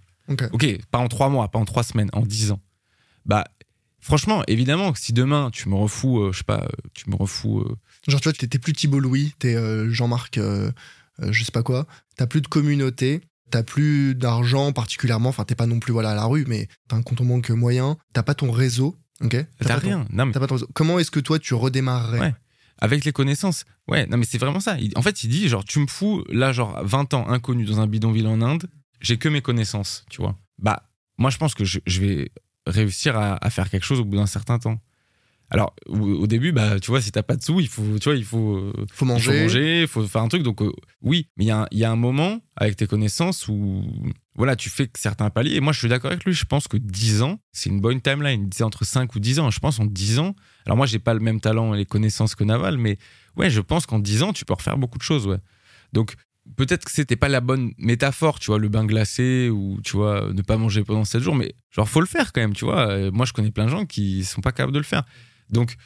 Ok. 0.52 0.78
Pas 0.90 0.98
en 0.98 1.08
3 1.08 1.28
mois 1.28 1.48
pas 1.48 1.58
en 1.58 1.64
3 1.64 1.82
semaines 1.84 2.10
en 2.12 2.22
10 2.22 2.52
ans. 2.52 2.60
Bah 3.24 3.44
franchement 4.08 4.42
évidemment 4.48 4.92
si 4.94 5.12
demain 5.12 5.50
tu 5.52 5.68
me 5.68 5.76
refous 5.76 6.18
euh, 6.18 6.32
je 6.32 6.38
sais 6.38 6.44
pas 6.44 6.66
tu 6.94 7.08
me 7.08 7.14
refous 7.14 7.64
genre 8.08 8.20
tu 8.20 8.28
vois 8.28 8.32
t'es 8.32 8.58
plus 8.58 8.72
Thibault 8.72 9.00
Louis 9.00 9.34
t'es 9.38 9.56
Jean-Marc 9.90 10.40
euh, 11.22 11.32
je 11.32 11.44
sais 11.44 11.52
pas 11.52 11.62
quoi. 11.62 11.86
T'as 12.16 12.26
plus 12.26 12.40
de 12.40 12.46
communauté, 12.46 13.20
t'as 13.50 13.62
plus 13.62 14.14
d'argent 14.14 14.72
particulièrement. 14.72 15.30
Enfin, 15.30 15.44
t'es 15.44 15.54
pas 15.54 15.66
non 15.66 15.80
plus 15.80 15.92
voilà 15.92 16.10
à 16.10 16.14
la 16.14 16.24
rue, 16.24 16.44
mais 16.46 16.68
t'as 16.88 16.96
un 16.96 17.02
compte 17.02 17.20
en 17.20 17.24
banque 17.24 17.50
moyen. 17.50 17.96
T'as 18.12 18.22
pas 18.22 18.34
ton 18.34 18.50
réseau, 18.50 18.96
ok? 19.20 19.36
T'as 19.60 19.76
rien. 19.76 20.06
non, 20.12 20.26
mais... 20.26 20.32
pas 20.32 20.46
ton 20.46 20.54
réseau. 20.54 20.68
Comment 20.74 20.98
est-ce 20.98 21.10
que 21.10 21.20
toi 21.20 21.38
tu 21.38 21.54
redémarrerais? 21.54 22.20
Ouais. 22.20 22.34
Avec 22.80 23.04
les 23.04 23.12
connaissances. 23.12 23.64
Ouais, 23.88 24.06
non, 24.06 24.18
mais 24.18 24.24
c'est 24.24 24.38
vraiment 24.38 24.60
ça. 24.60 24.76
En 24.94 25.02
fait, 25.02 25.24
il 25.24 25.30
dit, 25.30 25.48
genre, 25.48 25.64
tu 25.64 25.80
me 25.80 25.88
fous, 25.88 26.24
là, 26.28 26.52
genre, 26.52 26.78
20 26.84 27.12
ans 27.14 27.28
inconnu 27.28 27.64
dans 27.64 27.80
un 27.80 27.88
bidonville 27.88 28.28
en 28.28 28.40
Inde, 28.40 28.68
j'ai 29.00 29.16
que 29.16 29.28
mes 29.28 29.40
connaissances, 29.40 30.04
tu 30.08 30.22
vois. 30.22 30.36
Bah, 30.58 30.84
moi, 31.16 31.30
je 31.30 31.38
pense 31.38 31.54
que 31.54 31.64
je, 31.64 31.80
vais 32.00 32.30
réussir 32.68 33.16
à, 33.16 33.50
faire 33.50 33.70
quelque 33.70 33.84
chose 33.84 34.00
au 34.00 34.04
bout 34.04 34.16
d'un 34.16 34.26
certain 34.26 34.58
temps. 34.58 34.80
Alors 35.50 35.74
au, 35.86 36.26
début, 36.26 36.52
bah 36.52 36.78
tu 36.78 36.90
vois, 36.90 37.00
si 37.00 37.10
t'as 37.10 37.22
pas 37.22 37.34
de 37.34 37.42
sous, 37.42 37.58
il 37.58 37.68
faut, 37.68 37.98
tu 37.98 38.10
vois, 38.10 38.18
il 38.18 38.24
faut, 38.24 38.70
faut 38.92 39.06
manger, 39.06 39.30
il 39.30 39.34
faut, 39.34 39.42
manger, 39.42 39.86
faut 39.86 40.06
faire 40.06 40.22
un 40.22 40.28
truc. 40.28 40.42
Donc 40.42 40.60
euh, 40.60 40.70
oui, 41.00 41.30
mais 41.36 41.46
il 41.46 41.66
y, 41.72 41.78
y, 41.78 41.84
a 41.84 41.90
un 41.90 41.96
moment 41.96 42.40
avec 42.56 42.76
tes 42.76 42.86
connaissances 42.86 43.48
où 43.48 43.82
voilà, 44.38 44.54
tu 44.54 44.70
fais 44.70 44.88
certains 44.94 45.30
paliers. 45.30 45.56
Et 45.56 45.60
moi, 45.60 45.72
je 45.72 45.80
suis 45.80 45.88
d'accord 45.88 46.12
avec 46.12 46.24
lui. 46.24 46.32
Je 46.32 46.44
pense 46.44 46.68
que 46.68 46.76
10 46.76 47.22
ans, 47.22 47.40
c'est 47.50 47.70
une 47.70 47.80
bonne 47.80 48.00
timeline. 48.00 48.42
Il 48.42 48.48
disait 48.48 48.62
entre 48.62 48.84
5 48.84 49.12
ou 49.16 49.20
10 49.20 49.40
ans. 49.40 49.50
Je 49.50 49.58
pense 49.58 49.80
en 49.80 49.84
10 49.84 50.20
ans. 50.20 50.36
Alors 50.64 50.76
moi, 50.76 50.86
j'ai 50.86 51.00
pas 51.00 51.12
le 51.12 51.18
même 51.18 51.40
talent 51.40 51.74
et 51.74 51.78
les 51.78 51.86
connaissances 51.86 52.36
que 52.36 52.44
Naval, 52.44 52.78
mais 52.78 52.98
ouais, 53.36 53.50
je 53.50 53.60
pense 53.60 53.84
qu'en 53.86 53.98
10 53.98 54.22
ans, 54.22 54.32
tu 54.32 54.44
peux 54.44 54.54
refaire 54.54 54.78
beaucoup 54.78 54.96
de 54.96 55.02
choses. 55.02 55.26
Ouais. 55.26 55.38
Donc 55.92 56.14
peut-être 56.56 56.84
que 56.84 56.90
c'était 56.90 57.16
pas 57.16 57.28
la 57.28 57.40
bonne 57.40 57.72
métaphore, 57.78 58.38
tu 58.38 58.46
vois, 58.46 58.58
le 58.58 58.68
bain 58.68 58.84
glacé 58.84 59.50
ou 59.50 59.80
tu 59.82 59.96
vois, 59.96 60.32
ne 60.32 60.42
pas 60.42 60.56
manger 60.56 60.84
pendant 60.84 61.04
7 61.04 61.22
jours, 61.22 61.34
mais 61.34 61.54
genre 61.70 61.88
faut 61.88 62.00
le 62.00 62.06
faire 62.06 62.32
quand 62.32 62.40
même, 62.40 62.54
tu 62.54 62.64
vois. 62.64 62.88
Euh, 62.88 63.10
moi, 63.10 63.26
je 63.26 63.32
connais 63.32 63.50
plein 63.50 63.66
de 63.66 63.70
gens 63.70 63.86
qui 63.86 64.24
sont 64.24 64.40
pas 64.40 64.52
capables 64.52 64.72
de 64.72 64.78
le 64.78 64.84
faire. 64.84 65.04
Donc, 65.50 65.76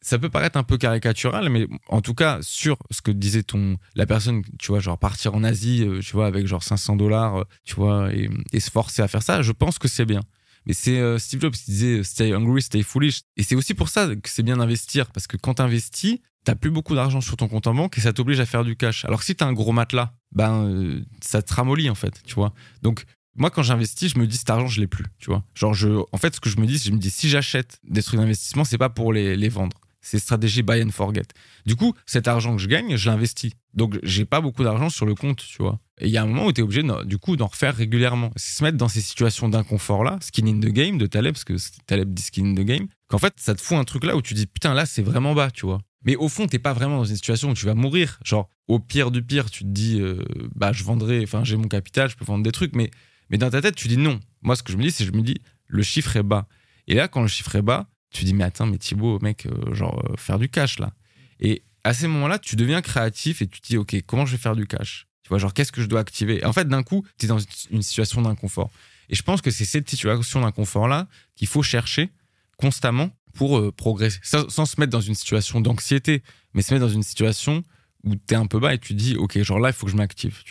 ça 0.00 0.18
peut 0.18 0.30
paraître 0.30 0.56
un 0.56 0.64
peu 0.64 0.78
caricatural, 0.78 1.48
mais 1.48 1.68
en 1.88 2.00
tout 2.00 2.14
cas, 2.14 2.38
sur 2.42 2.76
ce 2.90 3.02
que 3.02 3.10
disait 3.10 3.44
ton, 3.44 3.76
la 3.94 4.06
personne, 4.06 4.42
tu 4.58 4.68
vois, 4.68 4.80
genre 4.80 4.98
partir 4.98 5.34
en 5.34 5.44
Asie, 5.44 5.84
euh, 5.86 6.00
tu 6.00 6.12
vois, 6.12 6.26
avec 6.26 6.46
genre 6.46 6.62
500 6.62 6.96
dollars, 6.96 7.36
euh, 7.36 7.44
tu 7.64 7.74
vois, 7.74 8.10
et, 8.12 8.60
se 8.60 8.70
forcer 8.70 9.02
à 9.02 9.08
faire 9.08 9.22
ça, 9.22 9.42
je 9.42 9.52
pense 9.52 9.78
que 9.78 9.88
c'est 9.88 10.06
bien. 10.06 10.22
Mais 10.66 10.74
c'est 10.74 11.18
Steve 11.18 11.40
Jobs 11.40 11.54
qui 11.54 11.72
disait 11.72 12.04
stay 12.04 12.32
hungry, 12.32 12.62
stay 12.62 12.84
foolish. 12.84 13.22
Et 13.36 13.42
c'est 13.42 13.56
aussi 13.56 13.74
pour 13.74 13.88
ça 13.88 14.14
que 14.14 14.28
c'est 14.28 14.44
bien 14.44 14.58
d'investir, 14.58 15.10
parce 15.10 15.26
que 15.26 15.36
quand 15.36 15.54
tu 15.54 15.62
investis, 15.62 16.20
t'as 16.44 16.54
plus 16.54 16.70
beaucoup 16.70 16.94
d'argent 16.94 17.20
sur 17.20 17.36
ton 17.36 17.48
compte 17.48 17.66
en 17.66 17.74
banque 17.74 17.98
et 17.98 18.00
ça 18.00 18.12
t'oblige 18.12 18.40
à 18.40 18.46
faire 18.46 18.64
du 18.64 18.76
cash. 18.76 19.04
Alors 19.04 19.20
que 19.20 19.24
si 19.24 19.34
t'as 19.34 19.46
un 19.46 19.52
gros 19.52 19.72
matelas, 19.72 20.14
ben, 20.32 21.04
ça 21.20 21.42
te 21.42 21.54
ramollit 21.54 21.90
en 21.90 21.94
fait, 21.94 22.22
tu 22.24 22.34
vois. 22.34 22.52
Donc, 22.82 23.04
moi, 23.34 23.50
quand 23.50 23.62
j'investis, 23.62 24.12
je 24.12 24.18
me 24.18 24.26
dis 24.26 24.36
cet 24.36 24.50
argent, 24.50 24.66
je 24.66 24.80
l'ai 24.80 24.86
plus, 24.86 25.06
tu 25.18 25.30
vois. 25.30 25.42
Genre, 25.54 25.72
je, 25.72 25.88
en 25.88 26.18
fait, 26.18 26.34
ce 26.34 26.40
que 26.40 26.50
je 26.50 26.58
me 26.58 26.66
dis, 26.66 26.78
je 26.78 26.90
me 26.90 26.98
dis 26.98 27.10
si 27.10 27.28
j'achète 27.28 27.80
des 27.84 28.02
trucs 28.02 28.20
d'investissement, 28.20 28.64
c'est 28.64 28.78
pas 28.78 28.90
pour 28.90 29.12
les, 29.12 29.36
les 29.36 29.48
vendre. 29.48 29.78
C'est 30.04 30.18
stratégie 30.18 30.62
buy 30.62 30.82
and 30.82 30.90
forget. 30.90 31.22
Du 31.64 31.76
coup, 31.76 31.94
cet 32.06 32.26
argent 32.26 32.56
que 32.56 32.60
je 32.60 32.66
gagne, 32.66 32.96
je 32.96 33.08
l'investis. 33.08 33.52
Donc, 33.72 33.98
j'ai 34.02 34.24
pas 34.24 34.40
beaucoup 34.40 34.64
d'argent 34.64 34.90
sur 34.90 35.06
le 35.06 35.14
compte, 35.14 35.44
tu 35.46 35.62
vois. 35.62 35.78
Et 36.00 36.08
il 36.08 36.10
y 36.10 36.18
a 36.18 36.22
un 36.22 36.26
moment 36.26 36.46
où 36.46 36.52
tu 36.52 36.60
es 36.60 36.64
obligé, 36.64 36.82
du 37.04 37.18
coup, 37.18 37.36
d'en 37.36 37.46
refaire 37.46 37.76
régulièrement. 37.76 38.32
C'est 38.34 38.58
se 38.58 38.64
mettre 38.64 38.76
dans 38.76 38.88
ces 38.88 39.00
situations 39.00 39.48
d'inconfort-là, 39.48 40.18
skin 40.20 40.46
in 40.48 40.58
the 40.58 40.72
game 40.72 40.98
de 40.98 41.06
Taleb, 41.06 41.34
parce 41.34 41.44
que 41.44 41.54
Taleb 41.86 42.12
dit 42.12 42.22
skin 42.22 42.44
in 42.46 42.54
the 42.54 42.66
game, 42.66 42.88
qu'en 43.06 43.18
fait, 43.18 43.34
ça 43.36 43.54
te 43.54 43.60
fout 43.60 43.78
un 43.78 43.84
truc 43.84 44.04
là 44.04 44.16
où 44.16 44.22
tu 44.22 44.34
dis, 44.34 44.46
putain, 44.46 44.74
là, 44.74 44.86
c'est 44.86 45.02
vraiment 45.02 45.34
bas, 45.34 45.52
tu 45.52 45.64
vois. 45.64 45.80
Mais 46.04 46.16
au 46.16 46.28
fond, 46.28 46.46
t'es 46.46 46.58
pas 46.58 46.72
vraiment 46.72 46.98
dans 46.98 47.04
une 47.04 47.16
situation 47.16 47.50
où 47.50 47.54
tu 47.54 47.66
vas 47.66 47.74
mourir. 47.74 48.18
Genre, 48.24 48.48
au 48.68 48.78
pire 48.78 49.10
du 49.10 49.22
pire, 49.22 49.50
tu 49.50 49.64
te 49.64 49.68
dis, 49.68 50.00
euh, 50.00 50.22
bah, 50.54 50.72
je 50.72 50.82
vendrai, 50.84 51.22
enfin, 51.22 51.44
j'ai 51.44 51.56
mon 51.56 51.68
capital, 51.68 52.10
je 52.10 52.16
peux 52.16 52.24
vendre 52.24 52.42
des 52.42 52.52
trucs, 52.52 52.74
mais 52.74 52.90
mais 53.30 53.38
dans 53.38 53.50
ta 53.50 53.62
tête, 53.62 53.74
tu 53.74 53.88
dis 53.88 53.96
non. 53.96 54.20
Moi, 54.42 54.56
ce 54.56 54.62
que 54.62 54.72
je 54.72 54.76
me 54.76 54.82
dis, 54.82 54.90
c'est 54.90 55.06
je 55.06 55.12
me 55.12 55.22
dis, 55.22 55.40
le 55.66 55.82
chiffre 55.82 56.16
est 56.16 56.22
bas. 56.22 56.46
Et 56.86 56.94
là, 56.94 57.08
quand 57.08 57.22
le 57.22 57.28
chiffre 57.28 57.56
est 57.56 57.62
bas, 57.62 57.88
tu 58.10 58.24
dis, 58.24 58.34
mais 58.34 58.44
attends, 58.44 58.66
mais 58.66 58.76
Thibaut, 58.76 59.18
mec, 59.20 59.46
euh, 59.46 59.74
genre, 59.74 60.04
euh, 60.10 60.16
faire 60.16 60.38
du 60.38 60.50
cash 60.50 60.78
là. 60.78 60.92
Et 61.40 61.62
à 61.82 61.94
ces 61.94 62.06
moments-là, 62.08 62.38
tu 62.38 62.56
deviens 62.56 62.82
créatif 62.82 63.40
et 63.40 63.46
tu 63.46 63.60
te 63.60 63.66
dis, 63.66 63.78
OK, 63.78 63.96
comment 64.06 64.26
je 64.26 64.32
vais 64.32 64.42
faire 64.42 64.54
du 64.54 64.66
cash? 64.66 65.06
Tu 65.22 65.30
vois, 65.30 65.38
genre, 65.38 65.54
qu'est-ce 65.54 65.72
que 65.72 65.80
je 65.80 65.86
dois 65.86 66.00
activer? 66.00 66.40
Et 66.40 66.44
En 66.44 66.52
fait, 66.52 66.68
d'un 66.68 66.82
coup, 66.82 67.06
tu 67.18 67.24
es 67.24 67.28
dans 67.28 67.38
une 67.70 67.82
situation 67.82 68.20
d'inconfort. 68.20 68.70
Et 69.08 69.14
je 69.14 69.22
pense 69.22 69.40
que 69.40 69.50
c'est 69.50 69.64
cette 69.64 69.88
situation 69.88 70.42
d'inconfort-là 70.42 71.08
qu'il 71.34 71.48
faut 71.48 71.62
chercher 71.62 72.10
constamment 72.58 73.10
pour 73.34 73.58
euh, 73.58 73.72
progresser. 73.72 74.18
Sans, 74.22 74.48
se 74.48 74.80
mettre 74.80 74.90
dans 74.90 75.00
une 75.00 75.14
situation 75.14 75.60
d'anxiété, 75.60 76.22
mais 76.54 76.62
se 76.62 76.72
mettre 76.72 76.86
dans 76.86 76.92
une 76.92 77.02
situation 77.02 77.62
où 78.04 78.14
tu 78.16 78.34
es 78.34 78.36
un 78.36 78.46
peu 78.46 78.58
bas 78.58 78.74
et 78.74 78.78
tu 78.78 78.94
dis, 78.94 79.16
OK, 79.16 79.40
genre 79.42 79.60
là, 79.60 79.70
il 79.70 79.72
faut 79.72 79.86
que 79.86 79.92
je 79.92 79.96
m'active. 79.96 80.42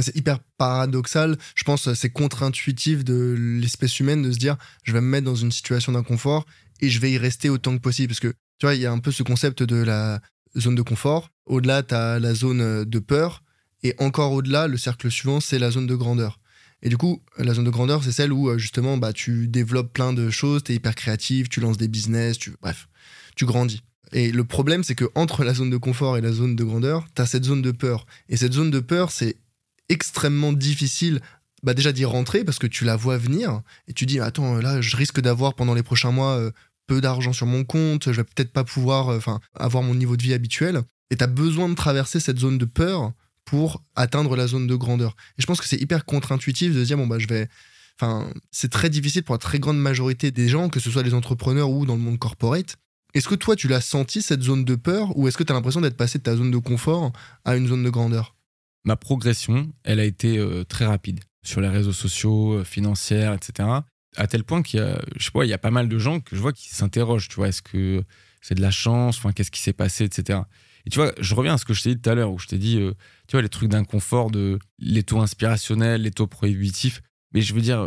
C'est 0.00 0.16
hyper 0.16 0.40
paradoxal. 0.58 1.36
Je 1.54 1.64
pense 1.64 1.92
c'est 1.94 2.10
contre-intuitif 2.10 3.04
de 3.04 3.36
l'espèce 3.38 4.00
humaine 4.00 4.22
de 4.22 4.32
se 4.32 4.38
dire 4.38 4.56
je 4.82 4.92
vais 4.92 5.00
me 5.00 5.06
mettre 5.06 5.24
dans 5.24 5.36
une 5.36 5.52
situation 5.52 5.92
d'inconfort 5.92 6.46
et 6.80 6.88
je 6.88 6.98
vais 6.98 7.12
y 7.12 7.18
rester 7.18 7.48
autant 7.48 7.76
que 7.76 7.80
possible. 7.80 8.08
Parce 8.08 8.20
que 8.20 8.34
tu 8.58 8.66
vois, 8.66 8.74
il 8.74 8.80
y 8.80 8.86
a 8.86 8.92
un 8.92 8.98
peu 8.98 9.12
ce 9.12 9.22
concept 9.22 9.62
de 9.62 9.76
la 9.76 10.20
zone 10.58 10.74
de 10.74 10.82
confort. 10.82 11.30
Au-delà, 11.46 11.82
tu 11.82 11.94
as 11.94 12.18
la 12.18 12.34
zone 12.34 12.84
de 12.84 12.98
peur. 12.98 13.42
Et 13.84 13.94
encore 13.98 14.32
au-delà, 14.32 14.66
le 14.66 14.78
cercle 14.78 15.10
suivant, 15.10 15.40
c'est 15.40 15.58
la 15.58 15.70
zone 15.70 15.86
de 15.86 15.94
grandeur. 15.94 16.40
Et 16.84 16.88
du 16.90 16.96
coup, 16.96 17.22
la 17.38 17.54
zone 17.54 17.64
de 17.64 17.70
grandeur, 17.70 18.04
c'est 18.04 18.12
celle 18.12 18.32
où 18.32 18.56
justement 18.58 18.98
bah, 18.98 19.12
tu 19.12 19.48
développes 19.48 19.92
plein 19.92 20.12
de 20.12 20.30
choses, 20.30 20.62
tu 20.62 20.72
es 20.72 20.74
hyper 20.76 20.94
créatif, 20.94 21.48
tu 21.48 21.60
lances 21.60 21.78
des 21.78 21.88
business, 21.88 22.38
tu... 22.38 22.54
bref, 22.60 22.88
tu 23.34 23.46
grandis. 23.46 23.82
Et 24.12 24.30
le 24.30 24.44
problème, 24.44 24.84
c'est 24.84 24.94
que 24.94 25.06
entre 25.14 25.42
la 25.44 25.54
zone 25.54 25.70
de 25.70 25.76
confort 25.76 26.16
et 26.16 26.20
la 26.20 26.30
zone 26.30 26.54
de 26.54 26.62
grandeur, 26.62 27.06
tu 27.16 27.22
as 27.22 27.26
cette 27.26 27.44
zone 27.44 27.62
de 27.62 27.72
peur. 27.72 28.06
Et 28.28 28.36
cette 28.36 28.52
zone 28.52 28.70
de 28.70 28.80
peur, 28.80 29.10
c'est 29.10 29.36
extrêmement 29.88 30.52
difficile 30.52 31.20
bah 31.62 31.74
déjà 31.74 31.92
d'y 31.92 32.04
rentrer 32.04 32.44
parce 32.44 32.58
que 32.58 32.66
tu 32.66 32.84
la 32.84 32.94
vois 32.94 33.16
venir 33.16 33.62
et 33.88 33.94
tu 33.94 34.06
dis 34.06 34.20
attends 34.20 34.56
là 34.56 34.80
je 34.80 34.96
risque 34.96 35.20
d'avoir 35.20 35.54
pendant 35.54 35.74
les 35.74 35.82
prochains 35.82 36.10
mois 36.10 36.36
euh, 36.36 36.50
peu 36.86 37.00
d'argent 37.00 37.32
sur 37.32 37.46
mon 37.46 37.64
compte, 37.64 38.12
je 38.12 38.16
vais 38.16 38.24
peut-être 38.24 38.52
pas 38.52 38.64
pouvoir 38.64 39.08
euh, 39.08 39.16
enfin 39.16 39.40
avoir 39.54 39.82
mon 39.82 39.94
niveau 39.94 40.16
de 40.16 40.22
vie 40.22 40.34
habituel 40.34 40.82
et 41.10 41.16
tu 41.16 41.24
as 41.24 41.26
besoin 41.26 41.68
de 41.68 41.74
traverser 41.74 42.20
cette 42.20 42.38
zone 42.38 42.58
de 42.58 42.66
peur 42.66 43.12
pour 43.44 43.82
atteindre 43.94 44.36
la 44.36 44.46
zone 44.46 44.66
de 44.66 44.74
grandeur. 44.74 45.16
Et 45.38 45.42
je 45.42 45.46
pense 45.46 45.60
que 45.60 45.66
c'est 45.66 45.80
hyper 45.80 46.04
contre-intuitif 46.04 46.74
de 46.74 46.80
se 46.80 46.86
dire 46.86 46.96
bon 46.96 47.06
bah 47.06 47.18
je 47.18 47.26
vais 47.26 47.48
enfin 48.00 48.30
c'est 48.50 48.70
très 48.70 48.90
difficile 48.90 49.22
pour 49.22 49.34
la 49.34 49.38
très 49.38 49.58
grande 49.58 49.78
majorité 49.78 50.30
des 50.30 50.48
gens 50.48 50.68
que 50.68 50.80
ce 50.80 50.90
soit 50.90 51.02
les 51.02 51.14
entrepreneurs 51.14 51.70
ou 51.70 51.86
dans 51.86 51.94
le 51.94 52.00
monde 52.00 52.18
corporate. 52.18 52.76
Est-ce 53.14 53.28
que 53.28 53.34
toi 53.34 53.54
tu 53.54 53.68
l'as 53.68 53.80
senti 53.80 54.22
cette 54.22 54.42
zone 54.42 54.64
de 54.64 54.74
peur 54.74 55.16
ou 55.16 55.28
est-ce 55.28 55.36
que 55.36 55.44
tu 55.44 55.52
as 55.52 55.54
l'impression 55.54 55.80
d'être 55.80 55.96
passé 55.96 56.18
de 56.18 56.24
ta 56.24 56.36
zone 56.36 56.50
de 56.50 56.58
confort 56.58 57.12
à 57.44 57.56
une 57.56 57.68
zone 57.68 57.84
de 57.84 57.90
grandeur? 57.90 58.34
Ma 58.84 58.96
progression, 58.96 59.72
elle 59.84 60.00
a 60.00 60.04
été 60.04 60.36
euh, 60.36 60.64
très 60.64 60.84
rapide 60.84 61.20
sur 61.42 61.60
les 61.60 61.68
réseaux 61.68 61.92
sociaux, 61.92 62.54
euh, 62.54 62.64
financières, 62.64 63.32
etc. 63.32 63.68
À 64.16 64.26
tel 64.26 64.44
point 64.44 64.62
qu'il 64.62 64.80
y 64.80 64.82
a, 64.82 65.00
je 65.16 65.24
sais 65.24 65.30
pas, 65.30 65.44
il 65.44 65.48
y 65.48 65.54
a 65.54 65.58
pas 65.58 65.70
mal 65.70 65.88
de 65.88 65.98
gens 65.98 66.20
que 66.20 66.36
je 66.36 66.40
vois 66.40 66.52
qui 66.52 66.68
s'interrogent, 66.74 67.28
tu 67.28 67.36
vois, 67.36 67.48
est-ce 67.48 67.62
que 67.62 68.04
c'est 68.40 68.54
de 68.54 68.60
la 68.60 68.70
chance, 68.70 69.16
enfin, 69.18 69.32
qu'est-ce 69.32 69.50
qui 69.50 69.60
s'est 69.60 69.72
passé, 69.72 70.04
etc. 70.04 70.40
Et 70.86 70.90
tu 70.90 70.98
vois, 70.98 71.12
je 71.18 71.34
reviens 71.34 71.54
à 71.54 71.58
ce 71.58 71.64
que 71.64 71.74
je 71.74 71.82
t'ai 71.82 71.94
dit 71.94 72.00
tout 72.00 72.10
à 72.10 72.14
l'heure, 72.14 72.30
où 72.30 72.38
je 72.38 72.46
t'ai 72.46 72.58
dit, 72.58 72.78
euh, 72.78 72.92
tu 73.26 73.32
vois, 73.32 73.42
les 73.42 73.48
trucs 73.48 73.70
d'inconfort, 73.70 74.30
de 74.30 74.58
les 74.78 75.02
taux 75.02 75.20
inspirationnels, 75.20 76.02
les 76.02 76.10
taux 76.10 76.26
prohibitifs. 76.26 77.00
Mais 77.32 77.40
je 77.40 77.54
veux 77.54 77.62
dire, 77.62 77.84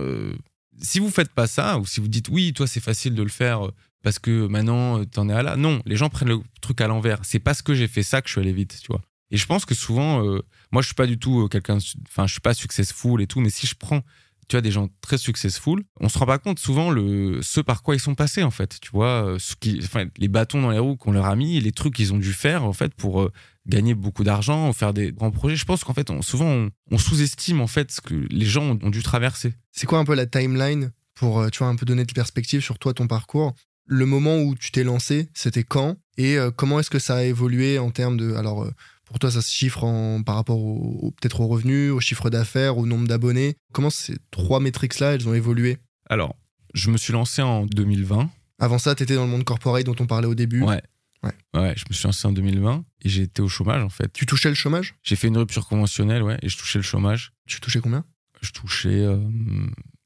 si 0.81 0.99
vous 0.99 1.09
faites 1.09 1.31
pas 1.31 1.47
ça, 1.47 1.77
ou 1.79 1.85
si 1.85 2.01
vous 2.01 2.09
dites, 2.09 2.27
oui, 2.29 2.51
toi, 2.53 2.67
c'est 2.67 2.81
facile 2.81 3.15
de 3.15 3.23
le 3.23 3.29
faire 3.29 3.61
parce 4.03 4.19
que 4.19 4.47
maintenant, 4.47 5.05
t'en 5.05 5.29
es 5.29 5.33
à 5.33 5.41
là. 5.41 5.55
Non, 5.55 5.81
les 5.85 5.95
gens 5.95 6.09
prennent 6.09 6.27
le 6.27 6.39
truc 6.61 6.81
à 6.81 6.87
l'envers. 6.87 7.19
C'est 7.23 7.39
parce 7.39 7.61
que 7.61 7.73
j'ai 7.73 7.87
fait 7.87 8.03
ça 8.03 8.21
que 8.21 8.27
je 8.27 8.33
suis 8.33 8.41
allé 8.41 8.51
vite, 8.51 8.79
tu 8.81 8.87
vois. 8.87 9.01
Et 9.31 9.37
je 9.37 9.45
pense 9.45 9.65
que 9.65 9.75
souvent, 9.75 10.25
euh, 10.25 10.41
moi, 10.71 10.81
je 10.81 10.87
suis 10.87 10.95
pas 10.95 11.07
du 11.07 11.17
tout 11.19 11.41
euh, 11.41 11.47
quelqu'un, 11.47 11.77
enfin, 12.07 12.27
je 12.27 12.31
suis 12.31 12.41
pas 12.41 12.53
successful 12.53 13.21
et 13.21 13.27
tout, 13.27 13.41
mais 13.41 13.49
si 13.49 13.67
je 13.67 13.75
prends, 13.75 14.01
tu 14.47 14.55
vois, 14.55 14.61
des 14.61 14.71
gens 14.71 14.87
très 15.01 15.17
successful, 15.17 15.83
on 15.99 16.09
se 16.09 16.17
rend 16.17 16.25
pas 16.25 16.37
compte 16.37 16.59
souvent 16.59 16.89
le 16.89 17.41
ce 17.41 17.59
par 17.59 17.83
quoi 17.83 17.95
ils 17.95 17.99
sont 17.99 18.15
passés 18.15 18.43
en 18.43 18.51
fait, 18.51 18.79
tu 18.81 18.91
vois, 18.91 19.25
euh, 19.25 19.39
ce 19.39 19.55
qui, 19.55 19.79
enfin, 19.83 20.05
les 20.17 20.27
bâtons 20.27 20.61
dans 20.61 20.71
les 20.71 20.79
roues 20.79 20.95
qu'on 20.95 21.11
leur 21.11 21.25
a 21.25 21.35
mis, 21.35 21.59
les 21.59 21.71
trucs 21.71 21.95
qu'ils 21.95 22.13
ont 22.13 22.17
dû 22.17 22.33
faire 22.33 22.63
en 22.63 22.73
fait 22.73 22.93
pour 22.93 23.29
gagner 23.67 23.93
beaucoup 23.93 24.23
d'argent, 24.23 24.71
faire 24.71 24.93
des 24.93 25.11
grands 25.11 25.31
projets. 25.31 25.57
Je 25.57 25.65
pense 25.65 25.83
qu'en 25.83 25.93
fait, 25.93 26.09
on, 26.09 26.21
souvent, 26.21 26.69
on, 26.89 26.97
sous-estime 26.97 27.59
en 27.59 27.67
fait 27.67 27.91
ce 27.91 27.99
que 27.99 28.15
les 28.29 28.45
gens 28.45 28.63
ont, 28.63 28.79
ont 28.81 28.89
dû 28.89 29.03
traverser. 29.03 29.53
C'est 29.73 29.85
quoi 29.85 29.99
un 29.99 30.05
peu 30.05 30.15
la 30.15 30.25
timeline 30.25 30.91
pour, 31.15 31.51
tu 31.51 31.59
vois, 31.59 31.67
un 31.67 31.75
peu 31.75 31.85
donner 31.85 32.05
de 32.05 32.13
perspective 32.13 32.61
sur 32.61 32.79
toi, 32.79 32.93
ton 32.93 33.07
parcours? 33.07 33.53
Le 33.85 34.05
moment 34.05 34.39
où 34.39 34.55
tu 34.55 34.71
t'es 34.71 34.83
lancé, 34.83 35.29
c'était 35.33 35.63
quand? 35.63 35.97
Et 36.17 36.37
comment 36.55 36.79
est-ce 36.79 36.89
que 36.89 36.99
ça 36.99 37.17
a 37.17 37.23
évolué 37.23 37.79
en 37.79 37.91
termes 37.91 38.17
de, 38.17 38.33
alors 38.35 38.67
pour 39.07 39.19
toi, 39.19 39.31
ça 39.31 39.41
se 39.41 39.49
chiffre 39.53 39.83
en, 39.83 40.21
par 40.21 40.35
rapport 40.35 40.59
au, 40.59 41.11
peut-être 41.19 41.39
au 41.39 41.47
revenu, 41.47 41.89
au 41.89 41.99
chiffre 41.99 42.29
d'affaires, 42.29 42.77
au 42.77 42.85
nombre 42.85 43.07
d'abonnés. 43.07 43.55
Comment 43.73 43.89
ces 43.89 44.17
trois 44.31 44.59
métriques-là, 44.59 45.15
elles 45.15 45.27
ont 45.27 45.33
évolué? 45.33 45.77
Alors, 46.09 46.35
je 46.73 46.91
me 46.91 46.97
suis 46.97 47.13
lancé 47.13 47.41
en 47.41 47.65
2020. 47.65 48.29
Avant 48.59 48.77
ça, 48.77 48.95
tu 48.95 49.03
étais 49.03 49.15
dans 49.15 49.25
le 49.25 49.31
monde 49.31 49.43
corporate 49.43 49.85
dont 49.85 49.95
on 49.99 50.07
parlait 50.07 50.27
au 50.27 50.35
début. 50.35 50.61
Ouais. 50.61 50.81
Ouais. 51.23 51.31
Ouais, 51.55 51.73
je 51.77 51.85
me 51.89 51.93
suis 51.93 52.05
lancé 52.05 52.27
en 52.27 52.31
2020 52.31 52.83
et 53.03 53.09
j'ai 53.09 53.23
été 53.23 53.41
au 53.41 53.47
chômage 53.47 53.83
en 53.83 53.89
fait. 53.89 54.11
Tu 54.13 54.25
touchais 54.25 54.49
le 54.49 54.55
chômage? 54.55 54.95
J'ai 55.03 55.15
fait 55.15 55.27
une 55.27 55.37
rupture 55.37 55.67
conventionnelle, 55.67 56.21
ouais, 56.21 56.37
et 56.41 56.49
je 56.49 56.57
touchais 56.57 56.77
le 56.77 56.83
chômage. 56.83 57.31
Tu 57.47 57.59
touchais 57.59 57.79
combien? 57.79 58.05
Je 58.41 58.51
touchais 58.51 58.89
euh, 58.89 59.19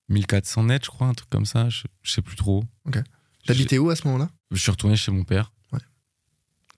1400 0.09 0.65
net, 0.65 0.85
je 0.85 0.89
crois, 0.89 1.07
un 1.07 1.13
truc 1.13 1.29
comme 1.29 1.45
ça. 1.45 1.69
Je, 1.69 1.83
je 2.01 2.11
sais 2.11 2.21
plus 2.21 2.35
trop. 2.37 2.63
T'habitais 3.45 3.77
où 3.77 3.89
à 3.89 3.95
ce 3.95 4.07
moment-là? 4.07 4.29
Je 4.51 4.57
suis 4.57 4.71
retourné 4.71 4.95
chez 4.95 5.11
mon 5.11 5.23
père. 5.23 5.51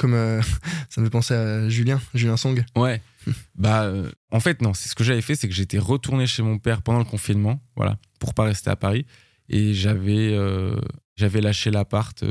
Comme 0.04 0.16
euh, 0.16 0.42
ça 0.90 1.00
me 1.00 1.06
fait 1.06 1.10
penser 1.10 1.34
à 1.34 1.70
Julien, 1.70 2.02
Julien 2.14 2.36
Song. 2.36 2.62
Ouais. 2.76 3.02
bah, 3.56 3.84
euh, 3.84 4.12
en 4.32 4.42
fait, 4.42 4.62
non. 4.62 4.74
C'est 4.74 4.90
ce 4.90 4.96
que 4.96 5.04
j'avais 5.06 5.22
fait, 5.22 5.36
c'est 5.36 5.48
que 5.48 5.54
j'étais 5.54 5.80
retourné 5.80 6.28
chez 6.28 6.44
mon 6.44 6.58
père 6.60 6.82
pendant 6.82 7.00
le 7.00 7.06
confinement, 7.06 7.62
voilà, 7.78 7.98
pour 8.20 8.34
pas 8.34 8.44
rester 8.44 8.70
à 8.70 8.76
Paris. 8.76 9.06
Et 9.48 9.74
j'avais, 9.74 10.34
euh, 10.34 10.76
j'avais 11.16 11.40
lâché 11.40 11.72
l'appart, 11.72 12.22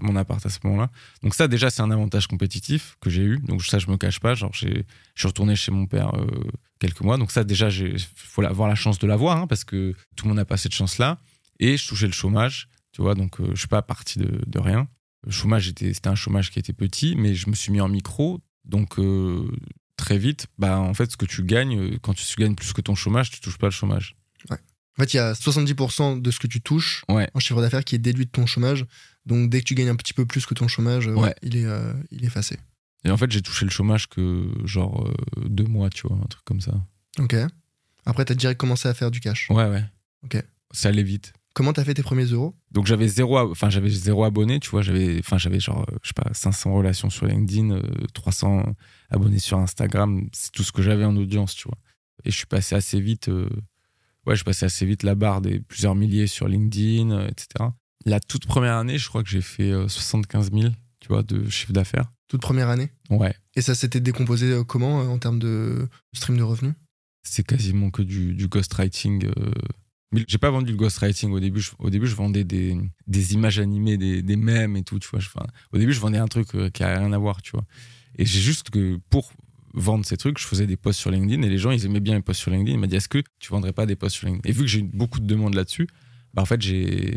mon 0.00 0.16
appart 0.16 0.46
à 0.46 0.48
ce 0.48 0.60
moment-là. 0.64 0.90
Donc 1.22 1.34
ça, 1.34 1.46
déjà, 1.46 1.68
c'est 1.68 1.82
un 1.82 1.90
avantage 1.90 2.26
compétitif 2.26 2.96
que 3.02 3.10
j'ai 3.10 3.22
eu. 3.22 3.38
Donc 3.40 3.62
ça, 3.62 3.78
je 3.78 3.90
me 3.90 3.98
cache 3.98 4.18
pas. 4.18 4.34
Genre, 4.34 4.54
je 4.54 4.68
suis 5.14 5.28
retourné 5.28 5.56
chez 5.56 5.72
mon 5.72 5.84
père 5.84 6.10
quelques 6.78 7.02
mois. 7.02 7.18
Donc 7.18 7.32
ça, 7.32 7.44
déjà, 7.44 7.68
il 7.68 8.00
faut 8.14 8.42
avoir 8.44 8.66
la 8.66 8.76
chance 8.76 8.98
de 8.98 9.06
l'avoir, 9.06 9.36
hein, 9.36 9.46
parce 9.46 9.64
que 9.64 9.92
tout 10.16 10.24
le 10.24 10.28
monde 10.30 10.38
n'a 10.38 10.46
pas 10.46 10.56
cette 10.56 10.74
chance-là. 10.74 11.18
Et 11.60 11.76
je 11.76 11.86
touchais 11.86 12.06
le 12.06 12.12
chômage, 12.12 12.70
tu 12.92 13.02
vois. 13.02 13.14
Donc 13.14 13.36
je 13.46 13.58
suis 13.58 13.68
pas 13.68 13.82
parti 13.82 14.20
de 14.20 14.58
rien. 14.58 14.88
Le 15.26 15.32
chômage, 15.32 15.68
était, 15.68 15.92
c'était 15.94 16.08
un 16.08 16.14
chômage 16.14 16.50
qui 16.50 16.58
était 16.58 16.72
petit, 16.72 17.14
mais 17.16 17.34
je 17.34 17.48
me 17.48 17.54
suis 17.54 17.72
mis 17.72 17.80
en 17.80 17.88
micro. 17.88 18.40
Donc 18.64 18.98
euh, 18.98 19.50
très 19.96 20.18
vite, 20.18 20.46
bah 20.58 20.78
en 20.78 20.94
fait, 20.94 21.10
ce 21.10 21.16
que 21.16 21.26
tu 21.26 21.42
gagnes, 21.44 21.78
euh, 21.78 21.98
quand 22.02 22.14
tu 22.14 22.24
gagnes 22.38 22.54
plus 22.54 22.72
que 22.72 22.80
ton 22.80 22.94
chômage, 22.94 23.30
tu 23.30 23.40
touches 23.40 23.58
pas 23.58 23.66
le 23.68 23.72
chômage. 23.72 24.16
En 24.96 25.02
fait, 25.02 25.12
il 25.12 25.16
y 25.16 25.20
a 25.20 25.32
70% 25.32 26.22
de 26.22 26.30
ce 26.30 26.38
que 26.38 26.46
tu 26.46 26.60
touches 26.60 27.02
Ouais. 27.08 27.28
en 27.34 27.40
chiffre 27.40 27.60
d'affaires 27.60 27.82
qui 27.82 27.96
est 27.96 27.98
déduit 27.98 28.26
de 28.26 28.30
ton 28.30 28.46
chômage. 28.46 28.86
Donc, 29.26 29.50
dès 29.50 29.58
que 29.58 29.64
tu 29.64 29.74
gagnes 29.74 29.88
un 29.88 29.96
petit 29.96 30.14
peu 30.14 30.24
plus 30.24 30.46
que 30.46 30.54
ton 30.54 30.68
chômage, 30.68 31.08
euh, 31.08 31.14
Ouais. 31.14 31.34
il, 31.42 31.56
est, 31.56 31.64
euh, 31.64 31.92
il 32.12 32.22
est 32.22 32.28
effacé. 32.28 32.58
Et 33.04 33.10
en 33.10 33.16
fait, 33.16 33.28
j'ai 33.32 33.42
touché 33.42 33.64
le 33.64 33.72
chômage 33.72 34.08
que 34.08 34.46
genre 34.64 35.04
euh, 35.08 35.48
deux 35.48 35.64
mois, 35.64 35.90
tu 35.90 36.06
vois, 36.06 36.16
un 36.16 36.26
truc 36.28 36.44
comme 36.44 36.60
ça. 36.60 36.74
Ok. 37.18 37.34
Après, 38.06 38.24
t'as 38.24 38.34
direct 38.36 38.60
commencé 38.60 38.86
à 38.86 38.94
faire 38.94 39.10
du 39.10 39.18
cash. 39.18 39.48
Ouais, 39.50 39.68
ouais. 39.68 39.82
Ok. 40.22 40.40
Ça 40.70 40.90
allait 40.90 41.02
vite. 41.02 41.32
Comment 41.54 41.72
t'as 41.72 41.84
fait 41.84 41.94
tes 41.94 42.02
premiers 42.02 42.24
euros? 42.24 42.54
Donc 42.72 42.86
j'avais 42.86 43.06
zéro, 43.08 43.38
enfin 43.38 43.70
j'avais 43.70 43.88
zéro 43.88 44.24
abonné, 44.24 44.58
tu 44.60 44.70
vois, 44.70 44.82
j'avais, 44.82 45.18
enfin 45.20 45.38
j'avais 45.38 45.60
genre, 45.60 45.86
euh, 45.88 45.96
je 46.02 46.08
sais 46.08 46.14
pas, 46.14 46.28
500 46.34 46.74
relations 46.74 47.10
sur 47.10 47.26
LinkedIn, 47.26 47.70
euh, 47.70 47.82
300 48.12 48.74
abonnés 49.10 49.38
sur 49.38 49.58
Instagram, 49.58 50.28
c'est 50.32 50.50
tout 50.50 50.64
ce 50.64 50.72
que 50.72 50.82
j'avais 50.82 51.04
en 51.04 51.16
audience, 51.16 51.54
tu 51.54 51.68
vois. 51.68 51.78
Et 52.24 52.30
je 52.30 52.36
suis 52.36 52.46
passé 52.46 52.74
assez 52.74 53.00
vite, 53.00 53.28
euh, 53.28 53.48
ouais, 54.26 54.34
je 54.34 54.36
suis 54.36 54.44
passé 54.44 54.66
assez 54.66 54.84
vite 54.84 55.04
la 55.04 55.14
barre 55.14 55.40
des 55.40 55.60
plusieurs 55.60 55.94
milliers 55.94 56.26
sur 56.26 56.48
LinkedIn, 56.48 57.10
euh, 57.12 57.28
etc. 57.28 57.70
La 58.04 58.20
toute 58.20 58.46
première 58.46 58.74
année, 58.74 58.98
je 58.98 59.08
crois 59.08 59.22
que 59.22 59.30
j'ai 59.30 59.40
fait 59.40 59.70
euh, 59.70 59.86
75 59.88 60.50
000, 60.52 60.72
tu 61.00 61.08
vois, 61.08 61.22
de 61.22 61.48
chiffre 61.48 61.72
d'affaires. 61.72 62.10
Toute 62.28 62.40
première 62.42 62.68
année? 62.68 62.90
Ouais, 63.10 63.34
Et 63.54 63.60
ça 63.62 63.74
s'était 63.74 64.00
décomposé 64.00 64.50
euh, 64.50 64.64
comment 64.64 65.02
euh, 65.02 65.06
en 65.06 65.18
termes 65.18 65.38
de 65.38 65.88
stream 66.14 66.36
de 66.36 66.42
revenus? 66.42 66.74
C'est 67.22 67.46
quasiment 67.46 67.90
que 67.90 68.02
du, 68.02 68.34
du 68.34 68.48
ghostwriting. 68.48 69.30
J'ai 70.28 70.38
pas 70.38 70.50
vendu 70.50 70.72
le 70.72 70.76
ghostwriting 70.76 71.32
au 71.32 71.40
début. 71.40 71.64
Au 71.78 71.90
début, 71.90 72.06
je 72.06 72.14
vendais 72.14 72.44
des, 72.44 72.78
images 73.32 73.58
animées, 73.58 73.96
des, 73.96 74.22
des 74.22 74.36
mèmes 74.36 74.76
et 74.76 74.82
tout, 74.82 74.98
tu 74.98 75.08
vois. 75.08 75.20
Au 75.72 75.78
début, 75.78 75.92
je 75.92 76.00
vendais 76.00 76.18
un 76.18 76.28
truc 76.28 76.54
euh, 76.54 76.70
qui 76.70 76.82
a 76.82 76.98
rien 76.98 77.12
à 77.12 77.18
voir, 77.18 77.42
tu 77.42 77.52
vois. 77.52 77.64
Et 78.16 78.24
j'ai 78.24 78.40
juste 78.40 78.70
que 78.70 78.98
pour 79.10 79.32
vendre 79.72 80.04
ces 80.04 80.16
trucs, 80.16 80.38
je 80.38 80.46
faisais 80.46 80.66
des 80.66 80.76
posts 80.76 81.00
sur 81.00 81.10
LinkedIn 81.10 81.42
et 81.42 81.48
les 81.48 81.58
gens, 81.58 81.70
ils 81.70 81.84
aimaient 81.84 82.00
bien 82.00 82.14
les 82.14 82.22
posts 82.22 82.40
sur 82.40 82.50
LinkedIn. 82.50 82.76
Ils 82.76 82.80
m'ont 82.80 82.86
dit, 82.86 82.96
est-ce 82.96 83.08
que 83.08 83.22
tu 83.40 83.50
vendrais 83.50 83.72
pas 83.72 83.86
des 83.86 83.96
posts 83.96 84.16
sur 84.16 84.26
LinkedIn? 84.26 84.48
Et 84.48 84.52
vu 84.52 84.60
que 84.62 84.68
j'ai 84.68 84.80
eu 84.80 84.82
beaucoup 84.84 85.20
de 85.20 85.26
demandes 85.26 85.54
là-dessus, 85.54 85.88
bah 86.32 86.42
en 86.42 86.46
fait, 86.46 86.60
j'ai 86.60 87.16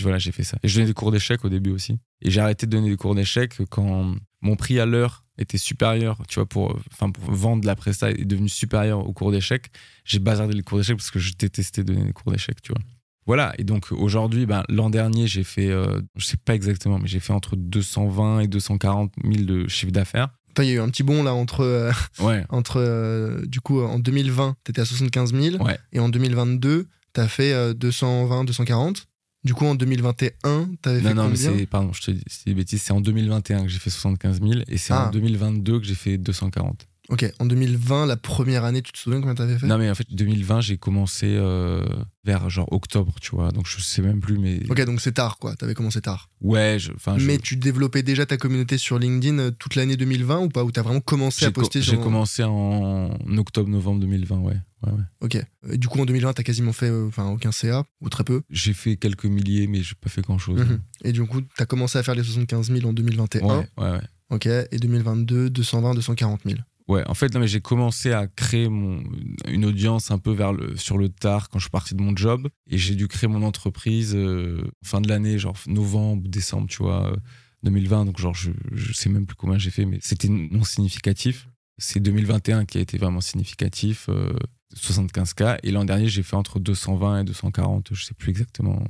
voilà, 0.00 0.18
fait 0.18 0.42
ça. 0.42 0.58
Et 0.62 0.68
je 0.68 0.74
donnais 0.74 0.86
des 0.86 0.94
cours 0.94 1.10
d'échecs 1.10 1.44
au 1.44 1.48
début 1.48 1.70
aussi. 1.70 1.98
Et 2.22 2.30
j'ai 2.30 2.40
arrêté 2.40 2.66
de 2.66 2.70
donner 2.70 2.90
des 2.90 2.96
cours 2.96 3.14
d'échecs 3.14 3.54
quand 3.70 4.14
mon 4.42 4.56
prix 4.56 4.78
à 4.78 4.86
l'heure 4.86 5.24
était 5.40 5.58
supérieur, 5.58 6.18
tu 6.28 6.36
vois, 6.36 6.46
pour, 6.46 6.78
enfin, 6.92 7.10
pour 7.10 7.32
vendre 7.32 7.66
la 7.66 7.74
presta 7.74 8.10
est 8.10 8.24
devenu 8.24 8.48
supérieur 8.48 9.06
au 9.06 9.12
cours 9.12 9.32
d'échecs. 9.32 9.70
J'ai 10.04 10.18
bazardé 10.18 10.54
les 10.54 10.62
cours 10.62 10.78
d'échecs 10.78 10.96
parce 10.96 11.10
que 11.10 11.18
je 11.18 11.32
détestais 11.34 11.84
donner 11.84 12.04
des 12.04 12.12
cours 12.12 12.32
d'échecs, 12.32 12.60
tu 12.62 12.72
vois. 12.72 12.82
Voilà, 13.26 13.52
et 13.58 13.64
donc 13.64 13.92
aujourd'hui, 13.92 14.46
ben, 14.46 14.64
l'an 14.68 14.90
dernier, 14.90 15.26
j'ai 15.26 15.44
fait, 15.44 15.70
euh, 15.70 16.00
je 16.16 16.26
sais 16.26 16.36
pas 16.36 16.54
exactement, 16.54 16.98
mais 16.98 17.06
j'ai 17.06 17.20
fait 17.20 17.32
entre 17.32 17.54
220 17.54 18.40
et 18.40 18.48
240 18.48 19.12
000 19.22 19.44
de 19.44 19.68
chiffre 19.68 19.92
d'affaires. 19.92 20.30
Enfin, 20.52 20.64
il 20.64 20.68
y 20.68 20.72
a 20.72 20.74
eu 20.76 20.80
un 20.80 20.88
petit 20.88 21.02
bond 21.02 21.22
là 21.22 21.34
entre, 21.34 21.60
euh, 21.60 21.92
Ouais, 22.18 22.44
entre 22.48 22.80
euh, 22.80 23.44
du 23.46 23.60
coup, 23.60 23.80
en 23.80 23.98
2020, 23.98 24.56
t'étais 24.64 24.80
à 24.80 24.84
75 24.84 25.32
000. 25.32 25.62
Ouais. 25.62 25.78
Et 25.92 26.00
en 26.00 26.08
2022, 26.08 26.88
t'as 27.12 27.28
fait 27.28 27.52
euh, 27.52 27.74
220, 27.74 28.44
240. 28.44 29.06
Du 29.42 29.54
coup, 29.54 29.64
en 29.64 29.74
2021, 29.74 30.70
t'avais 30.82 31.00
non, 31.00 31.08
fait 31.08 31.14
non, 31.14 31.28
mais 31.28 31.36
combien 31.36 31.58
c'est, 31.58 31.66
pardon, 31.66 31.92
je 31.94 32.02
te 32.02 32.10
dis 32.10 32.22
c'est 32.26 32.46
des 32.46 32.54
bêtises, 32.54 32.82
c'est 32.82 32.92
en 32.92 33.00
2021 33.00 33.62
que 33.62 33.68
j'ai 33.68 33.78
fait 33.78 33.88
75 33.90 34.40
000 34.40 34.52
et 34.68 34.76
c'est 34.76 34.92
Ah. 34.92 35.06
en 35.08 35.10
2022 35.10 35.80
que 35.80 35.86
j'ai 35.86 35.94
fait 35.94 36.18
240. 36.18 36.86
Ok, 37.10 37.30
en 37.40 37.46
2020, 37.46 38.06
la 38.06 38.16
première 38.16 38.64
année, 38.64 38.82
tu 38.82 38.92
te 38.92 38.98
souviens 38.98 39.18
combien 39.20 39.34
t'avais 39.34 39.58
fait? 39.58 39.66
Non, 39.66 39.78
mais 39.78 39.90
en 39.90 39.94
fait, 39.96 40.06
2020, 40.10 40.60
j'ai 40.60 40.78
commencé 40.78 41.26
euh, 41.28 41.84
vers 42.24 42.48
genre 42.48 42.72
octobre, 42.72 43.14
tu 43.20 43.32
vois, 43.34 43.50
donc 43.50 43.66
je 43.66 43.80
sais 43.80 44.00
même 44.00 44.20
plus, 44.20 44.38
mais. 44.38 44.60
Ok, 44.70 44.80
donc 44.84 45.00
c'est 45.00 45.10
tard, 45.12 45.38
quoi. 45.38 45.56
T'avais 45.56 45.74
commencé 45.74 46.00
tard. 46.00 46.30
Ouais, 46.40 46.76
je- 46.78 46.92
enfin, 46.92 47.18
je- 47.18 47.26
Mais 47.26 47.38
tu 47.38 47.56
développais 47.56 48.04
déjà 48.04 48.26
ta 48.26 48.36
communauté 48.36 48.78
sur 48.78 48.98
LinkedIn 49.00 49.38
euh, 49.40 49.50
toute 49.50 49.74
l'année 49.74 49.96
2020 49.96 50.38
ou 50.38 50.48
pas? 50.48 50.62
Ou 50.62 50.70
t'as 50.70 50.82
vraiment 50.82 51.00
commencé 51.00 51.44
à 51.44 51.48
j'ai, 51.48 51.52
co- 51.52 51.62
poster 51.62 51.82
j'ai 51.82 51.90
sur... 51.92 52.00
commencé 52.00 52.44
en 52.44 53.10
octobre-novembre 53.36 54.00
2020, 54.02 54.38
ouais. 54.38 54.54
ouais, 54.86 54.92
ouais. 54.92 54.98
Ok. 55.20 55.36
Et 55.70 55.78
du 55.78 55.88
coup, 55.88 56.00
en 56.00 56.04
2020, 56.06 56.32
t'as 56.34 56.42
quasiment 56.44 56.72
fait 56.72 56.90
euh, 56.90 57.08
enfin, 57.08 57.28
aucun 57.30 57.50
CA, 57.50 57.82
ou 58.00 58.08
très 58.08 58.22
peu? 58.24 58.42
J'ai 58.50 58.72
fait 58.72 58.96
quelques 58.96 59.24
milliers, 59.26 59.66
mais 59.66 59.82
j'ai 59.82 59.94
pas 60.00 60.10
fait 60.10 60.22
grand-chose. 60.22 60.60
Mhm. 60.60 60.80
Et 61.04 61.12
du 61.12 61.24
coup, 61.26 61.40
t'as 61.56 61.66
commencé 61.66 61.98
à 61.98 62.02
faire 62.04 62.14
les 62.14 62.22
75 62.22 62.70
000 62.72 62.88
en 62.88 62.92
2021. 62.92 63.40
Ouais, 63.42 63.68
ouais, 63.78 63.90
ouais. 63.90 64.00
Ok. 64.30 64.46
Et 64.46 64.78
2022, 64.78 65.50
220, 65.50 65.94
240 65.94 66.42
000. 66.46 66.58
Ouais, 66.90 67.04
en 67.06 67.14
fait, 67.14 67.40
j'ai 67.46 67.60
commencé 67.60 68.10
à 68.10 68.26
créer 68.26 68.68
mon, 68.68 69.00
une 69.46 69.64
audience 69.64 70.10
un 70.10 70.18
peu 70.18 70.32
vers 70.32 70.52
le, 70.52 70.76
sur 70.76 70.98
le 70.98 71.08
tard 71.08 71.48
quand 71.48 71.60
je 71.60 71.66
suis 71.66 71.70
parti 71.70 71.94
de 71.94 72.02
mon 72.02 72.16
job. 72.16 72.48
Et 72.68 72.78
j'ai 72.78 72.96
dû 72.96 73.06
créer 73.06 73.28
mon 73.28 73.44
entreprise 73.44 74.12
euh, 74.16 74.60
fin 74.82 75.00
de 75.00 75.08
l'année, 75.08 75.38
genre 75.38 75.54
novembre, 75.68 76.26
décembre, 76.26 76.66
tu 76.68 76.78
vois, 76.78 77.12
euh, 77.12 77.16
2020. 77.62 78.06
Donc, 78.06 78.18
genre, 78.18 78.34
je, 78.34 78.50
je 78.72 78.92
sais 78.92 79.08
même 79.08 79.24
plus 79.24 79.36
combien 79.36 79.56
j'ai 79.56 79.70
fait, 79.70 79.84
mais 79.84 79.98
c'était 80.02 80.26
non 80.28 80.64
significatif. 80.64 81.46
C'est 81.78 82.00
2021 82.00 82.64
qui 82.64 82.78
a 82.78 82.80
été 82.80 82.98
vraiment 82.98 83.20
significatif, 83.20 84.08
euh, 84.08 84.32
75K. 84.74 85.60
Et 85.62 85.70
l'an 85.70 85.84
dernier, 85.84 86.08
j'ai 86.08 86.24
fait 86.24 86.34
entre 86.34 86.58
220 86.58 87.20
et 87.20 87.24
240, 87.24 87.90
je 87.92 88.04
sais 88.04 88.14
plus 88.14 88.30
exactement. 88.30 88.82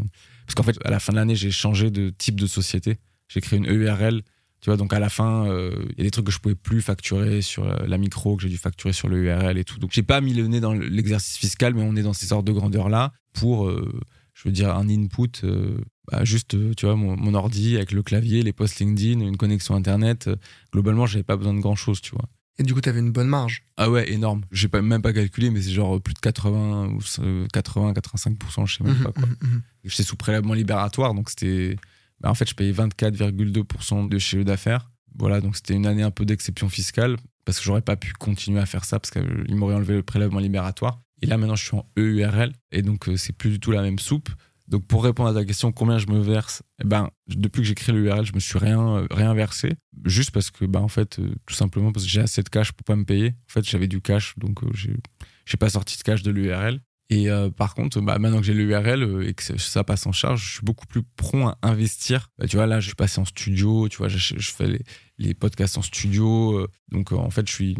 Parce 0.46 0.54
qu'en 0.54 0.62
fait, 0.62 0.78
à 0.86 0.90
la 0.90 1.00
fin 1.00 1.12
de 1.12 1.18
l'année, 1.18 1.36
j'ai 1.36 1.50
changé 1.50 1.90
de 1.90 2.08
type 2.08 2.40
de 2.40 2.46
société. 2.46 2.96
J'ai 3.28 3.42
créé 3.42 3.58
une 3.58 3.66
EURL. 3.66 4.22
Tu 4.60 4.68
vois, 4.68 4.76
donc 4.76 4.92
à 4.92 4.98
la 4.98 5.08
fin, 5.08 5.46
euh, 5.48 5.74
il 5.92 5.98
y 5.98 6.00
a 6.02 6.04
des 6.04 6.10
trucs 6.10 6.26
que 6.26 6.32
je 6.32 6.38
pouvais 6.38 6.54
plus 6.54 6.82
facturer 6.82 7.40
sur 7.40 7.64
la, 7.64 7.86
la 7.86 7.98
micro, 7.98 8.36
que 8.36 8.42
j'ai 8.42 8.48
dû 8.50 8.58
facturer 8.58 8.92
sur 8.92 9.08
le 9.08 9.18
URL 9.24 9.56
et 9.56 9.64
tout. 9.64 9.78
Donc 9.78 9.90
j'ai 9.92 10.02
pas 10.02 10.20
mis 10.20 10.34
le 10.34 10.46
nez 10.48 10.60
dans 10.60 10.74
l'exercice 10.74 11.36
fiscal, 11.38 11.72
mais 11.74 11.82
on 11.82 11.96
est 11.96 12.02
dans 12.02 12.12
ces 12.12 12.26
sortes 12.26 12.44
de 12.46 12.52
grandeur-là 12.52 13.12
pour, 13.32 13.66
euh, 13.68 13.90
je 14.34 14.42
veux 14.48 14.52
dire, 14.52 14.76
un 14.76 14.88
input, 14.88 15.30
euh, 15.44 15.78
bah, 16.12 16.24
juste, 16.24 16.54
euh, 16.54 16.74
tu 16.76 16.84
vois, 16.84 16.94
mon, 16.96 17.16
mon 17.16 17.32
ordi 17.34 17.76
avec 17.76 17.92
le 17.92 18.02
clavier, 18.02 18.42
les 18.42 18.52
posts 18.52 18.80
LinkedIn, 18.80 19.20
une 19.20 19.36
connexion 19.38 19.74
Internet. 19.74 20.28
euh, 20.28 20.36
globalement, 20.72 21.06
j'avais 21.06 21.22
pas 21.24 21.36
besoin 21.38 21.54
de 21.54 21.60
grand-chose, 21.60 22.00
tu 22.02 22.10
vois. 22.10 22.26
Et 22.58 22.62
du 22.62 22.74
coup, 22.74 22.82
t'avais 22.82 22.98
une 23.00 23.12
bonne 23.12 23.28
marge. 23.28 23.62
Ah 23.78 23.88
ouais, 23.90 24.12
énorme. 24.12 24.42
J'ai 24.52 24.68
pas, 24.68 24.82
même 24.82 25.00
pas 25.00 25.14
calculé, 25.14 25.48
mais 25.48 25.62
c'est 25.62 25.70
genre 25.70 25.98
plus 26.02 26.12
de 26.12 26.18
80 26.18 26.88
ou 26.88 26.98
euh, 27.22 27.46
80, 27.54 27.94
85%, 27.94 28.66
je 28.66 28.76
sais 28.76 28.84
même 28.84 28.94
Mhm, 28.98 29.02
pas 29.04 29.12
quoi. 29.12 29.26
mhm. 29.40 29.62
J'étais 29.84 30.02
sous 30.02 30.16
prélèvement 30.16 30.52
libératoire, 30.52 31.14
donc 31.14 31.30
c'était. 31.30 31.76
Bah, 32.20 32.30
en 32.30 32.34
fait, 32.34 32.48
je 32.48 32.54
payais 32.54 32.72
24,2% 32.72 34.08
de 34.08 34.18
chiffre 34.18 34.44
d'affaires. 34.44 34.90
Voilà, 35.18 35.40
donc 35.40 35.56
c'était 35.56 35.74
une 35.74 35.86
année 35.86 36.02
un 36.02 36.10
peu 36.10 36.24
d'exception 36.24 36.68
fiscale, 36.68 37.16
parce 37.44 37.58
que 37.58 37.64
j'aurais 37.64 37.82
pas 37.82 37.96
pu 37.96 38.12
continuer 38.12 38.60
à 38.60 38.66
faire 38.66 38.84
ça, 38.84 39.00
parce 39.00 39.10
qu'ils 39.10 39.56
m'auraient 39.56 39.74
enlevé 39.74 39.94
le 39.94 40.02
prélèvement 40.02 40.38
libératoire. 40.38 41.00
Et 41.22 41.26
là, 41.26 41.36
maintenant, 41.36 41.56
je 41.56 41.64
suis 41.64 41.76
en 41.76 41.86
EURL, 41.98 42.52
et 42.72 42.82
donc 42.82 43.08
euh, 43.08 43.16
c'est 43.16 43.32
plus 43.32 43.50
du 43.50 43.60
tout 43.60 43.72
la 43.72 43.82
même 43.82 43.98
soupe. 43.98 44.30
Donc 44.68 44.86
pour 44.86 45.02
répondre 45.02 45.28
à 45.28 45.34
ta 45.34 45.44
question, 45.44 45.72
combien 45.72 45.98
je 45.98 46.06
me 46.06 46.20
verse 46.20 46.62
eh 46.80 46.86
ben, 46.86 47.10
Depuis 47.26 47.62
que 47.62 47.66
j'ai 47.66 47.74
créé 47.74 47.92
le 47.92 48.04
URL, 48.04 48.24
je 48.24 48.32
me 48.32 48.38
suis 48.38 48.56
rien, 48.56 48.98
euh, 48.98 49.06
rien 49.10 49.34
versé. 49.34 49.74
Juste 50.04 50.30
parce 50.30 50.50
que, 50.50 50.64
bah, 50.64 50.80
en 50.80 50.88
fait, 50.88 51.18
euh, 51.18 51.34
tout 51.46 51.54
simplement 51.54 51.90
parce 51.90 52.06
que 52.06 52.10
j'ai 52.10 52.20
assez 52.20 52.42
de 52.42 52.48
cash 52.48 52.70
pour 52.72 52.84
pas 52.84 52.94
me 52.94 53.04
payer. 53.04 53.30
En 53.30 53.52
fait, 53.52 53.68
j'avais 53.68 53.88
du 53.88 54.00
cash, 54.00 54.34
donc 54.38 54.60
j'ai 54.74 55.56
pas 55.58 55.70
sorti 55.70 55.98
de 55.98 56.02
cash 56.02 56.22
de 56.22 56.30
l'URL. 56.30 56.80
Et 57.10 57.28
euh, 57.28 57.50
par 57.50 57.74
contre, 57.74 58.00
bah, 58.00 58.18
maintenant 58.18 58.38
que 58.38 58.46
j'ai 58.46 58.54
l'URL 58.54 59.02
euh, 59.02 59.28
et 59.28 59.34
que 59.34 59.42
ça- 59.58 59.84
passe 59.84 60.06
en 60.06 60.12
charge, 60.12 60.44
je 60.44 60.52
suis 60.54 60.64
beaucoup 60.64 60.86
plus 60.86 61.02
prompt 61.02 61.48
à 61.48 61.58
investir. 61.62 62.30
Bah, 62.38 62.46
tu 62.46 62.56
vois, 62.56 62.66
là, 62.66 62.78
je 62.78 62.86
suis 62.86 62.94
passé 62.94 63.20
en 63.20 63.24
studio, 63.24 63.88
tu 63.88 63.98
vois, 63.98 64.08
je, 64.08 64.34
fais 64.52 64.78
les, 65.18 65.34
podcasts 65.34 65.76
en 65.76 65.82
studio. 65.82 66.56
euh, 66.56 66.68
donc, 66.92 67.12
euh, 67.12 67.16
en 67.16 67.30
fait, 67.30 67.46
je 67.48 67.52
suis. 67.52 67.76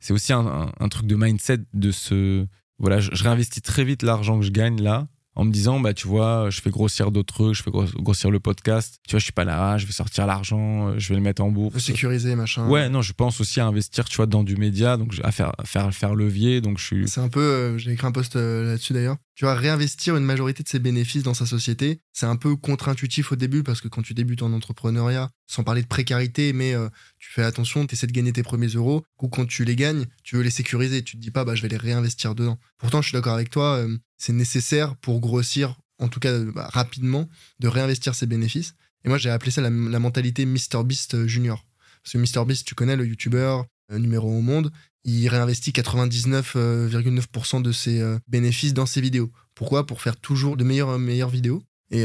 C'est 0.00 0.14
aussi 0.14 0.32
un, 0.32 0.72
truc 0.90 1.06
de 1.06 1.16
mindset 1.16 1.58
de 1.74 1.90
ce. 1.90 2.46
Voilà, 2.78 3.00
je 3.00 3.22
réinvestis 3.22 3.60
très 3.62 3.84
vite 3.84 4.02
l'argent 4.02 4.38
que 4.38 4.44
je 4.44 4.50
gagne 4.50 4.82
là 4.82 5.08
en 5.36 5.44
me 5.44 5.52
disant, 5.52 5.80
bah, 5.80 5.92
tu 5.92 6.08
vois, 6.08 6.48
je 6.48 6.62
fais 6.62 6.70
grossir 6.70 7.10
d'autres 7.10 7.34
trucs, 7.34 7.54
je 7.54 7.62
fais 7.62 7.70
grossir 7.70 8.30
le 8.30 8.40
podcast. 8.40 8.98
Tu 9.06 9.12
vois, 9.12 9.18
je 9.18 9.24
suis 9.24 9.32
pas 9.34 9.44
là, 9.44 9.76
je 9.76 9.84
vais 9.84 9.92
sortir 9.92 10.26
l'argent, 10.26 10.88
euh, 10.88 10.94
je 10.96 11.10
vais 11.10 11.14
le 11.14 11.20
mettre 11.20 11.42
en 11.42 11.50
bourse. 11.50 11.76
Sécuriser, 11.78 12.34
machin. 12.34 12.66
Ouais, 12.68 12.88
non, 12.88 13.02
je 13.02 13.12
pense 13.12 13.38
aussi 13.40 13.60
à 13.60 13.66
investir, 13.66 14.06
tu 14.06 14.16
vois, 14.16 14.24
dans 14.24 14.42
du 14.42 14.56
média, 14.56 14.96
donc 14.96 15.14
à 15.22 15.30
faire, 15.32 15.52
faire, 15.64 15.92
faire 15.94 16.14
levier. 16.14 16.62
Donc 16.62 16.78
je 16.78 16.84
suis. 16.84 17.08
C'est 17.08 17.20
un 17.20 17.28
peu, 17.28 17.40
euh, 17.40 17.78
j'ai 17.78 17.92
écrit 17.92 18.06
un 18.06 18.12
post 18.12 18.36
euh, 18.36 18.64
là-dessus 18.64 18.94
d'ailleurs. 18.94 19.18
Tu 19.34 19.44
vois, 19.44 19.54
réinvestir 19.54 20.16
une 20.16 20.24
majorité 20.24 20.62
de 20.62 20.68
ses 20.68 20.78
bénéfices 20.78 21.22
dans 21.22 21.34
sa 21.34 21.44
société, 21.44 22.00
c'est 22.14 22.24
un 22.24 22.36
peu 22.36 22.56
contre-intuitif 22.56 23.32
au 23.32 23.36
début 23.36 23.62
parce 23.62 23.82
que 23.82 23.88
quand 23.88 24.00
tu 24.00 24.14
débutes 24.14 24.40
en 24.40 24.50
entrepreneuriat, 24.54 25.28
sans 25.46 25.62
parler 25.62 25.82
de 25.82 25.86
précarité, 25.86 26.54
mais 26.54 26.74
tu 27.18 27.30
fais 27.30 27.42
attention, 27.42 27.86
tu 27.86 27.94
essaies 27.94 28.06
de 28.06 28.12
gagner 28.12 28.32
tes 28.32 28.42
premiers 28.42 28.68
euros, 28.68 29.04
ou 29.20 29.28
quand 29.28 29.44
tu 29.44 29.66
les 29.66 29.76
gagnes, 29.76 30.06
tu 30.24 30.36
veux 30.36 30.42
les 30.42 30.48
sécuriser, 30.48 31.04
tu 31.04 31.18
te 31.18 31.20
dis 31.20 31.30
pas, 31.30 31.44
bah, 31.44 31.54
je 31.54 31.60
vais 31.60 31.68
les 31.68 31.76
réinvestir 31.76 32.34
dedans. 32.34 32.58
Pourtant, 32.78 33.02
je 33.02 33.08
suis 33.08 33.14
d'accord 33.14 33.34
avec 33.34 33.50
toi, 33.50 33.84
c'est 34.18 34.32
nécessaire 34.32 34.96
pour 34.96 35.20
grossir, 35.20 35.76
en 35.98 36.08
tout 36.08 36.20
cas 36.20 36.38
bah, 36.38 36.68
rapidement, 36.72 37.28
de 37.60 37.68
réinvestir 37.68 38.14
ses 38.14 38.26
bénéfices. 38.26 38.74
Et 39.06 39.08
moi, 39.08 39.18
j'ai 39.18 39.30
appelé 39.30 39.50
ça 39.52 39.62
la, 39.62 39.70
mentalité 39.70 40.44
MrBeast 40.44 41.14
euh, 41.14 41.26
Junior. 41.28 41.64
Parce 42.02 42.12
que 42.12 42.18
MrBeast, 42.18 42.66
tu 42.66 42.74
connais, 42.74 42.96
le 42.96 43.06
YouTuber 43.06 43.60
euh, 43.92 43.98
numéro 43.98 44.30
1 44.30 44.38
au 44.38 44.40
monde, 44.40 44.72
il 45.04 45.28
réinvestit 45.28 45.70
99,9% 45.70 47.56
euh, 47.56 47.60
de 47.60 47.72
ses 47.72 48.16
bénéfices 48.26 48.74
dans 48.74 48.86
ses 48.86 49.00
vidéos. 49.00 49.30
Pourquoi? 49.54 49.86
Pour 49.86 50.02
faire 50.02 50.16
toujours 50.16 50.56
de 50.56 50.64
meilleures, 50.64 50.98
meilleures 50.98 51.30
vidéos. 51.30 51.62
Et 51.92 52.04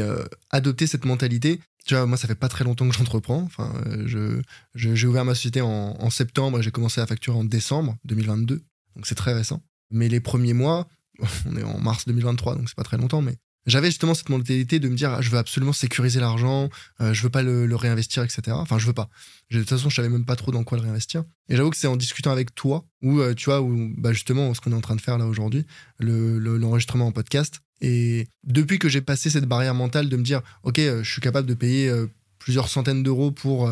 adopter 0.50 0.86
cette 0.86 1.04
mentalité, 1.04 1.58
tu 1.84 1.94
vois, 1.94 2.06
moi, 2.06 2.16
ça 2.16 2.28
fait 2.28 2.36
pas 2.36 2.48
très 2.48 2.62
longtemps 2.62 2.88
que 2.88 2.94
j'entreprends. 2.94 3.42
Enfin, 3.42 3.74
je, 4.06 4.40
j'ai 4.76 5.08
ouvert 5.08 5.24
ma 5.24 5.34
société 5.34 5.60
en, 5.60 5.96
en 5.98 6.08
septembre 6.08 6.60
et 6.60 6.62
j'ai 6.62 6.70
commencé 6.70 7.00
à 7.00 7.06
facturer 7.08 7.36
en 7.36 7.42
décembre 7.42 7.96
2022. 8.04 8.62
Donc, 8.94 9.06
c'est 9.06 9.16
très 9.16 9.32
récent. 9.32 9.60
Mais 9.90 10.08
les 10.08 10.20
premiers 10.20 10.52
mois, 10.52 10.86
on 11.46 11.56
est 11.56 11.62
en 11.62 11.78
mars 11.78 12.06
2023, 12.06 12.56
donc 12.56 12.68
c'est 12.68 12.76
pas 12.76 12.84
très 12.84 12.96
longtemps, 12.98 13.22
mais 13.22 13.36
j'avais 13.66 13.88
justement 13.88 14.14
cette 14.14 14.28
mentalité 14.28 14.80
de 14.80 14.88
me 14.88 14.96
dire, 14.96 15.22
je 15.22 15.30
veux 15.30 15.38
absolument 15.38 15.72
sécuriser 15.72 16.18
l'argent, 16.18 16.68
euh, 17.00 17.14
je 17.14 17.22
veux 17.22 17.30
pas 17.30 17.42
le, 17.42 17.74
réinvestir, 17.76 18.24
etc. 18.24 18.42
Enfin, 18.50 18.78
je 18.78 18.86
veux 18.86 18.92
pas. 18.92 19.08
De 19.50 19.60
toute 19.60 19.68
façon, 19.68 19.88
je 19.88 19.94
savais 19.94 20.08
même 20.08 20.24
pas 20.24 20.36
trop 20.36 20.50
dans 20.50 20.64
quoi 20.64 20.78
le 20.78 20.82
réinvestir. 20.82 21.24
Et 21.48 21.56
j'avoue 21.56 21.70
que 21.70 21.76
c'est 21.76 21.86
en 21.86 21.96
discutant 21.96 22.32
avec 22.32 22.54
toi, 22.54 22.84
ou 23.02 23.20
euh, 23.20 23.34
tu 23.34 23.46
vois, 23.46 23.60
ou 23.62 23.92
bah, 23.96 24.12
justement, 24.12 24.52
ce 24.54 24.60
qu'on 24.60 24.72
est 24.72 24.76
en 24.76 24.80
train 24.80 24.96
de 24.96 25.00
faire 25.00 25.18
là 25.18 25.26
aujourd'hui, 25.26 25.64
l'enregistrement 26.00 27.06
en 27.06 27.12
podcast. 27.12 27.60
Et 27.80 28.28
depuis 28.44 28.78
que 28.78 28.88
j'ai 28.88 29.00
passé 29.00 29.30
cette 29.30 29.46
barrière 29.46 29.74
mentale 29.74 30.08
de 30.08 30.16
me 30.16 30.22
dire, 30.22 30.42
ok, 30.64 30.78
euh, 30.80 31.02
je 31.04 31.10
suis 31.10 31.20
capable 31.20 31.48
de 31.48 31.54
payer 31.54 31.92
plusieurs 32.38 32.68
centaines 32.68 33.04
d'euros 33.04 33.30
pour 33.30 33.70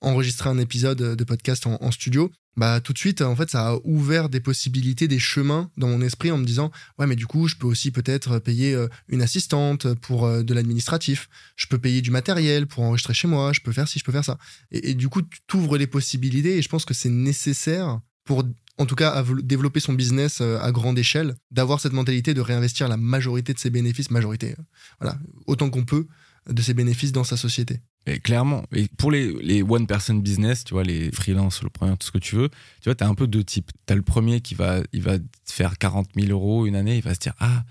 enregistrer 0.00 0.50
un 0.50 0.58
épisode 0.58 0.98
de 0.98 1.24
podcast 1.24 1.66
en 1.66 1.90
studio, 1.92 2.30
bah 2.58 2.80
tout 2.80 2.92
de 2.92 2.98
suite 2.98 3.22
en 3.22 3.36
fait 3.36 3.48
ça 3.48 3.68
a 3.68 3.78
ouvert 3.84 4.28
des 4.28 4.40
possibilités 4.40 5.06
des 5.06 5.20
chemins 5.20 5.70
dans 5.76 5.86
mon 5.86 6.00
esprit 6.02 6.32
en 6.32 6.38
me 6.38 6.44
disant 6.44 6.72
ouais 6.98 7.06
mais 7.06 7.14
du 7.14 7.24
coup 7.24 7.46
je 7.46 7.54
peux 7.54 7.68
aussi 7.68 7.92
peut-être 7.92 8.40
payer 8.40 8.74
euh, 8.74 8.88
une 9.06 9.22
assistante 9.22 9.94
pour 9.94 10.26
euh, 10.26 10.42
de 10.42 10.54
l'administratif. 10.54 11.28
Je 11.54 11.68
peux 11.68 11.78
payer 11.78 12.02
du 12.02 12.10
matériel 12.10 12.66
pour 12.66 12.82
enregistrer 12.82 13.14
chez 13.14 13.28
moi. 13.28 13.52
Je 13.52 13.60
peux 13.60 13.70
faire 13.70 13.86
ci 13.86 14.00
je 14.00 14.04
peux 14.04 14.10
faire 14.10 14.24
ça. 14.24 14.38
Et, 14.72 14.94
du 14.94 15.08
coup 15.08 15.22
tu 15.22 15.38
t'ouvres 15.46 15.78
les 15.78 15.86
possibilités 15.86 16.58
et 16.58 16.62
je 16.62 16.68
pense 16.68 16.84
que 16.84 16.94
c'est 16.94 17.10
nécessaire 17.10 18.00
pour 18.24 18.42
en 18.76 18.86
tout 18.86 18.96
cas 18.96 19.24
développer 19.44 19.78
son 19.78 19.92
business 19.92 20.40
euh, 20.40 20.58
à 20.60 20.72
grande 20.72 20.98
échelle 20.98 21.36
d'avoir 21.52 21.78
cette 21.78 21.92
mentalité 21.92 22.34
de 22.34 22.40
réinvestir 22.40 22.88
la 22.88 22.96
majorité 22.96 23.54
de 23.54 23.60
ses 23.60 23.70
bénéfices 23.70 24.10
majorité 24.10 24.56
voilà 24.98 25.16
autant 25.46 25.70
qu'on 25.70 25.84
peut 25.84 26.08
de 26.48 26.62
ses 26.62 26.74
bénéfices 26.74 27.12
dans 27.12 27.24
sa 27.24 27.36
société 27.36 27.82
clairement. 28.16 28.64
Et 28.74 28.88
pour 28.96 29.10
les, 29.10 29.32
les 29.42 29.62
one 29.62 29.86
person 29.86 30.14
business, 30.14 30.64
tu 30.64 30.74
vois, 30.74 30.84
les 30.84 31.12
freelance, 31.12 31.62
le 31.62 31.70
premier, 31.70 31.96
tout 31.96 32.06
ce 32.06 32.12
que 32.12 32.18
tu 32.18 32.36
veux, 32.36 32.48
tu 32.48 32.84
vois, 32.86 32.94
tu 32.94 33.04
as 33.04 33.08
un 33.08 33.14
peu 33.14 33.26
deux 33.26 33.44
types. 33.44 33.70
Tu 33.86 33.92
as 33.92 33.96
le 33.96 34.02
premier 34.02 34.40
qui 34.40 34.54
va, 34.54 34.80
il 34.92 35.02
va 35.02 35.18
faire 35.44 35.78
40 35.78 36.08
000 36.16 36.28
euros 36.30 36.66
une 36.66 36.76
année, 36.76 36.96
il 36.96 37.02
va 37.02 37.14
se 37.14 37.20
dire, 37.20 37.34
ah, 37.38 37.64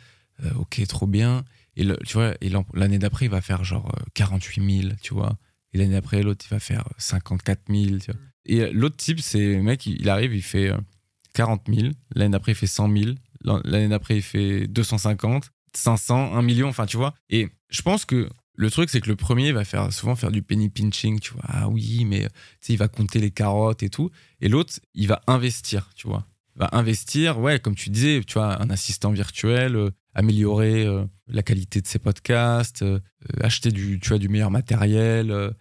euh, 0.43 0.51
ok, 0.55 0.85
trop 0.87 1.07
bien. 1.07 1.43
Et 1.75 1.85
tu 2.05 2.13
vois, 2.13 2.33
et 2.41 2.49
l'année 2.73 2.99
d'après, 2.99 3.25
il 3.25 3.31
va 3.31 3.41
faire 3.41 3.63
genre 3.63 3.91
48 4.13 4.61
euh, 4.61 4.81
000, 4.81 4.93
tu 5.01 5.13
vois. 5.13 5.37
Et 5.73 5.77
l'année 5.77 5.93
d'après, 5.93 6.23
l'autre, 6.23 6.45
il 6.47 6.53
va 6.53 6.59
faire 6.59 6.87
54 6.97 7.61
000, 7.69 7.97
tu 7.99 8.11
vois. 8.11 8.21
Et 8.45 8.71
l'autre 8.71 8.97
type, 8.97 9.19
c'est 9.19 9.55
le 9.55 9.61
mec, 9.61 9.85
il 9.85 10.09
arrive, 10.09 10.33
il 10.33 10.41
fait 10.41 10.71
40 11.33 11.69
euh, 11.69 11.75
000. 11.75 11.87
L'année 12.15 12.31
d'après, 12.31 12.53
il 12.53 12.55
fait 12.55 12.67
100 12.67 12.95
000. 12.95 13.11
L'année 13.63 13.89
d'après, 13.89 14.17
il 14.17 14.21
fait 14.21 14.67
250, 14.67 15.51
500, 15.73 16.35
1 16.35 16.41
million, 16.41 16.67
enfin, 16.67 16.85
tu 16.85 16.97
vois. 16.97 17.13
Et 17.29 17.49
je 17.69 17.81
pense 17.81 18.05
que 18.05 18.29
le 18.57 18.71
truc, 18.71 18.89
c'est 18.89 19.01
que 19.01 19.07
le 19.07 19.15
premier 19.15 19.51
va 19.51 19.63
faire 19.63 19.93
souvent 19.93 20.15
faire 20.15 20.31
du 20.31 20.41
penny 20.41 20.69
pinching, 20.69 21.19
tu 21.19 21.31
vois. 21.33 21.43
Ah 21.47 21.69
oui, 21.69 22.05
mais 22.05 22.27
il 22.67 22.77
va 22.77 22.87
compter 22.87 23.19
les 23.19 23.29
carottes 23.29 23.83
et 23.83 23.89
tout. 23.89 24.09
Et 24.41 24.49
l'autre, 24.49 24.73
il 24.95 25.07
va 25.07 25.21
investir, 25.27 25.91
tu 25.95 26.07
vois. 26.07 26.25
Il 26.55 26.61
va 26.61 26.69
investir, 26.71 27.39
ouais, 27.39 27.59
comme 27.59 27.75
tu 27.75 27.91
disais, 27.91 28.19
tu 28.25 28.33
vois, 28.33 28.59
un 28.59 28.71
assistant 28.71 29.11
virtuel, 29.11 29.75
euh, 29.75 29.91
améliorer 30.15 30.87
euh, 30.87 31.05
la 31.27 31.43
qualité 31.43 31.81
de 31.81 31.87
ses 31.87 31.99
podcasts, 31.99 32.81
euh, 32.81 32.99
acheter 33.41 33.71
du, 33.71 33.99
tu 33.99 34.09
vois, 34.09 34.17
du 34.17 34.27
meilleur 34.27 34.49
matériel. 34.49 35.53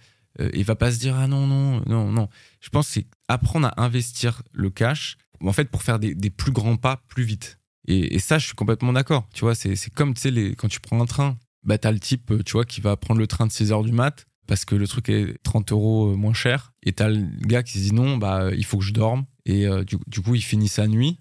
il 0.54 0.64
va 0.64 0.74
pas 0.74 0.90
se 0.90 0.98
dire 0.98 1.16
ah 1.16 1.26
non 1.26 1.46
non 1.46 1.82
non 1.86 2.12
non. 2.12 2.28
Je 2.60 2.70
pense 2.70 2.86
que 2.88 2.92
c'est 2.94 3.06
apprendre 3.28 3.68
à 3.68 3.82
investir 3.82 4.42
le 4.52 4.70
cash, 4.70 5.18
en 5.44 5.52
fait, 5.52 5.70
pour 5.70 5.82
faire 5.82 5.98
des, 5.98 6.14
plus 6.30 6.52
grands 6.52 6.78
pas 6.78 7.02
plus 7.08 7.24
vite. 7.24 7.58
Et, 7.88 8.18
ça, 8.18 8.38
je 8.38 8.46
suis 8.46 8.54
complètement 8.54 8.94
d'accord. 8.94 9.28
Tu 9.34 9.40
vois, 9.40 9.54
c'est 9.54 9.76
comme 9.90 10.14
tu 10.14 10.22
sais, 10.22 10.54
quand 10.56 10.68
tu 10.68 10.80
prends 10.80 11.00
un 11.00 11.06
train, 11.06 11.38
bah, 11.66 11.78
t'as 11.78 11.92
le 11.92 12.00
type, 12.00 12.32
tu 12.44 12.52
vois, 12.52 12.64
qui 12.64 12.80
va 12.80 12.96
prendre 12.96 13.20
le 13.20 13.26
train 13.26 13.46
de 13.46 13.52
6 13.52 13.72
heures 13.72 13.82
du 13.82 13.92
mat 13.92 14.26
parce 14.46 14.64
que 14.64 14.74
le 14.74 14.86
truc 14.86 15.08
est 15.08 15.42
30 15.42 15.72
euros 15.72 16.12
euh, 16.12 16.16
moins 16.16 16.34
cher. 16.34 16.72
Et 16.82 16.92
t'as 16.92 17.08
le 17.08 17.26
gars 17.40 17.62
qui 17.62 17.78
se 17.78 17.84
dit 17.84 17.92
non, 17.92 18.16
bah, 18.16 18.50
il 18.56 18.64
faut 18.64 18.78
que 18.78 18.84
je 18.84 18.92
dorme. 18.92 19.26
Et 19.44 19.66
euh, 19.66 19.84
du, 19.84 20.20
coup, 20.20 20.34
il 20.34 20.42
finit 20.42 20.68
sa 20.68 20.86
nuit 20.86 21.18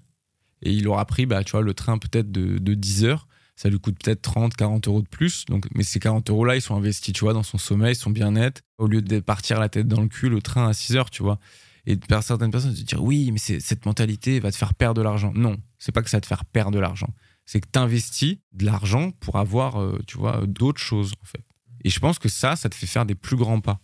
et 0.62 0.72
il 0.72 0.88
aura 0.88 1.06
pris, 1.06 1.26
bah, 1.26 1.44
tu 1.44 1.52
vois, 1.52 1.62
le 1.62 1.74
train 1.74 1.98
peut-être 1.98 2.32
de, 2.32 2.58
de 2.58 2.74
10 2.74 3.06
heures. 3.06 3.28
Ça 3.56 3.70
lui 3.70 3.80
coûte 3.80 3.98
peut-être 4.04 4.22
30, 4.22 4.56
40 4.56 4.88
euros 4.88 5.02
de 5.02 5.08
plus. 5.08 5.46
Donc, 5.46 5.66
mais 5.74 5.84
ces 5.84 6.00
40 6.00 6.30
euros-là, 6.30 6.56
ils 6.56 6.62
sont 6.62 6.76
investis, 6.76 7.14
tu 7.14 7.22
vois, 7.22 7.34
dans 7.34 7.44
son 7.44 7.58
sommeil, 7.58 7.96
son 7.96 8.10
bien-être. 8.10 8.62
Au 8.78 8.88
lieu 8.88 9.02
de 9.02 9.20
partir 9.20 9.60
la 9.60 9.70
tête 9.70 9.88
dans 9.88 10.02
le 10.02 10.10
cul, 10.10 10.30
le 10.30 10.42
train 10.42 10.68
à 10.68 10.74
6 10.74 10.98
heures, 10.98 11.10
tu 11.10 11.24
vois. 11.24 11.40
Et 11.88 11.98
certaines 12.22 12.52
personnes 12.52 12.76
se 12.76 12.82
dire 12.82 13.04
oui, 13.04 13.32
mais 13.32 13.38
cette 13.38 13.86
mentalité 13.86 14.40
va 14.40 14.52
te 14.52 14.58
faire 14.58 14.74
perdre 14.74 14.96
de 14.96 15.04
l'argent. 15.04 15.32
Non, 15.36 15.58
c'est 15.78 15.92
pas 15.92 16.02
que 16.02 16.10
ça 16.10 16.18
va 16.18 16.22
te 16.22 16.28
faire 16.28 16.44
perdre 16.44 16.72
de 16.72 16.80
l'argent 16.80 17.10
c'est 17.46 17.62
que 17.62 17.68
tu 17.72 17.80
investis 17.80 18.38
de 18.54 18.66
l'argent 18.66 19.12
pour 19.12 19.38
avoir, 19.38 19.82
euh, 19.82 20.00
tu 20.08 20.18
vois, 20.18 20.44
d'autres 20.48 20.82
choses, 20.82 21.14
en 21.22 21.26
fait. 21.26 21.44
Et 21.84 21.90
je 21.90 22.00
pense 22.00 22.18
que 22.20 22.30
ça, 22.30 22.56
ça 22.56 22.70
te 22.70 22.76
fait 22.76 22.88
faire 22.88 23.06
des 23.06 23.16
plus 23.16 23.38
grands 23.38 23.62
pas. 23.62 23.80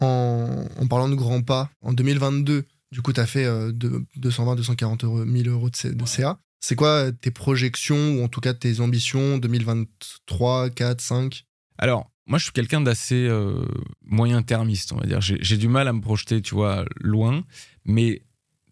En, 0.00 0.66
parlant 0.88 1.08
de 1.08 1.14
grands 1.14 1.42
pas, 1.42 1.70
en 1.82 1.92
2022, 1.92 2.64
du 2.90 3.02
coup, 3.02 3.12
tu 3.12 3.20
as 3.20 3.26
fait 3.26 3.46
220, 3.72 4.56
240 4.56 5.04
euros, 5.04 5.24
1000 5.24 5.48
euros 5.48 5.70
de, 5.70 6.06
CA. 6.06 6.38
C'est 6.60 6.74
quoi 6.74 6.88
euh, 6.88 7.12
tes 7.12 7.30
projections, 7.30 8.14
ou 8.14 8.24
en 8.24 8.28
tout 8.28 8.40
cas 8.40 8.54
tes 8.54 8.80
ambitions 8.80 9.38
2023, 9.38 10.70
4, 10.70 11.00
5 11.00 11.44
Alors, 11.78 12.10
moi, 12.26 12.38
je 12.38 12.44
suis 12.44 12.52
quelqu'un 12.52 12.80
d'assez 12.80 13.26
euh, 13.28 13.66
moyen-termiste, 14.02 14.92
on 14.92 14.96
va 14.96 15.06
dire. 15.06 15.20
J'ai 15.20 15.58
du 15.58 15.68
mal 15.68 15.88
à 15.88 15.92
me 15.92 16.00
projeter, 16.00 16.40
tu 16.40 16.54
vois, 16.54 16.84
loin. 17.00 17.44
Mais 17.84 18.22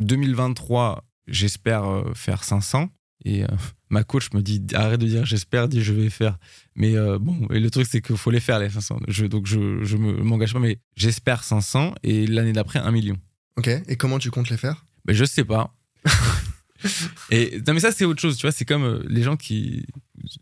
2023, 0.00 1.04
j'espère 1.28 2.04
faire 2.14 2.44
500. 2.44 2.88
Et 3.24 3.44
ma 3.92 4.02
coach 4.04 4.32
me 4.32 4.40
dit 4.40 4.60
arrête 4.74 4.98
de 4.98 5.06
dire 5.06 5.24
j'espère, 5.24 5.68
dis 5.68 5.82
je 5.82 5.92
vais 5.92 6.10
faire. 6.10 6.38
Mais 6.74 6.96
euh, 6.96 7.18
bon, 7.18 7.46
et 7.50 7.60
le 7.60 7.70
truc 7.70 7.86
c'est 7.88 8.00
qu'il 8.00 8.16
faut 8.16 8.30
les 8.30 8.40
faire 8.40 8.58
les 8.58 8.70
500. 8.70 9.00
Je, 9.06 9.26
donc 9.26 9.46
je, 9.46 9.84
je 9.84 9.96
m'engage 9.96 10.52
pas, 10.54 10.58
mais 10.58 10.78
j'espère 10.96 11.44
500 11.44 11.94
et 12.02 12.26
l'année 12.26 12.52
d'après 12.52 12.80
1 12.80 12.90
million. 12.90 13.16
Ok, 13.56 13.68
et 13.68 13.96
comment 13.96 14.18
tu 14.18 14.30
comptes 14.30 14.50
les 14.50 14.56
faire? 14.56 14.84
Ben, 15.04 15.14
Je 15.14 15.24
sais 15.24 15.44
pas. 15.44 15.76
et 17.30 17.60
non, 17.66 17.74
mais 17.74 17.80
ça 17.80 17.92
c'est 17.92 18.06
autre 18.06 18.20
chose, 18.20 18.36
tu 18.36 18.42
vois, 18.42 18.52
c'est 18.52 18.64
comme 18.64 18.84
euh, 18.84 19.02
les 19.08 19.22
gens 19.22 19.36
qui. 19.36 19.86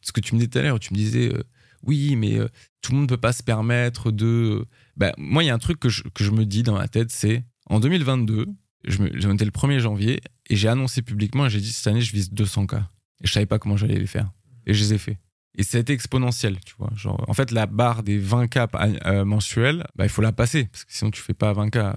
Ce 0.03 0.13
que 0.13 0.21
tu 0.21 0.35
me 0.35 0.39
disais 0.39 0.51
tout 0.51 0.59
à 0.59 0.63
l'heure, 0.63 0.79
tu 0.79 0.95
me 0.95 0.99
disais 0.99 1.35
euh, 1.35 1.43
oui, 1.83 2.15
mais 2.15 2.39
tout 2.83 2.93
le 2.93 2.99
monde 2.99 3.11
ne 3.11 3.15
peut 3.15 3.21
pas 3.21 3.33
se 3.33 3.43
permettre 3.43 4.13
de. 4.13 4.65
Ben, 4.97 5.13
moi, 5.19 5.43
il 5.43 5.47
y 5.47 5.51
a 5.51 5.55
un 5.55 5.59
truc 5.59 5.81
que 5.81 5.89
je, 5.89 6.03
que 6.15 6.23
je 6.23 6.31
me 6.31 6.45
dis 6.45 6.63
dans 6.63 6.75
ma 6.75 6.89
tête, 6.89 7.11
c'est 7.11 7.45
en 7.67 7.81
2022, 7.81 8.47
je 8.85 9.03
me, 9.03 9.09
le 9.09 9.51
1er 9.51 9.79
janvier 9.79 10.21
et 10.49 10.57
j'ai 10.57 10.69
annoncé 10.69 11.03
publiquement 11.03 11.47
et 11.47 11.51
j'ai 11.51 11.61
dit 11.61 11.73
cette 11.73 11.87
année 11.87 12.01
je 12.01 12.13
vise 12.13 12.31
200K. 12.33 12.83
Et 13.23 13.27
je 13.27 13.33
savais 13.33 13.47
pas 13.47 13.59
comment 13.59 13.77
j'allais 13.77 13.99
les 13.99 14.07
faire. 14.07 14.31
Et 14.67 14.75
je 14.75 14.83
les 14.83 14.95
ai 14.95 14.99
fait. 14.99 15.19
Et 15.57 15.63
ça 15.63 15.79
a 15.79 15.81
été 15.81 15.93
exponentiel, 15.93 16.59
tu 16.65 16.75
vois. 16.79 16.91
Genre, 16.95 17.23
en 17.29 17.35
fait, 17.35 17.51
la 17.51 17.67
barre 17.67 18.03
des 18.03 18.19
20 18.19 18.47
k 18.47 18.59
euh, 19.07 19.25
mensuels, 19.25 19.85
bah, 19.97 20.05
il 20.05 20.09
faut 20.09 20.23
la 20.23 20.33
passer. 20.33 20.67
Parce 20.67 20.85
que 20.85 20.93
sinon, 20.93 21.11
tu 21.11 21.21
fais 21.21 21.35
pas 21.35 21.53
20 21.53 21.71
k. 21.71 21.77
Euh, 21.77 21.93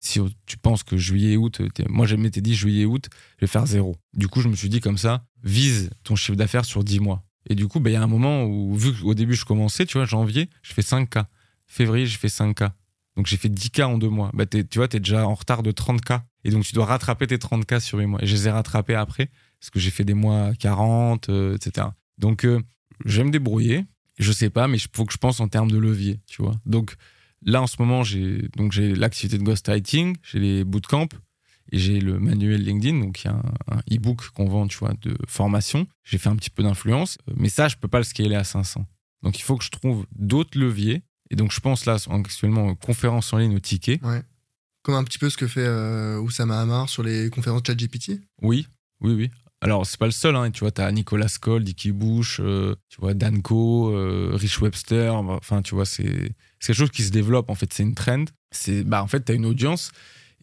si 0.00 0.20
tu 0.46 0.56
penses 0.56 0.82
que 0.82 0.96
juillet, 0.96 1.36
août, 1.36 1.60
moi, 1.88 2.06
j'ai 2.06 2.16
m'étais 2.16 2.40
dit 2.40 2.54
juillet, 2.54 2.84
août, 2.84 3.08
je 3.38 3.46
vais 3.46 3.50
faire 3.50 3.66
zéro. 3.66 3.96
Du 4.14 4.28
coup, 4.28 4.40
je 4.40 4.48
me 4.48 4.54
suis 4.54 4.68
dit 4.68 4.80
comme 4.80 4.98
ça, 4.98 5.24
vise 5.42 5.90
ton 6.04 6.16
chiffre 6.16 6.36
d'affaires 6.36 6.64
sur 6.64 6.84
10 6.84 7.00
mois. 7.00 7.22
Et 7.48 7.54
du 7.54 7.66
coup, 7.68 7.80
bah, 7.80 7.90
il 7.90 7.94
y 7.94 7.96
a 7.96 8.02
un 8.02 8.06
moment 8.06 8.44
où, 8.44 8.74
vu 8.74 8.92
qu'au 8.92 9.14
début, 9.14 9.34
je 9.34 9.44
commençais, 9.44 9.86
tu 9.86 9.98
vois, 9.98 10.06
janvier, 10.06 10.48
je 10.62 10.72
fais 10.72 10.82
5 10.82 11.08
k. 11.08 11.18
Février, 11.66 12.06
j'ai 12.06 12.18
fait 12.18 12.28
5 12.28 12.54
k. 12.54 12.64
Donc, 13.20 13.26
j'ai 13.26 13.36
fait 13.36 13.50
10 13.50 13.70
k 13.70 13.80
en 13.80 13.98
deux 13.98 14.08
mois. 14.08 14.30
Bah, 14.32 14.46
tu 14.46 14.64
vois, 14.76 14.88
tu 14.88 14.96
es 14.96 14.98
déjà 14.98 15.28
en 15.28 15.34
retard 15.34 15.62
de 15.62 15.72
30 15.72 16.00
k. 16.00 16.12
Et 16.44 16.50
donc, 16.50 16.64
tu 16.64 16.72
dois 16.72 16.86
rattraper 16.86 17.26
tes 17.26 17.38
30 17.38 17.66
k 17.66 17.78
sur 17.78 17.98
8 17.98 18.06
mois. 18.06 18.22
Et 18.22 18.26
je 18.26 18.34
les 18.34 18.48
ai 18.48 18.50
rattrapés 18.50 18.94
après 18.94 19.28
parce 19.60 19.68
que 19.68 19.78
j'ai 19.78 19.90
fait 19.90 20.04
des 20.04 20.14
mois 20.14 20.52
40, 20.58 21.28
euh, 21.28 21.54
etc. 21.54 21.88
Donc, 22.16 22.46
euh, 22.46 22.62
je 23.04 23.18
vais 23.18 23.24
me 23.24 23.30
débrouiller. 23.30 23.84
Je 24.18 24.32
sais 24.32 24.48
pas, 24.48 24.68
mais 24.68 24.78
il 24.78 24.86
faut 24.96 25.04
que 25.04 25.12
je 25.12 25.18
pense 25.18 25.38
en 25.40 25.48
termes 25.48 25.70
de 25.70 25.76
levier. 25.76 26.18
Donc, 26.64 26.94
là, 27.44 27.60
en 27.60 27.66
ce 27.66 27.76
moment, 27.78 28.04
j'ai 28.04 28.48
l'activité 28.94 29.36
de 29.36 29.42
ghostwriting, 29.42 30.16
j'ai 30.22 30.38
les 30.38 30.64
bootcamps, 30.64 31.10
et 31.72 31.78
j'ai 31.78 32.00
le 32.00 32.18
manuel 32.18 32.64
LinkedIn, 32.64 33.00
donc 33.00 33.22
il 33.22 33.26
y 33.26 33.28
a 33.28 33.34
un, 33.34 33.76
un 33.76 33.80
e-book 33.94 34.30
qu'on 34.30 34.46
vend, 34.46 34.64
de 34.64 35.18
formation. 35.28 35.86
J'ai 36.04 36.16
fait 36.16 36.30
un 36.30 36.36
petit 36.36 36.48
peu 36.48 36.62
d'influence, 36.62 37.18
mais 37.36 37.50
ça, 37.50 37.68
je 37.68 37.76
peux 37.76 37.88
pas 37.88 37.98
le 37.98 38.04
scaler 38.04 38.34
à 38.34 38.44
500. 38.44 38.86
Donc 39.22 39.38
il 39.38 39.42
faut 39.42 39.58
que 39.58 39.64
je 39.64 39.70
trouve 39.70 40.06
d'autres 40.16 40.58
leviers. 40.58 41.02
Et 41.30 41.36
donc 41.36 41.52
je 41.52 41.60
pense 41.60 41.86
là 41.86 41.96
actuellement 42.10 42.74
conférence 42.74 43.32
en 43.32 43.38
ligne 43.38 43.56
au 43.56 43.60
ticket. 43.60 44.00
Ouais. 44.02 44.22
Comme 44.82 44.94
un 44.94 45.04
petit 45.04 45.18
peu 45.18 45.28
ce 45.28 45.36
que 45.36 45.46
fait 45.46 45.64
euh, 45.64 46.18
Oussama 46.18 46.60
Hamar 46.60 46.88
sur 46.88 47.02
les 47.02 47.30
conférences 47.30 47.62
ChatGPT. 47.66 48.20
Oui, 48.42 48.66
oui, 49.00 49.12
oui. 49.12 49.30
Alors, 49.62 49.84
c'est 49.84 49.98
pas 49.98 50.06
le 50.06 50.12
seul, 50.12 50.36
hein. 50.36 50.50
tu 50.50 50.60
vois, 50.60 50.70
t'as 50.70 50.90
Nicolas 50.90 51.28
Skoll, 51.28 51.64
Dicky 51.64 51.92
Bush, 51.92 52.40
euh, 52.40 52.74
tu 52.88 52.98
vois, 52.98 53.12
Danko, 53.12 53.94
euh, 53.94 54.30
Rich 54.32 54.60
Webster, 54.62 55.14
enfin, 55.14 55.60
tu 55.60 55.74
vois, 55.74 55.84
c'est 55.84 56.32
quelque 56.58 56.76
chose 56.76 56.90
qui 56.90 57.02
se 57.02 57.10
développe, 57.10 57.50
en 57.50 57.54
fait, 57.54 57.70
c'est 57.72 57.82
une 57.82 57.94
trend. 57.94 58.24
Bah, 58.86 59.02
en 59.02 59.06
fait, 59.06 59.20
t'as 59.20 59.34
une 59.34 59.44
audience, 59.44 59.92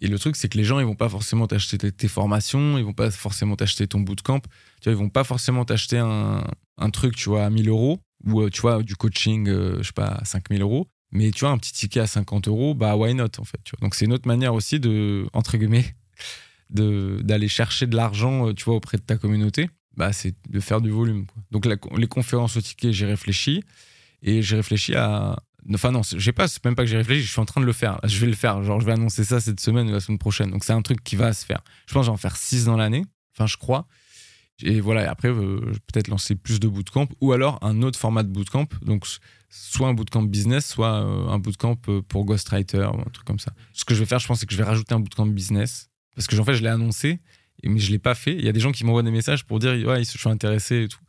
et 0.01 0.07
le 0.07 0.19
truc, 0.19 0.35
c'est 0.35 0.49
que 0.49 0.57
les 0.57 0.63
gens, 0.63 0.79
ils 0.79 0.85
vont 0.85 0.95
pas 0.95 1.09
forcément 1.09 1.47
t'acheter 1.47 1.91
tes, 1.91 2.07
formations, 2.07 2.77
ils 2.77 2.83
vont 2.83 2.93
pas 2.93 3.09
forcément 3.09 3.55
t'acheter 3.55 3.87
ton 3.87 4.01
bootcamp, 4.01 4.41
tu 4.81 4.83
vois, 4.83 4.91
ils 4.91 4.97
vont 4.97 5.09
pas 5.09 5.23
forcément 5.23 5.65
t'acheter 5.65 5.97
un, 5.97 6.43
un, 6.77 6.89
truc, 6.91 7.15
tu 7.15 7.29
vois, 7.29 7.43
à 7.43 7.49
1000 7.49 7.69
euros, 7.69 7.99
ou, 8.27 8.41
euh, 8.41 8.49
tu 8.49 8.61
vois, 8.61 8.83
du 8.83 8.95
coaching, 8.95 9.47
je 9.47 9.83
sais 9.83 9.93
pas, 9.93 10.07
à 10.07 10.25
5000 10.25 10.61
euros. 10.61 10.87
Mais 11.11 11.31
tu 11.31 11.41
vois, 11.41 11.51
un 11.51 11.57
petit 11.57 11.71
ticket 11.71 12.01
à 12.01 12.07
50 12.07 12.47
euros, 12.47 12.75
bah, 12.75 12.95
why 12.95 13.13
not, 13.13 13.39
en 13.39 13.45
fait. 13.45 13.61
Donc, 13.81 13.95
c'est 13.95 14.05
une 14.05 14.13
autre 14.13 14.27
manière 14.27 14.53
aussi 14.53 14.79
de, 14.79 15.25
entre 15.33 15.57
guillemets, 15.57 15.95
d'aller 16.69 17.47
chercher 17.47 17.87
de 17.87 17.95
l'argent, 17.95 18.47
euh, 18.47 18.53
tu 18.53 18.65
vois, 18.65 18.75
auprès 18.75 18.97
de 18.97 19.03
ta 19.03 19.17
communauté, 19.17 19.69
bah, 19.95 20.13
c'est 20.13 20.35
de 20.49 20.59
faire 20.59 20.81
du 20.81 20.89
volume. 20.89 21.25
Donc 21.51 21.65
les 21.65 22.07
conférences 22.07 22.57
au 22.57 22.61
ticket, 22.61 22.93
j'ai 22.93 23.05
réfléchi 23.05 23.63
et 24.21 24.41
j'ai 24.41 24.57
réfléchi 24.57 24.95
à. 24.95 25.37
Enfin 25.73 25.91
non, 25.91 26.01
j'ai 26.03 26.31
pas, 26.31 26.45
même 26.63 26.75
pas 26.75 26.83
que 26.83 26.89
j'ai 26.89 26.97
réfléchi, 26.97 27.23
je 27.23 27.31
suis 27.31 27.41
en 27.41 27.45
train 27.45 27.59
de 27.61 27.65
le 27.65 27.73
faire. 27.73 27.99
Je 28.03 28.19
vais 28.19 28.27
le 28.27 28.35
faire. 28.35 28.63
Genre, 28.63 28.79
je 28.79 28.85
vais 28.85 28.93
annoncer 28.93 29.23
ça 29.23 29.41
cette 29.41 29.59
semaine 29.59 29.89
ou 29.89 29.91
la 29.91 29.99
semaine 29.99 30.19
prochaine. 30.19 30.51
Donc 30.51 30.63
c'est 30.63 30.73
un 30.73 30.81
truc 30.81 31.03
qui 31.03 31.15
va 31.15 31.33
se 31.33 31.45
faire. 31.45 31.61
Je 31.87 31.93
pense 31.93 32.01
que 32.01 32.05
je 32.05 32.11
vais 32.11 32.13
en 32.13 32.17
faire 32.17 32.37
6 32.37 32.65
dans 32.65 32.77
l'année. 32.77 33.03
Enfin, 33.35 33.47
je 33.47 33.57
crois. 33.57 33.87
Et 34.63 34.81
voilà, 34.81 35.03
et 35.03 35.07
après, 35.07 35.29
euh, 35.29 35.59
peut-être 35.91 36.07
lancer 36.07 36.35
plus 36.35 36.59
de 36.59 36.67
bootcamp 36.67 37.07
ou 37.21 37.31
alors 37.31 37.59
un 37.61 37.83
autre 37.83 37.99
format 37.99 38.23
de 38.23 38.29
bootcamp. 38.29 38.67
Donc, 38.81 39.05
soit 39.49 39.87
un 39.87 39.93
bootcamp 39.93 40.23
business, 40.23 40.65
soit 40.67 41.03
euh, 41.03 41.27
un 41.27 41.39
bootcamp 41.39 41.75
pour 42.07 42.25
ghostwriter 42.25 42.89
ou 42.93 42.99
un 42.99 43.11
truc 43.11 43.25
comme 43.25 43.39
ça. 43.39 43.53
Ce 43.73 43.85
que 43.85 43.93
je 43.93 43.99
vais 43.99 44.05
faire, 44.05 44.19
je 44.19 44.27
pense, 44.27 44.39
c'est 44.39 44.45
que 44.45 44.53
je 44.53 44.57
vais 44.57 44.63
rajouter 44.63 44.95
un 44.95 44.99
bootcamp 44.99 45.27
business 45.27 45.89
parce 46.17 46.25
que 46.25 46.35
en 46.35 46.43
fait, 46.43 46.55
je 46.55 46.63
l'ai 46.63 46.69
annoncé, 46.69 47.19
mais 47.63 47.77
je 47.79 47.91
l'ai 47.91 47.99
pas 47.99 48.15
fait. 48.15 48.33
Il 48.33 48.43
y 48.43 48.49
a 48.49 48.51
des 48.51 48.59
gens 48.59 48.71
qui 48.71 48.83
m'envoient 48.83 49.03
des 49.03 49.11
messages 49.11 49.45
pour 49.45 49.59
dire 49.59 49.71
ouais, 49.87 50.01
ils 50.01 50.05
se 50.05 50.17
sont 50.17 50.31
intéressés 50.31 50.83
et 50.83 50.87
tout. 50.87 50.99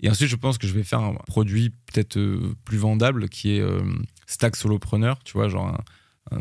Et 0.00 0.10
ensuite, 0.10 0.28
je 0.28 0.36
pense 0.36 0.58
que 0.58 0.66
je 0.66 0.74
vais 0.74 0.82
faire 0.82 1.00
un 1.00 1.14
produit 1.14 1.70
peut-être 1.70 2.18
euh, 2.18 2.54
plus 2.64 2.76
vendable 2.76 3.28
qui 3.28 3.56
est 3.56 3.60
euh, 3.60 3.80
Stack 4.26 4.56
Solopreneur, 4.56 5.22
tu 5.22 5.34
vois, 5.34 5.48
genre 5.48 5.68
un, 5.68 5.78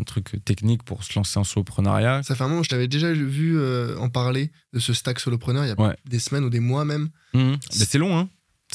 truc 0.03 0.43
technique 0.45 0.83
pour 0.83 1.03
se 1.03 1.13
lancer 1.15 1.39
en 1.39 1.43
soloprenariat. 1.43 2.23
Ça 2.23 2.35
fait 2.35 2.43
un 2.43 2.47
moment, 2.47 2.63
je 2.63 2.69
t'avais 2.69 2.87
déjà 2.87 3.11
vu 3.11 3.57
euh, 3.57 3.97
en 3.97 4.09
parler 4.09 4.51
de 4.73 4.79
ce 4.79 4.93
Stack 4.93 5.19
Solopreneur 5.19 5.65
il 5.65 5.69
y 5.69 5.71
a 5.71 5.95
des 6.05 6.19
semaines 6.19 6.43
ou 6.43 6.49
des 6.49 6.59
mois 6.59 6.85
même. 6.85 7.09
Mmh. 7.33 7.55
c'est 7.69 7.97
long, 7.97 8.17
hein. 8.17 8.29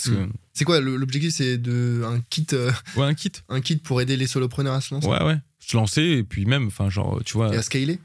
Mmh. 0.07 0.33
C'est 0.55 0.65
quoi 0.65 0.81
l'objectif 0.81 1.33
C'est 1.35 1.59
de 1.59 2.03
un 2.05 2.21
kit. 2.31 2.47
ouais, 2.97 3.05
un 3.05 3.15
kit. 3.15 3.33
Un 3.49 3.61
kit 3.61 3.77
pour 3.77 4.01
aider 4.01 4.17
les 4.17 4.27
solopreneurs 4.27 4.75
à 4.75 4.81
se 4.81 4.95
lancer? 4.95 5.07
Ouais, 5.07 5.23
ouais. 5.23 5.37
Se 5.59 5.77
lancer 5.77 6.03
et 6.03 6.25
puis 6.25 6.47
même, 6.47 6.67
enfin, 6.67 6.91
genre, 6.91 7.21
tu 7.25 7.35
vois. 7.35 7.55
Et 7.55 7.57
à 7.57 7.63
scaler? 7.63 7.99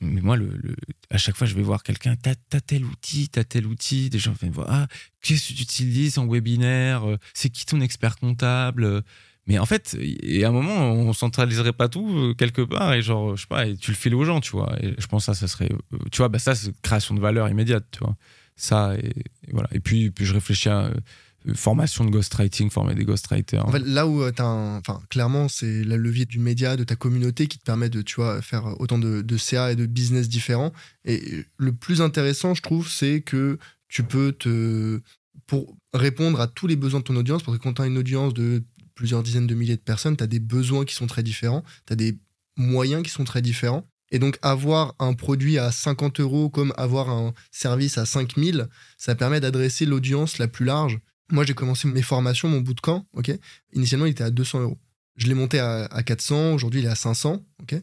mais 0.00 0.20
moi, 0.20 0.36
le, 0.36 0.76
à 1.10 1.18
chaque 1.18 1.36
fois, 1.36 1.46
je 1.46 1.54
vais 1.54 1.62
voir 1.62 1.82
quelqu'un, 1.82 2.16
t'as 2.16 2.34
as 2.52 2.60
tel 2.60 2.84
outil, 2.84 3.28
t'as 3.28 3.44
tel 3.44 3.66
outil. 3.66 4.10
Des 4.10 4.18
gens 4.18 4.32
viennent 4.32 4.52
voir, 4.52 4.68
ah, 4.70 4.86
qu'est-ce 5.22 5.48
que 5.48 5.54
tu 5.54 5.62
utilises 5.62 6.18
en 6.18 6.26
webinaire? 6.26 7.08
Euh, 7.08 7.18
C'est 7.34 7.50
qui 7.50 7.66
ton 7.66 7.80
expert 7.80 8.16
comptable? 8.16 9.02
Mais 9.46 9.58
en 9.58 9.66
fait, 9.66 9.96
et 10.00 10.44
à 10.44 10.48
un 10.48 10.52
moment, 10.52 10.92
on 10.92 11.12
centraliserait 11.12 11.72
pas 11.72 11.88
tout 11.88 12.08
euh, 12.08 12.34
quelque 12.34 12.62
part 12.62 12.94
et 12.94 13.02
genre, 13.02 13.36
je 13.36 13.42
sais 13.42 13.48
pas, 13.48 13.66
et 13.66 13.76
tu 13.76 13.90
le 13.90 13.96
files 13.96 14.14
aux 14.14 14.24
gens, 14.24 14.40
tu 14.40 14.52
vois. 14.52 14.76
Et 14.80 14.94
je 14.96 15.06
pense 15.08 15.26
que 15.26 15.32
ça, 15.32 15.34
ça 15.34 15.48
serait, 15.48 15.70
euh, 15.72 15.98
tu 16.12 16.18
vois, 16.18 16.28
bah 16.28 16.38
ça, 16.38 16.54
c'est 16.54 16.72
création 16.80 17.14
de 17.14 17.20
valeur 17.20 17.48
immédiate, 17.48 17.84
tu 17.90 17.98
vois. 18.00 18.16
Ça, 18.54 18.94
et, 18.96 19.12
voilà. 19.52 19.68
Et 19.72 19.80
puis, 19.80 20.12
je 20.20 20.32
réfléchis 20.34 20.68
à 20.68 20.92
formation 21.54 22.04
de 22.04 22.10
ghostwriting, 22.10 22.70
former 22.70 22.94
des 22.94 23.04
ghostwriters. 23.04 23.66
En 23.66 23.72
fait, 23.72 23.80
là 23.80 24.06
où 24.06 24.30
tu 24.30 24.42
as 24.42 24.46
enfin, 24.46 25.00
clairement, 25.10 25.48
c'est 25.48 25.82
le 25.82 25.96
levier 25.96 26.24
du 26.24 26.38
média, 26.38 26.76
de 26.76 26.84
ta 26.84 26.96
communauté 26.96 27.46
qui 27.46 27.58
te 27.58 27.64
permet 27.64 27.88
de, 27.88 28.02
tu 28.02 28.16
vois, 28.16 28.40
faire 28.42 28.80
autant 28.80 28.98
de, 28.98 29.36
CA 29.36 29.72
et 29.72 29.76
de 29.76 29.86
business 29.86 30.28
différents. 30.28 30.72
Et 31.04 31.44
le 31.56 31.72
plus 31.72 32.00
intéressant, 32.00 32.54
je 32.54 32.62
trouve, 32.62 32.88
c'est 32.88 33.20
que 33.20 33.58
tu 33.88 34.04
peux 34.04 34.32
te. 34.32 35.00
Pour 35.46 35.76
répondre 35.92 36.40
à 36.40 36.46
tous 36.46 36.66
les 36.66 36.76
besoins 36.76 37.00
de 37.00 37.04
ton 37.04 37.16
audience, 37.16 37.42
parce 37.42 37.58
que 37.58 37.62
quand 37.62 37.74
tu 37.74 37.86
une 37.86 37.98
audience 37.98 38.32
de 38.32 38.62
plusieurs 39.02 39.24
dizaines 39.24 39.48
de 39.48 39.54
milliers 39.54 39.76
de 39.76 39.82
personnes, 39.82 40.16
tu 40.16 40.22
as 40.22 40.28
des 40.28 40.38
besoins 40.38 40.84
qui 40.84 40.94
sont 40.94 41.08
très 41.08 41.24
différents, 41.24 41.64
tu 41.86 41.92
as 41.92 41.96
des 41.96 42.18
moyens 42.56 43.02
qui 43.02 43.10
sont 43.10 43.24
très 43.24 43.42
différents. 43.42 43.84
Et 44.12 44.18
donc, 44.18 44.38
avoir 44.42 44.94
un 45.00 45.14
produit 45.14 45.58
à 45.58 45.72
50 45.72 46.20
euros 46.20 46.50
comme 46.50 46.72
avoir 46.76 47.10
un 47.10 47.34
service 47.50 47.98
à 47.98 48.06
5000, 48.06 48.68
ça 48.98 49.14
permet 49.14 49.40
d'adresser 49.40 49.86
l'audience 49.86 50.38
la 50.38 50.48
plus 50.48 50.66
large 50.66 51.00
moi, 51.32 51.44
j'ai 51.44 51.54
commencé 51.54 51.88
mes 51.88 52.02
formations, 52.02 52.48
mon 52.48 52.60
bootcamp, 52.60 53.06
ok? 53.14 53.32
Initialement, 53.72 54.06
il 54.06 54.10
était 54.10 54.22
à 54.22 54.30
200 54.30 54.60
euros. 54.60 54.78
Je 55.16 55.26
l'ai 55.26 55.34
monté 55.34 55.58
à, 55.58 55.88
400, 56.04 56.52
aujourd'hui, 56.52 56.80
il 56.80 56.86
est 56.86 56.90
à 56.90 56.94
500, 56.94 57.42
ok? 57.62 57.74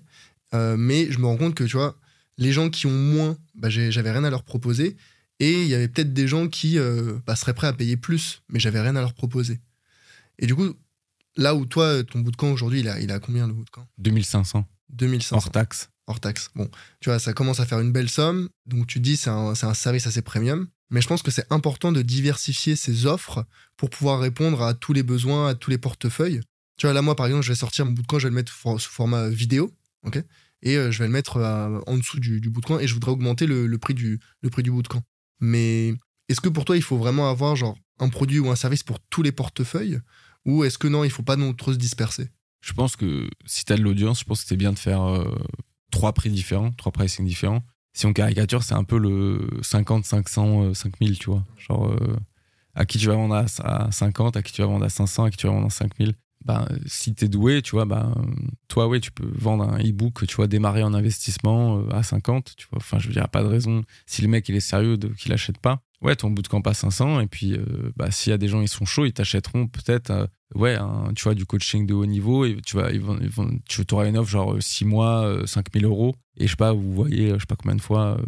Euh, 0.53 0.77
Mais 0.77 1.11
je 1.11 1.17
me 1.17 1.25
rends 1.25 1.37
compte 1.37 1.55
que, 1.55 1.63
tu 1.63 1.75
vois, 1.75 1.97
les 2.37 2.51
gens 2.51 2.69
qui 2.69 2.85
ont 2.85 2.91
moins, 2.91 3.37
bah, 3.55 3.69
j'avais 3.69 4.11
rien 4.11 4.23
à 4.23 4.29
leur 4.29 4.43
proposer. 4.43 4.97
Et 5.39 5.63
il 5.63 5.67
y 5.67 5.73
avait 5.73 5.87
peut-être 5.87 6.13
des 6.13 6.27
gens 6.27 6.47
qui 6.47 6.77
euh, 6.77 7.17
bah, 7.25 7.35
seraient 7.35 7.53
prêts 7.53 7.67
à 7.67 7.73
payer 7.73 7.97
plus, 7.97 8.43
mais 8.49 8.59
j'avais 8.59 8.81
rien 8.81 8.95
à 8.95 9.01
leur 9.01 9.13
proposer. 9.13 9.59
Et 10.37 10.45
du 10.45 10.55
coup, 10.55 10.75
là 11.39 11.55
où 11.55 11.65
toi, 11.65 12.03
ton 12.03 12.19
bootcamp 12.19 12.51
aujourd'hui, 12.51 12.81
il 12.81 12.89
a, 12.89 12.99
il 12.99 13.11
a 13.11 13.19
combien 13.19 13.47
le 13.47 13.53
bootcamp 13.53 13.87
2500. 13.97 14.65
2500. 14.89 15.35
Hors 15.35 15.51
taxe. 15.51 15.89
Hors 16.07 16.19
taxe. 16.19 16.49
Bon, 16.55 16.69
tu 16.99 17.09
vois, 17.09 17.19
ça 17.19 17.33
commence 17.33 17.59
à 17.59 17.65
faire 17.65 17.79
une 17.79 17.91
belle 17.91 18.09
somme. 18.09 18.49
Donc 18.65 18.87
tu 18.87 18.99
dis, 18.99 19.17
c'est 19.17 19.29
un, 19.29 19.53
un 19.61 19.73
service 19.73 20.07
assez 20.07 20.21
premium. 20.21 20.67
Mais 20.91 21.01
je 21.01 21.07
pense 21.07 21.21
que 21.21 21.31
c'est 21.31 21.45
important 21.51 21.91
de 21.91 22.01
diversifier 22.01 22.75
ses 22.75 23.05
offres 23.05 23.45
pour 23.77 23.89
pouvoir 23.89 24.19
répondre 24.19 24.61
à 24.63 24.73
tous 24.73 24.93
les 24.93 25.03
besoins, 25.03 25.49
à 25.49 25.55
tous 25.55 25.69
les 25.69 25.77
portefeuilles. 25.77 26.41
Tu 26.77 26.87
vois, 26.87 26.93
là, 26.93 27.01
moi, 27.01 27.15
par 27.15 27.27
exemple, 27.27 27.43
je 27.43 27.51
vais 27.51 27.55
sortir 27.55 27.85
mon 27.85 27.91
bootcamp, 27.91 28.19
je 28.19 28.23
vais 28.27 28.31
le 28.31 28.35
mettre 28.35 28.51
sous 28.51 28.89
format 28.89 29.29
vidéo, 29.29 29.71
ok? 30.03 30.23
Et 30.61 30.77
euh, 30.77 30.91
je 30.91 30.99
vais 30.99 31.05
le 31.05 31.11
mettre 31.11 31.37
euh, 31.37 31.79
en 31.87 31.97
dessous 31.97 32.19
du, 32.19 32.41
du 32.41 32.49
bootcamp 32.49 32.79
et 32.79 32.87
je 32.87 32.93
voudrais 32.93 33.11
augmenter 33.11 33.45
le, 33.45 33.77
prix 33.77 33.93
du, 33.93 34.19
le 34.41 34.49
prix 34.49 34.63
du 34.63 34.71
bootcamp. 34.71 35.03
Mais 35.39 35.93
est-ce 36.27 36.41
que 36.41 36.49
pour 36.49 36.65
toi, 36.65 36.75
il 36.75 36.83
faut 36.83 36.97
vraiment 36.97 37.29
avoir 37.29 37.55
genre 37.55 37.77
un 37.99 38.09
produit 38.09 38.39
ou 38.39 38.49
un 38.49 38.55
service 38.55 38.83
pour 38.83 38.99
tous 39.09 39.21
les 39.21 39.31
portefeuilles? 39.31 39.99
Ou 40.49 40.63
est-ce 40.63 40.77
que 40.77 40.87
non, 40.87 41.03
il 41.03 41.11
faut 41.11 41.23
pas 41.23 41.35
non 41.35 41.53
trop 41.53 41.73
se 41.73 41.77
disperser? 41.77 42.29
Je 42.61 42.73
pense 42.73 42.95
que 42.95 43.29
si 43.45 43.65
tu 43.65 43.73
as 43.73 43.77
de 43.77 43.81
l'audience, 43.81 44.19
je 44.19 44.25
pense 44.25 44.41
que 44.41 44.47
c'est 44.47 44.57
bien 44.57 44.73
de 44.73 44.79
faire 44.79 45.03
euh, 45.03 45.23
trois 45.91 46.13
prix 46.13 46.29
différents, 46.29 46.71
trois 46.71 46.91
pricing 46.91 47.25
différents 47.25 47.63
si 47.93 48.05
on 48.05 48.13
caricature, 48.13 48.63
c'est 48.63 48.75
un 48.75 48.83
peu 48.83 48.97
le 48.97 49.47
50, 49.61 50.05
500, 50.05 50.73
5000, 50.73 51.19
tu 51.19 51.29
vois. 51.29 51.43
Genre, 51.57 51.91
euh, 51.91 52.15
à 52.75 52.85
qui 52.85 52.97
tu 52.97 53.07
vas 53.07 53.15
vendre 53.15 53.35
à, 53.35 53.91
50, 53.91 54.37
à 54.37 54.41
qui 54.41 54.53
tu 54.53 54.61
vas 54.61 54.67
vendre 54.67 54.85
à 54.85 54.89
500, 54.89 55.25
à 55.25 55.31
qui 55.31 55.37
tu 55.37 55.47
vas 55.47 55.53
vendre 55.53 55.67
à 55.67 55.69
5000. 55.69 56.13
Ben, 56.45 56.65
si 56.85 57.13
tu 57.13 57.25
es 57.25 57.27
doué, 57.27 57.61
tu 57.61 57.71
vois, 57.71 57.83
ben, 57.83 58.15
toi, 58.69 58.87
ouais, 58.87 59.01
tu 59.01 59.11
peux 59.11 59.29
vendre 59.35 59.65
un 59.65 59.79
e-book, 59.79 60.25
tu 60.25 60.35
vois, 60.37 60.47
démarrer 60.47 60.83
en 60.83 60.93
investissement 60.93 61.79
euh, 61.79 61.93
à 61.93 62.03
50, 62.03 62.55
tu 62.55 62.67
vois. 62.71 62.77
Enfin, 62.77 62.99
je 62.99 63.07
veux 63.07 63.13
dire, 63.13 63.27
pas 63.27 63.43
de 63.43 63.47
raison, 63.47 63.83
si 64.05 64.21
le 64.21 64.29
mec, 64.29 64.47
il 64.47 64.55
est 64.55 64.61
sérieux, 64.61 64.97
qu'il 65.17 65.31
l'achète 65.31 65.57
pas. 65.57 65.81
Ouais, 66.01 66.15
ton 66.15 66.29
bootcamp 66.29 66.61
à 66.61 66.73
500, 66.73 67.19
et 67.19 67.27
puis, 67.27 67.59
bah, 67.97 68.09
s'il 68.11 68.31
y 68.31 68.33
a 68.33 68.37
des 68.37 68.47
gens, 68.47 68.61
ils 68.61 68.69
sont 68.69 68.85
chauds, 68.85 69.05
ils 69.05 69.11
t'achèteront 69.11 69.67
peut-être, 69.67 70.29
ouais, 70.55 70.77
tu 71.15 71.23
vois, 71.23 71.35
du 71.35 71.45
coaching 71.45 71.85
de 71.85 71.93
haut 71.93 72.05
niveau, 72.05 72.45
et 72.45 72.57
tu 72.65 72.77
vas, 72.77 72.91
ils 72.91 73.01
vont, 73.01 73.19
tu 73.67 73.83
auras 73.91 74.07
une 74.07 74.17
offre 74.17 74.29
genre 74.29 74.55
6 74.59 74.85
mois, 74.85 75.41
5000 75.45 75.85
euros, 75.85 76.15
et 76.39 76.45
je 76.45 76.51
sais 76.51 76.55
pas, 76.55 76.71
vous 76.71 76.93
voyez, 76.93 77.29
je 77.33 77.39
sais 77.39 77.45
pas 77.45 77.57
combien 77.57 77.75
de 77.75 77.81
fois, 77.81 78.17
euh, 78.17 78.23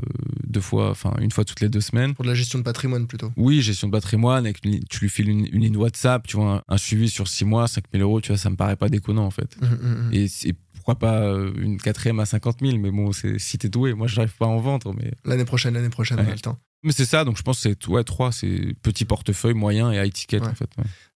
deux 0.45 0.59
fois, 0.59 0.89
enfin 0.89 1.13
une 1.21 1.31
fois 1.31 1.45
toutes 1.45 1.61
les 1.61 1.69
deux 1.69 1.79
semaines. 1.79 2.13
Pour 2.13 2.25
de 2.25 2.29
la 2.29 2.35
gestion 2.35 2.59
de 2.59 2.63
patrimoine 2.63 3.07
plutôt. 3.07 3.31
Oui, 3.37 3.61
gestion 3.61 3.87
de 3.87 3.93
patrimoine, 3.93 4.45
avec 4.45 4.59
tu 4.61 4.99
lui 4.99 5.09
files 5.09 5.29
une, 5.29 5.45
ligne 5.45 5.77
WhatsApp, 5.77 6.27
tu 6.27 6.35
vois, 6.35 6.63
un, 6.67 6.77
suivi 6.77 7.09
sur 7.09 7.29
six 7.29 7.45
mois, 7.45 7.67
5000 7.67 8.01
euros, 8.01 8.19
tu 8.19 8.27
vois, 8.27 8.37
ça 8.37 8.49
me 8.49 8.57
paraît 8.57 8.75
pas 8.75 8.89
déconnant 8.89 9.25
en 9.25 9.31
fait. 9.31 9.55
Mmh, 9.61 9.65
mmh, 9.65 10.09
mmh. 10.09 10.13
Et, 10.13 10.53
pourquoi 10.73 10.95
pas 10.95 11.21
euh, 11.21 11.53
une 11.57 11.77
quatrième 11.77 12.19
à 12.19 12.25
50 12.25 12.57
000, 12.59 12.77
mais 12.79 12.89
bon, 12.89 13.11
si 13.11 13.57
t'es 13.59 13.69
doué, 13.69 13.93
moi 13.93 14.07
je 14.07 14.15
n'arrive 14.15 14.35
pas 14.35 14.45
à 14.45 14.49
en 14.49 14.57
vendre. 14.57 14.95
Mais... 14.95 15.11
L'année 15.25 15.45
prochaine, 15.45 15.75
l'année 15.75 15.89
prochaine, 15.89 16.19
on 16.19 16.27
a 16.27 16.31
le 16.31 16.39
temps. 16.39 16.57
Mais 16.83 16.91
c'est 16.91 17.05
ça, 17.05 17.23
donc 17.23 17.37
je 17.37 17.43
pense 17.43 17.61
que 17.61 17.69
c'est 17.69 17.87
ouais, 17.87 18.03
trois, 18.03 18.31
c'est 18.31 18.75
petit 18.81 19.05
portefeuille, 19.05 19.53
moyen 19.53 19.91
et 19.91 20.03
high 20.03 20.11
ticket 20.11 20.41
en 20.41 20.55
fait. 20.55 20.71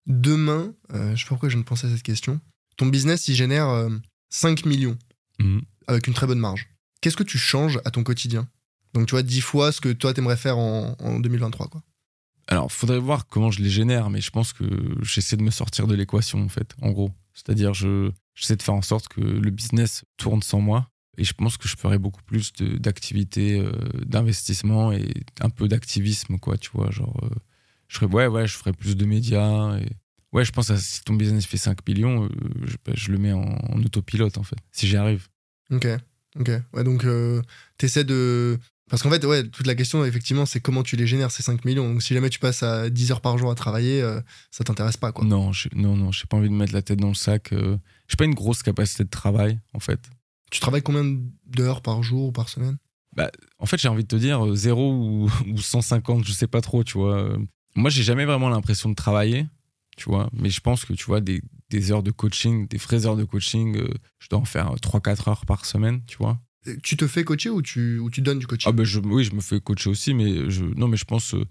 Demain, 0.07 0.73
euh, 0.93 1.15
je 1.15 1.21
sais 1.21 1.25
pas 1.25 1.29
pourquoi 1.29 1.49
je 1.49 1.57
ne 1.57 1.63
pensais 1.63 1.87
à 1.87 1.89
cette 1.89 2.03
question, 2.03 2.39
ton 2.77 2.85
business 2.85 3.27
il 3.27 3.35
génère 3.35 3.89
5 4.29 4.65
millions 4.65 4.97
avec 5.87 6.07
une 6.07 6.13
très 6.13 6.27
bonne 6.27 6.39
marge 6.39 6.67
qu'est-ce 7.05 7.17
que 7.17 7.21
tu 7.21 7.37
changes 7.37 7.79
à 7.85 7.91
ton 7.91 8.01
quotidien? 8.01 8.47
Donc, 8.95 9.05
tu 9.05 9.11
vois, 9.11 9.21
10 9.21 9.41
fois 9.41 9.71
ce 9.71 9.79
que 9.79 9.89
toi, 9.89 10.11
t'aimerais 10.11 10.37
faire 10.37 10.57
en, 10.57 11.19
2023, 11.19 11.67
quoi. 11.67 11.83
Alors, 12.47 12.71
faudrait 12.71 12.97
voir 12.97 13.27
comment 13.27 13.51
je 13.51 13.61
les 13.61 13.69
génère, 13.69 14.09
mais 14.09 14.21
je 14.21 14.31
pense 14.31 14.53
que 14.53 14.65
j'essaie 15.03 15.37
de 15.37 15.43
me 15.43 15.51
sortir 15.51 15.85
de 15.85 15.93
l'équation, 15.93 16.43
en 16.43 16.49
fait, 16.49 16.73
en 16.81 16.89
gros. 16.89 17.11
C'est-à-dire, 17.35 17.75
je, 17.75 18.09
j'essaie 18.33 18.55
de 18.55 18.63
faire 18.63 18.73
en 18.73 18.81
sorte 18.81 19.07
que 19.07 19.21
le 19.21 19.51
business 19.51 20.03
tourne 20.17 20.41
sans 20.41 20.61
moi. 20.61 20.89
Et 21.19 21.23
je 21.23 21.33
pense 21.33 21.57
que 21.57 21.67
je 21.67 21.77
ferais 21.77 21.99
beaucoup 21.99 22.23
plus 22.23 22.53
d'activités, 22.53 23.59
euh, 23.59 23.71
d'investissement 24.03 24.91
et 24.91 25.07
un 25.41 25.51
peu 25.51 25.67
d'activisme, 25.67 26.39
quoi, 26.39 26.57
tu 26.57 26.71
vois. 26.73 26.89
Genre, 26.89 27.19
euh, 27.21 27.29
je 27.87 27.97
ferais, 27.97 28.11
ouais, 28.11 28.27
ouais, 28.27 28.47
je 28.47 28.55
ferais 28.57 28.73
plus 28.73 28.95
de 28.95 29.05
médias. 29.05 29.77
Et, 29.79 29.87
ouais, 30.33 30.45
je 30.45 30.51
pense 30.51 30.67
que 30.69 30.77
si 30.77 31.03
ton 31.03 31.13
business 31.13 31.45
fait 31.45 31.57
5 31.57 31.87
millions, 31.87 32.25
euh, 32.25 32.29
je, 32.65 32.75
bah, 32.85 32.93
je, 32.95 33.11
le 33.11 33.17
mets 33.17 33.31
en, 33.33 33.41
en, 33.43 33.81
autopilote, 33.83 34.37
en 34.37 34.43
fait, 34.43 34.57
si 34.71 34.87
j'y 34.87 34.97
arrive. 34.97 35.27
Ok. 35.71 35.87
Ok. 36.39 36.49
Ouais, 36.73 36.83
donc, 36.83 37.05
euh, 37.05 37.41
t'essaies 37.77 38.03
de. 38.03 38.59
Parce 38.89 39.01
qu'en 39.01 39.09
fait, 39.09 39.25
ouais, 39.25 39.47
toute 39.47 39.65
la 39.65 39.73
question, 39.73 40.05
effectivement, 40.05 40.45
c'est 40.45 40.59
comment 40.59 40.83
tu 40.83 40.95
les 40.95 41.07
génères, 41.07 41.31
ces 41.31 41.41
5 41.41 41.65
millions. 41.65 41.91
Donc, 41.91 42.03
si 42.03 42.13
jamais 42.13 42.29
tu 42.29 42.37
passes 42.37 42.61
à 42.61 42.89
10 42.89 43.11
heures 43.11 43.21
par 43.21 43.37
jour 43.37 43.49
à 43.49 43.55
travailler, 43.55 44.01
euh, 44.01 44.21
ça 44.51 44.63
t'intéresse 44.63 44.97
pas, 44.97 45.11
quoi. 45.11 45.25
Non, 45.25 45.51
j'ai- 45.51 45.71
non, 45.73 45.95
non, 45.95 46.11
j'ai 46.11 46.25
pas 46.27 46.37
envie 46.37 46.49
de 46.49 46.53
mettre 46.53 46.73
la 46.73 46.83
tête 46.83 46.99
dans 46.99 47.07
le 47.07 47.15
sac. 47.15 47.51
euh. 47.53 47.77
J'ai 48.07 48.15
pas 48.15 48.25
une 48.25 48.35
grosse 48.35 48.61
capacité 48.61 49.03
de 49.03 49.09
travail, 49.09 49.59
en 49.73 49.79
fait. 49.79 49.99
Tu 50.51 50.59
travailles 50.59 50.83
combien 50.83 51.03
d'heures 51.47 51.81
par 51.81 52.03
jour 52.03 52.27
ou 52.27 52.31
par 52.31 52.49
semaine? 52.49 52.77
En 53.59 53.65
fait, 53.65 53.77
j'ai 53.77 53.87
envie 53.87 54.03
de 54.03 54.07
te 54.07 54.15
dire 54.17 54.45
euh, 54.45 54.55
0 54.55 54.91
ou, 54.93 55.31
ou 55.47 55.57
150, 55.57 56.25
je 56.25 56.33
sais 56.33 56.47
pas 56.47 56.61
trop, 56.61 56.83
tu 56.83 56.97
vois. 56.97 57.37
Euh, 57.77 57.81
Moi, 57.81 57.89
j'ai 57.89 58.03
jamais 58.03 58.25
vraiment 58.25 58.49
l'impression 58.49 58.89
de 58.89 58.95
travailler, 58.95 59.45
tu 59.97 60.05
vois. 60.09 60.29
Mais 60.33 60.49
je 60.49 60.61
pense 60.61 60.85
que, 60.85 60.93
tu 60.93 61.05
vois, 61.05 61.21
des, 61.21 61.41
des 61.69 61.91
heures 61.91 62.03
de 62.03 62.11
coaching, 62.11 62.67
des 62.67 62.77
vraies 62.77 63.05
heures 63.05 63.17
de 63.17 63.23
coaching, 63.25 63.77
euh, 63.77 63.87
je 64.19 64.27
dois 64.29 64.39
en 64.39 64.45
faire 64.45 64.73
3-4 64.75 65.29
heures 65.29 65.45
par 65.45 65.65
semaine, 65.65 66.01
tu 66.07 66.17
vois. 66.17 66.39
Tu 66.81 66.97
te 66.97 67.05
fais 67.05 67.23
coacher 67.23 67.49
ou 67.51 67.61
tu, 67.61 67.99
ou 67.99 68.09
tu 68.09 68.21
donnes 68.21 68.39
du 68.39 68.47
coaching? 68.47 68.69
Ah, 68.69 68.71
ben, 68.75 68.83
je, 68.83 68.99
oui, 68.99 69.23
je 69.23 69.35
me 69.35 69.41
fais 69.41 69.59
coacher 69.59 69.89
aussi, 69.89 70.13
mais 70.15 70.49
je, 70.49 70.63
non, 70.63 70.87
mais 70.87 70.97
je 70.97 71.05
pense, 71.05 71.35
euh, 71.35 71.45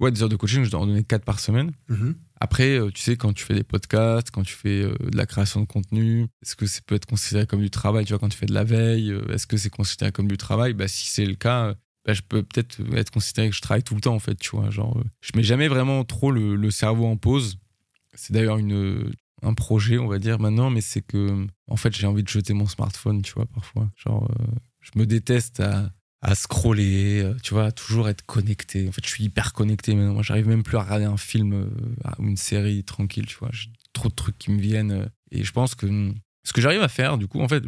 ouais, 0.00 0.10
des 0.10 0.22
heures 0.22 0.30
de 0.30 0.36
coaching, 0.36 0.64
je 0.64 0.70
dois 0.70 0.80
en 0.80 0.86
donner 0.86 1.04
4 1.04 1.24
par 1.24 1.38
semaine. 1.38 1.72
Mhm. 1.88 2.14
Après, 2.40 2.78
euh, 2.78 2.90
tu 2.90 3.00
sais, 3.02 3.16
quand 3.16 3.32
tu 3.34 3.44
fais 3.44 3.54
des 3.54 3.62
podcasts, 3.62 4.30
quand 4.30 4.42
tu 4.42 4.54
fais 4.54 4.82
euh, 4.82 4.94
de 5.10 5.16
la 5.16 5.26
création 5.26 5.60
de 5.60 5.66
contenu, 5.66 6.22
est-ce 6.42 6.56
que 6.56 6.66
ça 6.66 6.80
peut 6.86 6.94
être 6.94 7.06
considéré 7.06 7.46
comme 7.46 7.60
du 7.60 7.70
travail 7.70 8.04
Tu 8.06 8.12
vois, 8.12 8.18
quand 8.18 8.28
tu 8.30 8.36
fais 8.38 8.46
de 8.46 8.54
la 8.54 8.64
veille, 8.64 9.12
euh, 9.12 9.26
est-ce 9.32 9.46
que 9.46 9.56
c'est 9.58 9.70
considéré 9.70 10.12
comme 10.12 10.28
du 10.28 10.36
travail? 10.38 10.72
Bah, 10.72 10.88
Si 10.88 11.06
c'est 11.08 11.26
le 11.26 11.34
cas, 11.36 11.66
euh, 11.66 11.74
bah, 12.04 12.12
je 12.12 12.22
peux 12.22 12.42
peut-être 12.42 12.80
être 12.96 13.10
considéré 13.10 13.50
que 13.50 13.56
je 13.56 13.60
travaille 13.60 13.82
tout 13.82 13.94
le 13.94 14.00
temps, 14.00 14.14
en 14.14 14.18
fait, 14.18 14.36
tu 14.36 14.50
vois. 14.50 14.70
Genre, 14.70 14.98
euh, 14.98 15.04
je 15.20 15.32
mets 15.36 15.42
jamais 15.42 15.68
vraiment 15.68 16.04
trop 16.04 16.30
le, 16.30 16.70
cerveau 16.70 17.06
en 17.06 17.16
pause. 17.16 17.58
C'est 18.14 18.32
d'ailleurs 18.32 18.58
une, 18.58 19.12
un 19.42 19.54
projet, 19.54 19.98
on 19.98 20.06
va 20.06 20.18
dire, 20.18 20.38
maintenant, 20.38 20.70
mais 20.70 20.80
c'est 20.80 21.02
que, 21.02 21.46
en 21.68 21.76
fait, 21.76 21.94
j'ai 21.94 22.06
envie 22.06 22.22
de 22.22 22.28
jeter 22.28 22.52
mon 22.54 22.66
smartphone, 22.66 23.22
tu 23.22 23.32
vois, 23.34 23.46
parfois. 23.46 23.90
Genre, 23.96 24.28
euh, 24.30 24.44
je 24.80 24.98
me 24.98 25.06
déteste 25.06 25.60
à, 25.60 26.34
scroller, 26.34 27.22
euh, 27.22 27.34
tu 27.42 27.52
vois, 27.54 27.72
toujours 27.72 28.08
être 28.08 28.24
connecté. 28.24 28.88
En 28.88 28.92
fait, 28.92 29.04
je 29.04 29.10
suis 29.10 29.24
hyper 29.24 29.52
connecté 29.52 29.94
maintenant. 29.94 30.14
Moi, 30.14 30.22
j'arrive 30.22 30.48
même 30.48 30.62
plus 30.62 30.76
à 30.78 30.82
regarder 30.82 31.04
un 31.04 31.18
film 31.18 31.52
euh, 31.52 32.14
ou 32.18 32.28
une 32.28 32.36
série 32.36 32.84
tranquille, 32.84 33.26
tu 33.26 33.36
vois. 33.38 33.50
J'ai 33.52 33.68
trop 33.92 34.08
de 34.08 34.14
trucs 34.14 34.38
qui 34.38 34.50
me 34.50 34.60
viennent. 34.60 34.92
euh, 34.92 35.06
et 35.30 35.42
je 35.42 35.52
pense 35.52 35.74
que 35.74 35.86
hum, 35.86 36.14
ce 36.44 36.52
que 36.52 36.60
j'arrive 36.60 36.82
à 36.82 36.88
faire, 36.88 37.18
du 37.18 37.26
coup, 37.26 37.40
en 37.40 37.48
fait, 37.48 37.64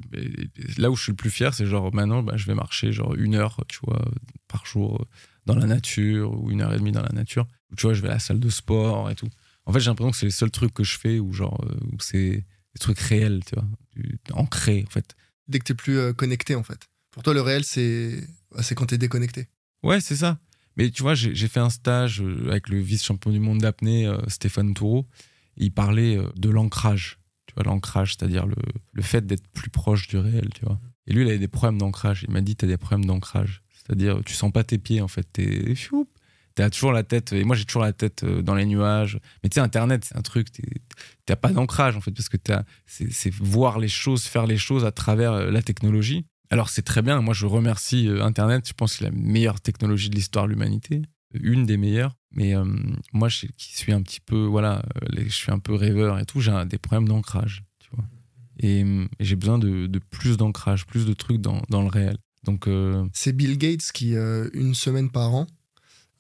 là 0.77 0.91
où 0.91 0.97
je 0.97 1.03
suis 1.03 1.13
le 1.13 1.17
plus 1.17 1.31
fier, 1.31 1.55
c'est 1.55 1.67
genre 1.67 1.93
maintenant, 1.95 2.23
bah, 2.23 2.35
je 2.37 2.47
vais 2.47 2.55
marcher 2.55 2.93
genre 2.93 3.15
une 3.15 3.35
heure, 3.35 3.65
tu 3.69 3.79
vois, 3.83 4.05
par 4.49 4.67
jour 4.67 5.07
dans 5.47 5.55
la 5.55 5.67
nature 5.67 6.39
ou 6.39 6.51
une 6.51 6.61
heure 6.61 6.75
et 6.75 6.79
demie 6.79 6.93
dans 6.93 7.03
la 7.03 7.13
nature. 7.13 7.47
Tu 7.77 7.83
vois, 7.83 7.95
je 7.95 8.03
vais 8.03 8.09
à 8.09 8.15
la 8.15 8.19
salle 8.19 8.39
de 8.41 8.51
sport 8.51 9.11
et 9.11 9.15
tout. 9.15 9.29
En 9.65 9.73
fait, 9.73 9.81
j'ai 9.81 9.91
l'impression 9.91 10.11
que 10.11 10.17
c'est 10.17 10.27
les 10.27 10.33
seuls 10.33 10.51
trucs 10.51 10.75
que 10.75 10.85
je 10.85 10.99
fais 10.99 11.19
où 11.19 11.33
genre 11.33 11.65
euh, 11.65 11.75
où 11.93 12.01
c'est 12.01 12.45
des 12.75 12.79
trucs 12.81 12.99
réels, 12.99 13.43
tu 13.45 13.55
vois, 13.55 13.67
ancrés 14.33 14.85
en 14.87 14.91
fait. 14.91 15.17
Dès 15.49 15.59
que 15.59 15.65
t'es 15.65 15.75
plus 15.75 15.99
euh, 15.99 16.13
connecté, 16.13 16.55
en 16.55 16.63
fait. 16.63 16.89
Pour 17.11 17.23
toi, 17.23 17.35
le 17.35 17.41
réel, 17.41 17.65
c'est 17.65 18.29
bah, 18.53 18.63
c'est 18.63 18.75
quand 18.75 18.87
t'es 18.87 18.99
déconnecté. 18.99 19.49
Ouais, 19.83 20.01
c'est 20.01 20.17
ça. 20.17 20.39
Mais 20.77 20.91
tu 20.91 21.03
vois, 21.03 21.15
j'ai 21.15 21.49
fait 21.49 21.61
un 21.61 21.71
stage 21.71 22.21
euh, 22.21 22.51
avec 22.51 22.69
le 22.69 22.79
vice-champion 22.79 23.33
du 23.33 23.41
monde 23.41 23.59
d'apnée, 23.59 24.13
Stéphane 24.29 24.75
Toureau. 24.75 25.07
Il 25.57 25.73
parlait 25.73 26.19
de 26.37 26.51
l'ancrage. 26.51 27.19
L'ancrage, 27.65 28.17
c'est-à-dire 28.17 28.47
le, 28.47 28.57
le 28.93 29.03
fait 29.03 29.27
d'être 29.27 29.47
plus 29.49 29.71
proche 29.71 30.09
du 30.09 30.19
réel, 30.19 30.51
tu 30.55 30.65
vois. 30.65 30.79
Et 31.07 31.13
lui, 31.13 31.23
il 31.23 31.29
avait 31.29 31.39
des 31.39 31.49
problèmes 31.49 31.79
d'ancrage. 31.79 32.25
Il 32.27 32.33
m'a 32.33 32.41
dit, 32.41 32.57
t'as 32.57 32.67
des 32.67 32.77
problèmes 32.77 33.05
d'ancrage. 33.05 33.63
C'est-à-dire, 33.73 34.21
tu 34.25 34.35
sens 34.35 34.53
pas 34.53 34.65
tes 34.65 34.79
pieds, 34.79 35.01
en 35.01 35.09
fait. 35.09 35.27
T'es. 35.33 35.75
T'as 36.57 36.71
toujours 36.71 36.93
la 36.93 37.03
tête, 37.03 37.35
et 37.35 37.45
moi 37.45 37.55
j'ai 37.55 37.67
toujours 37.67 37.83
la 37.83 37.93
tête 37.93 38.25
euh, 38.25 38.41
dans 38.41 38.55
les 38.55 38.65
nuages. 38.65 39.21
Mais 39.43 39.51
tu 39.51 39.57
sais, 39.57 39.61
Internet, 39.61 40.07
c'est 40.07 40.17
un 40.17 40.23
truc, 40.23 40.49
t'as 41.27 41.37
pas 41.37 41.53
d'ancrage, 41.53 41.99
en 41.99 42.01
fait, 42.01 42.13
parce 42.13 42.31
que 42.31 42.39
c'est 42.87 43.35
voir 43.35 43.79
les 43.79 43.89
choses, 43.89 44.25
faire 44.25 44.47
les 44.47 44.57
choses 44.57 44.87
à 44.87 44.91
travers 44.91 45.33
euh, 45.33 45.51
la 45.51 45.61
technologie. 45.61 46.25
Alors 46.49 46.71
c'est 46.71 46.81
très 46.81 47.03
bien, 47.03 47.21
moi 47.21 47.35
je 47.35 47.45
remercie 47.45 48.09
euh, 48.09 48.25
Internet, 48.25 48.67
je 48.67 48.73
pense 48.73 48.93
que 48.93 48.99
c'est 49.01 49.05
la 49.05 49.11
meilleure 49.11 49.61
technologie 49.61 50.09
de 50.09 50.15
l'histoire 50.15 50.47
de 50.47 50.53
l'humanité, 50.53 51.03
une 51.43 51.67
des 51.67 51.77
meilleures. 51.77 52.17
Mais 52.37 52.55
euh, 52.55 52.65
moi 53.13 53.29
je, 53.29 53.47
qui 53.57 53.77
suis 53.77 53.93
un 53.93 54.03
petit 54.03 54.21
peu, 54.21 54.45
voilà, 54.45 54.83
euh, 55.03 55.25
je 55.25 55.33
suis 55.33 55.51
un 55.51 55.59
peu 55.59 55.75
rêveur 55.75 56.19
et 56.19 56.27
tout, 56.27 56.41
j'ai 56.41 56.53
des 56.67 56.79
problèmes 56.79 57.09
d'ancrage, 57.09 57.65
tu 57.79 57.89
vois. 57.93 58.05
Et, 58.61 58.85
euh, 58.85 59.07
j'ai 59.21 59.37
besoin 59.37 59.59
de, 59.59 59.99
plus 60.11 60.37
d'ancrage, 60.37 60.87
plus 60.87 61.07
de 61.07 61.15
trucs 61.15 61.41
dans, 61.41 61.63
dans 61.71 61.81
le 61.81 61.89
réel. 61.89 62.19
Donc 62.45 62.69
C'est 63.13 63.33
Bill 63.33 63.59
Gates 63.59 63.91
qui, 63.93 64.15
une 64.15 64.75
semaine 64.75 65.11
par 65.11 65.35
an, 65.35 65.49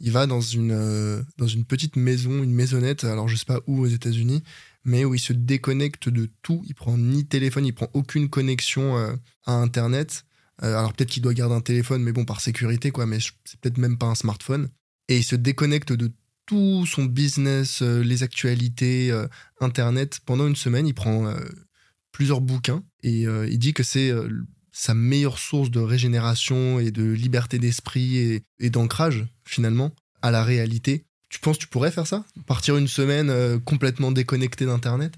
il 0.01 0.10
va 0.10 0.26
dans 0.26 0.40
une, 0.40 1.24
dans 1.36 1.47
une 1.47 1.64
petite 1.64 1.94
maison, 1.94 2.43
une 2.43 2.52
maisonnette, 2.52 3.05
alors 3.05 3.28
je 3.28 3.36
sais 3.36 3.44
pas 3.44 3.60
où 3.68 3.80
aux 3.82 3.86
États-Unis, 3.86 4.43
mais 4.84 5.05
où 5.05 5.14
il 5.14 5.20
se 5.20 5.32
déconnecte 5.32 6.09
de 6.09 6.28
tout. 6.43 6.64
Il 6.66 6.74
prend 6.74 6.98
ni 6.98 7.26
téléphone, 7.26 7.64
il 7.64 7.74
prend 7.74 7.88
aucune 7.93 8.28
connexion 8.28 8.97
à 9.44 9.52
Internet. 9.52 10.24
Alors 10.59 10.94
peut-être 10.94 11.10
qu'il 11.10 11.22
doit 11.22 11.34
garder 11.34 11.55
un 11.55 11.60
téléphone, 11.60 12.02
mais 12.02 12.12
bon, 12.12 12.24
par 12.24 12.40
sécurité, 12.40 12.90
quoi, 12.90 13.06
mais 13.06 13.18
c'est 13.20 13.60
peut-être 13.60 13.78
même 13.78 13.97
pas 13.97 14.06
un 14.06 14.16
smartphone. 14.16 14.68
Et 15.09 15.19
il 15.19 15.24
se 15.24 15.37
déconnecte 15.37 15.93
de 15.93 16.12
tout 16.47 16.87
son 16.87 17.05
business, 17.05 17.83
euh, 17.83 18.03
les 18.03 18.23
actualités, 18.23 19.11
euh, 19.11 19.27
Internet. 19.61 20.20
Pendant 20.24 20.47
une 20.47 20.57
semaine, 20.57 20.87
il 20.87 20.95
prend 20.95 21.27
euh, 21.27 21.39
plusieurs 22.12 22.41
bouquins 22.41 22.83
et 23.03 23.23
il 23.23 23.59
dit 23.59 23.74
que 23.74 23.83
c'est 23.83 24.11
sa 24.73 24.95
meilleure 24.95 25.39
source 25.39 25.70
de 25.70 25.81
régénération 25.81 26.81
et 26.81 26.91
de 26.91 27.05
liberté 27.05 27.59
d'esprit 27.59 28.43
et, 28.59 28.70
d'ancrage, 28.70 29.27
finalement, 29.45 29.93
à 30.23 30.31
la 30.31 30.43
réalité. 30.43 31.05
Tu 31.28 31.39
penses 31.41 31.59
que 31.59 31.62
tu 31.62 31.69
pourrais 31.69 31.91
faire 31.91 32.07
ça? 32.07 32.24
Partir 32.47 32.78
une 32.78 32.89
semaine 32.89 33.61
complètement 33.61 34.12
déconnecté 34.12 34.65
d'Internet? 34.65 35.12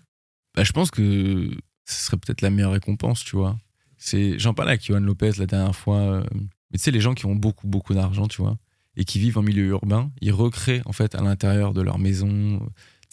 Bah, 0.56 0.64
je 0.64 0.72
pense 0.72 0.90
que 0.90 1.48
ce 1.86 2.04
serait 2.04 2.16
peut-être 2.16 2.42
la 2.42 2.50
meilleure 2.50 2.72
récompense, 2.72 3.24
tu 3.24 3.36
vois. 3.36 3.56
J'en 4.36 4.52
parlais 4.52 4.72
avec 4.72 4.84
Johan 4.84 5.00
Lopez 5.00 5.32
la 5.38 5.46
dernière 5.46 5.76
fois. 5.76 6.24
mais 6.70 6.78
tu 6.78 6.84
sais, 6.84 6.90
les 6.90 7.00
gens 7.00 7.14
qui 7.14 7.26
ont 7.26 7.36
beaucoup, 7.36 7.68
beaucoup 7.68 7.94
d'argent, 7.94 8.26
tu 8.26 8.42
vois, 8.42 8.58
et 8.98 9.04
qui 9.04 9.18
vivent 9.18 9.38
en 9.38 9.42
milieu 9.42 9.66
urbain, 9.68 10.10
ils 10.20 10.32
recréent 10.32 10.82
en 10.84 10.92
fait 10.92 11.14
à 11.14 11.22
l'intérieur 11.22 11.72
de 11.72 11.80
leur 11.80 11.98
maison. 11.98 12.60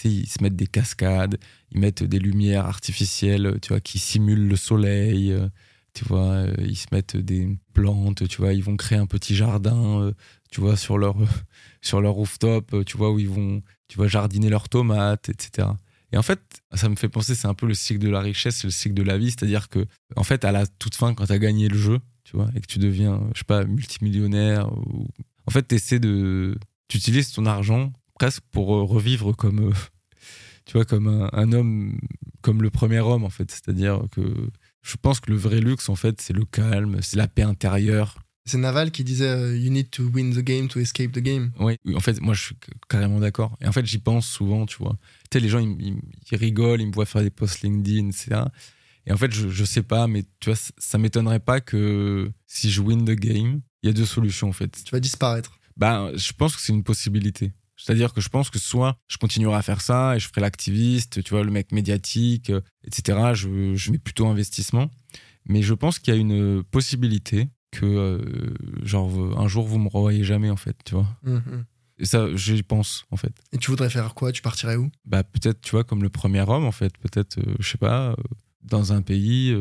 Ils 0.04 0.28
se 0.28 0.44
mettent 0.44 0.58
des 0.58 0.68
cascades, 0.68 1.38
ils 1.72 1.80
mettent 1.80 2.04
des 2.04 2.20
lumières 2.20 2.66
artificielles, 2.66 3.60
tu 3.62 3.70
vois, 3.70 3.80
qui 3.80 3.98
simulent 4.00 4.48
le 4.50 4.58
soleil. 4.58 5.32
euh, 5.32 5.48
Tu 5.94 6.04
vois, 6.04 6.32
euh, 6.34 6.54
ils 6.60 6.76
se 6.76 6.88
mettent 6.92 7.16
des 7.16 7.58
plantes, 7.74 8.28
tu 8.28 8.38
vois, 8.42 8.52
ils 8.54 8.64
vont 8.64 8.76
créer 8.76 8.98
un 8.98 9.06
petit 9.08 9.36
jardin, 9.36 10.02
euh, 10.02 10.12
tu 10.52 10.60
vois, 10.60 10.76
sur 10.76 10.98
leur 10.98 11.16
sur 11.82 12.02
leur 12.02 12.14
rooftop, 12.16 12.84
tu 12.86 12.98
vois, 12.98 13.12
où 13.14 13.20
ils 13.20 13.30
vont, 13.30 13.62
tu 13.88 13.96
vois, 13.98 14.08
jardiner 14.08 14.50
leurs 14.50 14.68
tomates, 14.68 15.30
etc. 15.30 15.70
Et 16.12 16.18
en 16.18 16.24
fait, 16.24 16.42
ça 16.74 16.90
me 16.90 16.96
fait 16.96 17.10
penser, 17.10 17.36
c'est 17.36 17.48
un 17.48 17.54
peu 17.54 17.68
le 17.68 17.74
cycle 17.76 18.00
de 18.00 18.10
la 18.10 18.20
richesse, 18.22 18.64
le 18.66 18.72
cycle 18.72 18.96
de 18.96 19.04
la 19.04 19.18
vie. 19.18 19.32
C'est-à-dire 19.32 19.70
que, 19.70 19.86
en 20.16 20.24
fait, 20.24 20.44
à 20.46 20.52
la 20.52 20.66
toute 20.68 20.96
fin, 20.96 21.14
quand 21.14 21.28
tu 21.28 21.32
as 21.34 21.40
gagné 21.40 21.68
le 21.70 21.78
jeu, 21.78 22.00
tu 22.26 22.36
vois, 22.38 22.50
et 22.56 22.60
que 22.62 22.68
tu 22.68 22.80
deviens, 22.80 23.22
je 23.34 23.40
sais 23.40 23.46
pas, 23.46 23.64
multimillionnaire, 23.66 24.72
ou... 24.74 25.08
en 25.48 25.52
fait, 25.52 25.68
tu 25.68 25.76
essaies 25.76 26.00
de. 26.00 26.58
Tu 26.88 26.98
utilises 26.98 27.32
ton 27.32 27.46
argent 27.46 27.92
presque 28.16 28.44
pour 28.52 28.76
euh, 28.76 28.84
revivre 28.84 29.36
comme. 29.36 29.70
euh, 29.70 29.74
tu 30.66 30.74
vois, 30.74 30.86
comme 30.86 31.08
un, 31.08 31.30
un 31.34 31.52
homme, 31.52 32.00
comme 32.42 32.62
le 32.64 32.70
premier 32.72 33.00
homme, 33.00 33.24
en 33.24 33.30
fait. 33.30 33.52
C'est-à-dire 33.52 34.02
que 34.12 34.22
je 34.82 34.96
pense 35.02 35.20
que 35.20 35.30
le 35.32 35.38
vrai 35.38 35.60
luxe, 35.60 35.90
en 35.90 35.96
fait, 35.96 36.22
c'est 36.22 36.34
le 36.34 36.46
calme, 36.46 36.98
c'est 37.02 37.18
la 37.18 37.28
paix 37.28 37.44
intérieure. 37.44 38.18
C'est 38.48 38.58
Naval 38.60 38.92
qui 38.92 39.04
disait 39.04 39.28
euh, 39.28 39.58
You 39.58 39.72
need 39.72 39.90
to 39.90 40.04
win 40.14 40.32
the 40.34 40.40
game 40.44 40.68
to 40.68 40.80
escape 40.80 41.12
the 41.12 41.20
game. 41.20 41.52
Oui, 41.60 41.78
en 41.96 42.00
fait, 42.00 42.20
moi, 42.22 42.36
je 42.36 42.44
suis 42.44 42.56
carrément 42.90 43.20
d'accord. 43.20 43.58
Et 43.62 43.68
en 43.68 43.72
fait, 43.72 43.86
j'y 43.88 43.98
pense 43.98 44.28
souvent, 44.28 44.68
tu 44.68 44.78
vois. 44.78 44.98
Tu 45.32 45.38
sais, 45.38 45.40
les 45.40 45.50
gens, 45.50 45.60
ils, 45.60 45.76
ils- 45.82 46.02
ils 46.32 46.38
rigolent, 46.38 46.80
ils 46.82 46.88
me 46.88 46.92
voient 46.94 47.08
faire 47.08 47.24
des 47.24 47.32
posts 47.32 47.62
LinkedIn, 47.62 48.10
etc. 48.10 48.42
Et 49.08 49.12
en 49.12 49.18
fait, 49.18 49.32
je, 49.34 49.50
je 49.50 49.66
sais 49.66 49.82
pas, 49.84 50.08
mais 50.08 50.24
tu 50.40 50.50
vois, 50.52 50.60
ça 50.78 50.98
m'étonnerait 51.00 51.40
pas 51.40 51.60
que 51.62 52.32
si 52.48 52.70
je 52.72 52.82
win 52.82 53.04
the 53.06 53.12
game, 53.20 53.62
il 53.86 53.90
y 53.90 53.92
a 53.92 53.94
deux 53.94 54.06
solutions, 54.06 54.50
en 54.50 54.52
fait. 54.52 54.84
Tu 54.84 54.92
vas 54.92 55.00
disparaître. 55.00 55.60
Bah, 55.78 56.10
je 56.16 56.34
pense 56.34 56.56
que 56.56 56.62
c'est 56.62 56.74
une 56.74 56.84
possibilité. 56.84 57.54
C'est-à-dire 57.78 58.14
que 58.14 58.22
je 58.22 58.30
pense 58.30 58.50
que 58.50 58.58
soit 58.58 58.98
je 59.08 59.18
continuerai 59.18 59.58
à 59.58 59.62
faire 59.62 59.82
ça 59.82 60.16
et 60.16 60.20
je 60.20 60.28
ferai 60.28 60.42
l'activiste, 60.42 61.22
tu 61.24 61.30
vois, 61.30 61.44
le 61.44 61.52
mec 61.52 61.72
médiatique, 61.72 62.50
euh, 62.50 62.62
etc. 62.84 63.34
Je, 63.36 63.76
je 63.76 63.92
mets 63.92 64.00
plutôt 64.00 64.26
investissement. 64.26 64.90
Mais 65.48 65.62
je 65.62 65.76
pense 65.76 66.00
qu'il 66.00 66.16
y 66.16 66.18
a 66.18 66.20
une 66.20 66.64
possibilité 66.64 67.50
que, 67.70 67.86
euh, 67.86 68.54
genre, 68.82 69.40
un 69.40 69.48
jour, 69.48 69.68
vous 69.68 69.78
me 69.78 69.88
revoyez 69.88 70.24
jamais, 70.24 70.50
en 70.50 70.56
fait, 70.56 70.78
tu 70.84 70.96
vois. 70.96 71.08
Mhm. 71.22 71.66
Et 72.00 72.06
ça, 72.06 72.36
j'y 72.36 72.64
pense, 72.64 73.06
en 73.12 73.18
fait. 73.18 73.34
Et 73.52 73.60
tu 73.60 73.70
voudrais 73.70 73.92
faire 73.92 74.16
quoi? 74.16 74.32
Tu 74.32 74.42
partirais 74.42 74.78
où? 74.78 74.90
Bah, 75.06 75.24
peut-être, 75.24 75.62
tu 75.62 75.72
vois, 75.72 75.84
comme 75.84 76.02
le 76.02 76.10
premier 76.10 76.42
homme, 76.42 76.66
en 76.66 76.72
fait. 76.72 76.98
Peut-être, 76.98 77.38
euh, 77.38 77.56
je 77.60 77.70
sais 77.70 77.78
pas, 77.78 78.10
euh, 78.10 78.16
dans 78.64 78.94
un 78.94 79.04
pays 79.04 79.56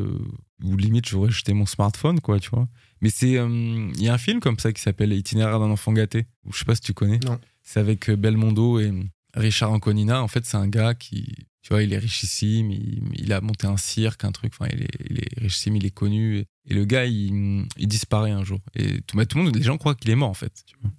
où 0.63 0.77
limite 0.79 1.07
j'aurais 1.07 1.31
jeté 1.31 1.53
mon 1.53 1.67
smartphone, 1.67 2.21
quoi, 2.21 2.41
tu 2.41 2.49
vois. 2.49 2.69
Mais 3.01 3.11
c'est. 3.11 3.37
euh, 3.39 3.91
Il 3.97 4.03
y 4.03 4.09
a 4.09 4.15
un 4.15 4.19
film 4.19 4.41
comme 4.41 4.59
ça 4.59 4.73
qui 4.73 4.81
s'appelle 4.83 5.13
Itinéraire 5.13 5.61
d'un 5.61 5.71
enfant 5.71 5.93
gâté. 5.93 6.27
Je 6.51 6.59
sais 6.59 6.65
pas 6.65 6.75
si 6.75 6.81
tu 6.81 6.95
connais. 6.95 7.19
Non. 7.21 7.39
C'est 7.63 7.81
avec 7.81 8.09
euh, 8.11 8.17
Belmondo 8.17 8.79
et 8.81 8.93
Richard 9.35 9.73
Anconina. 9.73 10.23
En 10.23 10.29
fait, 10.29 10.45
c'est 10.45 10.57
un 10.57 10.69
gars 10.69 10.95
qui. 10.95 11.35
Tu 11.63 11.71
vois, 11.71 11.83
il 11.83 11.95
est 11.95 11.99
richissime, 11.99 12.71
il, 12.71 13.03
il 13.15 13.33
a 13.33 13.41
monté 13.41 13.67
un 13.67 13.79
cirque, 13.79 14.25
un 14.25 14.33
truc. 14.33 14.53
Enfin, 14.59 14.71
il 14.71 14.83
est, 14.83 14.89
il 15.09 15.19
est 15.19 15.41
richissime, 15.41 15.77
il 15.77 15.87
est 15.87 15.91
connu. 15.91 16.37
Et, 16.39 16.47
et 16.67 16.75
le 16.75 16.85
gars, 16.85 17.07
il, 17.07 17.65
il 17.79 17.89
disparaît 17.89 18.33
un 18.33 18.45
jour. 18.45 18.61
Et 18.75 19.01
tout, 19.03 19.17
bah, 19.17 19.25
tout 19.25 19.39
le 19.39 19.45
monde, 19.45 19.57
les 19.57 19.63
gens 19.63 19.79
croient 19.79 19.95
qu'il 19.95 20.11
est 20.11 20.15
mort, 20.15 20.29
en 20.29 20.35
fait. 20.35 20.53
Tu 20.67 20.77
vois. 20.83 20.91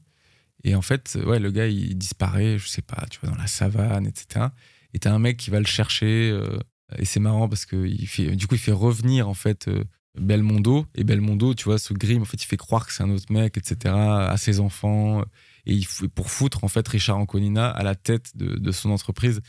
Et 0.63 0.73
en 0.73 0.81
fait, 0.81 1.19
ouais, 1.23 1.37
le 1.37 1.51
gars, 1.51 1.67
il 1.67 1.95
disparaît, 1.95 2.57
je 2.57 2.67
sais 2.67 2.81
pas, 2.81 3.05
tu 3.11 3.19
vois, 3.21 3.29
dans 3.29 3.37
la 3.37 3.45
savane, 3.45 4.07
etc. 4.07 4.47
Et 4.95 4.97
t'as 4.99 5.13
un 5.13 5.19
mec 5.19 5.37
qui 5.37 5.51
va 5.51 5.59
le 5.59 5.67
chercher. 5.67 6.31
euh, 6.31 6.57
et 6.97 7.05
c'est 7.05 7.19
marrant 7.19 7.47
parce 7.47 7.67
que 7.67 7.85
il 7.85 8.07
fait, 8.07 8.35
du 8.35 8.47
coup, 8.47 8.55
il 8.55 8.59
fait 8.61 8.71
revenir, 8.71 9.29
en 9.29 9.35
fait, 9.35 9.67
euh, 9.67 9.83
Belmondo. 10.17 10.85
Et 10.95 11.03
Belmondo, 11.03 11.53
tu 11.53 11.65
vois, 11.65 11.77
ce 11.77 11.93
Grimm, 11.93 12.21
en 12.21 12.25
fait, 12.25 12.41
il 12.41 12.45
fait 12.45 12.57
croire 12.57 12.85
que 12.85 12.93
c'est 12.93 13.03
un 13.03 13.09
autre 13.09 13.31
mec, 13.31 13.57
etc., 13.57 13.93
à 13.95 14.35
ses 14.37 14.59
enfants. 14.59 15.23
Et 15.65 15.73
il 15.73 15.87
pour 16.13 16.29
foutre, 16.29 16.63
en 16.63 16.67
fait, 16.67 16.87
Richard 16.87 17.17
Anconina 17.17 17.69
à 17.69 17.83
la 17.83 17.95
tête 17.95 18.31
de, 18.35 18.71
son 18.71 18.91
entreprise. 18.91 19.41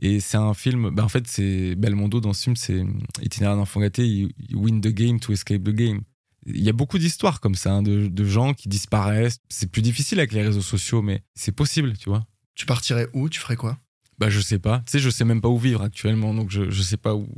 Et 0.00 0.20
c'est 0.20 0.36
un 0.36 0.54
film, 0.54 0.90
bah, 0.90 1.04
en 1.04 1.08
fait, 1.08 1.26
c'est 1.26 1.74
Belmondo 1.76 2.20
dans 2.20 2.32
ce 2.32 2.44
film, 2.44 2.56
c'est 2.56 2.84
itinéraire 3.22 3.56
d'enfant 3.56 3.80
gâté, 3.80 4.04
il, 4.04 4.32
win 4.54 4.80
the 4.80 4.88
game 4.88 5.20
to 5.20 5.32
escape 5.32 5.62
the 5.62 5.70
game. 5.70 6.02
Il 6.46 6.62
y 6.62 6.68
a 6.68 6.72
beaucoup 6.72 6.98
d'histoires 6.98 7.40
comme 7.40 7.54
ça, 7.54 7.72
hein, 7.72 7.82
de, 7.82 8.08
de, 8.08 8.24
gens 8.24 8.54
qui 8.54 8.68
disparaissent. 8.68 9.38
C'est 9.48 9.70
plus 9.70 9.82
difficile 9.82 10.18
avec 10.18 10.32
les 10.32 10.42
réseaux 10.42 10.60
sociaux, 10.60 11.00
mais 11.00 11.22
c'est 11.34 11.52
possible, 11.52 11.96
tu 11.96 12.10
vois. 12.10 12.26
Tu 12.54 12.66
partirais 12.66 13.08
où? 13.14 13.28
Tu 13.28 13.40
ferais 13.40 13.56
quoi? 13.56 13.78
Bah, 14.18 14.30
je 14.30 14.40
sais 14.40 14.58
pas. 14.58 14.80
Tu 14.80 14.92
sais, 14.92 14.98
je 14.98 15.10
sais 15.10 15.24
même 15.24 15.40
pas 15.40 15.48
où 15.48 15.58
vivre 15.58 15.82
actuellement, 15.82 16.34
donc 16.34 16.50
je, 16.50 16.70
je 16.70 16.82
sais 16.82 16.96
pas 16.96 17.14
où, 17.14 17.28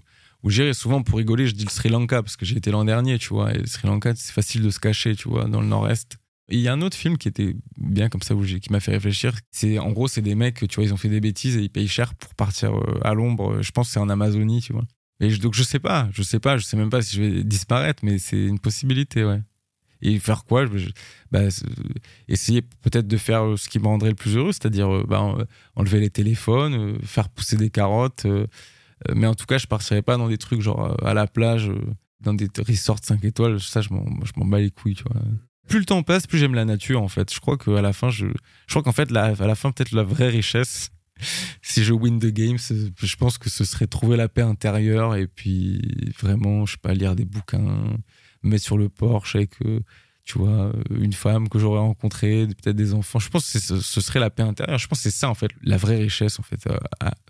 où 0.47 0.51
j'irai. 0.51 0.73
Souvent, 0.75 1.03
pour 1.03 1.19
rigoler, 1.19 1.49
je 1.49 1.55
dis 1.55 1.65
le 1.65 1.71
Sri 1.71 1.89
Lanka, 1.89 2.23
parce 2.23 2.37
que 2.37 2.47
j'ai 2.47 2.57
été 2.57 2.71
l'an 2.71 2.85
dernier, 2.85 3.19
tu 3.19 3.31
vois. 3.31 3.53
Et 3.53 3.59
le 3.59 3.67
Sri 3.67 3.89
Lanka, 3.89 4.15
c'est 4.15 4.33
facile 4.33 4.63
de 4.63 4.71
se 4.71 4.79
cacher, 4.79 5.17
tu 5.17 5.29
vois, 5.29 5.47
dans 5.47 5.61
le 5.61 5.67
nord-est. 5.67 6.19
Il 6.49 6.61
y 6.61 6.69
a 6.69 6.73
un 6.73 6.81
autre 6.83 6.97
film 6.97 7.19
qui 7.19 7.27
était 7.27 7.57
bien 7.77 8.09
comme 8.09 8.23
ça, 8.23 8.33
qui 8.63 8.73
m'a 8.73 8.79
fait 8.79 8.93
réfléchir. 8.93 9.35
C'est 9.51 9.81
En 9.81 9.91
gros, 9.91 10.07
c'est 10.07 10.23
des 10.23 10.37
mecs, 10.37 10.67
tu 10.69 10.77
vois, 10.77 10.85
ils 10.85 10.95
ont 10.95 10.97
fait 10.97 11.09
des 11.09 11.21
bêtises 11.21 11.57
et 11.57 11.63
ils 11.63 11.71
payent 11.71 11.89
cher 11.89 12.15
pour 12.15 12.33
partir 12.37 12.77
euh, 12.77 13.01
à 13.03 13.13
l'ombre. 13.13 13.61
Je 13.61 13.73
pense 13.73 13.89
que 13.89 13.95
c'est 13.95 14.01
en 14.01 14.09
Amazonie, 14.09 14.61
tu 14.61 14.73
vois. 14.73 14.85
Et 15.19 15.37
donc, 15.39 15.55
je 15.55 15.65
sais 15.65 15.81
pas, 15.81 16.09
je 16.13 16.23
sais 16.23 16.39
pas, 16.39 16.59
je 16.59 16.65
sais 16.65 16.77
même 16.77 16.91
pas 16.91 17.03
si 17.03 17.17
je 17.17 17.23
vais 17.23 17.43
disparaître, 17.43 18.05
mais 18.05 18.19
c'est 18.19 18.45
une 18.45 18.61
possibilité, 18.61 19.25
ouais. 19.25 19.43
Et 20.03 20.21
faire 20.21 20.45
quoi 20.45 20.67
bah, 21.33 21.41
Essayer 22.29 22.63
peut-être 22.63 23.09
de 23.09 23.17
faire 23.17 23.59
ce 23.59 23.69
qui 23.69 23.81
me 23.81 23.87
rendrait 23.87 24.11
le 24.11 24.15
plus 24.15 24.37
heureux, 24.37 24.53
c'est-à-dire 24.53 24.95
euh, 24.95 25.05
bah, 25.09 25.35
enlever 25.75 25.99
les 25.99 26.11
téléphones, 26.11 26.99
faire 27.03 27.29
pousser 27.31 27.57
des 27.57 27.71
carottes, 27.71 28.27
euh, 28.27 28.47
mais 29.15 29.27
en 29.27 29.35
tout 29.35 29.47
cas, 29.47 29.59
je 29.59 29.67
partirais 29.67 30.03
pas 30.03 30.17
dans 30.17 30.29
des 30.29 30.39
trucs 30.39 30.61
genre 30.61 30.87
euh, 30.87 31.07
à 31.09 31.15
la 31.15 31.27
plage, 31.27 31.69
euh, 31.69 31.79
dans 32.21 32.35
des 32.35 32.49
resorts 32.67 32.99
5 33.03 33.25
étoiles. 33.25 33.61
Ça, 33.61 33.81
je 33.81 33.91
m'en 33.91 34.47
bats 34.47 34.59
les 34.59 34.71
couilles, 34.71 34.95
tu 34.95 35.05
vois. 35.05 35.21
Plus 35.69 35.81
le 35.81 35.85
temps 35.85 36.03
passe, 36.03 36.27
plus 36.27 36.39
j'aime 36.39 36.55
la 36.55 36.65
nature, 36.65 37.03
en 37.03 37.09
fait. 37.09 37.33
Je 37.33 37.41
crois 37.41 37.59
qu'à 37.59 37.83
la 37.83 37.93
fin, 37.93 38.09
je, 38.09 38.27
je 38.27 38.73
crois 38.73 38.83
qu'en 38.83 38.93
fait, 38.93 39.15
à 39.15 39.35
la 39.35 39.55
fin, 39.55 39.73
peut-être 39.73 39.93
la 39.93 40.05
vraie 40.05 40.29
richesse, 40.29 40.91
si 41.63 41.85
je 41.85 41.93
win 41.93 42.19
the 42.19 42.27
game, 42.27 42.57
je 42.59 43.17
pense 43.17 43.39
que 43.39 43.51
ce 43.51 43.65
serait 43.65 43.87
trouver 43.87 44.17
la 44.17 44.29
paix 44.29 44.43
intérieure 44.43 45.17
et 45.17 45.27
puis 45.27 45.81
vraiment, 46.21 46.67
je 46.67 46.73
sais 46.73 46.79
pas, 46.81 46.95
lire 46.95 47.17
des 47.17 47.25
bouquins, 47.25 47.59
me 48.43 48.51
mettre 48.51 48.65
sur 48.65 48.79
le 48.79 48.89
porche 48.89 49.35
avec, 49.35 49.55
tu 50.25 50.39
vois, 50.39 50.73
une 50.91 51.13
femme 51.13 51.49
que 51.49 51.59
j'aurais 51.59 51.81
rencontrée, 51.81 52.47
peut-être 52.47 52.77
des 52.77 52.95
enfants. 52.95 53.19
Je 53.19 53.29
pense 53.29 53.53
que 53.53 53.59
ce, 53.59 54.01
serait 54.01 54.21
la 54.21 54.31
paix 54.31 54.45
intérieure. 54.45 54.79
Je 54.79 54.87
pense 54.87 54.99
que 54.99 55.11
c'est 55.11 55.19
ça, 55.19 55.29
en 55.29 55.35
fait, 55.35 55.51
la 55.63 55.77
vraie 55.79 55.97
richesse, 55.97 56.39
en 56.39 56.43
fait. 56.45 56.69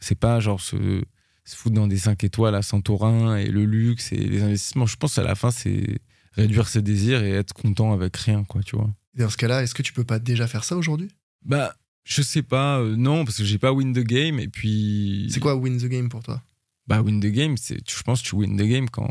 c'est 0.01 0.19
pas 0.19 0.41
genre 0.41 0.61
ce, 0.61 1.03
se 1.47 1.57
foutre 1.57 1.75
dans 1.77 1.87
des 1.87 1.97
5 1.97 2.23
étoiles 2.25 2.55
à 2.55 2.63
Santorin 2.63 3.37
et 3.37 3.47
le 3.47 3.65
luxe 3.65 4.13
et 4.13 4.17
les 4.17 4.43
investissements. 4.43 4.87
Je 4.87 4.97
pense 4.97 5.17
à 5.19 5.23
la 5.23 5.35
fin, 5.35 5.51
c'est 5.51 6.01
réduire 6.33 6.69
ses 6.69 6.83
désirs 6.83 7.23
et 7.23 7.31
être 7.31 7.55
content 7.55 7.93
avec 7.93 8.17
rien, 8.17 8.45
quoi, 8.45 8.63
tu 8.63 8.77
vois. 8.77 8.91
dans 9.17 9.31
ce 9.31 9.37
cas-là, 9.37 9.63
est-ce 9.63 9.75
que 9.75 9.83
tu 9.83 9.93
peux 9.93 10.05
pas 10.05 10.19
déjà 10.19 10.47
faire 10.47 10.65
ça 10.65 10.77
aujourd'hui? 10.77 11.09
Bah, 11.45 11.75
je 12.05 12.21
sais 12.21 12.43
pas, 12.43 12.81
euh, 12.81 12.97
non, 12.97 13.25
parce 13.25 13.39
que 13.39 13.45
j'ai 13.45 13.59
pas 13.59 13.73
win 13.73 13.93
the 13.93 14.05
game 14.05 14.39
et 14.39 14.49
puis. 14.49 15.29
C'est 15.31 15.41
quoi 15.41 15.55
win 15.55 15.79
the 15.79 15.87
game 15.87 16.09
pour 16.09 16.23
toi? 16.23 16.43
Bah, 16.87 17.03
win 17.03 17.21
the 17.21 17.27
game, 17.27 17.57
c'est, 17.57 17.79
je 17.89 18.03
pense 18.03 18.23
que 18.23 18.29
tu 18.29 18.37
win 18.37 18.57
the 18.57 18.63
game 18.63 18.89
quand 18.89 19.11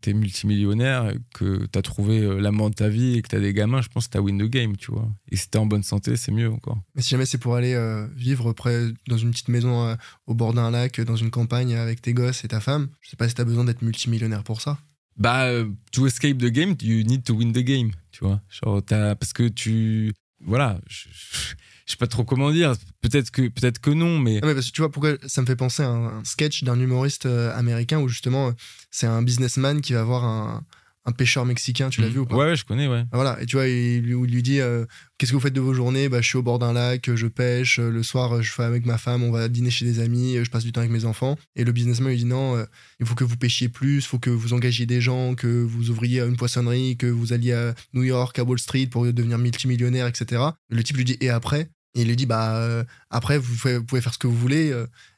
t'es 0.00 0.12
multimillionnaire, 0.12 1.12
que 1.34 1.66
t'as 1.66 1.82
trouvé 1.82 2.20
euh, 2.20 2.38
l'amant 2.38 2.70
de 2.70 2.74
ta 2.74 2.88
vie 2.88 3.16
et 3.16 3.22
que 3.22 3.28
t'as 3.28 3.40
des 3.40 3.52
gamins, 3.52 3.82
je 3.82 3.88
pense 3.88 4.06
que 4.06 4.12
t'as 4.12 4.20
win 4.20 4.38
the 4.38 4.48
game, 4.48 4.76
tu 4.76 4.92
vois. 4.92 5.08
Et 5.32 5.36
si 5.36 5.50
t'es 5.50 5.58
en 5.58 5.66
bonne 5.66 5.82
santé, 5.82 6.16
c'est 6.16 6.30
mieux 6.30 6.48
encore. 6.50 6.78
Mais 6.94 7.02
si 7.02 7.10
jamais 7.10 7.26
c'est 7.26 7.38
pour 7.38 7.56
aller 7.56 7.74
euh, 7.74 8.06
vivre 8.14 8.52
près, 8.52 8.88
dans 9.08 9.18
une 9.18 9.32
petite 9.32 9.48
maison 9.48 9.88
euh, 9.88 9.96
au 10.26 10.34
bord 10.34 10.54
d'un 10.54 10.70
lac, 10.70 11.00
dans 11.00 11.16
une 11.16 11.30
campagne 11.30 11.74
avec 11.74 12.00
tes 12.00 12.14
gosses 12.14 12.44
et 12.44 12.48
ta 12.48 12.60
femme, 12.60 12.88
je 13.00 13.10
sais 13.10 13.16
pas 13.16 13.28
si 13.28 13.34
t'as 13.34 13.44
besoin 13.44 13.64
d'être 13.64 13.82
multimillionnaire 13.82 14.44
pour 14.44 14.60
ça. 14.60 14.78
Bah, 15.16 15.48
to 15.92 16.06
escape 16.06 16.38
the 16.38 16.50
game, 16.50 16.76
you 16.82 17.02
need 17.02 17.24
to 17.24 17.34
win 17.34 17.52
the 17.52 17.64
game, 17.64 17.90
tu 18.12 18.24
vois. 18.24 18.40
Genre, 18.50 18.82
parce 18.84 19.32
que 19.32 19.48
tu. 19.48 20.12
Voilà. 20.44 20.78
Je, 20.86 21.08
je 21.10 21.54
sais 21.92 21.96
pas 21.96 22.06
trop 22.06 22.24
comment 22.24 22.50
dire. 22.50 22.74
Peut-être 23.00 23.30
que, 23.30 23.48
peut-être 23.48 23.80
que 23.80 23.90
non, 23.90 24.18
mais. 24.18 24.40
mais 24.42 24.54
parce 24.54 24.66
que 24.66 24.72
tu 24.72 24.80
vois, 24.80 24.90
pourquoi 24.90 25.16
ça 25.26 25.40
me 25.40 25.46
fait 25.46 25.56
penser 25.56 25.82
à 25.82 25.88
un, 25.88 26.24
sketch 26.24 26.64
d'un 26.64 26.78
humoriste 26.78 27.26
euh, 27.26 27.56
américain 27.56 27.98
où 27.98 28.08
justement, 28.08 28.48
euh, 28.48 28.52
c'est 28.90 29.06
un 29.06 29.22
businessman 29.22 29.80
qui 29.80 29.92
va 29.92 30.02
voir 30.02 30.24
un, 30.24 30.64
un 31.06 31.12
pêcheur 31.12 31.46
mexicain, 31.46 31.88
tu 31.88 32.00
l'as 32.00 32.08
mhm. 32.08 32.12
vu 32.12 32.18
ou 32.20 32.26
pas? 32.26 32.36
Ouais, 32.36 32.56
je 32.56 32.64
connais, 32.64 32.88
ouais. 32.88 33.04
Voilà, 33.12 33.40
et 33.40 33.46
tu 33.46 33.56
vois, 33.56 33.68
il, 33.68 34.00
lui 34.00 34.42
dit 34.42 34.60
euh, 34.60 34.84
Qu'est-ce 35.16 35.30
que 35.30 35.36
vous 35.36 35.40
faites 35.40 35.52
de 35.52 35.60
vos 35.60 35.72
journées? 35.72 36.08
Bah, 36.08 36.20
Je 36.20 36.26
suis 36.26 36.36
au 36.36 36.42
bord 36.42 36.58
d'un 36.58 36.72
lac, 36.72 37.14
je 37.14 37.26
pêche, 37.28 37.78
le 37.78 38.02
soir, 38.02 38.42
je 38.42 38.52
fais 38.52 38.64
avec 38.64 38.84
ma 38.84 38.98
femme, 38.98 39.22
on 39.22 39.30
va 39.30 39.48
dîner 39.48 39.70
chez 39.70 39.84
des 39.84 40.00
amis, 40.00 40.36
je 40.42 40.50
passe 40.50 40.64
du 40.64 40.72
temps 40.72 40.80
avec 40.80 40.90
mes 40.90 41.04
enfants. 41.04 41.38
Et 41.54 41.64
le 41.64 41.70
businessman 41.72 42.10
lui 42.10 42.18
dit 42.18 42.24
Non, 42.24 42.56
euh, 42.56 42.64
il 42.98 43.06
faut 43.06 43.14
que 43.14 43.24
vous 43.24 43.36
pêchiez 43.36 43.68
plus, 43.68 43.98
il 43.98 44.02
faut 44.02 44.18
que 44.18 44.30
vous 44.30 44.52
engagiez 44.52 44.84
des 44.84 45.00
gens, 45.00 45.36
que 45.36 45.46
vous 45.46 45.90
ouvriez 45.90 46.20
une 46.20 46.36
poissonnerie, 46.36 46.96
que 46.96 47.06
vous 47.06 47.32
alliez 47.32 47.52
à 47.52 47.74
New 47.94 48.02
York, 48.02 48.38
à 48.40 48.42
Wall 48.42 48.58
Street 48.58 48.86
pour 48.86 49.04
devenir 49.10 49.38
multimillionnaire, 49.38 50.08
etc. 50.08 50.42
Le 50.68 50.82
type 50.82 50.96
lui 50.96 51.04
dit 51.04 51.16
Et 51.20 51.30
après? 51.30 51.70
Il 52.02 52.08
lui 52.08 52.16
dit 52.16 52.26
Bah, 52.26 52.56
euh, 52.56 52.84
après, 53.10 53.38
vous 53.38 53.82
pouvez, 53.86 54.00
faire 54.00 54.14
ce 54.14 54.18
que 54.18 54.26
vous 54.26 54.36
voulez. 54.36 54.72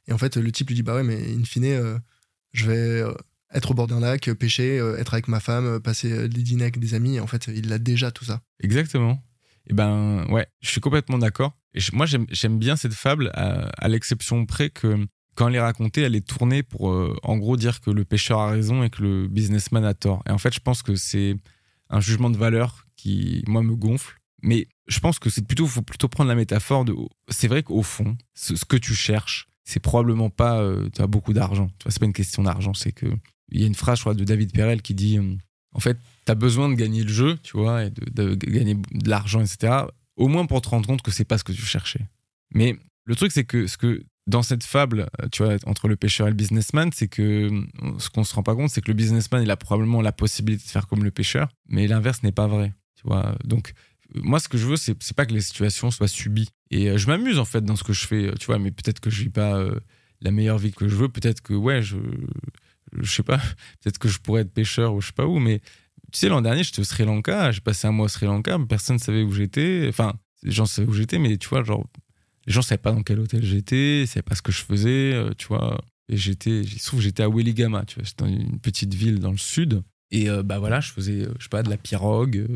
Et 0.07 0.13
en 0.13 0.19
fait, 0.19 0.37
le 0.37 0.51
type 0.53 0.69
lui 0.69 0.75
dit 0.77 0.83
Bah 0.83 0.95
ouais, 0.95 1.03
mais 1.03 1.35
in 1.35 1.45
fine, 1.45 2.01
je 2.53 2.71
vais 2.71 3.05
être 3.53 3.71
au 3.71 3.75
bord 3.75 3.87
d'un 3.87 4.01
lac, 4.01 4.31
pêcher, 4.35 4.79
euh, 4.79 4.99
être 4.99 5.15
avec 5.15 5.29
ma 5.29 5.41
femme, 5.41 5.67
euh, 5.67 5.81
passer 5.81 6.13
euh, 6.13 6.29
des 6.29 6.43
dîners 6.43 6.65
avec 6.65 6.79
des 6.79 6.95
amis. 6.95 7.21
En 7.21 7.27
fait, 7.27 7.49
il 7.55 7.73
a 7.73 7.79
déjà 7.79 8.11
tout 8.11 8.25
ça. 8.25 8.43
Exactement. 8.61 9.23
Et 9.67 9.73
eh 9.73 9.75
ben 9.75 10.27
ouais, 10.31 10.47
je 10.61 10.71
suis 10.71 10.81
complètement 10.81 11.19
d'accord. 11.19 11.57
Et 11.75 11.81
moi, 11.93 12.07
j'aime 12.07 12.59
bien 12.59 12.77
cette 12.77 12.95
fable 12.95 13.31
à, 13.35 13.89
l'exception 13.89 14.47
près 14.47 14.71
que 14.71 15.07
quand 15.35 15.49
elle 15.49 15.57
est 15.57 15.61
racontée, 15.61 16.01
elle 16.01 16.17
est 16.17 16.27
tournée 16.27 16.63
pour 16.63 16.85
en 17.23 17.37
gros 17.37 17.59
dire 17.59 17.83
que 17.83 17.91
le 17.91 18.07
pêcheur 18.07 18.39
a 18.39 18.51
raison 18.51 18.83
et 18.83 18.89
que 18.89 19.03
le 19.03 19.29
businessman 19.29 19.85
a 19.85 19.93
tort. 19.93 20.23
Et 20.27 20.31
en 20.31 20.39
fait, 20.39 20.55
je 20.55 20.61
pense 20.61 20.83
que 20.83 20.97
c'est 20.97 21.37
un 21.91 22.01
jugement 22.01 22.31
de 22.31 22.39
valeur 22.39 22.87
qui, 22.97 23.45
moi, 23.47 23.63
me 23.63 23.77
gonfle. 23.77 24.19
Mais 24.43 24.69
je 24.87 25.01
pense 25.01 25.19
que 25.19 25.31
c'est 25.31 25.47
plutôt, 25.47 25.67
faut 25.67 25.83
plutôt 25.83 26.09
prendre 26.09 26.29
la 26.29 26.35
métaphore 26.35 26.85
de. 26.85 26.95
C'est 27.29 27.49
vrai 27.49 27.63
qu'au 27.63 27.83
fond, 27.83 28.17
ce, 28.35 28.53
que 28.65 28.77
tu 28.77 28.95
cherches, 28.95 29.49
c'est 29.65 29.81
probablement 29.81 30.31
pas. 30.31 30.65
tu 30.95 31.03
as 31.03 31.07
beaucoup 31.07 31.33
d'argent. 31.33 31.69
Tu 31.79 31.85
vois, 31.85 31.93
c'est 31.93 32.01
pas 32.01 32.07
une 32.07 32.13
question 32.13 32.43
d'argent, 32.43 32.75
c'est 32.75 32.93
que 32.93 33.07
il 33.51 33.61
y 33.61 33.65
a 33.65 33.67
une 33.67 33.75
phrase, 33.75 33.99
je 33.99 34.03
crois, 34.03 34.15
de 34.15 34.25
David 34.25 34.53
Perel 34.53 34.83
qui 34.83 34.95
dit 34.95 35.19
euh, 35.19 35.37
En 35.73 35.81
fait, 35.81 35.99
tu 36.27 36.33
as 36.33 36.35
besoin 36.35 36.69
de 36.69 36.75
gagner 36.75 37.03
le 37.03 37.13
jeu, 37.13 37.39
tu 37.43 37.57
vois, 37.57 37.85
et 37.85 37.91
de, 37.91 38.35
gagner 38.35 38.75
de 38.75 39.09
l'argent, 39.09 39.41
etc. 39.41 39.85
Au 40.17 40.29
moins 40.29 40.47
pour 40.47 40.61
te 40.61 40.69
rendre 40.69 40.87
compte 40.87 41.03
que 41.03 41.11
c'est 41.11 41.25
pas 41.25 41.39
ce 41.39 41.45
que 41.45 41.53
tu 41.53 41.65
cherchais. 41.65 42.07
Mais 42.53 42.77
le 43.05 43.15
truc, 43.15 43.33
c'est 43.33 43.45
que, 43.45 43.67
ce 43.67 43.77
que 43.77 44.05
dans 44.27 44.43
cette 44.43 44.65
fable, 44.65 45.09
euh, 45.23 45.29
tu 45.31 45.43
vois, 45.43 45.57
entre 45.65 45.89
le 45.89 45.97
pêcheur 45.97 46.27
et 46.27 46.31
le 46.31 46.37
businessman, 46.37 46.91
c'est 46.93 47.09
que 47.09 47.51
euh, 47.51 47.99
ce 47.99 48.11
qu'on 48.11 48.25
se 48.25 48.35
rend 48.35 48.43
pas 48.43 48.55
compte, 48.55 48.71
c'est 48.71 48.83
que 48.83 48.89
le 48.89 48.95
businessman, 48.95 49.43
il 49.43 49.51
a 49.51 49.57
probablement 49.57 50.03
la 50.03 50.13
possibilité 50.13 50.65
de 50.65 50.71
faire 50.71 50.87
comme 50.87 51.05
le 51.05 51.11
pêcheur, 51.11 51.49
mais 51.69 51.87
l'inverse 51.87 52.23
n'est 52.23 52.33
pas 52.33 52.47
vrai. 52.47 52.75
Tu 52.97 53.07
vois, 53.07 53.37
donc 53.45 53.73
moi, 54.15 54.41
ce 54.41 54.49
que 54.49 54.59
je 54.59 54.67
veux, 54.67 54.77
c'est, 54.77 55.01
c'est 55.03 55.17
pas 55.17 55.27
que 55.27 55.35
les 55.35 55.41
situations 55.41 55.91
soient 55.91 56.09
subies. 56.09 56.49
Et 56.71 56.97
je 56.97 57.07
m'amuse 57.07 57.39
en 57.39 57.45
fait 57.45 57.63
dans 57.63 57.77
ce 57.77 57.85
que 57.85 57.93
je 57.93 58.07
fais, 58.07 58.33
tu 58.39 58.47
vois, 58.47 58.59
mais 58.59 58.71
peut-être 58.71 59.01
que 59.01 59.11
je 59.11 59.23
vis 59.23 59.31
pas 59.31 59.63
la 60.21 60.31
meilleure 60.31 60.59
vie 60.59 60.73
que 60.73 60.89
je 60.89 60.97
veux. 60.97 61.09
Peut-être 61.09 61.41
que 61.41 61.55
ouais, 61.55 61.83
je 61.83 61.97
je 62.93 63.11
sais 63.11 63.23
pas, 63.23 63.39
peut-être 63.83 63.99
que 63.99 64.09
je 64.09 64.19
pourrais 64.19 64.43
être 64.43 64.53
pêcheur 64.53 64.95
ou 64.95 65.01
je 65.01 65.09
sais 65.09 65.13
pas 65.13 65.27
où, 65.27 65.39
mais 65.39 65.61
tu 66.13 66.21
sais, 66.21 66.29
l'an 66.29 66.41
dernier, 66.41 66.63
j'étais 66.65 66.81
au 66.81 66.85
Sri 66.85 67.05
Lanka, 67.05 67.53
j'ai 67.53 67.61
passé 67.61 67.87
un 67.87 67.93
mois 67.93 68.07
au 68.07 68.09
Sri 68.09 68.27
Lanka, 68.27 68.59
personne 68.67 68.97
ne 68.97 69.01
savait 69.01 69.23
où 69.23 69.33
j'étais. 69.33 69.87
Enfin, 69.89 70.15
les 70.43 70.53
gens 70.53 70.65
savaient 70.65 70.89
où 70.89 70.95
j'étais, 70.95 71.19
mais 71.19 71.37
tu 71.37 71.49
vois, 71.49 71.63
genre, 71.63 71.87
les 72.47 72.53
gens 72.53 72.63
savaient 72.63 72.79
pas 72.81 72.93
dans 72.93 73.03
quel 73.03 73.21
hôtel 73.21 73.45
j'étais, 73.45 74.03
ils 74.03 74.07
savaient 74.07 74.23
pas 74.23 74.35
ce 74.35 74.43
que 74.43 74.53
je 74.53 74.63
faisais, 74.63 75.13
euh, 75.13 75.33
tu 75.37 75.49
vois. 75.49 75.79
Et 76.09 76.17
j'étais, 76.17 76.61
il 76.61 76.79
se 76.81 76.87
trouve, 76.87 77.03
j'étais 77.03 77.23
à 77.23 77.29
Weligama, 77.29 77.85
tu 77.85 78.01
vois, 78.01 78.09
dans 78.17 78.27
une 78.27 78.59
petite 78.59 78.95
ville 78.95 79.19
dans 79.19 79.31
le 79.33 79.37
sud. 79.37 79.83
Et 80.11 80.31
euh, 80.31 80.43
bah 80.43 80.59
voilà, 80.59 80.81
je 80.81 80.93
faisais, 80.93 81.27
euh, 81.27 81.35
je 81.39 81.45
sais 81.45 81.51
pas, 81.51 81.63
de 81.63 81.69
la 81.69 81.77
pirogue. 81.77 82.47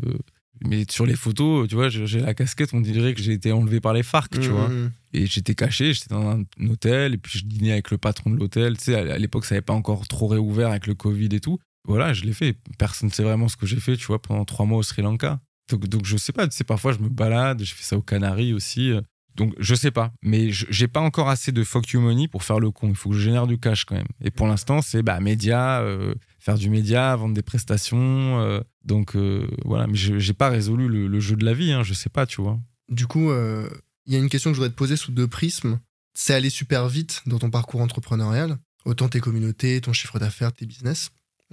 Mais 0.61 0.85
sur 0.89 1.05
les 1.05 1.15
photos, 1.15 1.67
tu 1.67 1.75
vois, 1.75 1.89
j'ai 1.89 2.19
la 2.19 2.33
casquette, 2.33 2.73
on 2.73 2.81
dirait 2.81 3.13
que 3.13 3.21
j'ai 3.21 3.33
été 3.33 3.51
enlevé 3.51 3.81
par 3.81 3.93
les 3.93 4.03
FARC, 4.03 4.39
tu 4.39 4.49
vois. 4.49 4.69
Mmh. 4.69 4.91
Et 5.13 5.25
j'étais 5.25 5.55
caché, 5.55 5.93
j'étais 5.93 6.13
dans 6.13 6.29
un 6.29 6.45
hôtel, 6.69 7.13
et 7.15 7.17
puis 7.17 7.39
je 7.39 7.45
dînais 7.45 7.71
avec 7.71 7.91
le 7.91 7.97
patron 7.97 8.29
de 8.29 8.37
l'hôtel. 8.37 8.77
Tu 8.77 8.85
sais, 8.85 8.95
à 8.95 9.17
l'époque, 9.17 9.45
ça 9.45 9.55
n'avait 9.55 9.61
pas 9.61 9.73
encore 9.73 10.07
trop 10.07 10.27
réouvert 10.27 10.69
avec 10.69 10.87
le 10.87 10.95
Covid 10.95 11.29
et 11.31 11.39
tout. 11.39 11.59
Voilà, 11.85 12.13
je 12.13 12.23
l'ai 12.23 12.33
fait. 12.33 12.55
Personne 12.77 13.09
ne 13.09 13.13
sait 13.13 13.23
vraiment 13.23 13.49
ce 13.49 13.57
que 13.57 13.65
j'ai 13.65 13.79
fait, 13.79 13.97
tu 13.97 14.05
vois, 14.07 14.21
pendant 14.21 14.45
trois 14.45 14.65
mois 14.65 14.77
au 14.77 14.83
Sri 14.83 15.01
Lanka. 15.01 15.39
Donc, 15.69 15.87
donc 15.87 16.05
je 16.05 16.17
sais 16.17 16.31
pas, 16.33 16.47
tu 16.47 16.55
sais, 16.55 16.63
parfois 16.63 16.93
je 16.93 16.99
me 16.99 17.09
balade, 17.09 17.59
j'ai 17.61 17.73
fait 17.73 17.83
ça 17.83 17.97
aux 17.97 18.01
Canaries 18.01 18.53
aussi. 18.53 18.93
Donc 19.35 19.53
je 19.57 19.73
sais 19.73 19.91
pas, 19.91 20.13
mais 20.21 20.51
j'ai 20.51 20.87
pas 20.87 20.99
encore 20.99 21.29
assez 21.29 21.51
de 21.51 21.63
fuck 21.63 21.89
you 21.89 21.99
money 21.99 22.27
pour 22.27 22.43
faire 22.43 22.59
le 22.59 22.69
con. 22.71 22.89
Il 22.89 22.95
faut 22.95 23.09
que 23.09 23.15
je 23.15 23.21
génère 23.21 23.47
du 23.47 23.57
cash 23.57 23.85
quand 23.85 23.95
même. 23.95 24.07
Et 24.21 24.29
pour 24.29 24.47
l'instant, 24.47 24.81
c'est 24.81 25.01
bah 25.01 25.19
média, 25.19 25.81
euh, 25.81 26.13
faire 26.43 26.57
du 26.57 26.69
média, 26.69 27.15
vendre 27.15 27.33
des 27.33 27.41
prestations. 27.41 28.41
Euh, 28.41 28.59
donc 28.83 29.15
euh, 29.15 29.47
voilà, 29.63 29.87
mais 29.87 29.95
j'ai 29.95 30.33
pas 30.33 30.49
résolu 30.49 30.87
le, 30.87 31.19
jeu 31.19 31.35
de 31.35 31.45
la 31.45 31.53
vie, 31.53 31.71
hein, 31.71 31.83
je 31.83 31.93
sais 31.93 32.09
pas, 32.09 32.25
tu 32.25 32.41
vois. 32.41 32.59
Du 32.89 33.07
coup, 33.07 33.31
il 33.31 34.13
y 34.13 34.15
a 34.15 34.19
une 34.19 34.29
question 34.29 34.51
que 34.51 34.55
je 34.55 34.59
voudrais 34.59 34.71
te 34.71 34.77
poser 34.77 34.97
sous 34.97 35.11
deux 35.11 35.27
prismes. 35.27 35.79
C'est 36.15 36.33
aller 36.33 36.49
super 36.49 36.89
vite 36.89 37.21
dans 37.25 37.39
ton 37.39 37.49
parcours 37.49 37.81
entrepreneurial, 37.81 38.57
autant 38.85 39.09
tes 39.09 39.19
communautés, 39.19 39.81
ton 39.81 39.93
chiffre 39.93 40.19
d'affaires, 40.19 40.53
tes 40.53 40.65
business. 40.65 41.09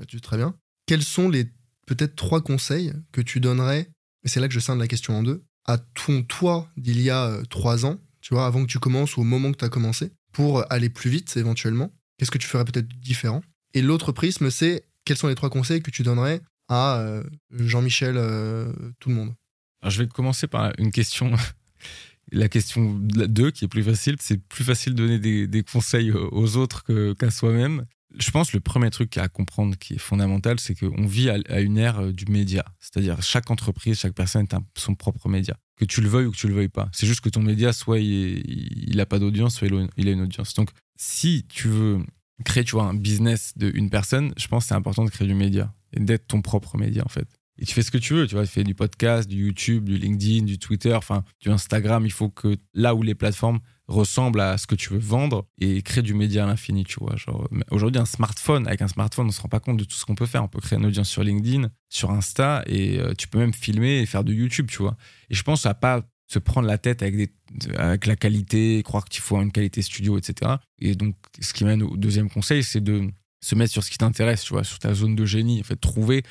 Tu 0.09 0.21
très 0.21 0.37
bien. 0.37 0.55
Quels 0.87 1.03
sont 1.03 1.29
les 1.29 1.47
peut-être 1.87 2.17
trois 2.17 2.41
conseils 2.41 2.93
que 3.13 3.21
tu 3.21 3.41
donnerais, 3.41 3.91
et 4.25 4.29
c'est 4.29 4.41
là 4.41 4.49
que 4.49 4.55
je 4.55 4.61
scinde 4.61 4.79
la 4.79 4.89
question 4.89 5.19
en 5.19 5.23
deux, 5.23 5.45
à 5.67 5.79
ton 5.79 6.23
toi 6.23 6.69
d'il 6.77 7.01
y 7.01 7.11
a 7.11 7.27
euh, 7.27 7.43
trois 7.45 7.85
ans, 7.85 7.99
tu 8.21 8.35
vois, 8.35 8.47
avant 8.47 8.63
que 8.63 8.71
tu 8.71 8.79
commences 8.79 9.17
ou 9.17 9.21
au 9.21 9.25
moment 9.25 9.53
que 9.53 9.59
tu 9.59 9.65
as 9.65 9.69
commencé, 9.69 10.13
pour 10.33 10.71
aller 10.73 10.89
plus 10.89 11.11
vite 11.11 11.37
éventuellement? 11.37 11.91
Qu'est-ce 12.17 12.31
que 12.31 12.39
tu 12.39 12.47
ferais 12.47 12.65
peut-être 12.65 12.89
différent? 13.01 13.43
Et 13.75 13.83
l'autre 13.83 14.13
prisme, 14.13 14.51
c'est 14.51 14.85
quels 15.05 15.17
sont 15.17 15.29
les 15.29 15.35
trois 15.35 15.51
conseils 15.51 15.83
que 15.83 15.91
tu 15.91 16.03
donnerais 16.03 16.41
à 16.69 16.99
euh, 16.99 17.23
Jean-Michel 17.51 18.15
euh, 18.17 18.73
tout 18.99 19.09
le 19.09 19.15
monde? 19.15 19.35
Je 19.87 20.03
vais 20.03 20.09
commencer 20.09 20.47
par 20.47 20.73
une 20.79 20.91
question. 20.91 21.33
La 22.33 22.49
question 22.49 22.95
2 22.95 23.51
qui 23.51 23.65
est 23.65 23.69
plus 23.69 23.83
facile, 23.83 24.15
c'est 24.21 24.37
plus 24.37 24.63
facile 24.63 24.95
de 24.95 25.05
donner 25.05 25.19
des, 25.49 25.65
conseils 25.65 26.13
aux 26.13 26.57
autres 26.57 26.85
qu'à 27.15 27.29
soi-même. 27.29 27.87
Je 28.17 28.31
pense 28.31 28.53
que 28.53 28.57
le 28.57 28.61
premier 28.61 28.91
truc 28.91 29.19
à 29.19 29.29
comprendre 29.29 29.77
qui 29.77 29.95
est 29.95 29.99
fondamental, 29.99 30.61
c'est 30.61 30.77
qu'on 30.77 31.07
vit 31.07 31.29
à, 31.31 31.61
une 31.61 31.77
ère 31.77 32.01
euh, 32.01 32.13
du 32.13 32.27
média. 32.27 32.65
C'est-à-dire 32.79 33.21
chaque 33.23 33.51
entreprise, 33.51 33.99
chaque 33.99 34.15
personne 34.15 34.45
est 34.45 34.57
son 34.79 34.95
propre 34.95 35.29
média. 35.29 35.57
Que 35.77 35.85
tu 35.85 36.01
le 36.01 36.09
veuilles 36.09 36.27
ou 36.27 36.31
que 36.31 36.37
tu 36.37 36.47
le 36.47 36.55
veuilles 36.55 36.69
pas. 36.69 36.89
C'est 36.93 37.07
juste 37.07 37.21
que 37.21 37.29
ton 37.31 37.43
média, 37.43 37.73
soit 37.73 37.99
il 37.99 38.95
n'a 38.95 39.07
pas 39.07 39.19
d'audience, 39.19 39.57
soit 39.57 39.69
il 39.97 40.09
a 40.09 40.13
une 40.13 40.21
audience. 40.21 40.55
Donc, 40.55 40.71
si 40.97 41.47
tu 41.49 41.69
veux 41.69 42.01
créer 42.45 42.65
tu 42.65 42.79
un 42.79 42.95
business 42.95 43.53
d'une 43.57 43.91
personne, 43.91 44.33
je 44.37 44.47
pense 44.49 44.65
que 44.65 44.69
c'est 44.69 44.75
important 44.75 45.05
de 45.05 45.11
créer 45.11 45.29
du 45.29 45.35
média 45.35 45.73
et 45.93 46.01
d'être 46.01 46.27
ton 46.27 46.43
propre 46.43 46.77
média 46.77 47.03
en 47.05 47.09
fait. 47.09 47.29
Et 47.59 47.67
tu 47.67 47.75
fais 47.75 47.83
ce 47.83 47.91
que 47.91 47.99
tu 47.99 48.15
veux, 48.15 48.27
tu 48.27 48.35
vois, 48.35 48.47
tu 48.47 48.51
fais 48.51 48.65
du 48.65 48.75
podcast, 48.75 49.29
du 49.29 49.45
YouTube, 49.45 49.85
du 49.85 49.99
LinkedIn, 49.99 50.47
du 50.47 50.59
Twitter, 50.59 50.95
enfin 50.95 51.25
du 51.41 51.51
Instagram. 51.51 52.07
Il 52.07 52.13
faut 52.13 52.31
que 52.31 52.57
là 52.73 52.95
où 52.95 53.03
les 53.03 53.15
plateformes 53.15 53.61
ressemblent 53.87 54.41
à 54.41 54.57
ce 54.57 54.67
que 54.67 54.75
tu 54.75 54.95
veux 54.95 54.99
vendre 54.99 55.47
et 55.61 55.83
créer 55.83 56.03
du 56.03 56.15
média 56.15 56.45
à 56.45 56.47
l'infini, 56.47 56.85
tu 56.85 56.99
vois. 57.01 57.17
Genre, 57.17 57.47
aujourd'hui, 57.71 58.01
un 58.01 58.07
smartphone, 58.07 58.67
avec 58.67 58.81
un 58.81 58.89
smartphone, 58.89 59.27
on 59.27 59.31
se 59.31 59.43
rend 59.43 59.49
pas 59.49 59.61
compte 59.61 59.77
de 59.77 59.85
tout 59.85 59.97
ce 59.97 60.07
qu'on 60.07 60.15
peut 60.15 60.27
faire. 60.27 60.43
On 60.43 60.49
peut 60.49 60.61
créer 60.61 60.79
une 60.79 60.87
audience 60.87 61.11
sur 61.11 61.23
LinkedIn, 61.23 61.69
sur 61.91 62.11
Insta 62.13 62.63
et 62.67 62.99
euh, 62.99 63.13
tu 63.13 63.29
peux 63.29 63.39
même 63.39 63.53
filmer 63.53 63.99
et 63.99 64.07
faire 64.07 64.25
de 64.25 64.33
YouTube, 64.33 64.69
tu 64.71 64.79
vois. 64.79 64.97
Et 65.29 65.35
je 65.35 65.43
pense 65.43 65.67
à 65.67 65.75
pas 65.75 66.03
se 66.31 66.39
prendre 66.39 66.69
la 66.69 66.79
tête 66.79 67.03
avec, 67.03 67.17
des, 67.17 67.31
avec 67.77 68.07
la 68.07 68.15
qualité, 68.15 68.83
croire 68.85 69.05
qu'il 69.05 69.21
faut 69.21 69.37
une 69.41 69.51
qualité 69.51 69.83
studio, 69.83 70.17
etc. 70.17 70.53
Et 70.79 70.95
donc, 70.95 71.17
ce 71.41 71.53
qui 71.53 71.65
mène 71.65 71.83
au 71.83 71.97
deuxième 71.97 72.31
conseil, 72.31 72.63
c'est 72.63 72.81
de 72.81 73.11
se 73.41 73.55
mettre 73.57 73.73
sur 73.73 73.83
ce 73.83 73.91
qui 73.91 73.99
t'intéresse, 73.99 74.45
tu 74.45 74.53
vois, 74.53 74.63
sur 74.63 74.79
ta 74.79 74.95
zone 74.95 75.17
de 75.17 75.25
génie. 75.25 75.61
En 75.61 75.65
fait, 75.65 75.77
trouver 75.77 76.23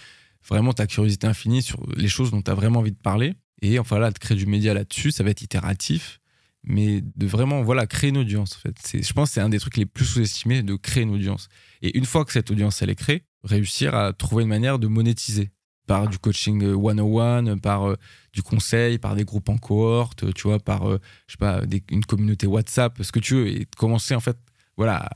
vraiment 0.47 0.71
ta 0.71 0.87
curiosité 0.87 1.27
infinie 1.27 1.61
sur 1.61 1.85
les 1.97 2.07
choses 2.07 2.31
dont 2.31 2.41
tu 2.41 2.49
as 2.49 2.53
vraiment 2.53 2.79
envie 2.79 2.93
de 2.93 2.97
parler. 2.97 3.33
Et 3.61 3.77
enfin 3.77 3.99
là, 3.99 4.11
de 4.11 4.17
créer 4.17 4.37
du 4.37 4.45
média 4.45 4.73
là-dessus, 4.73 5.11
ça 5.11 5.23
va 5.25 5.31
être 5.31 5.41
itératif, 5.41 6.21
mais 6.63 7.01
de 7.01 7.27
vraiment 7.27 7.61
voilà 7.61 7.85
créer 7.85 8.11
une 8.11 8.19
audience. 8.19 8.55
En 8.55 8.59
fait, 8.59 8.75
c'est, 8.81 9.03
je 9.03 9.11
pense 9.11 9.29
que 9.29 9.33
c'est 9.33 9.41
un 9.41 9.49
des 9.49 9.59
trucs 9.59 9.75
les 9.75 9.85
plus 9.85 10.05
sous-estimés 10.05 10.63
de 10.63 10.75
créer 10.75 11.03
une 11.03 11.13
audience. 11.13 11.49
Et 11.81 11.97
une 11.97 12.05
fois 12.05 12.23
que 12.23 12.31
cette 12.31 12.51
audience 12.51 12.81
elle 12.81 12.89
est 12.89 12.95
créée, 12.95 13.25
réussir 13.43 13.95
à 13.95 14.13
trouver 14.13 14.43
une 14.43 14.49
manière 14.49 14.79
de 14.79 14.87
monétiser 14.87 15.51
par 15.89 16.07
du 16.07 16.19
coaching 16.19 16.61
euh, 16.63 16.75
101, 16.77 17.57
par 17.57 17.89
euh, 17.89 17.95
du 18.31 18.43
conseil, 18.43 18.99
par 18.99 19.15
des 19.15 19.25
groupes 19.25 19.49
en 19.49 19.57
cohorte, 19.57 20.31
tu 20.35 20.43
vois, 20.43 20.59
par 20.59 20.87
euh, 20.87 20.99
je 21.25 21.31
sais 21.33 21.37
pas 21.39 21.63
une 21.89 22.05
communauté 22.05 22.45
WhatsApp, 22.45 22.95
ce 23.01 23.11
que 23.11 23.17
tu 23.17 23.33
veux, 23.33 23.47
et 23.47 23.65
commencer 23.75 24.13
en 24.13 24.19
fait 24.19 24.37
voilà 24.77 25.09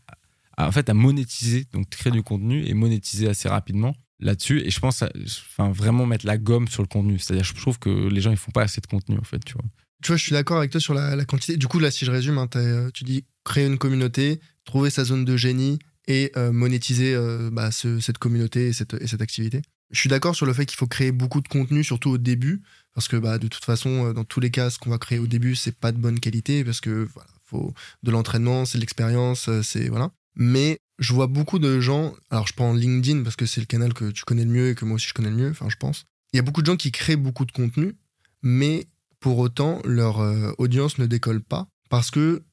à, 0.58 0.68
en 0.68 0.72
fait 0.72 0.90
à 0.90 0.96
monétiser, 0.96 1.68
donc 1.74 1.90
créer 1.90 2.12
du 2.12 2.24
contenu 2.24 2.66
et 2.66 2.74
monétiser 2.74 3.30
assez 3.30 3.48
rapidement 3.48 3.96
là-dessus. 4.20 4.64
Et 4.66 4.72
je 4.72 4.80
pense, 4.80 5.04
enfin 5.04 5.72
vraiment 5.72 6.08
mettre 6.08 6.26
la 6.26 6.40
gomme 6.40 6.68
sur 6.68 6.82
le 6.82 6.88
contenu. 6.88 7.20
C'est-à-dire, 7.20 7.46
je 7.46 7.54
trouve 7.54 7.78
que 7.78 8.10
les 8.10 8.20
gens 8.22 8.32
ils 8.32 8.38
font 8.38 8.52
pas 8.52 8.64
assez 8.64 8.82
de 8.82 8.88
contenu 8.88 9.20
en 9.20 9.24
fait, 9.24 9.46
tu 9.46 9.54
vois. 9.54 9.66
Tu 10.02 10.08
vois, 10.08 10.18
je 10.18 10.24
suis 10.24 10.34
d'accord 10.34 10.58
avec 10.58 10.72
toi 10.72 10.82
sur 10.82 10.96
la, 10.96 11.24
quantité. 11.26 11.56
Du 11.56 11.68
coup, 11.68 11.78
là, 11.78 11.92
si 11.92 12.04
je 12.04 12.10
résume, 12.10 12.40
hein, 12.40 12.50
euh, 12.56 12.90
tu 12.96 13.04
dis 13.04 13.26
créer 13.46 13.68
une 13.68 13.78
communauté, 13.78 14.40
trouver 14.66 14.90
sa 14.90 15.04
zone 15.04 15.24
de 15.24 15.38
génie 15.38 15.78
et 16.08 16.32
euh, 16.36 16.52
monétiser 16.52 17.14
euh, 17.14 17.52
bah, 17.52 17.72
ce- 17.72 18.00
cette 18.00 18.18
communauté 18.18 18.70
et 18.70 18.74
cette 18.74 19.22
activité. 19.22 19.62
Je 19.92 20.00
suis 20.00 20.10
d'accord 20.10 20.36
sur 20.36 20.46
le 20.46 20.54
fait 20.54 20.66
qu'il 20.66 20.78
faut 20.78 20.88
créer 20.88 21.12
beaucoup 21.12 21.42
de 21.42 21.48
contenu, 21.48 21.84
surtout 21.84 22.10
au 22.10 22.18
début, 22.18 22.62
parce 22.94 23.08
que 23.08 23.16
bah, 23.16 23.38
de 23.38 23.48
toute 23.48 23.64
façon, 23.64 24.08
euh, 24.08 24.14
dans 24.14 24.24
tous 24.24 24.40
les 24.40 24.52
cas, 24.52 24.70
ce 24.70 24.80
qu'on 24.80 24.90
va 24.90 24.98
créer 24.98 25.20
au 25.20 25.28
début, 25.28 25.56
c'est 25.56 25.78
pas 25.78 25.92
de 25.92 25.98
bonne 25.98 26.20
qualité, 26.20 26.64
parce 26.64 26.82
que 26.82 27.08
faut 27.44 27.74
de 28.02 28.12
l'entraînement, 28.12 28.66
c'est 28.66 28.78
de 28.78 28.82
l'expérience, 28.82 29.48
euh, 29.50 29.62
c'est 29.62 29.90
voilà. 29.90 30.12
Mais 30.36 30.80
je 31.00 31.14
vois 31.14 31.28
beaucoup 31.28 31.60
de 31.60 31.80
gens. 31.80 32.14
Alors, 32.30 32.48
je 32.48 32.54
prends 32.54 32.74
LinkedIn 32.74 33.24
parce 33.24 33.36
que 33.36 33.46
c'est 33.46 33.62
le 33.62 33.68
canal 33.68 33.94
que 33.94 34.12
tu 34.12 34.24
connais 34.24 34.46
le 34.46 34.52
mieux 34.52 34.70
et 34.70 34.76
que 34.76 34.86
moi 34.86 34.96
aussi 34.96 35.08
je 35.08 35.14
connais 35.14 35.30
le 35.30 35.36
mieux. 35.36 35.52
Enfin, 35.52 35.70
je 35.70 35.78
pense. 35.78 36.06
Il 36.34 36.38
y 36.38 36.40
a 36.40 36.44
beaucoup 36.44 36.62
de 36.62 36.66
gens 36.66 36.78
qui 36.78 36.92
créent 36.92 37.16
beaucoup 37.16 37.46
de 37.46 37.52
contenu, 37.52 37.96
mais 38.42 38.88
pour 39.20 39.38
autant, 39.38 39.82
leur 39.86 40.20
euh, 40.20 40.52
audience 40.58 40.98
ne 40.98 41.06
décolle 41.06 41.42
pas 41.42 41.68
parce 41.90 42.10
que 42.10 42.44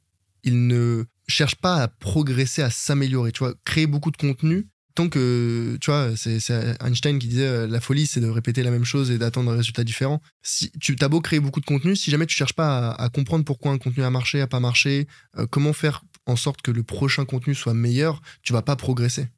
ils 0.43 0.67
ne 0.67 1.05
cherchent 1.29 1.57
pas 1.57 1.77
à 1.77 1.89
progresser, 1.89 2.63
à 2.63 2.71
s'améliorer. 2.71 3.33
Tu 3.33 3.41
vois, 3.41 3.55
créer 3.65 3.87
beaucoup 3.87 4.11
de 4.11 4.17
contenu, 4.17 4.69
tant 4.95 5.09
que, 5.09 5.77
tu 5.81 5.91
vois, 5.91 6.17
c'est 6.17 6.39
Einstein 6.81 7.19
qui 7.19 7.29
disait 7.29 7.47
euh, 7.47 7.67
la 7.67 7.81
folie, 7.81 8.07
c'est 8.07 8.21
de 8.21 8.29
répéter 8.29 8.63
la 8.63 8.71
même 8.71 8.85
chose 8.85 9.11
et 9.11 9.19
d'attendre 9.19 9.53
un 9.53 9.57
résultat 9.57 9.85
différent. 9.85 10.21
Si 10.43 10.71
tu 10.81 10.97
as 11.01 11.09
beau 11.09 11.21
créer 11.21 11.41
beaucoup 11.41 11.61
de 11.61 11.67
contenu, 11.67 11.97
si 11.97 12.11
jamais 12.11 12.27
tu 12.27 12.35
cherches 12.35 12.53
pas 12.53 12.91
à, 12.91 13.09
comprendre 13.09 13.45
pourquoi 13.45 13.73
un 13.73 13.79
contenu 13.79 14.03
a 14.03 14.11
marché, 14.11 14.41
a 14.41 14.47
pas 14.47 14.61
marché, 14.61 15.07
euh, 15.37 15.47
comment 15.47 15.73
faire 15.73 16.03
en 16.27 16.37
sorte 16.37 16.63
que 16.63 16.71
le 16.71 16.83
prochain 16.83 17.25
contenu 17.25 17.55
soit 17.55 17.75
meilleur, 17.75 18.21
tu 18.43 18.53
vas 18.53 18.63
pas 18.63 18.77
progresser. 18.77 19.29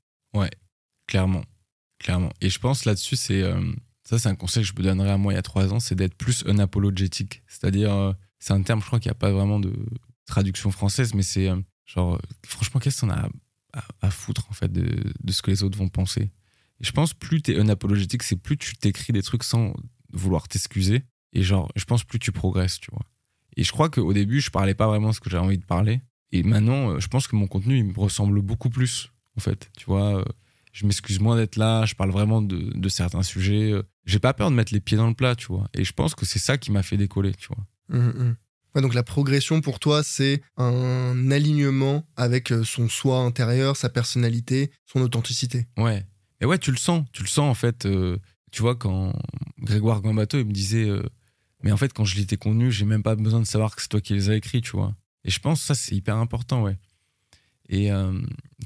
Clairement, 1.07 1.45
clairement. 1.99 2.33
Et 2.41 2.51
je 2.51 2.59
pense 2.59 2.85
là-dessus, 2.85 3.16
c'est 3.16 3.43
euh, 3.43 3.61
ça, 4.05 4.19
c'est 4.19 4.29
un 4.29 4.35
conseil 4.35 4.62
que 4.62 4.69
je 4.69 4.74
me 4.74 4.83
donnerais 4.83 5.11
à 5.11 5.19
moi 5.19 5.33
il 5.33 5.37
y 5.37 5.39
a 5.39 5.43
trois 5.43 5.73
ans, 5.73 5.81
c'est 5.81 5.95
d'être 5.95 6.15
plus 6.15 6.45
unapologétique. 6.47 7.43
C'est-à-dire, 7.47 8.15
c'est 8.39 8.53
un 8.53 8.62
terme, 8.62 8.81
je 8.81 8.87
crois 8.87 9.01
qu'il 9.01 9.11
n'y 9.11 9.16
a 9.16 9.19
pas 9.19 9.31
vraiment 9.31 9.61
de 9.61 9.73
traduction 10.27 10.70
française, 10.70 11.15
mais 11.15 11.23
c'est 11.23 11.51
genre, 11.85 12.20
franchement, 12.47 12.81
qu'est-ce 12.81 13.03
qu'on 13.03 13.11
a 13.11 13.29
à, 14.01 14.11
foutre 14.11 14.47
en 14.51 14.53
fait 14.53 14.70
de, 14.73 15.12
de 15.23 15.32
ce 15.32 15.43
que 15.43 15.51
les 15.51 15.62
autres 15.62 15.78
vont 15.78 15.89
penser 15.89 16.31
Et 16.81 16.85
je 16.85 16.93
pense 16.93 17.15
plus 17.15 17.40
tu 17.43 17.53
es 17.53 17.61
unapologétique, 17.61 18.23
c'est 18.23 18.36
plus 18.36 18.57
tu 18.57 18.77
t'écris 18.77 19.12
des 19.12 19.23
trucs 19.23 19.44
sans 19.44 19.74
vouloir 20.12 20.49
t'excuser. 20.49 21.03
Et 21.32 21.43
genre, 21.43 21.70
je 21.77 21.85
pense 21.85 22.05
plus 22.05 22.19
tu 22.19 22.32
progresses, 22.32 22.78
tu 22.78 22.90
vois. 22.90 23.07
Et 23.57 23.65
je 23.65 23.73
crois 23.73 23.89
qu'au 23.89 24.12
début, 24.12 24.40
je 24.40 24.51
parlais 24.51 24.74
pas 24.74 24.86
vraiment 24.86 25.12
ce 25.12 25.20
que 25.20 25.31
j'avais 25.31 25.44
envie 25.44 25.59
de 25.59 25.65
parler. 25.65 26.01
Et 26.31 26.43
maintenant, 26.43 26.90
euh, 26.93 27.01
je 27.01 27.09
pense 27.09 27.27
que 27.27 27.36
mon 27.36 27.47
contenu, 27.47 27.78
il 27.78 27.85
me 27.85 27.99
ressemble 27.99 28.40
beaucoup 28.43 28.70
plus, 28.70 29.11
en 29.36 29.40
fait. 29.40 29.70
Tu 29.78 29.85
vois, 29.86 30.19
euh, 30.20 30.24
je 30.73 30.86
m'excuse 30.86 31.20
moins 31.20 31.36
d'être 31.36 31.57
là, 31.57 31.85
je 31.85 31.94
parle 31.94 32.11
vraiment 32.11 32.43
de, 32.43 32.59
de 32.74 32.89
certains 32.89 33.23
sujets. 33.23 33.73
euh, 33.73 33.82
J'ai 34.07 34.19
pas 34.19 34.32
peur 34.35 34.51
de 34.51 34.57
mettre 34.57 34.73
les 34.73 34.81
pieds 34.81 34.97
dans 34.97 35.07
le 35.09 35.15
plat, 35.15 35.35
tu 35.36 35.47
vois. 35.47 35.69
Et 35.74 35.85
je 35.85 35.93
pense 35.93 36.15
que 36.15 36.24
c'est 36.27 36.39
ça 36.39 36.57
qui 36.59 36.73
m'a 36.73 36.82
fait 36.82 36.97
décoller, 36.97 37.35
tu 37.35 37.49
vois. 37.49 37.65
Mhm, 37.99 38.12
mhm. 38.16 38.36
Donc 38.81 38.94
la 38.94 39.03
progression 39.03 39.61
pour 39.61 39.78
toi, 39.78 40.03
c'est 40.03 40.40
un 40.57 41.31
alignement 41.31 42.07
avec 42.16 42.51
euh, 42.53 42.65
son 42.65 42.89
soi 42.89 43.19
intérieur, 43.19 43.77
sa 43.77 43.90
personnalité, 43.90 44.70
son 44.86 45.01
authenticité. 45.03 45.66
Ouais. 45.77 46.07
Et 46.40 46.47
ouais, 46.47 46.59
tu 46.59 46.70
le 46.70 46.78
sens. 46.78 47.05
Tu 47.12 47.23
le 47.23 47.28
sens, 47.28 47.51
en 47.51 47.55
fait. 47.55 47.85
euh, 47.85 48.16
tu 48.51 48.62
vois, 48.62 48.74
quand 48.74 49.12
Grégoire 49.59 50.01
Gambato, 50.01 50.39
il 50.39 50.47
me 50.47 50.53
disait 50.53 50.89
euh, 50.89 51.03
Mais 51.62 51.73
en 51.73 51.77
fait, 51.77 51.93
quand 51.93 52.05
je 52.05 52.16
lis 52.16 52.27
tes 52.27 52.36
contenus, 52.39 52.74
j'ai 52.74 52.85
même 52.86 53.03
pas 53.03 53.15
besoin 53.15 53.40
de 53.40 53.47
savoir 53.47 53.77
que 53.77 53.82
c'est 53.82 53.89
toi 53.89 54.01
qui 54.01 54.15
les 54.15 54.31
as 54.31 54.36
écrits, 54.36 54.62
tu 54.62 54.73
vois. 54.73 54.94
Et 55.24 55.31
je 55.31 55.39
pense 55.39 55.61
que 55.61 55.66
ça, 55.66 55.74
c'est 55.74 55.94
hyper 55.94 56.16
important, 56.16 56.62
ouais. 56.62 56.77
Et 57.69 57.90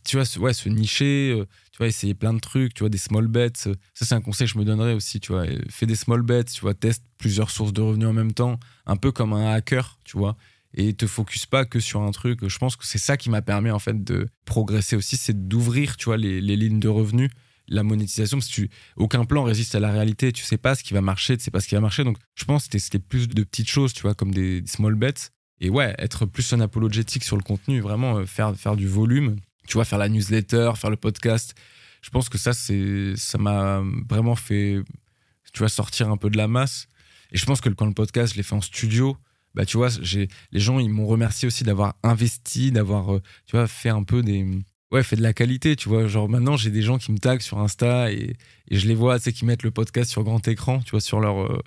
tu 0.05 0.17
vois, 0.17 0.25
se, 0.25 0.39
ouais, 0.41 0.53
se 0.53 0.69
nicher, 0.69 1.45
tu 1.77 1.83
vois, 1.83 1.89
essayer 1.89 2.15
plein 2.15 2.33
de 2.33 2.41
trucs, 2.41 2.73
tu 2.73 2.81
vois, 2.81 2.89
des 2.89 2.97
small 2.97 3.27
bets. 3.29 3.51
ça, 3.55 3.71
c'est 3.93 4.15
un 4.15 4.23
conseil 4.23 4.47
que 4.47 4.55
je 4.55 4.59
me 4.59 4.65
donnerais 4.65 4.95
aussi, 4.95 5.21
tu 5.21 5.33
vois. 5.33 5.45
Fais 5.69 5.85
des 5.85 5.95
small 5.95 6.23
bets, 6.23 6.45
tu 6.45 6.63
vois, 6.63 6.73
teste 6.73 7.05
plusieurs 7.19 7.51
sources 7.51 7.75
de 7.75 7.83
revenus 7.83 8.09
en 8.09 8.15
même 8.15 8.33
temps, 8.33 8.59
un 8.87 8.97
peu 8.97 9.13
comme 9.13 9.35
un 9.35 9.53
hacker, 9.53 9.99
tu 10.03 10.17
vois. 10.17 10.39
Et 10.73 10.95
te 10.95 11.07
focus 11.07 11.45
pas 11.45 11.67
que 11.67 11.79
sur 11.79 12.01
un 12.01 12.13
truc. 12.13 12.49
Je 12.49 12.57
pense 12.57 12.77
que 12.77 12.87
c'est 12.87 12.97
ça 12.97 13.19
qui 13.19 13.29
m'a 13.29 13.43
permis, 13.43 13.71
en 13.71 13.79
fait, 13.79 14.03
de 14.03 14.27
progresser 14.47 14.97
aussi, 14.97 15.19
c'est 15.19 15.49
d'ouvrir, 15.49 15.99
tu 15.99 16.07
vois, 16.07 16.17
les, 16.17 16.41
les 16.41 16.57
lignes 16.57 16.81
de 16.81 16.89
revenus, 16.89 17.31
la 17.69 17.83
monétisation, 17.83 18.39
parce 18.39 18.49
que 18.49 18.63
aucun 18.97 19.27
plan 19.27 19.43
résiste 19.45 19.75
à 19.75 19.81
la 19.81 19.93
réalité. 19.93 20.33
Tu 20.33 20.45
sais 20.45 20.57
pas 20.57 20.77
ce 20.77 20.83
qui 20.83 20.95
va 20.95 21.03
marcher, 21.03 21.37
tu 21.37 21.45
sais 21.45 21.51
pas 21.51 21.61
ce 21.61 21.69
qui 21.69 21.75
va 21.75 21.83
marcher. 21.83 22.05
Donc, 22.05 22.17
je 22.37 22.47
pense 22.47 22.69
que 22.69 22.79
c'était- 22.79 22.99
plus 22.99 23.29
de 23.29 23.43
petites 23.43 23.69
choses, 23.69 23.93
tu 23.93 24.01
vois, 24.01 24.15
comme 24.15 24.33
des, 24.33 24.63
des 24.63 24.67
small 24.71 24.95
bets. 24.95 25.13
Et 25.61 25.69
ouais, 25.69 25.95
être 25.99 26.25
plus 26.25 26.55
un 26.55 26.61
apologétique 26.61 27.25
sur 27.25 27.37
le 27.37 27.43
contenu, 27.43 27.81
vraiment 27.81 28.17
euh, 28.19 28.25
faire, 28.27 28.55
faire 28.57 28.77
du 28.77 28.87
volume, 28.89 29.37
tu 29.67 29.75
vois, 29.75 29.85
faire 29.85 29.99
la 29.99 30.09
newsletter, 30.09 30.73
faire 30.77 30.91
le 30.91 30.97
podcast. 30.97 31.55
Je 32.03 32.11
pense 32.11 32.29
que 32.29 32.39
ça, 32.39 32.53
ça 32.53 33.39
m'a 33.39 33.83
vraiment 34.09 34.37
fait, 34.37 34.81
tu 35.53 35.59
vois, 35.59 35.69
sortir 35.69 36.11
un 36.11 36.17
peu 36.17 36.31
de 36.31 36.37
la 36.37 36.49
masse. 36.49 36.89
Et 37.33 37.39
je 37.39 37.47
pense 37.47 37.61
que 37.61 37.69
quand 37.69 37.87
le 37.87 37.95
podcast, 37.95 38.33
je 38.33 38.37
l'ai 38.37 38.43
fait 38.43 38.55
en 38.55 38.61
studio, 38.61 39.17
bah, 39.55 39.65
tu 39.65 39.77
vois, 39.79 39.89
les 40.53 40.61
gens, 40.61 40.79
ils 40.79 40.91
m'ont 40.91 41.07
remercié 41.07 41.47
aussi 41.47 41.65
d'avoir 41.65 41.97
investi, 42.03 42.71
d'avoir, 42.71 43.17
euh, 43.17 43.67
fait 43.67 43.89
un 43.89 44.03
peu 44.05 44.23
des, 44.23 44.47
ouais, 44.93 45.03
fait 45.03 45.17
de 45.17 45.23
la 45.23 45.33
qualité, 45.33 45.75
tu 45.77 45.89
vois. 45.89 46.07
Genre 46.07 46.29
maintenant, 46.29 46.57
j'ai 46.57 46.71
des 46.71 46.83
gens 46.83 46.99
qui 46.99 47.11
me 47.11 47.19
taguent 47.19 47.41
sur 47.41 47.59
Insta 47.59 48.13
et, 48.13 48.37
et 48.69 48.79
je 48.79 48.87
les 48.87 48.95
vois, 48.95 49.19
tu 49.19 49.25
sais, 49.25 49.33
qui 49.33 49.45
mettent 49.45 49.63
le 49.63 49.71
podcast 49.71 50.11
sur 50.11 50.25
grand 50.25 50.47
écran, 50.47 50.81
tu 50.81 50.91
vois, 50.91 51.01
sur 51.01 51.21
leur, 51.21 51.43
euh, 51.43 51.63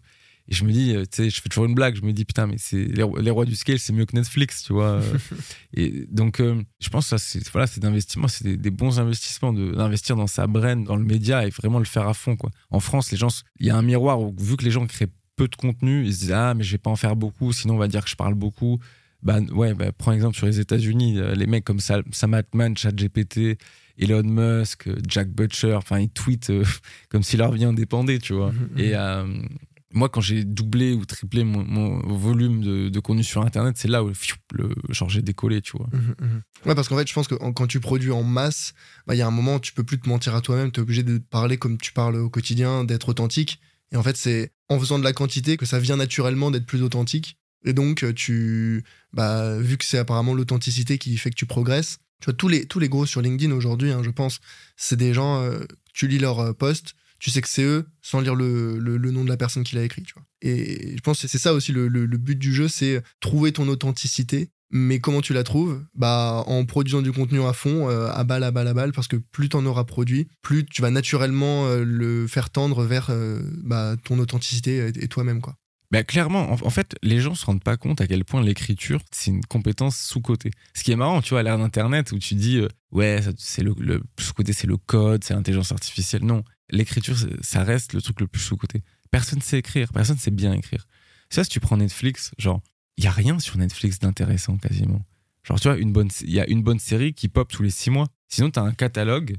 et 0.50 0.56
je 0.56 0.66
me 0.66 0.72
dis, 0.72 0.96
euh, 0.96 1.04
tu 1.04 1.24
sais, 1.24 1.30
je 1.30 1.42
fais 1.42 1.48
toujours 1.48 1.66
une 1.66 1.76
blague. 1.76 1.96
Je 1.96 2.02
me 2.02 2.12
dis, 2.12 2.26
putain, 2.26 2.48
mais 2.48 2.56
c'est 2.58 2.86
les, 2.86 3.06
les 3.20 3.30
rois 3.30 3.46
du 3.46 3.56
scale, 3.56 3.78
c'est 3.78 3.94
mieux 3.94 4.06
que 4.06 4.16
Netflix, 4.16 4.64
tu 4.64 4.74
vois. 4.74 4.94
euh. 4.94 5.18
et 5.76 6.08
donc, 6.10 6.40
euh, 6.40 6.62
je 6.80 6.90
pense 6.90 7.12
que 7.12 7.18
c'est 7.18 7.48
voilà, 7.50 7.68
c'est 7.68 7.80
d'investissement, 7.80 8.28
c'est 8.28 8.44
des, 8.44 8.58
des 8.58 8.72
bons 8.72 9.00
investissements 9.00 9.54
d'investir 9.54 10.16
dans 10.16 10.26
sa 10.26 10.48
brain, 10.48 10.78
dans 10.78 10.96
le 10.96 11.04
média 11.04 11.46
et 11.46 11.52
vraiment 11.52 11.78
le 11.78 11.86
faire 11.86 12.08
à 12.08 12.16
fond, 12.16 12.36
quoi. 12.36 12.50
En 12.72 12.80
France, 12.80 13.12
les 13.12 13.18
gens, 13.18 13.30
il 13.60 13.68
y 13.68 13.70
a 13.70 13.78
un 13.78 13.84
miroir 13.84 14.20
où, 14.20 14.36
vu 14.40 14.58
que 14.58 14.66
les 14.66 14.72
gens 14.72 14.88
créent 14.88 15.12
peu 15.36 15.48
de 15.48 15.56
contenu, 15.56 16.04
ils 16.04 16.14
se 16.16 16.20
disent, 16.22 16.32
ah, 16.32 16.56
mais 16.56 16.64
je 16.64 16.72
vais 16.72 16.80
pas 16.80 16.90
en 16.90 16.96
faire 16.96 17.16
beaucoup, 17.16 17.54
sinon 17.54 17.76
on 17.76 17.78
va 17.78 17.88
dire 17.88 18.04
que 18.04 18.10
je 18.10 18.16
parle 18.16 18.34
beaucoup. 18.34 18.80
Bah, 19.22 19.40
ouais, 19.52 19.76
bah, 19.76 19.92
prends 19.92 20.14
exemple 20.14 20.36
sur 20.36 20.48
les 20.48 20.60
États-Unis, 20.60 21.20
les 21.36 21.46
mecs 21.46 21.64
comme 21.64 21.80
Sam, 21.80 22.04
Sam 22.12 22.34
Altman, 22.34 22.76
ChatGPT, 22.76 23.58
Elon 24.00 24.24
Musk, 24.24 24.90
Jack 25.08 25.30
Butcher, 25.30 25.74
enfin, 25.74 26.00
ils 26.00 26.10
tweetent 26.10 26.50
euh, 26.50 26.64
comme 27.10 27.22
si 27.22 27.38
leur 27.38 27.52
vie 27.52 27.66
en 27.66 27.74
dépendait, 27.74 28.20
tu 28.20 28.34
vois. 28.34 28.54
Et, 28.78 28.96
euh, 28.96 29.26
moi, 29.92 30.10
quand 30.10 30.22
j'ai 30.22 30.44
doublé 30.44 30.94
ou 30.94 31.06
triplé 31.06 31.44
mon, 31.44 32.00
volume 32.16 32.90
de, 32.90 33.00
contenu 33.00 33.24
sur 33.24 33.42
Internet, 33.42 33.76
c'est 33.78 33.88
là 33.88 34.04
où 34.04 34.12
le, 34.52 34.70
genre 34.90 35.10
j'ai 35.10 35.22
décollé, 35.22 35.62
tu 35.62 35.78
vois. 35.78 35.88
Mmh. 35.92 36.42
Ouais, 36.68 36.76
parce 36.76 36.88
qu'en 36.88 36.98
fait, 36.98 37.08
je 37.08 37.14
pense 37.14 37.28
que 37.28 37.36
quand 37.36 37.68
tu 37.68 37.80
produis 37.80 38.12
en 38.12 38.24
masse, 38.24 38.74
bah, 39.08 39.16
il 39.16 39.18
y 39.18 39.22
a 39.22 39.28
un 39.28 39.32
moment 39.32 39.56
où 39.56 39.60
tu 39.60 39.74
peux 39.74 39.84
plus 39.84 40.00
te 40.00 40.08
mentir 40.08 40.36
à 40.36 40.42
toi-même, 40.42 40.72
tu 40.72 40.80
es 40.80 40.84
obligé 40.84 41.04
de 41.04 41.18
parler 41.18 41.58
comme 41.58 41.78
tu 41.78 41.92
parles 41.92 42.18
au 42.18 42.30
quotidien, 42.30 42.84
d'être 42.84 43.10
authentique. 43.10 43.60
Et 43.92 43.98
en 43.98 44.04
fait, 44.04 44.16
c'est 44.16 44.52
en 44.70 44.80
faisant 44.80 45.00
de 45.00 45.04
la 45.04 45.14
quantité 45.14 45.58
que 45.58 45.66
ça 45.66 45.80
vient 45.80 45.98
naturellement 45.98 46.52
d'être 46.52 46.66
plus 46.66 46.84
authentique. 46.84 47.38
Et 47.66 47.74
donc, 47.74 48.06
tu, 48.14 48.84
bah, 49.12 49.58
vu 49.60 49.78
que 49.78 49.86
c'est 49.86 49.98
apparemment 49.98 50.34
l'authenticité 50.34 50.98
qui 50.98 51.18
fait 51.18 51.32
que 51.32 51.36
tu 51.36 51.46
progresses, 51.46 51.98
tu 52.22 52.26
vois, 52.26 52.34
tous 52.34 52.48
les, 52.48 52.66
tous 52.66 52.80
les 52.80 52.90
gros 52.90 53.06
sur 53.06 53.22
LinkedIn 53.22 53.52
aujourd'hui, 53.54 53.92
hein, 53.92 54.02
je 54.04 54.10
pense, 54.10 54.40
c'est 54.78 54.98
des 54.98 55.14
gens, 55.14 55.42
euh, 55.42 55.64
tu 55.94 56.08
lis 56.08 56.20
leur 56.20 56.40
euh, 56.40 56.54
post, 56.54 56.96
tu 57.20 57.30
sais 57.30 57.42
que 57.42 57.50
c'est 57.50 57.64
eux 57.64 57.88
sans 58.02 58.22
lire 58.22 58.36
le, 58.36 58.80
le, 58.80 59.12
nom 59.12 59.24
de 59.24 59.30
la 59.30 59.38
personne 59.38 59.64
qui 59.64 59.76
l'a 59.76 59.84
écrit. 59.84 60.04
Tu 60.04 60.14
vois. 60.14 60.24
Et 60.42 60.96
je 60.96 61.02
pense 61.02 61.22
que 61.22 61.28
c'est 61.28 61.38
ça 61.38 61.54
aussi 61.54 61.72
le, 61.72 61.88
le, 61.88 62.18
but 62.18 62.38
du 62.38 62.54
jeu, 62.54 62.68
c'est 62.68 63.04
trouver 63.20 63.52
ton 63.52 63.68
authenticité. 63.68 64.50
Mais 64.72 65.00
comment 65.00 65.22
tu 65.22 65.34
la 65.34 65.44
trouves? 65.44 65.84
Bah 65.96 66.44
en 66.46 66.64
produisant 66.64 67.02
du 67.02 67.12
contenu 67.12 67.42
à 67.42 67.54
fond, 67.54 67.90
euh, 67.90 68.12
à 68.12 68.24
balle, 68.24 68.44
à 68.44 68.52
balle, 68.52 68.68
à 68.68 68.74
balle, 68.76 68.92
parce 68.92 69.08
que 69.08 69.16
plus 69.16 69.50
tu 69.50 69.58
en 69.58 69.66
auras 69.66 69.84
produit, 69.84 70.28
plus 70.44 70.64
tu 70.64 70.84
vas 70.84 70.92
naturellement 70.92 71.66
euh, 71.66 71.84
le 71.84 72.28
faire 72.28 72.52
tendre 72.52 72.84
vers 72.84 73.08
euh, 73.10 73.42
bah, 73.64 73.96
ton 74.04 74.20
authenticité 74.20 74.92
et, 74.96 75.08
toi-même, 75.08 75.42
quoi. 75.42 75.56
Bah, 75.90 76.04
clairement, 76.04 76.52
en, 76.52 76.70
fait, 76.70 76.96
les 77.02 77.20
gens 77.20 77.34
se 77.34 77.48
rendent 77.48 77.64
pas 77.64 77.78
compte 77.78 78.00
à 78.00 78.06
quel 78.06 78.24
point 78.24 78.44
l'écriture, 78.44 79.02
c'est 79.12 79.32
une 79.32 79.44
compétence 79.44 79.98
sous-côté. 79.98 80.52
Ce 80.76 80.84
qui 80.84 80.92
est 80.92 80.96
marrant, 80.96 81.24
tu 81.24 81.32
vois, 81.32 81.40
à 81.40 81.44
l'ère 81.44 81.58
d'Internet, 81.58 82.12
où 82.12 82.20
tu 82.20 82.36
dis, 82.36 82.62
ouais, 82.92 83.22
c'est 83.40 83.64
le, 83.64 83.74
le 83.80 84.04
sous-côté, 84.20 84.54
c'est 84.54 84.68
le 84.68 84.78
code, 84.78 85.24
c'est 85.24 85.34
l'intelligence 85.34 85.72
artificielle. 85.72 86.24
Non, 86.24 86.44
l'écriture, 86.72 87.16
ça 87.42 87.64
reste 87.64 87.94
le 87.94 88.02
truc 88.02 88.20
le 88.20 88.28
plus 88.28 88.42
sous-côté. 88.42 88.84
Personne 89.12 89.42
sait 89.42 89.60
écrire, 89.60 89.92
personne 89.92 90.18
sait 90.18 90.32
bien 90.32 90.54
écrire. 90.54 90.88
Ça, 91.30 91.44
si 91.44 91.50
tu 91.50 91.60
prends 91.60 91.78
Netflix, 91.78 92.32
genre, 92.38 92.62
il 92.98 93.04
y 93.04 93.08
a 93.08 93.12
rien 93.12 93.40
sur 93.40 93.58
Netflix 93.58 94.00
d'intéressant 94.00 94.58
quasiment. 94.58 95.02
Genre, 95.44 95.60
tu 95.60 95.68
vois, 95.68 95.78
une 95.78 95.92
bonne, 95.92 96.10
il 96.22 96.32
y 96.32 96.40
a 96.40 96.50
une 96.50 96.64
bonne 96.64 96.80
série 96.80 97.14
qui 97.14 97.28
pop 97.28 97.52
tous 97.52 97.64
les 97.64 97.70
six 97.70 97.90
mois. 97.90 98.08
Sinon, 98.28 98.52
tu 98.52 98.60
as 98.60 98.64
un 98.64 98.74
catalogue 98.74 99.38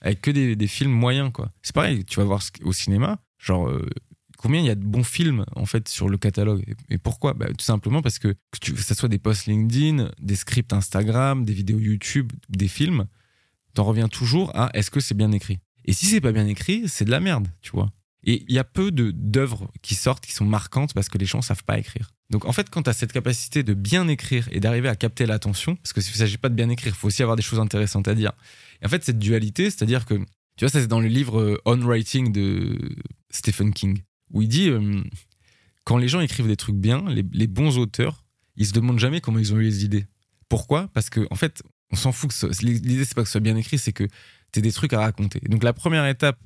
avec 0.00 0.20
que 0.20 0.30
des, 0.30 0.66
films 0.66 0.92
moyens, 0.92 1.30
quoi. 1.32 1.52
C'est 1.62 1.74
pareil, 1.74 2.04
tu 2.04 2.18
vas 2.20 2.24
voir 2.24 2.42
au 2.62 2.72
cinéma, 2.72 3.18
genre, 3.38 3.68
euh, 3.68 3.88
combien 4.38 4.60
il 4.60 4.66
y 4.66 4.70
a 4.70 4.74
de 4.74 4.84
bons 4.84 5.04
films, 5.04 5.44
en 5.54 5.66
fait, 5.66 5.88
sur 5.88 6.08
le 6.08 6.16
catalogue? 6.16 6.64
Et, 6.88 6.98
pourquoi? 6.98 7.34
Bah, 7.34 7.46
Tout 7.48 7.64
simplement 7.64 8.00
parce 8.00 8.18
que, 8.18 8.34
que, 8.52 8.72
que 8.72 8.80
ça 8.80 8.94
soit 8.94 9.08
des 9.08 9.18
posts 9.18 9.46
LinkedIn, 9.46 10.10
des 10.18 10.36
scripts 10.36 10.72
Instagram, 10.72 11.44
des 11.44 11.52
vidéos 11.52 11.78
YouTube, 11.78 12.32
des 12.48 12.68
films, 12.68 13.06
t'en 13.74 13.84
reviens 13.84 14.08
toujours 14.08 14.56
à 14.56 14.70
est-ce 14.74 14.90
que 14.90 15.00
c'est 15.00 15.14
bien 15.14 15.32
écrit? 15.32 15.58
Et 15.84 15.92
si 15.92 16.06
c'est 16.06 16.20
pas 16.20 16.32
bien 16.32 16.46
écrit, 16.46 16.88
c'est 16.88 17.04
de 17.04 17.10
la 17.10 17.20
merde, 17.20 17.48
tu 17.62 17.70
vois. 17.72 17.90
Et 18.24 18.44
il 18.48 18.54
y 18.54 18.58
a 18.58 18.64
peu 18.64 18.90
d'œuvres 18.90 19.70
qui 19.82 19.94
sortent 19.94 20.24
qui 20.24 20.32
sont 20.32 20.44
marquantes 20.44 20.92
parce 20.92 21.08
que 21.08 21.18
les 21.18 21.26
gens 21.26 21.40
savent 21.40 21.64
pas 21.64 21.78
écrire. 21.78 22.10
Donc 22.28 22.44
en 22.44 22.52
fait, 22.52 22.70
quand 22.70 22.82
tu 22.82 22.90
as 22.90 22.92
cette 22.92 23.12
capacité 23.12 23.62
de 23.62 23.74
bien 23.74 24.06
écrire 24.08 24.48
et 24.52 24.60
d'arriver 24.60 24.88
à 24.88 24.96
capter 24.96 25.26
l'attention, 25.26 25.76
parce 25.76 25.92
que 25.92 26.00
s'il 26.00 26.12
ne 26.12 26.18
s'agit 26.18 26.38
pas 26.38 26.48
de 26.48 26.54
bien 26.54 26.68
écrire, 26.68 26.92
il 26.94 26.96
faut 26.96 27.08
aussi 27.08 27.22
avoir 27.22 27.36
des 27.36 27.42
choses 27.42 27.58
intéressantes 27.58 28.08
à 28.08 28.14
dire. 28.14 28.32
Et 28.82 28.86
en 28.86 28.88
fait, 28.88 29.04
cette 29.04 29.18
dualité, 29.18 29.64
c'est-à-dire 29.64 30.04
que, 30.04 30.14
tu 30.14 30.64
vois, 30.64 30.68
ça 30.68 30.80
c'est 30.80 30.86
dans 30.86 31.00
le 31.00 31.08
livre 31.08 31.40
euh, 31.40 31.60
On 31.64 31.78
Writing 31.78 32.30
de 32.32 32.78
Stephen 33.30 33.72
King, 33.72 34.02
où 34.32 34.42
il 34.42 34.48
dit, 34.48 34.68
euh, 34.68 35.02
quand 35.84 35.96
les 35.96 36.08
gens 36.08 36.20
écrivent 36.20 36.46
des 36.46 36.56
trucs 36.56 36.76
bien, 36.76 37.04
les, 37.08 37.24
les, 37.32 37.46
bons 37.46 37.78
auteurs, 37.78 38.24
ils 38.56 38.66
se 38.66 38.72
demandent 38.72 38.98
jamais 38.98 39.20
comment 39.20 39.38
ils 39.38 39.52
ont 39.54 39.58
eu 39.58 39.64
les 39.64 39.84
idées. 39.84 40.06
Pourquoi? 40.48 40.88
Parce 40.92 41.10
que 41.10 41.26
en 41.30 41.36
fait, 41.36 41.62
on 41.90 41.96
s'en 41.96 42.12
fout 42.12 42.30
que 42.30 42.64
l'idée 42.64 43.04
c'est 43.04 43.14
pas 43.14 43.22
que 43.22 43.28
ce 43.28 43.32
soit 43.32 43.40
bien 43.40 43.56
écrit, 43.56 43.78
c'est 43.78 43.92
que 43.92 44.06
tu 44.52 44.60
des 44.62 44.72
trucs 44.72 44.92
à 44.92 45.00
raconter. 45.00 45.40
Donc 45.48 45.62
la 45.62 45.72
première 45.72 46.06
étape 46.06 46.38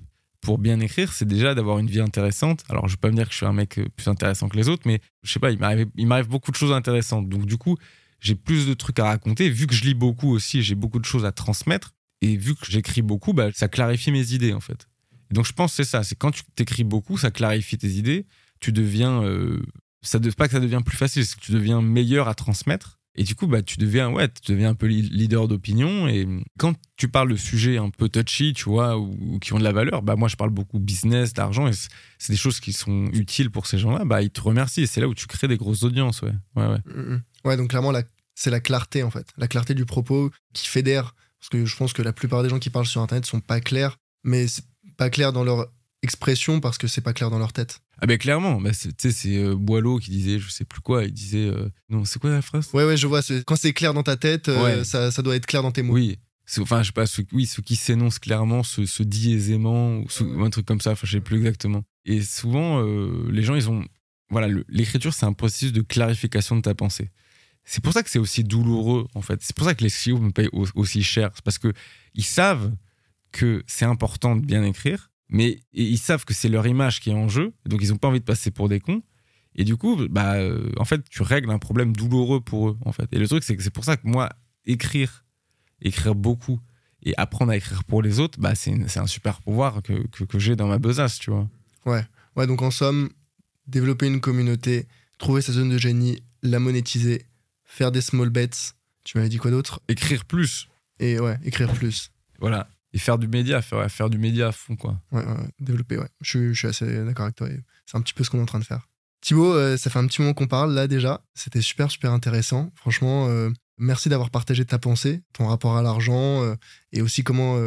pour 0.45 0.59
bien 0.59 0.79
écrire, 0.81 1.13
c'est 1.13 1.25
déjà 1.25 1.55
d'avoir 1.55 1.79
une 1.79 1.89
vie 1.89 2.01
intéressante. 2.01 2.65
Alors, 2.69 2.87
je 2.87 2.95
vais 2.95 3.01
pas 3.01 3.11
me 3.11 3.17
dire 3.17 3.27
que 3.27 3.33
je 3.33 3.39
suis 3.39 3.47
un 3.47 3.53
mec 3.53 3.81
plus 3.97 4.09
intéressant 4.09 4.49
que 4.49 4.57
les 4.57 4.69
autres, 4.69 4.83
mais 4.85 5.01
je 5.23 5.33
sais 5.33 5.41
pas, 5.41 5.51
il 5.51 5.59
m'arrive 5.59 6.29
beaucoup 6.29 6.51
de 6.51 6.57
choses 6.57 6.73
intéressantes. 6.73 7.29
Donc, 7.29 7.47
du 7.47 7.57
coup, 7.57 7.77
j'ai 8.21 8.35
plus 8.35 8.67
de 8.67 8.75
trucs 8.75 8.99
à 8.99 9.05
raconter. 9.05 9.49
Vu 9.49 9.67
que 9.67 9.75
je 9.75 9.85
lis 9.85 9.95
beaucoup 9.95 10.31
aussi, 10.31 10.63
j'ai 10.63 10.75
beaucoup 10.75 11.01
de 11.01 11.05
choses 11.05 11.25
à 11.25 11.33
transmettre. 11.33 11.95
Et 12.21 12.37
vu 12.37 12.55
que 12.55 12.67
j'écris 12.69 13.03
beaucoup, 13.03 13.33
bah, 13.33 13.51
ça 13.53 13.69
clarifie 13.69 14.13
mes 14.13 14.33
idées, 14.33 14.53
en 14.53 14.61
fait. 14.61 14.87
donc, 15.31 15.47
je 15.47 15.53
pense 15.53 15.73
que 15.73 15.77
c'est 15.83 15.91
ça. 15.91 16.03
C'est 16.05 16.15
quand 16.15 16.31
tu 16.31 16.43
t'écris 16.55 16.85
beaucoup, 16.85 17.17
ça 17.19 17.31
clarifie 17.31 17.79
tes 17.79 17.91
idées. 17.91 18.27
Tu 18.61 18.71
deviens. 18.71 19.23
Euh, 19.23 19.63
ça 20.03 20.19
ne 20.19 20.31
pas 20.31 20.47
que 20.47 20.53
ça 20.53 20.61
devient 20.61 20.83
plus 20.85 20.97
facile, 20.97 21.25
c'est 21.25 21.37
que 21.37 21.45
tu 21.45 21.53
deviens 21.53 21.81
meilleur 21.81 22.29
à 22.29 22.35
transmettre. 22.35 23.01
Et 23.17 23.23
du 23.23 23.35
coup, 23.35 23.47
bah, 23.47 23.63
tu 23.63 23.79
deviens, 23.79 24.11
ouais, 24.11 24.29
tu 24.29 24.53
deviens 24.53 24.71
un 24.71 24.75
peu 24.75 24.87
leader 24.87 25.47
d'opinion. 25.47 26.09
Et 26.09 26.27
quand 26.59 26.75
tu 26.97 27.09
parles 27.09 27.31
de 27.31 27.37
sujets 27.37 27.79
un 27.79 27.91
peu 27.91 28.09
touchy, 28.09 28.53
tu 28.55 28.65
vois, 28.65 28.99
ou, 28.99 29.39
qui 29.41 29.53
ont 29.53 29.59
de 29.59 29.65
la 29.65 29.73
valeur, 29.73 30.03
bah, 30.03 30.17
moi, 30.17 30.29
je 30.29 30.37
parle 30.37 30.51
beaucoup 30.51 30.81
business, 30.81 31.33
d'argent, 31.33 31.69
et 31.69 31.73
c'est 32.19 32.33
des 32.33 32.37
choses 32.37 32.59
qui 32.59 32.73
sont 32.73 33.07
utiles 33.13 33.51
pour 33.51 33.67
ces 33.67 33.79
gens-là. 33.79 34.05
Bah, 34.05 34.23
ils 34.23 34.31
te 34.31 34.41
remercient. 34.41 34.83
Et 34.83 34.87
c'est 34.87 35.01
là 35.01 35.07
où 35.07 35.15
tu 35.15 35.27
crées 35.27 35.49
des 35.49 35.57
grosses 35.57 35.85
audiences, 35.85 36.23
ouais. 36.23 36.35
Ouais, 36.57 36.67
ouais. 36.67 36.81
Mm, 36.87 37.15
mm. 37.15 37.23
ouais 37.45 37.57
donc 37.57 37.71
clairement, 37.71 37.93
c'est 38.35 38.51
la 38.51 38.61
clarté, 38.61 39.05
en 39.05 39.11
fait. 39.11 39.29
La 39.37 39.47
clarté 39.47 39.75
du 39.75 39.85
propos 39.85 40.31
qui 40.53 40.67
fédère. 40.67 41.15
Parce 41.39 41.51
que 41.51 41.67
je 41.67 41.77
pense 41.77 41.93
que 41.93 42.03
la 42.03 42.13
plupart 42.13 42.43
des 42.43 42.49
gens 42.49 42.59
qui 42.59 42.71
parlent 42.71 42.87
sur 42.87 43.03
Internet 43.03 43.27
sont 43.27 43.41
pas 43.41 43.61
clairs, 43.61 43.99
mais 44.25 44.47
pas 44.97 45.11
clair 45.11 45.33
dans 45.33 45.45
leur 45.45 45.69
expression 46.03 46.61
parce 46.61 46.79
que 46.79 46.87
c'est 46.87 47.01
pas 47.01 47.13
clair 47.13 47.31
dans 47.31 47.39
leur 47.39 47.53
tête. 47.53 47.81
Ah 48.01 48.07
ben 48.07 48.19
clairement, 48.19 48.61
bah 48.61 48.71
tu 48.71 48.91
sais 48.99 49.13
c'est 49.13 49.37
euh, 49.37 49.55
Boileau 49.55 49.99
qui 49.99 50.11
disait 50.11 50.39
je 50.39 50.51
sais 50.51 50.65
plus 50.65 50.81
quoi, 50.81 51.05
il 51.05 51.13
disait 51.13 51.47
euh, 51.47 51.69
non 51.89 52.05
c'est 52.05 52.19
quoi 52.19 52.31
la 52.31 52.43
phrase? 52.43 52.69
Ouais 52.73 52.85
ouais 52.85 52.97
je 52.97 53.07
vois 53.07 53.21
quand 53.47 53.57
c'est 53.57 53.73
clair 53.73 53.95
dans 53.95 54.03
ta 54.03 54.17
tête, 54.17 54.49
euh, 54.49 54.85
ça, 54.85 55.11
ça, 55.11 55.23
doit 55.23 55.37
être 55.37 55.47
clair 55.47 55.63
dans 55.63 55.71
tes 55.71 55.83
mots. 55.83 55.95
Oui, 55.95 56.19
enfin 56.61 56.83
je 56.83 56.89
sais 56.89 56.93
pas, 56.93 57.07
ce, 57.07 57.23
oui 57.33 57.47
ce 57.47 57.61
qui 57.61 57.77
s'énonce 57.77 58.19
clairement 58.19 58.63
se, 58.63 58.85
se, 58.85 59.03
dit 59.03 59.35
aisément 59.35 59.99
ou, 59.99 60.45
un 60.45 60.51
truc 60.51 60.67
comme 60.67 60.81
ça, 60.81 60.93
enfin 60.93 61.07
je 61.07 61.13
sais 61.13 61.21
plus 61.21 61.39
exactement. 61.39 61.85
Et 62.05 62.21
souvent 62.21 62.83
les 63.31 63.43
gens 63.43 63.55
ils 63.55 63.71
ont 63.71 63.85
voilà 64.31 64.49
l'écriture 64.69 65.15
c'est 65.15 65.27
un 65.27 65.33
processus 65.33 65.73
de 65.73 65.83
clarification 65.83 66.57
de 66.57 66.63
ta 66.63 66.75
pensée. 66.75 67.11
C'est 67.65 67.83
pour 67.83 67.93
ça 67.93 68.03
que 68.03 68.11
c'est 68.11 68.19
aussi 68.19 68.45
douloureux 68.45 69.07
en 69.15 69.23
fait. 69.23 69.41
C'est 69.41 69.57
pour 69.57 69.67
ça 69.67 69.75
que 69.75 69.85
les 69.85 69.91
CEO 69.91 70.19
me 70.19 70.31
payent 70.31 70.51
aussi 70.53 71.03
cher, 71.03 71.31
c'est 71.35 71.45
parce 71.45 71.59
que 71.59 71.73
ils 72.15 72.25
savent 72.25 72.75
que 73.33 73.63
c'est 73.67 73.85
important 73.85 74.37
de 74.37 74.45
bien 74.45 74.65
écrire 74.65 75.11
mais 75.35 75.59
ils 75.73 75.99
savent 75.99 76.25
que 76.25 76.33
c'est 76.33 76.49
leur 76.49 76.65
image 76.65 77.01
qui 77.01 77.11
est 77.11 77.15
en 77.15 77.29
jeu, 77.29 77.53
donc 77.67 77.81
ils 77.83 77.89
n'ont 77.89 77.97
pas 77.97 78.07
envie 78.07 78.21
de 78.21 78.25
passer 78.25 78.53
pour 78.53 78.69
des 78.69 78.79
cons. 78.79 79.03
Et 79.57 79.65
du 79.65 79.77
coup, 79.77 80.07
bah, 80.09 80.35
euh, 80.35 80.71
en 80.77 80.85
fait, 80.85 81.03
tu 81.11 81.23
règles 81.23 81.51
un 81.51 81.59
problème 81.59 81.93
douloureux 81.93 82.41
pour 82.41 82.69
eux, 82.69 82.79
en 82.85 82.93
fait. 82.93 83.09
Et 83.11 83.19
le 83.19 83.27
truc, 83.27 83.43
c'est 83.43 83.57
que 83.57 83.63
c'est 83.65 83.73
pour 83.73 83.85
ça 83.85 83.97
que 83.97 84.07
moi, 84.07 84.29
écrire, 84.65 85.25
écrire 85.83 86.15
beaucoup 86.15 86.61
et 87.03 87.17
apprendre 87.17 87.51
à 87.51 87.57
écrire 87.57 87.83
pour 87.83 88.01
les 88.01 88.21
autres, 88.21 88.39
bah, 88.39 88.55
c'est 88.55 88.97
un 88.97 89.09
super 89.09 89.41
pouvoir 89.41 89.83
que, 89.83 90.07
que, 90.07 90.39
j'ai 90.39 90.55
dans 90.55 90.69
ma 90.69 90.79
besace, 90.79 91.19
tu 91.19 91.33
vois. 91.33 91.49
Ouais. 91.85 92.05
Ouais, 92.37 92.47
donc 92.47 92.63
en 92.63 92.71
somme, 92.71 93.11
développer 93.67 94.07
une 94.07 94.21
communauté, 94.21 94.87
trouver 95.19 95.43
sa 95.43 95.53
zone 95.53 95.71
de 95.71 95.79
génie, 95.79 96.23
la 96.45 96.61
monétiser, 96.61 97.27
faire 97.65 97.91
des 97.91 98.03
small 98.03 98.31
bets. 98.31 98.51
Tu 99.03 99.19
m'avais 99.19 99.31
dit 99.31 99.39
quoi 99.39 99.51
d'autre? 99.51 99.81
Écrire 99.89 100.27
plus. 100.27 100.69
Et 101.01 101.19
ouais, 101.19 101.39
écrire 101.43 101.73
plus. 101.73 102.13
Voilà 102.39 102.69
et 102.95 102.99
faire 102.99 103.19
du 103.19 103.27
média, 103.27 103.61
faire, 103.61 104.09
du 104.09 104.19
média 104.19 104.49
à 104.49 104.53
fond, 104.53 104.77
quoi. 104.77 104.99
Ouais, 105.11 105.25
développer, 105.59 105.99
ouais. 105.99 106.09
Je, 106.21 106.53
je 106.53 106.59
suis 106.59 106.69
assez 106.69 107.05
d'accord 107.05 107.25
avec 107.25 107.35
toi. 107.35 107.49
C'est 107.87 107.99
un 107.99 108.01
petit 108.01 108.15
peu 108.15 108.23
ce 108.23 108.31
qu'on 108.31 108.39
est 108.39 108.43
en 108.43 108.47
train 108.47 108.61
de 108.61 108.65
faire. 108.65 108.89
Thibaut, 109.21 109.53
euh, 109.53 109.77
ça 109.77 109.91
fait 109.91 109.99
un 109.99 110.07
petit 110.07 110.21
moment 110.21 110.33
qu'on 110.33 110.47
parle 110.47 110.75
là 110.75 110.87
déjà. 110.87 111.25
C'était 111.35 111.61
super, 111.61 111.91
super 111.91 112.13
intéressant. 112.13 112.71
Franchement, 112.77 113.27
euh, 113.29 113.51
merci 113.79 114.09
d'avoir 114.09 114.31
partagé 114.31 114.65
ta 114.65 114.79
pensée, 114.79 115.23
ton 115.33 115.49
rapport 115.49 115.77
à 115.77 115.83
l'argent 115.83 116.43
euh, 116.43 116.55
et 116.93 117.03
aussi 117.03 117.25
comment 117.25 117.59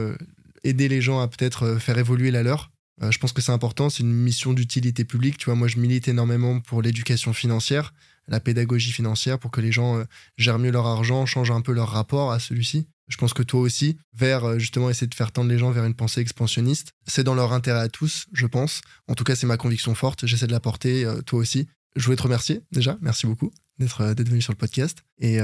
aider 0.64 0.88
les 0.88 1.02
gens 1.02 1.20
à 1.20 1.28
peut-être 1.28 1.78
faire 1.78 1.98
évoluer 1.98 2.32
la 2.32 2.44
leur. 2.44 2.72
je 3.02 3.18
pense 3.18 3.34
que 3.34 3.41
c'est 3.41 3.52
important, 3.52 3.90
c'est 3.90 4.04
une 4.04 4.14
mission 4.14 4.54
d'utilité 4.54 5.04
publique. 5.04 5.38
Tu 5.38 5.45
vois, 5.45 5.56
moi, 5.56 5.68
je 5.68 5.78
milite 5.78 6.08
énormément 6.08 6.60
pour 6.62 6.82
l'éducation 6.82 7.34
financière, 7.34 7.94
la 8.28 8.40
pédagogie 8.40 8.91
financière, 8.91 9.40
pour 9.40 9.52
que 9.52 9.60
les 9.60 9.72
gens 9.72 10.04
gèrent 10.38 10.60
mieux 10.60 10.72
leur 10.72 10.86
argent, 10.86 11.26
changent 11.26 11.52
un 11.52 11.62
peu 11.62 11.74
leur 11.74 11.90
rapport 11.90 12.32
à 12.32 12.40
celui-ci. 12.40 12.88
Je 13.08 13.18
pense 13.18 13.34
que 13.34 13.44
toi 13.44 13.62
aussi, 13.62 13.98
vers 14.14 14.44
euh, 14.44 14.60
justement 14.60 14.90
essayer 14.90 15.08
de 15.08 15.16
faire 15.16 15.32
tendre 15.32 15.50
les 15.50 15.58
gens 15.58 15.72
vers 15.72 15.86
une 15.86 15.94
pensée 15.94 16.22
expansionniste, 16.22 16.92
c'est 17.08 17.24
dans 17.24 17.36
leur 17.36 17.54
intérêt 17.54 17.80
à 17.80 17.90
tous, 17.90 18.26
je 18.34 18.46
pense. 18.46 18.82
En 19.08 19.16
tout 19.16 19.24
cas, 19.24 19.36
c'est 19.36 19.48
ma 19.48 19.58
conviction 19.58 19.96
forte. 19.96 20.26
J'essaie 20.26 20.48
de 20.48 20.52
la 20.52 20.60
porter, 20.60 21.06
euh, 21.06 21.22
toi 21.22 21.40
aussi. 21.40 21.68
Je 21.96 22.04
voulais 22.04 22.18
te 22.18 22.24
remercier 22.24 22.62
déjà. 22.72 22.98
Merci 23.02 23.26
beaucoup 23.26 23.52
d'être 23.80 24.02
euh, 24.02 24.14
venu 24.14 24.42
sur 24.42 24.52
le 24.52 24.58
podcast. 24.58 25.04
Et 25.20 25.40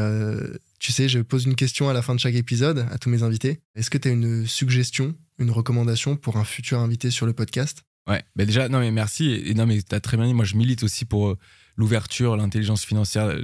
tu 0.79 0.91
sais, 0.91 1.07
je 1.07 1.19
pose 1.19 1.45
une 1.45 1.55
question 1.55 1.89
à 1.89 1.93
la 1.93 2.01
fin 2.01 2.13
de 2.13 2.19
chaque 2.19 2.35
épisode 2.35 2.85
à 2.91 2.97
tous 2.97 3.09
mes 3.09 3.23
invités. 3.23 3.61
Est-ce 3.75 3.89
que 3.89 3.97
tu 3.97 4.09
as 4.09 4.11
une 4.11 4.45
suggestion, 4.45 5.15
une 5.39 5.49
recommandation 5.49 6.15
pour 6.15 6.37
un 6.37 6.43
futur 6.43 6.79
invité 6.79 7.09
sur 7.09 7.25
le 7.25 7.33
podcast? 7.33 7.83
Ouais, 8.07 8.21
bah 8.35 8.43
déjà, 8.45 8.67
non 8.67 8.79
mais 8.79 8.91
merci. 8.91 9.31
Et 9.31 9.53
non 9.53 9.65
mais 9.65 9.81
t'as 9.81 10.01
très 10.01 10.17
bien 10.17 10.27
dit, 10.27 10.33
moi 10.33 10.45
je 10.45 10.55
milite 10.55 10.83
aussi 10.83 11.05
pour 11.05 11.37
l'ouverture, 11.77 12.35
l'intelligence 12.35 12.83
financière 12.83 13.35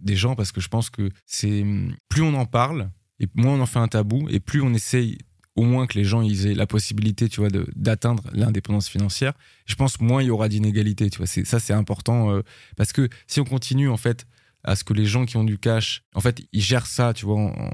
des 0.00 0.16
gens 0.16 0.34
parce 0.34 0.52
que 0.52 0.60
je 0.60 0.68
pense 0.68 0.90
que 0.90 1.10
c'est 1.26 1.64
plus 2.08 2.22
on 2.22 2.34
en 2.34 2.46
parle, 2.46 2.90
et 3.20 3.28
moins 3.34 3.54
on 3.54 3.60
en 3.60 3.66
fait 3.66 3.78
un 3.78 3.88
tabou, 3.88 4.28
et 4.28 4.40
plus 4.40 4.62
on 4.62 4.72
essaye 4.74 5.18
au 5.56 5.62
moins 5.62 5.86
que 5.86 5.98
les 5.98 6.04
gens 6.04 6.22
aient 6.22 6.54
la 6.54 6.66
possibilité, 6.66 7.28
tu 7.28 7.40
vois, 7.40 7.48
d'atteindre 7.74 8.22
l'indépendance 8.32 8.88
financière. 8.88 9.32
Je 9.64 9.74
pense 9.74 10.00
moins 10.00 10.22
il 10.22 10.26
y 10.26 10.30
aura 10.30 10.48
d'inégalité, 10.48 11.08
tu 11.08 11.18
vois. 11.18 11.26
Ça, 11.26 11.58
c'est 11.58 11.72
important 11.72 12.30
euh, 12.30 12.42
parce 12.76 12.92
que 12.92 13.08
si 13.26 13.40
on 13.40 13.44
continue 13.44 13.88
en 13.88 13.96
fait 13.96 14.26
à 14.64 14.76
ce 14.76 14.84
que 14.84 14.92
les 14.92 15.06
gens 15.06 15.24
qui 15.24 15.38
ont 15.38 15.44
du 15.44 15.58
cash, 15.58 16.02
en 16.14 16.20
fait, 16.20 16.42
ils 16.52 16.60
gèrent 16.60 16.86
ça, 16.86 17.14
tu 17.14 17.24
vois, 17.24 17.38
en, 17.38 17.70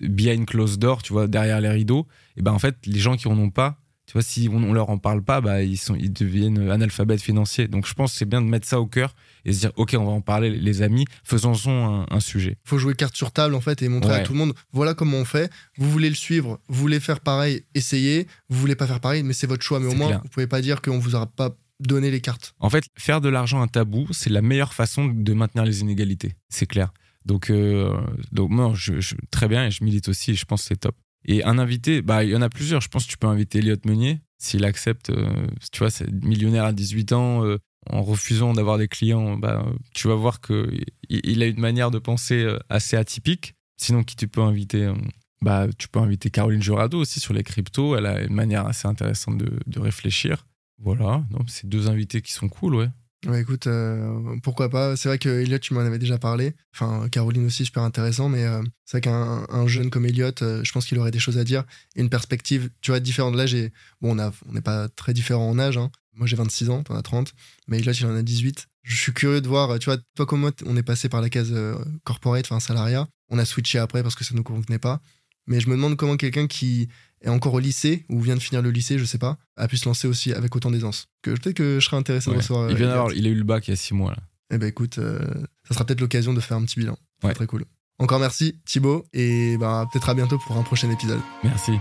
behind 0.00 0.46
closed 0.46 0.78
door, 0.78 1.02
tu 1.02 1.12
vois, 1.12 1.26
derrière 1.26 1.60
les 1.60 1.68
rideaux. 1.68 2.06
Et 2.36 2.42
ben 2.42 2.52
en 2.52 2.58
fait, 2.58 2.76
les 2.86 2.98
gens 2.98 3.16
qui 3.16 3.28
en 3.28 3.38
ont 3.38 3.50
pas, 3.50 3.78
Tu 4.06 4.14
vois, 4.14 4.22
si 4.22 4.48
on, 4.50 4.56
on 4.56 4.72
leur 4.72 4.88
en 4.88 4.96
parle 4.96 5.22
pas, 5.22 5.42
bah, 5.42 5.62
ils, 5.62 5.76
sont, 5.76 5.94
ils 5.94 6.12
deviennent 6.12 6.70
analphabètes 6.70 7.20
financiers. 7.20 7.68
Donc 7.68 7.86
je 7.86 7.92
pense 7.92 8.12
que 8.12 8.18
c'est 8.18 8.28
bien 8.28 8.40
de 8.40 8.46
mettre 8.46 8.66
ça 8.66 8.80
au 8.80 8.86
cœur 8.86 9.14
et 9.44 9.52
se 9.52 9.60
dire, 9.60 9.72
OK, 9.76 9.94
on 9.98 10.04
va 10.04 10.10
en 10.12 10.20
parler, 10.20 10.50
les 10.50 10.82
amis, 10.82 11.04
faisons-en 11.24 12.02
un, 12.02 12.06
un 12.10 12.20
sujet. 12.20 12.56
faut 12.64 12.78
jouer 12.78 12.94
carte 12.94 13.16
sur 13.16 13.30
table 13.32 13.54
en 13.54 13.60
fait 13.60 13.82
et 13.82 13.88
montrer 13.88 14.14
à 14.14 14.20
tout 14.20 14.32
le 14.32 14.38
monde 14.38 14.54
voilà 14.72 14.94
comment 14.94 15.18
on 15.18 15.24
fait. 15.24 15.50
Vous 15.76 15.90
voulez 15.90 16.08
le 16.08 16.14
suivre, 16.14 16.58
vous 16.68 16.80
voulez 16.80 17.00
faire 17.00 17.20
pareil, 17.20 17.62
essayez. 17.74 18.26
Vous 18.48 18.58
voulez 18.58 18.74
pas 18.76 18.86
faire 18.86 19.00
pareil, 19.00 19.22
mais 19.22 19.32
c'est 19.32 19.46
votre 19.46 19.62
choix. 19.62 19.80
Mais 19.80 19.86
au 19.86 19.94
moins, 19.94 20.08
clair. 20.08 20.20
vous 20.22 20.28
pouvez 20.28 20.46
pas 20.46 20.60
dire 20.60 20.82
qu'on 20.82 20.98
vous 20.98 21.14
aura 21.14 21.26
pas 21.26 21.56
donné 21.80 22.10
les 22.10 22.20
cartes. 22.20 22.54
En 22.58 22.70
fait, 22.70 22.84
faire 22.98 23.20
de 23.20 23.28
l'argent 23.28 23.60
un 23.62 23.68
tabou, 23.68 24.06
c'est 24.10 24.30
la 24.30 24.42
meilleure 24.42 24.74
façon 24.74 25.06
de 25.06 25.32
maintenir 25.32 25.64
les 25.64 25.80
inégalités. 25.80 26.34
C'est 26.48 26.66
clair. 26.66 26.92
Donc, 27.24 27.50
euh, 27.50 27.94
donc 28.32 28.50
moi, 28.50 28.72
je, 28.74 29.00
je- 29.00 29.14
très 29.30 29.48
bien 29.48 29.66
et 29.66 29.70
je 29.70 29.84
milite 29.84 30.08
aussi. 30.08 30.32
et 30.32 30.34
Je 30.34 30.44
pense 30.44 30.62
que 30.62 30.68
c'est 30.68 30.76
top. 30.80 30.96
Et 31.24 31.44
un 31.44 31.58
invité, 31.58 32.00
bah, 32.02 32.24
il 32.24 32.30
y 32.30 32.36
en 32.36 32.42
a 32.42 32.48
plusieurs. 32.48 32.80
Je 32.80 32.88
pense 32.88 33.04
que 33.04 33.10
tu 33.10 33.18
peux 33.18 33.26
inviter 33.26 33.58
Elliot 33.58 33.76
Meunier 33.84 34.20
s'il 34.38 34.64
accepte. 34.64 35.10
euh, 35.10 35.46
tu 35.72 35.78
vois, 35.80 35.90
c'est 35.90 36.10
millionnaire 36.24 36.64
à 36.64 36.72
18 36.72 37.12
ans. 37.12 37.44
euh, 37.44 37.58
en 37.90 38.02
refusant 38.02 38.52
d'avoir 38.52 38.78
des 38.78 38.88
clients, 38.88 39.36
bah, 39.36 39.64
tu 39.94 40.08
vas 40.08 40.14
voir 40.14 40.40
que 40.40 40.70
il, 41.08 41.20
il 41.24 41.42
a 41.42 41.46
une 41.46 41.60
manière 41.60 41.90
de 41.90 41.98
penser 41.98 42.42
euh, 42.42 42.58
assez 42.68 42.96
atypique. 42.96 43.54
Sinon, 43.76 44.02
qui 44.02 44.16
tu 44.16 44.28
peux 44.28 44.42
inviter 44.42 44.84
euh, 44.84 44.94
bah, 45.40 45.66
tu 45.78 45.88
peux 45.88 46.00
inviter 46.00 46.30
Caroline 46.30 46.62
Jurado 46.62 46.98
aussi 46.98 47.20
sur 47.20 47.32
les 47.32 47.44
cryptos. 47.44 47.96
Elle 47.96 48.06
a 48.06 48.22
une 48.22 48.34
manière 48.34 48.66
assez 48.66 48.88
intéressante 48.88 49.38
de, 49.38 49.80
réfléchir. 49.80 50.46
Voilà, 50.80 51.24
c'est 51.46 51.68
deux 51.68 51.88
invités 51.88 52.22
qui 52.22 52.32
sont 52.32 52.48
cool, 52.48 52.74
ouais. 52.74 52.88
Écoute, 53.36 53.66
euh, 53.66 54.36
pourquoi 54.44 54.68
pas. 54.68 54.94
C'est 54.96 55.08
vrai 55.08 55.18
que 55.18 55.28
Elliot, 55.28 55.58
tu 55.58 55.74
m'en 55.74 55.80
avais 55.80 55.98
déjà 55.98 56.18
parlé. 56.18 56.54
Enfin, 56.72 57.08
Caroline 57.08 57.46
aussi, 57.46 57.64
super 57.64 57.82
intéressant. 57.82 58.28
Mais 58.28 58.44
c'est 58.84 58.98
vrai 58.98 59.00
qu'un 59.00 59.44
un 59.48 59.66
jeune 59.66 59.90
comme 59.90 60.06
Elliot, 60.06 60.30
je 60.40 60.70
pense 60.72 60.86
qu'il 60.86 60.98
aurait 60.98 61.10
des 61.10 61.18
choses 61.18 61.38
à 61.38 61.42
dire. 61.44 61.64
Une 61.96 62.10
perspective, 62.10 62.70
tu 62.80 62.92
vois, 62.92 63.00
différente 63.00 63.34
l'âge. 63.34 63.54
Et 63.54 63.72
bon, 64.00 64.14
on 64.14 64.18
a- 64.20 64.32
on 64.48 64.52
n'est 64.52 64.60
pas 64.60 64.88
très 64.88 65.14
différents 65.14 65.50
en 65.50 65.58
âge. 65.58 65.78
hein. 65.78 65.90
Moi, 66.18 66.26
j'ai 66.26 66.36
26 66.36 66.68
ans, 66.70 66.82
t'en 66.82 66.94
as 66.96 67.02
30. 67.02 67.32
Mais 67.68 67.78
Elliot, 67.78 67.92
il 67.92 68.06
en 68.06 68.14
a 68.16 68.22
18. 68.22 68.66
Je 68.82 68.96
suis 68.96 69.12
curieux 69.12 69.40
de 69.40 69.48
voir, 69.48 69.70
euh, 69.70 69.78
tu 69.78 69.86
vois, 69.86 69.98
toi 70.16 70.26
comme 70.26 70.40
moi, 70.40 70.50
on 70.66 70.76
est 70.76 70.82
passé 70.82 71.08
par 71.08 71.20
la 71.20 71.28
case 71.30 71.50
euh, 71.52 71.76
corporate, 72.04 72.44
enfin 72.46 72.58
salariat. 72.60 73.06
On 73.30 73.38
a 73.38 73.44
switché 73.44 73.78
après 73.78 74.02
parce 74.02 74.14
que 74.14 74.24
ça 74.24 74.32
ne 74.34 74.38
nous 74.38 74.42
convenait 74.44 74.78
pas. 74.78 75.00
Mais 75.46 75.60
je 75.60 75.68
me 75.68 75.76
demande 75.76 75.96
comment 75.96 76.16
quelqu'un 76.16 76.46
qui 76.46 76.88
est 77.22 77.28
encore 77.28 77.54
au 77.54 77.58
lycée 77.58 78.04
ou 78.08 78.20
vient 78.20 78.34
de 78.36 78.40
finir 78.40 78.60
le 78.62 78.70
lycée, 78.70 78.98
je 78.98 79.04
sais 79.04 79.18
pas, 79.18 79.38
a 79.56 79.66
pu 79.68 79.76
se 79.76 79.86
lancer 79.88 80.06
aussi 80.08 80.32
avec 80.32 80.54
autant 80.56 80.70
d'aisance. 80.70 81.06
Que 81.22 81.30
peut-être 81.30 81.56
que 81.56 81.78
je 81.80 81.84
serais 81.84 81.96
intéressé 81.96 82.28
Ouais. 82.30 82.36
de 82.36 82.40
recevoir. 82.40 82.68
il, 82.70 82.74
euh, 82.74 82.76
vient 82.76 82.86
Elliot. 82.86 82.94
d'avoir- 82.96 83.12
il 83.14 83.26
a 83.26 83.30
eu 83.30 83.34
le 83.34 83.44
bac 83.44 83.66
il 83.68 83.70
y 83.70 83.74
a 83.74 83.76
six 83.76 83.94
mois. 83.94 84.10
Là. 84.12 84.18
Eh 84.52 84.58
ben 84.58 84.66
écoute, 84.66 84.98
euh, 84.98 85.18
ça 85.66 85.74
sera 85.74 85.84
peut-être 85.84 86.00
l'occasion 86.00 86.32
de 86.34 86.40
faire 86.40 86.56
un 86.56 86.64
petit 86.64 86.78
bilan. 86.80 86.96
Ouais. 87.22 87.34
Très 87.34 87.46
cool. 87.46 87.64
Encore 87.98 88.20
merci 88.20 88.60
Thibaut 88.64 89.04
et 89.12 89.56
bah, 89.58 89.86
peut-être 89.92 90.08
à 90.08 90.14
bientôt 90.14 90.38
pour 90.38 90.56
un 90.56 90.62
prochain 90.62 90.90
épisode. 90.90 91.20
Merci. 91.44 91.72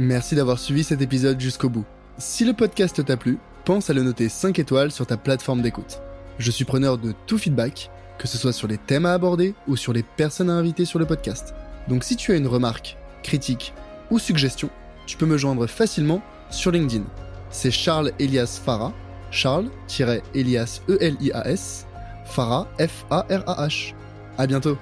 Merci 0.00 0.34
d'avoir 0.34 0.58
suivi 0.58 0.82
cet 0.82 1.02
épisode 1.02 1.38
jusqu'au 1.38 1.68
bout. 1.68 1.84
Si 2.16 2.46
le 2.46 2.54
podcast 2.54 3.04
t'a 3.04 3.18
plu, 3.18 3.36
pense 3.66 3.90
à 3.90 3.92
le 3.92 4.02
noter 4.02 4.30
5 4.30 4.58
étoiles 4.58 4.90
sur 4.90 5.06
ta 5.06 5.18
plateforme 5.18 5.60
d'écoute. 5.60 6.00
Je 6.38 6.50
suis 6.50 6.64
preneur 6.64 6.96
de 6.96 7.12
tout 7.26 7.36
feedback, 7.36 7.90
que 8.16 8.26
ce 8.26 8.38
soit 8.38 8.54
sur 8.54 8.66
les 8.66 8.78
thèmes 8.78 9.04
à 9.04 9.12
aborder 9.12 9.54
ou 9.68 9.76
sur 9.76 9.92
les 9.92 10.02
personnes 10.02 10.48
à 10.48 10.54
inviter 10.54 10.86
sur 10.86 10.98
le 10.98 11.04
podcast. 11.04 11.52
Donc 11.86 12.02
si 12.02 12.16
tu 12.16 12.32
as 12.32 12.36
une 12.36 12.46
remarque, 12.46 12.96
critique 13.22 13.74
ou 14.10 14.18
suggestion, 14.18 14.70
tu 15.04 15.18
peux 15.18 15.26
me 15.26 15.36
joindre 15.36 15.66
facilement 15.66 16.22
sur 16.48 16.70
LinkedIn. 16.70 17.04
C'est 17.50 17.70
Charles 17.70 18.12
Elias 18.18 18.58
Farah, 18.64 18.94
Charles-Elias 19.30 20.80
E-L-I-A-S, 20.88 21.86
Farah 22.24 22.66
F-A-R-A-H. 22.78 23.92
À 24.38 24.46
bientôt 24.46 24.78